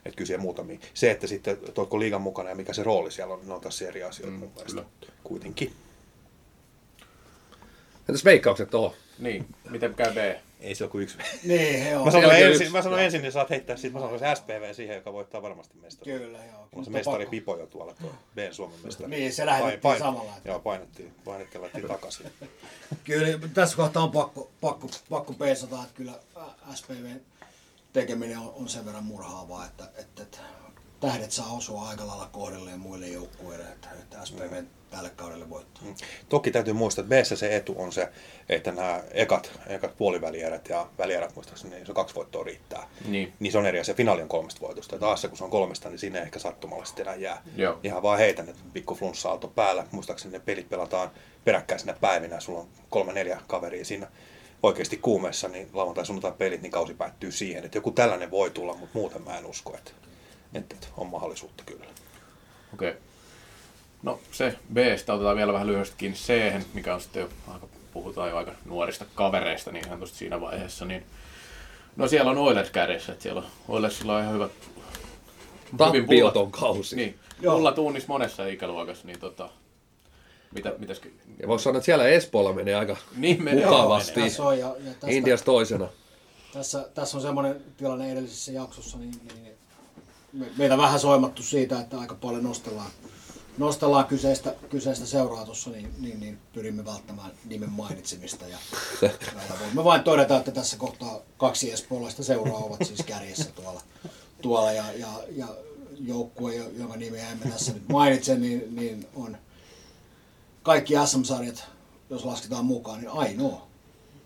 Että 0.05 0.17
kyse 0.17 0.37
muutamia. 0.37 0.79
Se, 0.95 1.11
että 1.11 1.27
sitten 1.27 1.59
toiko 1.75 2.01
liigan 2.01 2.23
mukana 2.23 2.49
ja 2.49 2.55
mikä 2.55 2.73
se 2.73 2.83
rooli 2.83 3.11
siellä 3.11 3.35
on, 3.35 3.41
ne 3.47 3.55
on 3.55 3.61
taas 3.61 3.83
eri 3.83 4.03
asioita 4.03 4.33
mm, 4.33 4.39
mun 4.39 4.53
mielestä. 4.55 4.83
Kyllä. 5.01 5.13
Kuitenkin. 5.25 5.73
Entäs 8.09 8.25
veikkaukset 8.25 8.71
tuohon? 8.71 8.97
Niin, 9.19 9.47
miten 9.71 9.95
käy 9.95 10.13
B? 10.13 10.50
Ei 10.61 10.75
se 10.75 10.85
ole 10.85 10.91
kuin 10.91 11.03
yksi. 11.03 11.19
Niin, 11.45 11.91
joo. 11.91 12.05
Mä 12.05 12.11
sanon, 12.11 12.35
ensin, 12.35 12.51
yksi. 12.51 12.69
mä 12.69 12.83
sanon 12.83 13.01
ensin, 13.01 13.23
niin 13.23 13.33
saat 13.33 13.51
heittää 13.51 13.77
siitä. 13.77 13.95
Mä 13.95 14.01
sanon 14.01 14.19
se 14.19 14.35
SPV 14.35 14.75
siihen, 14.75 14.97
joka 14.97 15.13
voittaa 15.13 15.43
varmasti 15.43 15.79
mestari. 15.79 16.13
Kyllä, 16.13 16.39
joo. 16.39 16.69
On 16.75 16.85
se 16.85 16.91
mestari 16.91 17.27
Pipo 17.27 17.57
jo 17.57 17.67
tuolla, 17.67 17.95
tuo 17.95 18.11
B 18.35 18.39
Suomen 18.53 18.79
mestari. 18.85 19.11
Niin, 19.11 19.33
se 19.33 19.47
lähetettiin 19.47 19.81
pain, 19.81 19.99
samalla. 19.99 20.33
Joo, 20.45 20.61
painettiin, 20.61 21.15
painettiin 21.25 21.63
laitettiin 21.63 21.89
takaisin. 21.89 22.27
kyllä, 23.05 23.49
tässä 23.55 23.77
kohtaa 23.77 24.03
on 24.03 24.11
pakko, 24.11 24.51
pakko, 24.61 24.89
pakko 25.11 25.33
peesata, 25.33 25.83
että 25.83 25.95
kyllä 25.95 26.13
SPV 26.75 27.17
tekeminen 27.93 28.39
on, 28.39 28.53
on 28.57 28.69
sen 28.69 28.87
verran 28.87 29.05
murhaavaa, 29.05 29.67
että, 29.67 29.85
että, 29.99 30.23
että 30.23 30.39
tähdet 31.01 31.33
saa 31.33 31.53
osua 31.53 31.89
aika 31.89 32.07
lailla 32.07 32.29
kohdelleen 32.33 32.81
muille 32.81 33.09
joukkueille, 33.09 33.65
että, 33.65 33.89
että 33.91 34.25
SPV 34.25 34.61
mm. 34.61 34.67
Tälle 34.91 35.11
kaudelle 35.11 35.51
voittaa. 35.51 35.83
Mm. 35.85 35.95
Toki 36.29 36.51
täytyy 36.51 36.73
muistaa, 36.73 37.03
että 37.03 37.15
b 37.15 37.25
se 37.25 37.57
etu 37.57 37.75
on 37.79 37.93
se, 37.93 38.09
että 38.49 38.73
nämä 38.73 39.01
ekat, 39.11 39.53
ekat 39.67 39.97
puolivälierät 39.97 40.69
ja 40.69 40.87
välierät 40.99 41.35
muistaakseni, 41.35 41.75
niin 41.75 41.87
se 41.87 41.93
kaksi 41.93 42.15
voittoa 42.15 42.45
riittää. 42.45 42.89
Niin. 43.09 43.33
niin 43.41 43.53
se 43.53 43.59
on 43.59 43.67
eri 43.67 43.81
asia. 43.81 43.95
Finaali 43.95 44.23
on 44.23 44.29
kolmesta 44.29 44.61
voitosta. 44.61 44.95
Ja 44.95 44.99
taas 44.99 45.23
se, 45.23 45.29
kun 45.29 45.39
se 45.39 45.45
on 45.45 45.51
kolmesta, 45.51 45.89
niin 45.89 45.99
sinne 45.99 46.19
ehkä 46.19 46.39
sattumalla 46.39 46.85
sitten 46.85 47.07
enää 47.07 47.17
jää. 47.17 47.43
Joo. 47.57 47.79
Ihan 47.83 48.03
vaan 48.03 48.19
heitän, 48.19 48.49
että 48.49 48.63
pikku 48.73 48.95
flunssa 48.95 49.39
päällä. 49.55 49.87
Muistaakseni 49.91 50.33
ne 50.33 50.41
pelit 50.41 50.69
pelataan 50.69 51.11
peräkkäisinä 51.45 51.95
päivinä. 52.01 52.41
Sulla 52.41 52.61
on 52.61 52.69
kolme 52.91 53.13
neljä 53.13 53.41
kaveria 53.47 53.85
siinä 53.85 54.07
oikeasti 54.63 54.97
kuumeessa, 54.97 55.49
niin 55.49 55.69
lauantai 55.73 56.07
sunnuntai 56.07 56.33
pelit, 56.39 56.63
niin 56.63 56.73
kausi 56.73 56.95
päättyy 56.95 57.33
siihen, 57.33 57.65
että 57.65 57.79
joku 57.79 57.91
tällainen 57.91 58.31
voi 58.31 58.51
tulla, 58.51 58.75
mutta 58.75 58.99
muuten 58.99 59.23
mä 59.23 59.39
en 59.39 59.47
usko, 59.47 59.75
että, 59.75 59.91
että, 60.55 60.75
että 60.75 60.87
on 60.97 61.07
mahdollisuutta 61.07 61.65
kyllä. 61.65 61.85
Okei. 62.75 62.91
Okay. 62.91 63.01
No 64.03 64.21
se 64.33 64.57
b 64.73 64.77
otetaan 65.15 65.37
vielä 65.37 65.53
vähän 65.53 65.67
lyhyestikin 65.67 66.15
c 66.15 66.53
mikä 66.75 66.95
on 66.95 67.01
sitten 67.01 67.21
jo 67.21 67.29
aika, 67.49 67.67
puhutaan 67.93 68.31
jo 68.31 68.37
aika 68.37 68.53
nuorista 68.65 69.05
kavereista 69.15 69.73
niin 69.73 69.87
ihan 69.87 70.07
siinä 70.07 70.41
vaiheessa, 70.41 70.85
niin 70.85 71.05
No 71.97 72.09
siellä 72.09 72.31
on 72.31 72.39
Oilers 72.39 72.71
kädessä, 72.71 73.13
että 73.13 73.23
siellä 73.23 73.41
on 73.41 73.47
Oilersilla 73.69 74.17
on 74.17 74.23
ihan 74.23 74.35
hyvät 74.35 74.53
Tappioton 75.77 76.51
kausi. 76.51 76.97
Niin, 76.97 77.19
mulla 77.43 77.73
tuunnis 77.73 78.09
monessa 78.09 78.47
ikäluokassa, 78.47 79.07
niin 79.07 79.21
tota, 79.21 79.51
mitä, 80.55 80.75
mitäs... 80.79 81.01
Ja 81.43 81.49
voisi 81.49 81.63
sanoa, 81.63 81.77
että 81.77 81.85
siellä 81.85 82.09
Espoolla 82.09 82.53
menee 82.53 82.75
aika 82.75 82.97
niin 83.17 83.43
menee, 83.43 83.65
mukavasti. 83.65 84.21
Joo, 84.39 84.53
ja, 84.53 84.67
ja 84.67 84.91
tästä, 84.91 85.07
Indias 85.11 85.43
toisena. 85.43 85.89
Tässä, 86.53 86.89
tässä 86.95 87.17
on 87.17 87.23
semmoinen 87.23 87.63
tilanne 87.77 88.13
edellisessä 88.13 88.53
jaksossa, 88.53 88.99
niin, 88.99 89.15
niin 89.35 90.53
meitä 90.57 90.79
vähän 90.79 91.01
soimattu 91.01 91.43
siitä, 91.43 91.81
että 91.81 91.99
aika 91.99 92.15
paljon 92.15 92.45
nostellaan, 92.45 92.91
nostellaan 93.61 94.05
kyseistä, 94.05 94.55
kyseistä 94.71 95.07
seuraa 95.07 95.45
tuossa, 95.45 95.71
niin, 95.71 95.95
niin, 95.99 96.21
niin, 96.21 96.39
pyrimme 96.53 96.85
välttämään 96.85 97.31
nimen 97.45 97.71
mainitsemista. 97.71 98.47
Ja, 98.47 98.59
ja 99.03 99.11
voimme 99.61 99.85
vain 99.85 100.03
todeta, 100.03 100.37
että 100.37 100.51
tässä 100.51 100.77
kohtaa 100.77 101.21
kaksi 101.37 101.73
espoolaista 101.73 102.25
seuraa 102.25 102.59
ovat 102.59 102.81
siis 102.85 103.03
kärjessä 103.07 103.51
tuolla, 103.55 103.83
tuolla 104.43 104.73
ja, 104.73 104.85
ja, 104.93 105.09
ja 105.37 105.47
joukkue, 105.99 106.55
jonka 106.55 106.97
nimeä 106.97 107.31
emme 107.31 107.51
tässä 107.51 107.73
nyt 107.73 107.89
mainitse, 107.89 108.39
niin, 108.39 108.77
niin 108.77 109.09
on 109.15 109.37
kaikki 110.63 110.95
SM-sarjat, 111.07 111.65
jos 112.11 112.25
lasketaan 112.25 112.65
mukaan, 112.65 113.01
niin 113.01 113.11
ainoa 113.11 113.67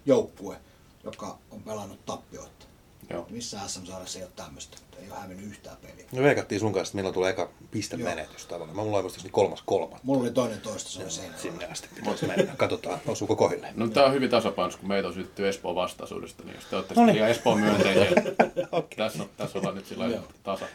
joukkue, 0.07 0.57
joka 1.05 1.39
on 1.51 1.63
pelannut 1.63 2.07
tappioita. 2.07 2.64
Joo. 3.11 3.27
Missä 3.31 3.59
SM-sarjassa 3.67 4.19
ei 4.19 4.25
ole 4.25 4.33
tämmöistä, 4.37 4.77
ei 5.03 5.11
ole 5.11 5.21
hävinnyt 5.21 5.47
yhtään 5.47 5.77
peliä. 5.77 6.05
Me 6.13 6.23
veikattiin 6.23 6.61
sun 6.61 6.73
kanssa, 6.73 6.91
että 6.91 6.97
milloin 6.97 7.15
tulee 7.15 7.31
eka 7.31 7.51
pistemenetys 7.71 8.47
tavallaan. 8.47 8.77
Mä 8.77 8.83
mulla 8.83 8.99
oli 8.99 9.13
niin 9.23 9.33
kolmas 9.33 9.63
kolmas. 9.67 10.03
Mulla 10.03 10.21
oli 10.21 10.31
toinen 10.31 10.61
toista, 10.61 10.91
se 10.91 11.03
oli 11.03 11.11
siinä. 11.11 11.39
Sinne 11.39 11.67
asti 11.67 11.89
pitäisi 11.95 12.27
mennä. 12.27 12.55
Katsotaan, 12.57 13.01
osuuko 13.07 13.37
kohille. 13.37 13.69
No 13.75 13.89
tää 13.89 14.05
on 14.05 14.13
hyvin 14.13 14.31
tasapainossa, 14.31 14.81
kun 14.81 14.89
meitä 14.89 15.09
on 15.09 15.15
syytty 15.15 15.49
Espoon 15.49 15.75
vastaisuudesta, 15.75 16.43
niin 16.43 16.55
jos 16.55 16.65
te 16.65 16.77
olette 16.77 16.95
no 16.95 17.07
niin. 17.07 17.15
liian 17.15 17.31
Espoon 17.31 17.61
myönteisiä, 17.61 18.23
okay. 18.73 18.97
tässä, 18.97 19.23
on, 19.23 19.29
tässä 19.37 19.59
ollaan 19.59 19.75
nyt 19.75 19.87
sillä 19.87 20.21
tasa, 20.43 20.67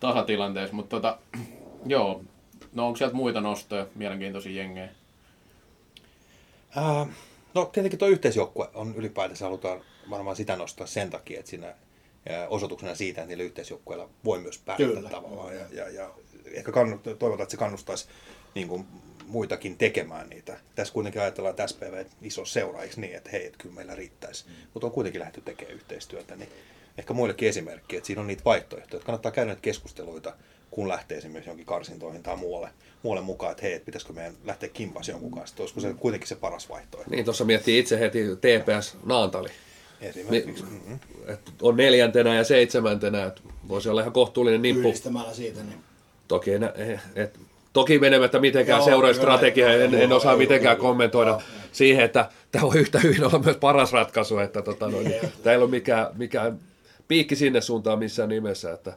tasatilanteessa. 0.00 0.76
Mutta 0.76 0.96
tota, 0.96 1.18
joo, 1.86 2.22
no 2.72 2.86
onko 2.86 2.96
sieltä 2.96 3.16
muita 3.16 3.40
nostoja, 3.40 3.86
mielenkiintoisia 3.94 4.52
jengejä? 4.52 4.88
Uh, 6.76 7.08
no 7.54 7.64
tietenkin 7.64 7.98
tuo 7.98 8.08
yhteisjoukkue 8.08 8.68
on 8.74 8.94
ylipäätänsä 8.96 9.44
halutaan 9.44 9.80
varmaan 10.10 10.36
sitä 10.36 10.56
nostaa 10.56 10.86
sen 10.86 11.10
takia, 11.10 11.38
että 11.38 11.50
siinä 11.50 11.74
osoituksena 12.48 12.94
siitä, 12.94 13.20
että 13.20 13.28
niillä 13.28 13.44
yhteisjoukkueilla 13.44 14.08
voi 14.24 14.38
myös 14.38 14.58
päästä 14.58 15.10
tavallaan. 15.10 15.54
Ja, 15.54 15.66
ja, 15.72 15.88
ja 15.88 16.10
ehkä 16.44 16.72
kannut, 16.72 17.02
toivotaan, 17.02 17.42
että 17.42 17.50
se 17.50 17.56
kannustaisi 17.56 18.08
niin 18.54 18.68
kuin 18.68 18.86
muitakin 19.26 19.78
tekemään 19.78 20.28
niitä. 20.28 20.60
Tässä 20.74 20.94
kuitenkin 20.94 21.22
ajatellaan, 21.22 21.50
että 21.50 21.66
SPV 21.66 22.04
iso 22.22 22.44
seura, 22.44 22.82
eikö 22.82 23.00
niin, 23.00 23.14
että 23.14 23.30
hei, 23.30 23.46
että 23.46 23.58
kyllä 23.58 23.74
meillä 23.74 23.94
riittäisi. 23.94 24.44
Mm. 24.46 24.54
Mutta 24.74 24.86
on 24.86 24.92
kuitenkin 24.92 25.18
lähdetty 25.18 25.40
tekemään 25.40 25.74
yhteistyötä, 25.74 26.36
niin 26.36 26.48
ehkä 26.98 27.14
muillekin 27.14 27.48
esimerkki, 27.48 27.96
että 27.96 28.06
siinä 28.06 28.20
on 28.20 28.26
niitä 28.26 28.44
vaihtoehtoja, 28.44 28.94
että 28.94 29.06
kannattaa 29.06 29.32
käydä 29.32 29.46
näitä 29.46 29.62
keskusteluita, 29.62 30.36
kun 30.74 30.88
lähtee 30.88 31.18
esimerkiksi 31.18 31.50
jonkin 31.50 31.66
karsintoihin 31.66 32.22
tai 32.22 32.36
muualle, 32.36 32.68
muualle 33.02 33.22
mukaan, 33.22 33.52
että 33.52 33.62
hei, 33.62 33.72
että 33.72 33.86
pitäisikö 33.86 34.12
meidän 34.12 34.34
lähteä 34.44 34.68
kimpasioon 34.68 35.22
mukaan, 35.22 35.46
sitten 35.46 35.62
olisiko 35.62 35.80
se 35.80 35.94
kuitenkin 35.94 36.28
se 36.28 36.34
paras 36.34 36.68
vaihtoehto. 36.68 37.10
Niin, 37.10 37.24
tuossa 37.24 37.44
miettii 37.44 37.78
itse 37.78 38.00
heti 38.00 38.24
TPS 38.36 38.96
Naantali. 39.04 39.48
Esimerkiksi. 40.00 40.62
Mm-hmm. 40.62 40.98
Et 41.28 41.40
on 41.62 41.76
neljäntenä 41.76 42.34
ja 42.34 42.44
seitsemäntenä, 42.44 43.24
että 43.24 43.40
voisi 43.68 43.88
olla 43.88 44.00
ihan 44.00 44.12
kohtuullinen 44.12 44.62
nippu. 44.62 44.88
Yhdistämällä 44.88 45.34
siitä, 45.34 45.62
niin. 45.62 45.78
Toki, 46.28 46.50
et, 46.52 47.00
et, 47.14 47.40
toki 47.72 47.98
menemättä 47.98 48.38
mitenkään 48.38 48.82
seuraastrategiaa, 48.82 49.72
en, 49.72 49.94
en 49.94 50.12
osaa 50.12 50.36
mitenkään 50.36 50.76
kommentoida 50.76 51.30
joo, 51.30 51.42
siihen, 51.72 52.04
että 52.04 52.28
tämä 52.52 52.66
on 52.66 52.76
yhtä 52.76 52.98
hyvin 52.98 53.24
olla 53.24 53.38
myös 53.38 53.56
paras 53.56 53.92
ratkaisu, 53.92 54.38
että 54.38 54.62
tota, 54.62 54.88
no, 54.88 55.00
niin, 55.00 55.20
tämä 55.42 55.54
ei 55.54 55.62
ole 55.62 55.70
mikään, 55.70 56.06
mikään 56.16 56.58
piikki 57.08 57.36
sinne 57.36 57.60
suuntaan 57.60 57.98
missään 57.98 58.28
nimessä, 58.28 58.72
että, 58.72 58.96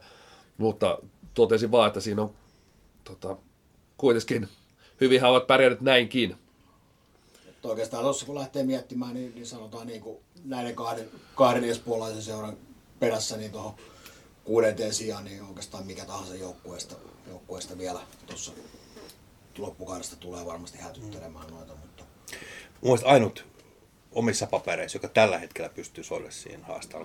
mutta 0.58 0.98
totesin 1.38 1.70
vaan, 1.70 1.88
että 1.88 2.00
siinä 2.00 2.22
on 2.22 2.34
tota, 3.04 3.36
kuitenkin 3.96 4.48
hyvin 5.00 5.24
ovat 5.24 5.46
pärjänneet 5.46 5.80
näinkin. 5.80 6.36
Että 7.48 7.68
oikeastaan 7.68 8.02
tuossa 8.02 8.26
kun 8.26 8.34
lähtee 8.34 8.62
miettimään, 8.62 9.14
niin, 9.14 9.34
niin 9.34 9.46
sanotaan 9.46 9.86
niin 9.86 10.00
kuin 10.00 10.18
näiden 10.44 10.74
kahden, 10.74 11.10
kahden 11.34 11.64
espoolaisen 11.64 12.22
seuran 12.22 12.56
perässä 13.00 13.36
niin 13.36 13.52
tuohon 13.52 13.74
kuudenteen 14.44 14.94
sijaan, 14.94 15.24
niin 15.24 15.42
oikeastaan 15.42 15.86
mikä 15.86 16.04
tahansa 16.04 16.34
joukkueesta, 16.34 16.94
joukkueesta 17.28 17.78
vielä 17.78 18.00
tuossa 18.26 18.52
loppukaudesta 19.58 20.16
tulee 20.16 20.46
varmasti 20.46 20.78
hätyttelemään 20.78 21.50
noita. 21.50 21.74
Mutta... 21.74 22.04
Mun 22.80 22.98
ainut 23.04 23.44
omissa 24.12 24.46
papereissa, 24.46 24.96
joka 24.96 25.08
tällä 25.08 25.38
hetkellä 25.38 25.68
pystyy 25.68 26.04
soille 26.04 26.30
siihen 26.30 26.64
haastaa 26.64 27.04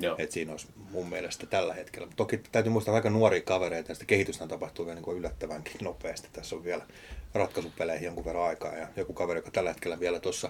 Classic. 0.00 0.20
Et 0.24 0.32
siinä 0.32 0.52
olisi 0.52 0.66
mun 0.90 1.08
mielestä 1.08 1.46
tällä 1.46 1.74
hetkellä. 1.74 2.08
Toki 2.16 2.40
täytyy 2.52 2.72
muistaa 2.72 2.94
aika 2.94 3.10
nuoria 3.10 3.42
kavereita 3.42 3.90
ja 3.90 3.94
sitä 3.94 4.04
kehitystä 4.04 4.46
tapahtuu 4.46 4.86
vielä 4.86 5.00
niin 5.00 5.16
yllättävänkin 5.16 5.76
nopeasti. 5.84 6.28
Tässä 6.32 6.56
on 6.56 6.64
vielä 6.64 6.86
ratkaisupeleihin 7.34 8.04
jonkun 8.04 8.24
verran 8.24 8.44
aikaa 8.44 8.74
ja 8.74 8.88
joku 8.96 9.12
kaveri, 9.12 9.38
joka 9.38 9.50
tällä 9.50 9.70
hetkellä 9.70 10.00
vielä 10.00 10.20
tuossa 10.20 10.48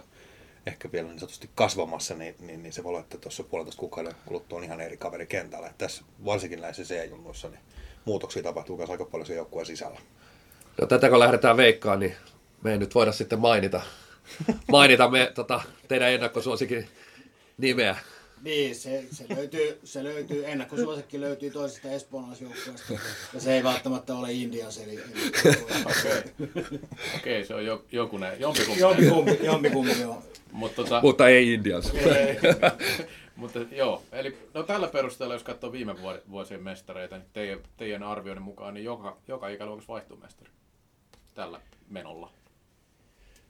ehkä 0.66 0.93
vielä 0.93 1.09
niin 1.09 1.19
sanotusti 1.19 1.51
kasvamassa, 1.55 2.15
niin, 2.15 2.35
niin, 2.41 2.62
niin 2.62 2.73
se 2.73 2.85
voi 2.85 2.91
olla, 2.91 3.01
että 3.01 3.19
tuossa 3.19 3.43
puolentoista 3.43 3.81
kuukauden 3.81 4.15
kuluttua 4.27 4.59
on 4.59 4.65
ihan 4.65 4.81
eri 4.81 4.97
kaveri 4.97 5.27
kentällä. 5.27 5.66
Että 5.66 5.79
tässä 5.85 6.03
varsinkin 6.25 6.61
näissä 6.61 6.83
C-junnuissa 6.83 7.49
niin 7.49 7.61
muutoksia 8.05 8.43
tapahtuu 8.43 8.77
myös 8.77 8.91
aika 8.91 9.05
paljon 9.05 9.27
sen 9.27 9.37
joukkueen 9.37 9.66
sisällä. 9.66 10.01
No 10.81 10.87
tätä 10.87 11.09
kun 11.09 11.19
lähdetään 11.19 11.57
veikkaan, 11.57 12.01
niin 12.01 12.15
me 12.62 12.73
ei 12.73 12.79
nyt 12.79 12.95
voida 12.95 13.12
sitten 13.12 13.39
mainita, 13.39 13.83
mainita 14.73 15.11
me, 15.11 15.33
tota, 15.35 15.62
teidän 15.89 16.12
ennakkosuosikin 16.12 16.89
nimeä. 17.59 17.97
Niin, 18.45 18.75
se, 18.75 19.05
se, 19.12 19.25
löytyy, 19.37 19.79
se 19.85 20.05
löytyy, 20.05 20.45
ennakkosuosikki 20.51 21.21
löytyy 21.21 21.51
toisesta 21.51 21.89
espoolaisjoukkueesta, 21.89 22.93
ja 23.35 23.41
se 23.41 23.55
ei 23.55 23.65
välttämättä 23.65 24.15
ole 24.15 24.33
Indias, 24.33 24.79
eli... 24.79 24.99
Okei, 25.01 25.53
okay. 25.85 26.23
okay, 27.16 27.45
se 27.45 27.55
on 27.55 27.65
jo, 27.65 27.85
jokunen, 27.93 28.41
jompikumpi. 28.41 28.81
Jompikumpi, 28.81 29.39
jompikumpi 29.43 30.01
joo. 30.01 30.23
Mutta 30.53 30.77
tota, 30.83 31.01
Mutta 31.03 31.29
ei 31.29 31.53
Indians. 31.53 31.91
ei, 31.95 32.37
mutta 33.37 33.59
joo, 33.73 34.03
eli 34.12 34.39
no 34.55 34.62
tällä 34.62 34.89
perusteella, 34.89 35.35
jos 35.35 35.43
katsoo 35.43 35.73
viime 35.73 35.93
vuo- 35.93 36.31
vuosien 36.31 36.62
mestareita, 36.62 37.19
niin 37.19 37.29
teidän, 37.33 37.59
teidän 37.77 38.03
arvioiden 38.03 38.43
mukaan, 38.43 38.75
niin 38.75 38.85
joka, 38.85 39.16
joka 39.29 39.49
ikäluokassa 39.49 39.93
vaihtuu 39.93 40.16
mestari 40.16 40.51
tällä 41.35 41.61
menolla. 41.91 42.31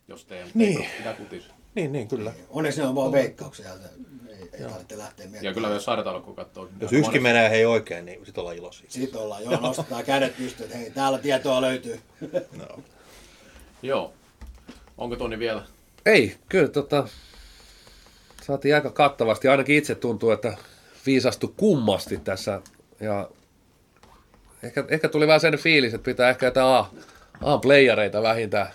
Jos 0.09 0.25
teidän 0.25 0.49
Niin. 0.55 0.87
pitää 0.97 1.15
kutissa. 1.15 1.55
Niin, 1.75 1.93
niin, 1.93 2.09
kyllä. 2.09 2.33
Onneksi 2.51 2.81
ne 2.81 2.87
on 2.87 2.95
vaan 2.95 3.13
veikkauksia, 3.13 3.73
että 3.75 3.89
ei, 4.29 4.49
ei 4.63 4.69
tarvitse 4.71 4.99
lähteä 4.99 5.27
miettimään. 5.27 5.45
Ja 5.45 5.55
kyllä 5.55 5.69
jos 5.69 5.85
sarjatalo 5.85 6.21
kun 6.21 6.37
katsoo. 6.37 6.65
niin 6.65 6.75
Jos 6.81 6.93
monesti- 6.93 7.21
menee 7.21 7.51
hei 7.51 7.65
oikein, 7.65 8.05
niin 8.07 8.27
sit 8.27 8.39
ollaan 8.39 8.57
iloisia. 8.57 8.87
Siitä 8.89 9.19
ollaan, 9.19 9.45
joo, 9.45 9.61
nostetaan 9.61 10.05
kädet 10.05 10.37
pystyyn, 10.37 10.67
että 10.67 10.79
hei, 10.79 10.91
täällä 10.91 11.19
tietoa 11.19 11.61
löytyy. 11.61 12.01
No. 12.59 12.83
Joo. 13.83 14.13
Onko 14.99 15.17
Toni 15.17 15.39
vielä? 15.39 15.63
Ei, 16.07 16.37
kyllä 16.49 16.69
tota, 16.69 17.09
saatiin 18.43 18.75
aika 18.75 18.91
kattavasti. 18.91 19.49
Ainakin 19.49 19.77
itse 19.77 19.95
tuntuu, 19.95 20.31
että 20.31 20.57
viisastu 21.07 21.55
kummasti 21.57 22.17
tässä. 22.17 22.61
Ja 23.01 23.29
ehkä, 24.63 24.85
ehkä 24.89 25.09
tuli 25.09 25.27
vähän 25.27 25.41
sen 25.41 25.59
fiilis, 25.59 25.95
että 25.95 26.05
pitää 26.05 26.31
ehkä 26.31 26.47
jotain 26.47 26.85
A-playereita 27.41 28.23
vähintään 28.23 28.67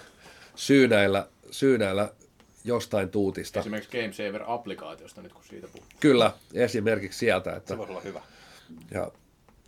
syynäillä, 0.55 1.27
syynäillä 1.51 2.09
jostain 2.69 3.09
tuutista. 3.09 3.59
Esimerkiksi 3.59 3.97
Game 3.97 4.11
Saver-applikaatiosta 4.13 5.21
nyt 5.21 5.33
kun 5.33 5.43
siitä 5.49 5.67
puhuu. 5.67 5.87
Kyllä, 5.99 6.31
esimerkiksi 6.53 7.19
sieltä. 7.19 7.55
Että, 7.55 7.73
Se 7.73 7.77
voisi 7.77 7.91
olla 7.91 8.01
hyvä. 8.01 8.21
ja 8.91 9.11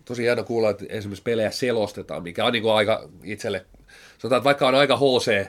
tosi 0.05 0.23
hieno 0.23 0.43
kuulla, 0.43 0.69
että 0.69 0.85
esimerkiksi 0.89 1.23
pelejä 1.23 1.51
selostetaan, 1.51 2.23
mikä 2.23 2.45
on 2.45 2.53
niin 2.53 2.63
kuin 2.63 2.73
aika 2.73 3.09
itselle, 3.23 3.65
sanotaan, 4.17 4.37
että 4.39 4.45
vaikka 4.45 4.67
on 4.67 4.75
aika 4.75 4.97
HC, 4.97 5.45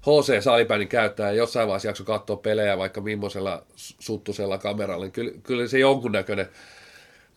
HC 0.00 0.42
salipäin 0.42 0.88
käyttää 0.88 1.30
ja 1.30 1.36
jossain 1.36 1.68
vaiheessa 1.68 1.88
jakso 1.88 2.04
katsoa 2.04 2.36
pelejä 2.36 2.78
vaikka 2.78 3.00
millaisella 3.00 3.62
suttusella 3.76 4.58
kameralla, 4.58 5.04
niin 5.04 5.12
kyllä, 5.12 5.32
kyllä 5.42 5.68
se 5.68 5.78
jonkunnäköinen 5.78 6.48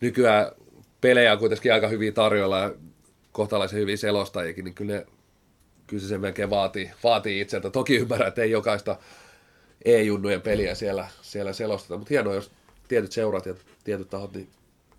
nykyään 0.00 0.52
pelejä 1.00 1.32
on 1.32 1.38
kuitenkin 1.38 1.72
aika 1.72 1.88
hyvin 1.88 2.14
tarjolla 2.14 2.58
ja 2.58 2.74
kohtalaisen 3.32 3.78
hyviä 3.78 3.96
selostajiakin, 3.96 4.64
niin 4.64 4.74
kyllä, 4.74 4.94
ne, 4.94 5.06
kyllä 5.86 6.02
se 6.02 6.18
melkein 6.18 6.50
vaatii, 6.50 6.90
vaatii 7.04 7.40
itseltä. 7.40 7.70
Toki 7.70 7.96
ymmärrän, 7.96 8.28
että 8.28 8.42
ei 8.42 8.50
jokaista 8.50 8.96
e-junnujen 9.84 10.42
peliä 10.42 10.74
siellä, 10.74 11.08
siellä 11.22 11.52
selosteta, 11.52 11.98
mutta 11.98 12.10
hienoa, 12.10 12.34
jos 12.34 12.50
tietyt 12.88 13.12
seurat 13.12 13.46
ja 13.46 13.54
tietyt 13.84 14.10
tahot 14.10 14.32
niin 14.32 14.48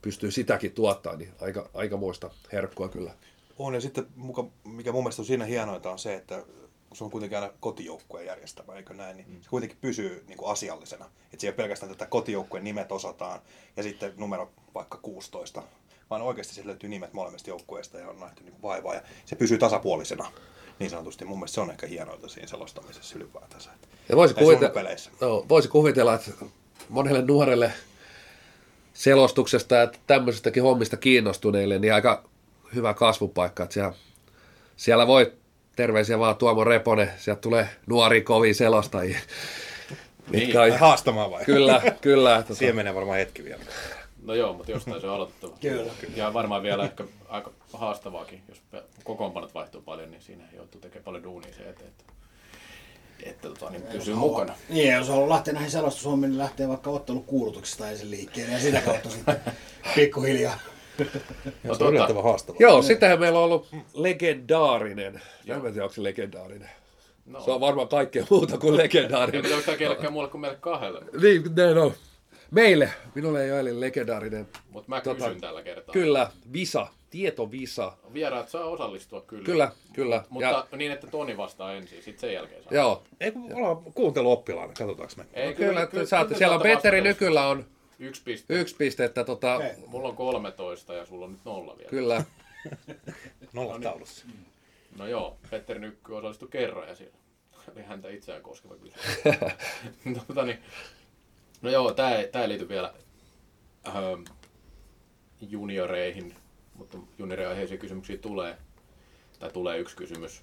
pystyy 0.02 0.32
sitäkin 0.32 0.72
tuottaa, 0.72 1.16
niin 1.16 1.32
aika, 1.42 1.70
aikamoista 1.74 2.30
herkkua 2.52 2.90
kyllä. 2.90 3.14
On 3.60 3.74
ja 3.74 3.82
sitten 3.82 4.08
muka, 4.16 4.46
mikä 4.64 4.92
mun 4.92 5.04
mielestä 5.04 5.22
on 5.22 5.26
siinä 5.26 5.46
hienointa 5.46 5.92
on 5.92 6.00
se, 6.00 6.14
että 6.14 6.44
se 6.94 7.04
on 7.04 7.12
kuitenkin 7.12 7.38
aina 7.38 7.54
kotijoukkueen 7.60 8.26
järjestämä, 8.26 8.76
eikö 8.76 8.94
näin, 8.94 9.18
niin 9.18 9.40
se 9.44 9.50
kuitenkin 9.50 9.78
pysyy 9.82 10.24
niin 10.28 10.38
kuin 10.38 10.52
asiallisena. 10.52 11.06
Että 11.06 11.42
siellä 11.42 11.54
ei 11.54 11.58
pelkästään 11.58 11.92
tätä 11.92 12.06
kotijoukkueen 12.06 12.64
nimet 12.64 12.92
osataan 12.92 13.42
ja 13.78 13.84
sitten 13.84 14.14
numero 14.18 14.52
vaikka 14.76 15.00
16, 15.02 15.64
vaan 16.10 16.22
oikeasti 16.22 16.54
sieltä 16.54 16.68
löytyy 16.68 16.90
nimet 16.90 17.14
molemmista 17.14 17.50
joukkueista 17.50 18.00
ja 18.00 18.10
on 18.10 18.20
nähty 18.20 18.44
niin 18.44 18.52
kuin 18.52 18.62
vaivaa 18.62 18.94
ja 18.94 19.02
se 19.26 19.36
pysyy 19.36 19.58
tasapuolisena 19.58 20.32
niin 20.80 20.90
sanotusti. 20.90 21.26
Mun 21.26 21.38
mielestä 21.38 21.56
se 21.56 21.62
on 21.62 21.72
ehkä 21.72 21.88
hienointa 21.88 22.30
siinä 22.30 22.48
selostamisessa 22.48 23.16
ylipäätänsä. 23.18 23.70
Ja 24.10 24.16
voisi, 24.16 24.34
kuvitella, 24.34 24.90
no, 25.22 25.46
voisi 25.50 25.68
kuvitella, 25.70 26.14
että 26.14 26.32
monelle 26.90 27.22
nuorelle 27.22 27.74
selostuksesta 28.94 29.76
ja 29.76 29.92
tämmöisestäkin 30.08 30.64
hommista 30.64 30.98
kiinnostuneille, 30.98 31.80
niin 31.80 31.94
aika 31.94 32.24
hyvä 32.76 32.94
kasvupaikka. 32.94 33.64
Että 33.64 33.74
siellä, 33.74 33.94
siellä 34.78 35.08
voi, 35.08 35.34
terveisiä 35.76 36.20
vaan 36.20 36.36
Tuomo 36.36 36.64
Reponen, 36.64 37.12
sieltä 37.18 37.42
tulee 37.42 37.70
nuori 37.88 38.22
kovia 38.22 38.54
selostajia. 38.54 39.20
Mitkä 40.32 40.62
on, 40.62 40.72
Haastamaan 40.72 41.32
vai? 41.32 41.46
kyllä, 41.46 41.82
kyllä. 42.02 42.42
Tota, 42.42 42.56
Siihen 42.56 42.76
menee 42.76 42.96
varmaan 42.96 43.18
hetki 43.18 43.44
vielä. 43.44 43.64
No 44.24 44.34
joo, 44.34 44.54
mutta 44.54 44.72
jostain 44.72 45.02
se 45.02 45.08
on 45.08 45.14
aloitettava. 45.14 45.58
Kyllä. 45.62 45.92
Ja 46.16 46.34
varmaan 46.34 46.64
vielä 46.64 46.84
ehkä 46.84 47.04
aika 47.30 47.52
haastavaakin, 47.78 48.42
jos 48.50 48.62
kokoonpanot 49.04 49.54
vaihtuu 49.54 49.82
paljon, 49.82 50.12
niin 50.12 50.22
siinä 50.22 50.44
joutuu 50.56 50.82
tekemään 50.82 51.04
paljon 51.04 51.24
duunia 51.24 51.54
se 51.54 51.70
eteen, 51.70 51.88
että, 51.90 52.04
että 53.24 53.48
tota, 53.50 53.70
niin 53.70 53.82
pysyy 53.84 54.16
mukana. 54.16 54.54
Niin, 54.70 54.88
ja 54.88 54.98
jos 54.98 55.08
haluaa 55.10 55.30
lähteä 55.30 55.54
näihin 55.54 55.72
selostushommiin, 55.72 56.30
niin 56.32 56.38
lähtee 56.38 56.68
vaikka 56.68 56.90
ottelukuulutuksesta 56.90 57.90
ensin 57.90 58.12
liikkeelle 58.12 58.54
ja 58.54 58.60
sitä 58.60 58.82
kautta 58.82 59.10
sitten 59.10 59.42
pikkuhiljaa. 59.96 60.60
No, 61.64 61.76
Se 61.76 61.84
on 61.84 61.94
yllättävän 61.94 62.24
haastavaa. 62.24 62.58
Joo, 62.60 62.82
sittenhän 62.82 63.20
meillä 63.20 63.40
on 63.40 63.46
ollut 63.46 63.68
legendaarinen. 63.94 65.22
En 65.48 65.62
mä 65.62 65.70
tiedä, 65.72 65.84
onko 65.84 65.94
se 65.94 66.04
legendaarinen. 66.04 66.70
No. 67.26 67.42
Se 67.42 67.52
on 67.52 67.60
varmaan 67.62 67.88
kaikkea 67.88 68.26
muuta 68.30 68.58
kuin 68.58 68.74
Ei 68.74 68.78
legendaarinen. 68.78 69.42
pitää 69.42 69.56
oikeastaan 69.56 69.78
kellekään 69.78 70.14
muulle 70.14 70.30
kuin 70.30 70.42
meille 70.42 70.58
kahdelle, 70.62 71.02
Niin, 71.22 71.44
näin 71.56 71.78
on. 71.78 71.94
Meille, 72.52 72.90
minulle 73.16 73.44
ei 73.46 73.52
ole 73.60 73.80
legendaarinen. 73.80 74.48
mutta 74.70 74.90
mä 74.90 75.02
Tota, 75.02 75.26
kysyn 75.26 75.42
tällä 75.42 75.62
kertaa. 75.64 75.94
Kyllä, 75.94 76.32
Visa, 76.54 76.88
tietovisa. 77.16 77.94
Vieraat 78.14 78.50
saa 78.50 78.64
osallistua 78.66 79.22
kyllä. 79.22 79.44
Kyllä, 79.46 79.72
kyllä. 79.94 80.24
Mutta 80.30 80.48
Ja, 80.50 80.68
niin, 80.78 80.92
että 80.92 81.08
Toni 81.08 81.38
vastaa 81.38 81.74
ensin, 81.74 82.04
sitten 82.04 82.22
sen 82.22 82.34
jälkeen 82.34 82.64
saa. 82.64 82.74
joo, 82.74 83.04
Ei 83.20 83.32
kun 83.32 83.54
ollaan 83.54 83.78
kuunteluoppilaana, 83.94 84.68
katsotaanko 84.74 85.14
me. 85.18 85.26
Ei, 85.34 85.54
kyllä, 85.54 85.82
että 85.82 85.92
kyllä, 85.92 86.06
saatte. 86.06 86.28
kyllä 86.28 86.38
Siellä 86.38 86.56
on 86.56 86.62
Petteri. 86.62 87.02
Nykyllä 87.02 87.48
on 87.48 87.66
Yksi 88.00 88.22
piste. 88.24 88.54
yksi 88.54 88.76
piste, 88.76 89.06
että 89.06 89.24
tota, 89.24 89.56
Okei. 89.56 89.72
Mulla 89.88 90.10
on 90.10 90.16
13 90.16 90.94
ja 90.94 91.06
sulla 91.06 91.26
on 91.26 91.32
nyt 91.32 91.46
nolla 91.46 91.78
vielä. 91.78 91.90
kyllä. 91.90 92.24
Nolla 93.54 93.80
taulussa. 93.80 94.26
No 94.98 95.08
joo, 95.08 95.38
Petteri 95.50 95.80
Nykky 95.80 96.14
osallistui 96.14 96.48
kerran 96.52 96.90
ja 96.90 96.96
siellä 96.96 97.16
oli 97.76 97.84
häntä 97.84 98.10
itseään 98.10 98.42
koskeva 98.42 98.76
kysymys. 98.76 99.06
no, 100.06 100.20
tota 100.28 100.44
niin, 100.44 100.60
no 101.62 101.70
joo, 101.70 101.94
tää, 101.94 102.16
ei- 102.16 102.28
tää 102.28 102.42
ei 102.42 102.50
liity 102.50 102.70
vielä 102.70 102.94
ähm, 103.88 104.24
junioreihin, 105.42 106.36
mutta 106.76 106.98
junioreiaiheisiin 107.20 107.80
kysymyksiä 107.80 108.18
tulee. 108.18 108.58
Tai 109.40 109.52
tulee 109.52 109.78
yksi 109.80 109.96
kysymys. 109.96 110.42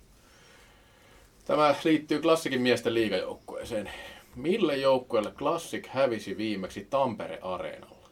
Tämä 1.44 1.74
liittyy 1.84 2.20
Klassikin 2.20 2.60
miesten 2.60 2.94
liigajoukkueeseen. 2.94 3.90
Mille 4.36 4.76
joukkueelle 4.76 5.30
Classic 5.30 5.88
hävisi 5.88 6.36
viimeksi 6.36 6.86
Tampere-areenalla? 6.90 8.08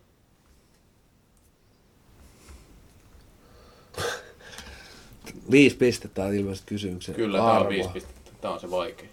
Viisi 5.50 5.76
pistettä 5.76 6.24
on 6.24 6.34
ilmeisesti 6.34 6.68
kysymyksen 6.68 7.14
Kyllä, 7.14 7.38
tämä 7.38 7.50
on 7.50 7.56
arvo. 7.56 7.68
viisi 7.68 7.88
pistettä. 7.88 8.30
Tämä 8.40 8.54
on 8.54 8.60
se 8.60 8.70
vaikea. 8.70 9.08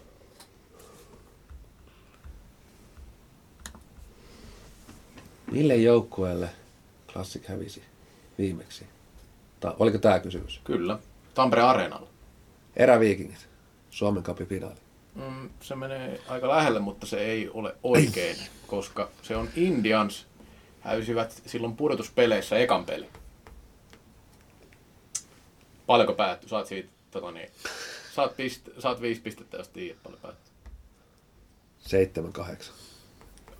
Mille 5.50 5.76
joukkueelle 5.76 6.48
Classic 7.12 7.46
hävisi 7.46 7.82
viimeksi? 8.38 8.84
Ta- 9.60 9.74
oliko 9.78 9.98
tämä 9.98 10.18
kysymys? 10.20 10.60
Kyllä. 10.64 10.98
Tampere-areenalla. 11.34 12.08
Eräviikingit, 12.76 13.48
Suomen 13.90 14.22
Cupin 14.22 14.46
finaali. 14.46 14.76
Mm, 15.14 15.50
se 15.60 15.74
menee 15.74 16.20
aika 16.28 16.48
lähelle, 16.48 16.80
mutta 16.80 17.06
se 17.06 17.18
ei 17.20 17.48
ole 17.54 17.76
oikein, 17.82 18.36
koska 18.66 19.08
se 19.22 19.36
on 19.36 19.48
Indians 19.56 20.26
hävisivät 20.80 21.42
silloin 21.46 21.76
pudotuspeleissä 21.76 22.58
ekan 22.58 22.84
peli. 22.84 23.08
Paljonko 25.86 26.14
päättyi? 26.14 26.48
Saat 26.48 26.66
siitä, 26.66 26.88
tota 27.10 27.30
niin, 27.30 27.50
saat, 28.12 28.36
pist, 28.36 28.68
saat 28.78 29.00
viisi 29.00 29.20
pistettä, 29.20 29.56
jos 29.56 29.68
tiedät 29.68 30.02
paljon 30.02 30.20
päättyi. 30.22 30.52
7-8. 31.86 32.62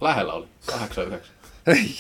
Lähellä 0.01 0.33
oli, 0.33 0.47
8-9. 0.71 0.73
Ei, 1.67 1.95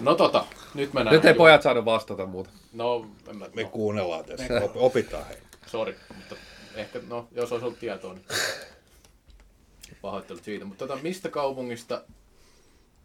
No 0.00 0.14
tota, 0.14 0.44
nyt 0.74 0.92
mennään. 0.92 1.14
Nyt 1.14 1.24
ei 1.24 1.34
pojat 1.34 1.62
saanut 1.62 1.84
vastata 1.84 2.26
muuta. 2.26 2.50
No, 2.72 3.06
en 3.28 3.36
mä, 3.36 3.46
Me 3.54 3.62
no, 3.62 3.68
kuunnellaan 3.68 4.24
tässä. 4.24 4.60
Op- 4.64 4.76
Opitaan 4.76 5.26
hei. 5.26 5.36
Sori, 5.66 5.96
mutta 6.16 6.36
ehkä, 6.74 7.00
no, 7.08 7.28
jos 7.32 7.52
olisi 7.52 7.64
ollut 7.66 7.78
tietoa, 7.78 8.14
niin 8.14 8.24
pahoittelut 10.02 10.44
siitä. 10.44 10.64
Mutta 10.64 10.86
tota, 10.86 11.02
mistä 11.02 11.28
kaupungista 11.28 12.04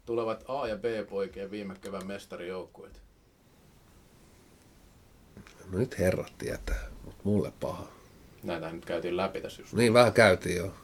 tulevat 0.06 0.44
A- 0.48 0.68
ja 0.68 0.76
B-poikien 0.76 1.50
viime 1.50 1.74
kevään 1.80 2.06
mestarijoukkueet? 2.06 3.02
No 5.72 5.78
nyt 5.78 5.98
herrat 5.98 6.32
tietää, 6.38 6.82
mutta 7.04 7.20
mulle 7.24 7.52
paha. 7.60 7.88
Näitä 8.42 8.72
nyt 8.72 8.84
käytiin 8.84 9.16
läpi 9.16 9.40
tässä 9.40 9.62
just. 9.62 9.72
Niin 9.72 9.94
vähän 9.94 10.12
käytiin 10.12 10.56
jo. 10.56 10.74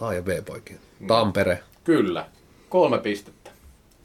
A 0.00 0.14
ja 0.14 0.22
B 0.22 0.28
poikia. 0.46 0.78
Tampere. 1.06 1.62
Kyllä, 1.84 2.28
kolme 2.68 2.98
pistettä. 2.98 3.50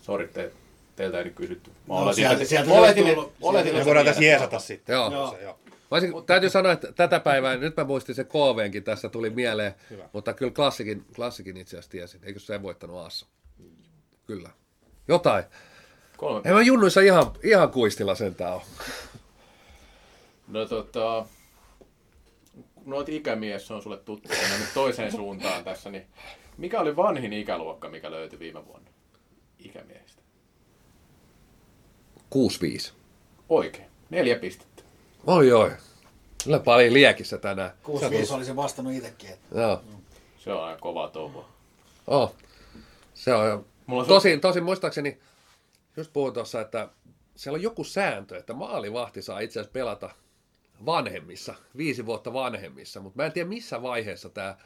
Sori, 0.02 0.28
te, 0.28 0.52
teiltä 0.98 1.18
ei 1.18 1.24
nyt 1.24 1.36
kysytty. 1.36 1.70
Mä 1.70 1.76
No, 1.88 1.96
oletin, 1.96 2.16
sieltä- 2.16 2.34
että- 2.34 2.46
sieltä 2.50 2.72
oletin, 2.72 3.06
tullut- 3.08 3.34
oletin, 3.42 3.64
sieltä- 3.66 3.80
Me 3.80 3.86
voidaan 3.86 4.06
sä 4.06 4.10
tässä 4.10 4.24
jeesata 4.24 4.60
sitten. 4.60 4.94
Joo. 4.94 5.12
Joo. 5.12 5.32
Se, 5.32 5.42
joo. 5.44 5.60
Olisin, 5.92 6.14
täytyy 6.26 6.50
sanoa, 6.50 6.72
että 6.72 6.92
tätä 6.92 7.20
päivää, 7.20 7.56
nyt 7.58 7.78
mä 7.78 7.84
muistin 7.84 8.16
se 8.16 8.24
KVnkin 8.24 8.84
tässä 8.84 9.10
tuli 9.10 9.30
mieleen, 9.30 9.74
Hyvä. 9.90 10.10
mutta 10.14 10.34
kyllä 10.34 10.52
klassikin, 10.52 11.06
klassikin 11.16 11.58
itse 11.58 11.76
asiassa 11.78 11.92
tiesin. 11.92 12.22
Eikö 12.24 12.40
se 12.40 12.62
voittanut 12.64 12.98
Aassa? 12.98 13.26
Kyllä. 14.28 14.50
Jotain. 15.08 15.44
Kolme 16.18 16.42
Ei 16.50 16.54
mä 16.54 16.62
junnuissa 16.62 17.02
ihan, 17.02 17.26
ihan 17.44 17.70
kuistilla 17.72 18.16
sentään 18.16 18.54
ole. 18.54 18.62
No 20.48 20.66
tota, 20.66 21.26
noit 22.86 23.10
ikämies 23.10 23.72
on 23.72 23.82
sulle 23.82 23.98
tuttu, 23.98 24.30
nyt 24.60 24.74
toiseen 24.74 25.12
suuntaan 25.12 25.64
tässä, 25.64 25.90
niin 25.92 26.06
mikä 26.58 26.80
oli 26.80 26.96
vanhin 26.96 27.34
ikäluokka, 27.34 27.90
mikä 27.90 28.12
löytyi 28.12 28.40
viime 28.40 28.66
vuonna 28.66 28.90
ikämiehistä? 29.60 30.17
6-5. 32.36 32.92
Oikein, 33.50 33.88
neljä 34.10 34.36
pistettä. 34.36 34.84
Oi 35.28 35.52
oi. 35.52 35.72
Kyllä 36.44 36.60
paljon 36.60 36.94
liekissä 36.94 37.38
tänään. 37.38 37.72
6-5 38.30 38.34
olisin 38.34 38.56
vastannut 38.56 38.94
itsekin. 38.94 39.30
Että 39.30 39.60
Joo. 39.60 39.82
Se 40.38 40.54
on 40.54 40.64
aika 40.64 40.82
kova 40.82 41.08
touhua. 41.08 41.50
Oh. 42.08 42.36
Se 43.14 43.34
on. 43.34 43.66
Mulla 43.86 44.02
on 44.02 44.08
Tosin, 44.08 44.42
tosin 44.42 44.64
muistaakseni, 44.64 45.20
just 45.98 46.14
puhuin 46.14 46.34
tuossa, 46.34 46.62
että 46.62 46.90
siellä 47.36 47.56
on 47.56 47.62
joku 47.62 47.84
sääntö, 47.84 48.38
että 48.38 48.54
maalivahti 48.54 49.22
saa 49.22 49.40
itse 49.40 49.60
asiassa 49.60 49.74
pelata 49.74 50.10
vanhemmissa, 50.86 51.56
viisi 51.78 52.06
vuotta 52.06 52.34
vanhemmissa, 52.34 53.00
mutta 53.00 53.18
mä 53.18 53.26
en 53.26 53.32
tiedä 53.32 53.50
missä 53.50 53.82
vaiheessa 53.82 54.30
tämä 54.30 54.58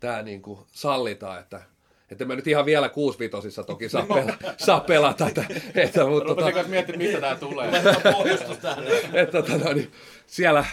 tää 0.00 0.22
niinku 0.22 0.66
sallitaan, 0.72 1.40
että 1.40 1.62
että 2.10 2.24
mä 2.24 2.36
nyt 2.36 2.46
ihan 2.46 2.66
vielä 2.66 2.88
kuusvitosissa 2.88 3.64
toki 3.64 3.88
saa, 3.88 4.06
pela, 4.06 4.32
saa 4.56 4.80
pelata, 4.80 5.28
että, 5.28 5.44
että, 5.74 6.06
mutta, 6.06 6.28
Rupesin 6.28 6.36
tota, 6.36 6.52
kanssa 6.52 6.70
miettimään, 6.70 7.02
mistä 7.02 7.20
tää 7.20 7.36
tulee. 7.36 7.70
pohjustus 8.12 8.58
tähän. 8.58 8.84
että 9.12 9.42
tota, 9.42 9.74
niin, 9.74 9.92
siellä, 10.26 10.64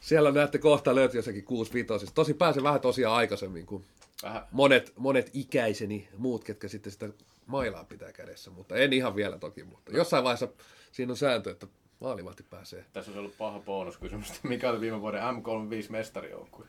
siellä 0.00 0.32
näette 0.32 0.58
kohta 0.58 0.94
löytyy 0.94 1.18
jossakin 1.18 1.44
kuusvitosissa. 1.44 2.14
Tosi 2.14 2.34
pääsen 2.34 2.62
vähän 2.62 2.80
tosiaan 2.80 3.16
aikaisemmin 3.16 3.66
kuin 3.66 3.84
Vähän. 4.22 4.42
monet, 4.50 4.92
monet 4.96 5.30
ikäiseni, 5.34 6.08
muut, 6.18 6.44
ketkä 6.44 6.68
sitten 6.68 6.92
sitä 6.92 7.08
mailaa 7.46 7.84
pitää 7.84 8.12
kädessä, 8.12 8.50
mutta 8.50 8.76
en 8.76 8.92
ihan 8.92 9.16
vielä 9.16 9.38
toki, 9.38 9.64
mutta 9.64 9.92
jossain 9.92 10.24
vaiheessa 10.24 10.48
siinä 10.92 11.12
on 11.12 11.16
sääntö, 11.16 11.50
että 11.50 11.66
maalivahti 12.00 12.42
pääsee. 12.42 12.84
Tässä 12.92 13.10
olisi 13.10 13.18
ollut 13.18 13.38
paha 13.38 13.60
bonuskysymys, 13.60 14.30
että 14.30 14.48
mikä 14.48 14.70
oli 14.70 14.80
viime 14.80 15.00
vuoden 15.00 15.20
M35 15.20 15.90
mestarijoukkue. 15.90 16.66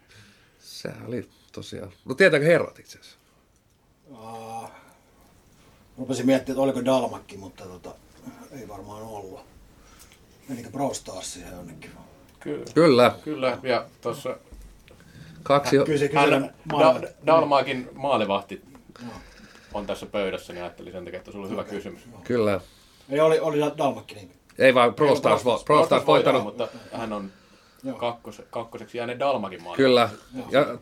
Se 0.59 0.89
oli 1.07 1.29
tosiaan, 1.51 1.91
no 2.05 2.15
tietääkö 2.15 2.45
herrat 2.45 2.79
itse 2.79 2.99
asiassa? 2.99 3.22
Aa, 4.17 4.71
rupesin 5.97 6.25
miettimään, 6.25 6.55
että 6.55 6.61
oliko 6.79 6.85
Dalmakki, 6.85 7.37
mutta 7.37 7.63
tota, 7.63 7.95
ei 8.51 8.67
varmaan 8.67 9.01
ollut. 9.03 9.39
Menikö 10.49 10.69
Pro 10.71 10.93
Stars 10.93 11.33
siihen 11.33 11.51
jonnekin? 11.53 11.91
Kyllä. 12.39 12.65
Kyllä, 12.73 13.15
Kyllä, 13.23 13.57
ja 13.63 13.85
tuossa 14.01 14.37
kaksi, 15.43 15.77
Kyllä 15.85 15.99
se 15.99 16.09
hän, 16.13 16.53
da, 16.79 17.01
Dalmaakin 17.25 17.89
maalivahti 17.93 18.61
on 19.73 19.85
tässä 19.85 20.05
pöydässä, 20.05 20.53
niin 20.53 20.63
ajattelin 20.63 20.91
sen 20.93 21.05
takia, 21.05 21.17
että 21.19 21.31
sulla 21.31 21.45
on 21.45 21.51
hyvä 21.51 21.63
kysymys. 21.63 22.01
kyllä. 22.23 22.61
Ei, 23.09 23.19
oli, 23.19 23.39
oli 23.39 23.59
Dalmakki 23.77 24.15
niin. 24.15 24.31
Ei 24.59 24.73
vaan 24.73 24.93
Pro 24.93 25.15
Stars, 25.15 25.41
vo- 25.43 25.63
Pro 25.65 25.85
Stars 25.85 26.05
voittanut, 26.05 26.43
mutta 26.43 26.67
hän 26.91 27.13
on 27.13 27.31
kakkos, 27.97 28.41
kakkoseksi 28.49 28.97
jääneen 28.97 29.19
Dalmakin 29.19 29.63
maali. 29.63 29.77
kyllä. 29.77 30.09
Ja 30.51 30.77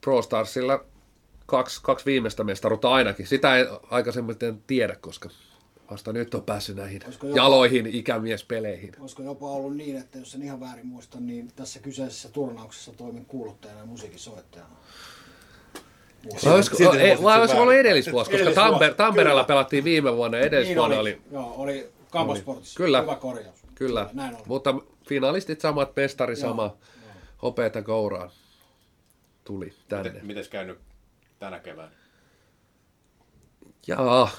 Pro 0.00 0.22
Starsilla 0.22 0.84
kaksi, 1.46 1.80
kaksi 1.82 2.06
viimeistä 2.06 2.44
mestaruutta 2.44 2.92
ainakin. 2.92 3.26
Sitä 3.26 3.56
ei 3.56 3.66
aikaisemmin 3.90 4.36
en 4.42 4.62
tiedä, 4.66 4.96
koska 4.96 5.28
vasta 5.90 6.12
nyt 6.12 6.34
on 6.34 6.42
päässyt 6.42 6.76
näihin 6.76 7.02
Olisiko 7.04 7.26
jopa- 7.26 7.38
jaloihin 7.38 7.86
ikämiespeleihin. 7.86 8.92
Olisiko 9.00 9.22
jopa 9.22 9.46
ollut 9.46 9.76
niin, 9.76 9.96
että 9.96 10.18
jos 10.18 10.34
en 10.34 10.42
ihan 10.42 10.60
väärin 10.60 10.86
muista, 10.86 11.20
niin 11.20 11.50
tässä 11.56 11.80
kyseisessä 11.80 12.28
turnauksessa 12.28 12.92
toimin 12.92 13.26
kuuluttajana 13.26 13.80
ja 13.80 13.86
musiikinsoittajana. 13.86 14.70
Vai 16.44 16.54
olisiko, 16.54 16.76
Silti 16.76 16.96
ei, 16.98 17.22
vai 17.22 17.40
olisiko 17.40 17.60
ollut 17.62 17.74
edellisvuosi, 17.74 18.30
koska 18.30 18.42
Edellisvuosi, 18.42 18.70
Tamper, 18.70 18.94
Tampereella 18.94 19.40
kyllä. 19.42 19.48
pelattiin 19.48 19.84
viime 19.84 20.16
vuonna 20.16 20.38
ja 20.38 20.44
edellisvuonna 20.44 20.98
oli, 20.98 21.20
Joo, 21.32 21.54
oli 21.56 21.88
Kamposportissa. 22.10 22.76
Kyllä. 22.76 23.00
Hyvä 23.02 23.14
korjaus. 23.16 23.64
kyllä, 23.74 24.10
Näin 24.12 24.34
on. 24.34 24.42
mutta 24.46 24.74
finalistit 25.08 25.60
samat, 25.60 25.96
mestari 25.96 26.32
Joo, 26.34 26.40
sama, 26.40 26.76
hopeeta 27.42 27.82
kouraan 27.82 28.30
tuli 29.44 29.72
tänne. 29.88 30.10
Miten, 30.10 30.26
mites 30.26 30.48
käynyt 30.48 30.78
tänä 31.44 31.60
keväänä? 31.60 31.92
Jaa, 33.86 34.30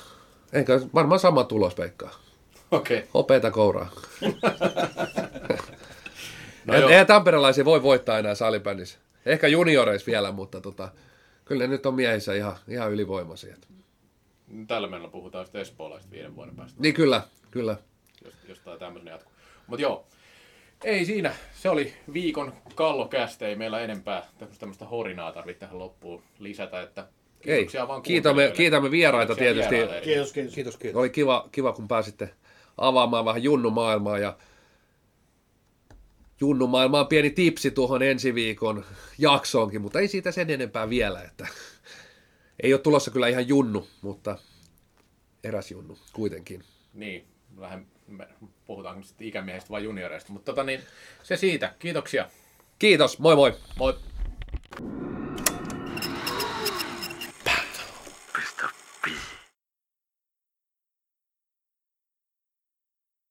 eikä 0.53 0.73
varmaan 0.93 1.19
sama 1.19 1.43
tulos, 1.43 1.77
Veikkaa. 1.77 2.11
Okei. 2.71 2.97
Okay. 2.97 3.09
Hopeeta 3.13 3.51
kouraan. 3.51 3.89
No 6.65 6.75
joo. 6.75 6.89
Eihän 6.89 7.07
tamperelaisia 7.07 7.65
voi 7.65 7.83
voittaa 7.83 8.19
enää 8.19 8.35
salibändissä. 8.35 8.97
Ehkä 9.25 9.47
junioreissa 9.47 10.05
vielä, 10.11 10.31
mutta 10.31 10.61
tota, 10.61 10.89
kyllä 11.45 11.63
ne 11.63 11.67
nyt 11.67 11.85
on 11.85 11.93
miehissä 11.93 12.33
ihan, 12.33 12.55
ihan 12.67 12.91
ylivoimaisia. 12.91 13.55
Tällä 14.67 14.87
mennä 14.87 15.07
puhutaan 15.07 15.45
sitten 15.45 15.61
espoolaista 15.61 16.11
viiden 16.11 16.35
vuoden 16.35 16.55
päästä, 16.55 16.81
Niin 16.81 16.93
kyllä, 16.93 17.21
kyllä. 17.51 17.77
jos, 18.25 18.33
jos 18.47 18.59
tämä 18.59 18.77
tämmöinen 18.77 19.11
jatkuu. 19.11 19.33
Mutta 19.67 19.81
joo, 19.81 20.07
ei 20.85 21.05
siinä. 21.05 21.35
Se 21.53 21.69
oli 21.69 21.93
viikon 22.13 22.53
kallokästä. 22.75 23.47
Ei 23.47 23.55
meillä 23.55 23.79
enempää 23.79 24.27
tämmöistä, 24.37 24.59
tämmöistä 24.59 24.85
horinaa 24.85 25.31
tarvitse 25.31 25.59
tähän 25.59 25.79
loppuun 25.79 26.23
lisätä. 26.39 26.81
Että 26.81 27.01
Ei, 27.01 27.55
kiitoksia 27.55 27.87
vaan 27.87 28.01
kiitämme, 28.01 28.51
kiitämme 28.55 28.91
vieraita 28.91 29.35
Kiitoksia 29.35 29.53
tietysti. 29.53 29.75
vieraille. 29.75 30.01
Kiitos, 30.01 30.33
kiitos. 30.33 30.53
Kiitos, 30.55 30.77
kiitos. 30.77 30.99
Oli 30.99 31.09
kiva, 31.09 31.49
kiva, 31.51 31.73
kun 31.73 31.87
pääsitte 31.87 32.29
avaamaan 32.77 33.25
vähän 33.25 33.43
junnumaailmaa 33.43 34.19
ja 34.19 34.37
junnumaailmaan 36.41 37.07
pieni 37.07 37.29
tipsi 37.29 37.71
tuohon 37.71 38.03
ensi 38.03 38.35
viikon 38.35 38.85
jaksoonkin, 39.17 39.81
mutta 39.81 39.99
ei 39.99 40.07
siitä 40.07 40.31
sen 40.31 40.49
enempää 40.49 40.89
vielä, 40.89 41.21
että 41.21 41.47
ei 42.63 42.73
ole 42.73 42.81
tulossa 42.81 43.11
kyllä 43.11 43.27
ihan 43.27 43.47
junnu, 43.47 43.87
mutta 44.01 44.37
eräs 45.43 45.71
junnu 45.71 45.97
kuitenkin. 46.13 46.63
Niin, 46.93 47.25
vähän 47.59 47.85
puhutaanko 48.65 48.99
nyt 48.99 49.07
sitten 49.07 49.27
ikämiehistä 49.27 49.69
vai 49.69 49.83
junioreista, 49.83 50.33
mutta 50.33 50.51
tota 50.51 50.63
niin, 50.63 50.81
se 51.23 51.37
siitä. 51.37 51.73
Kiitoksia. 51.79 52.29
Kiitos, 52.79 53.19
moi 53.19 53.35
moi. 53.35 53.53
Moi. 53.77 53.95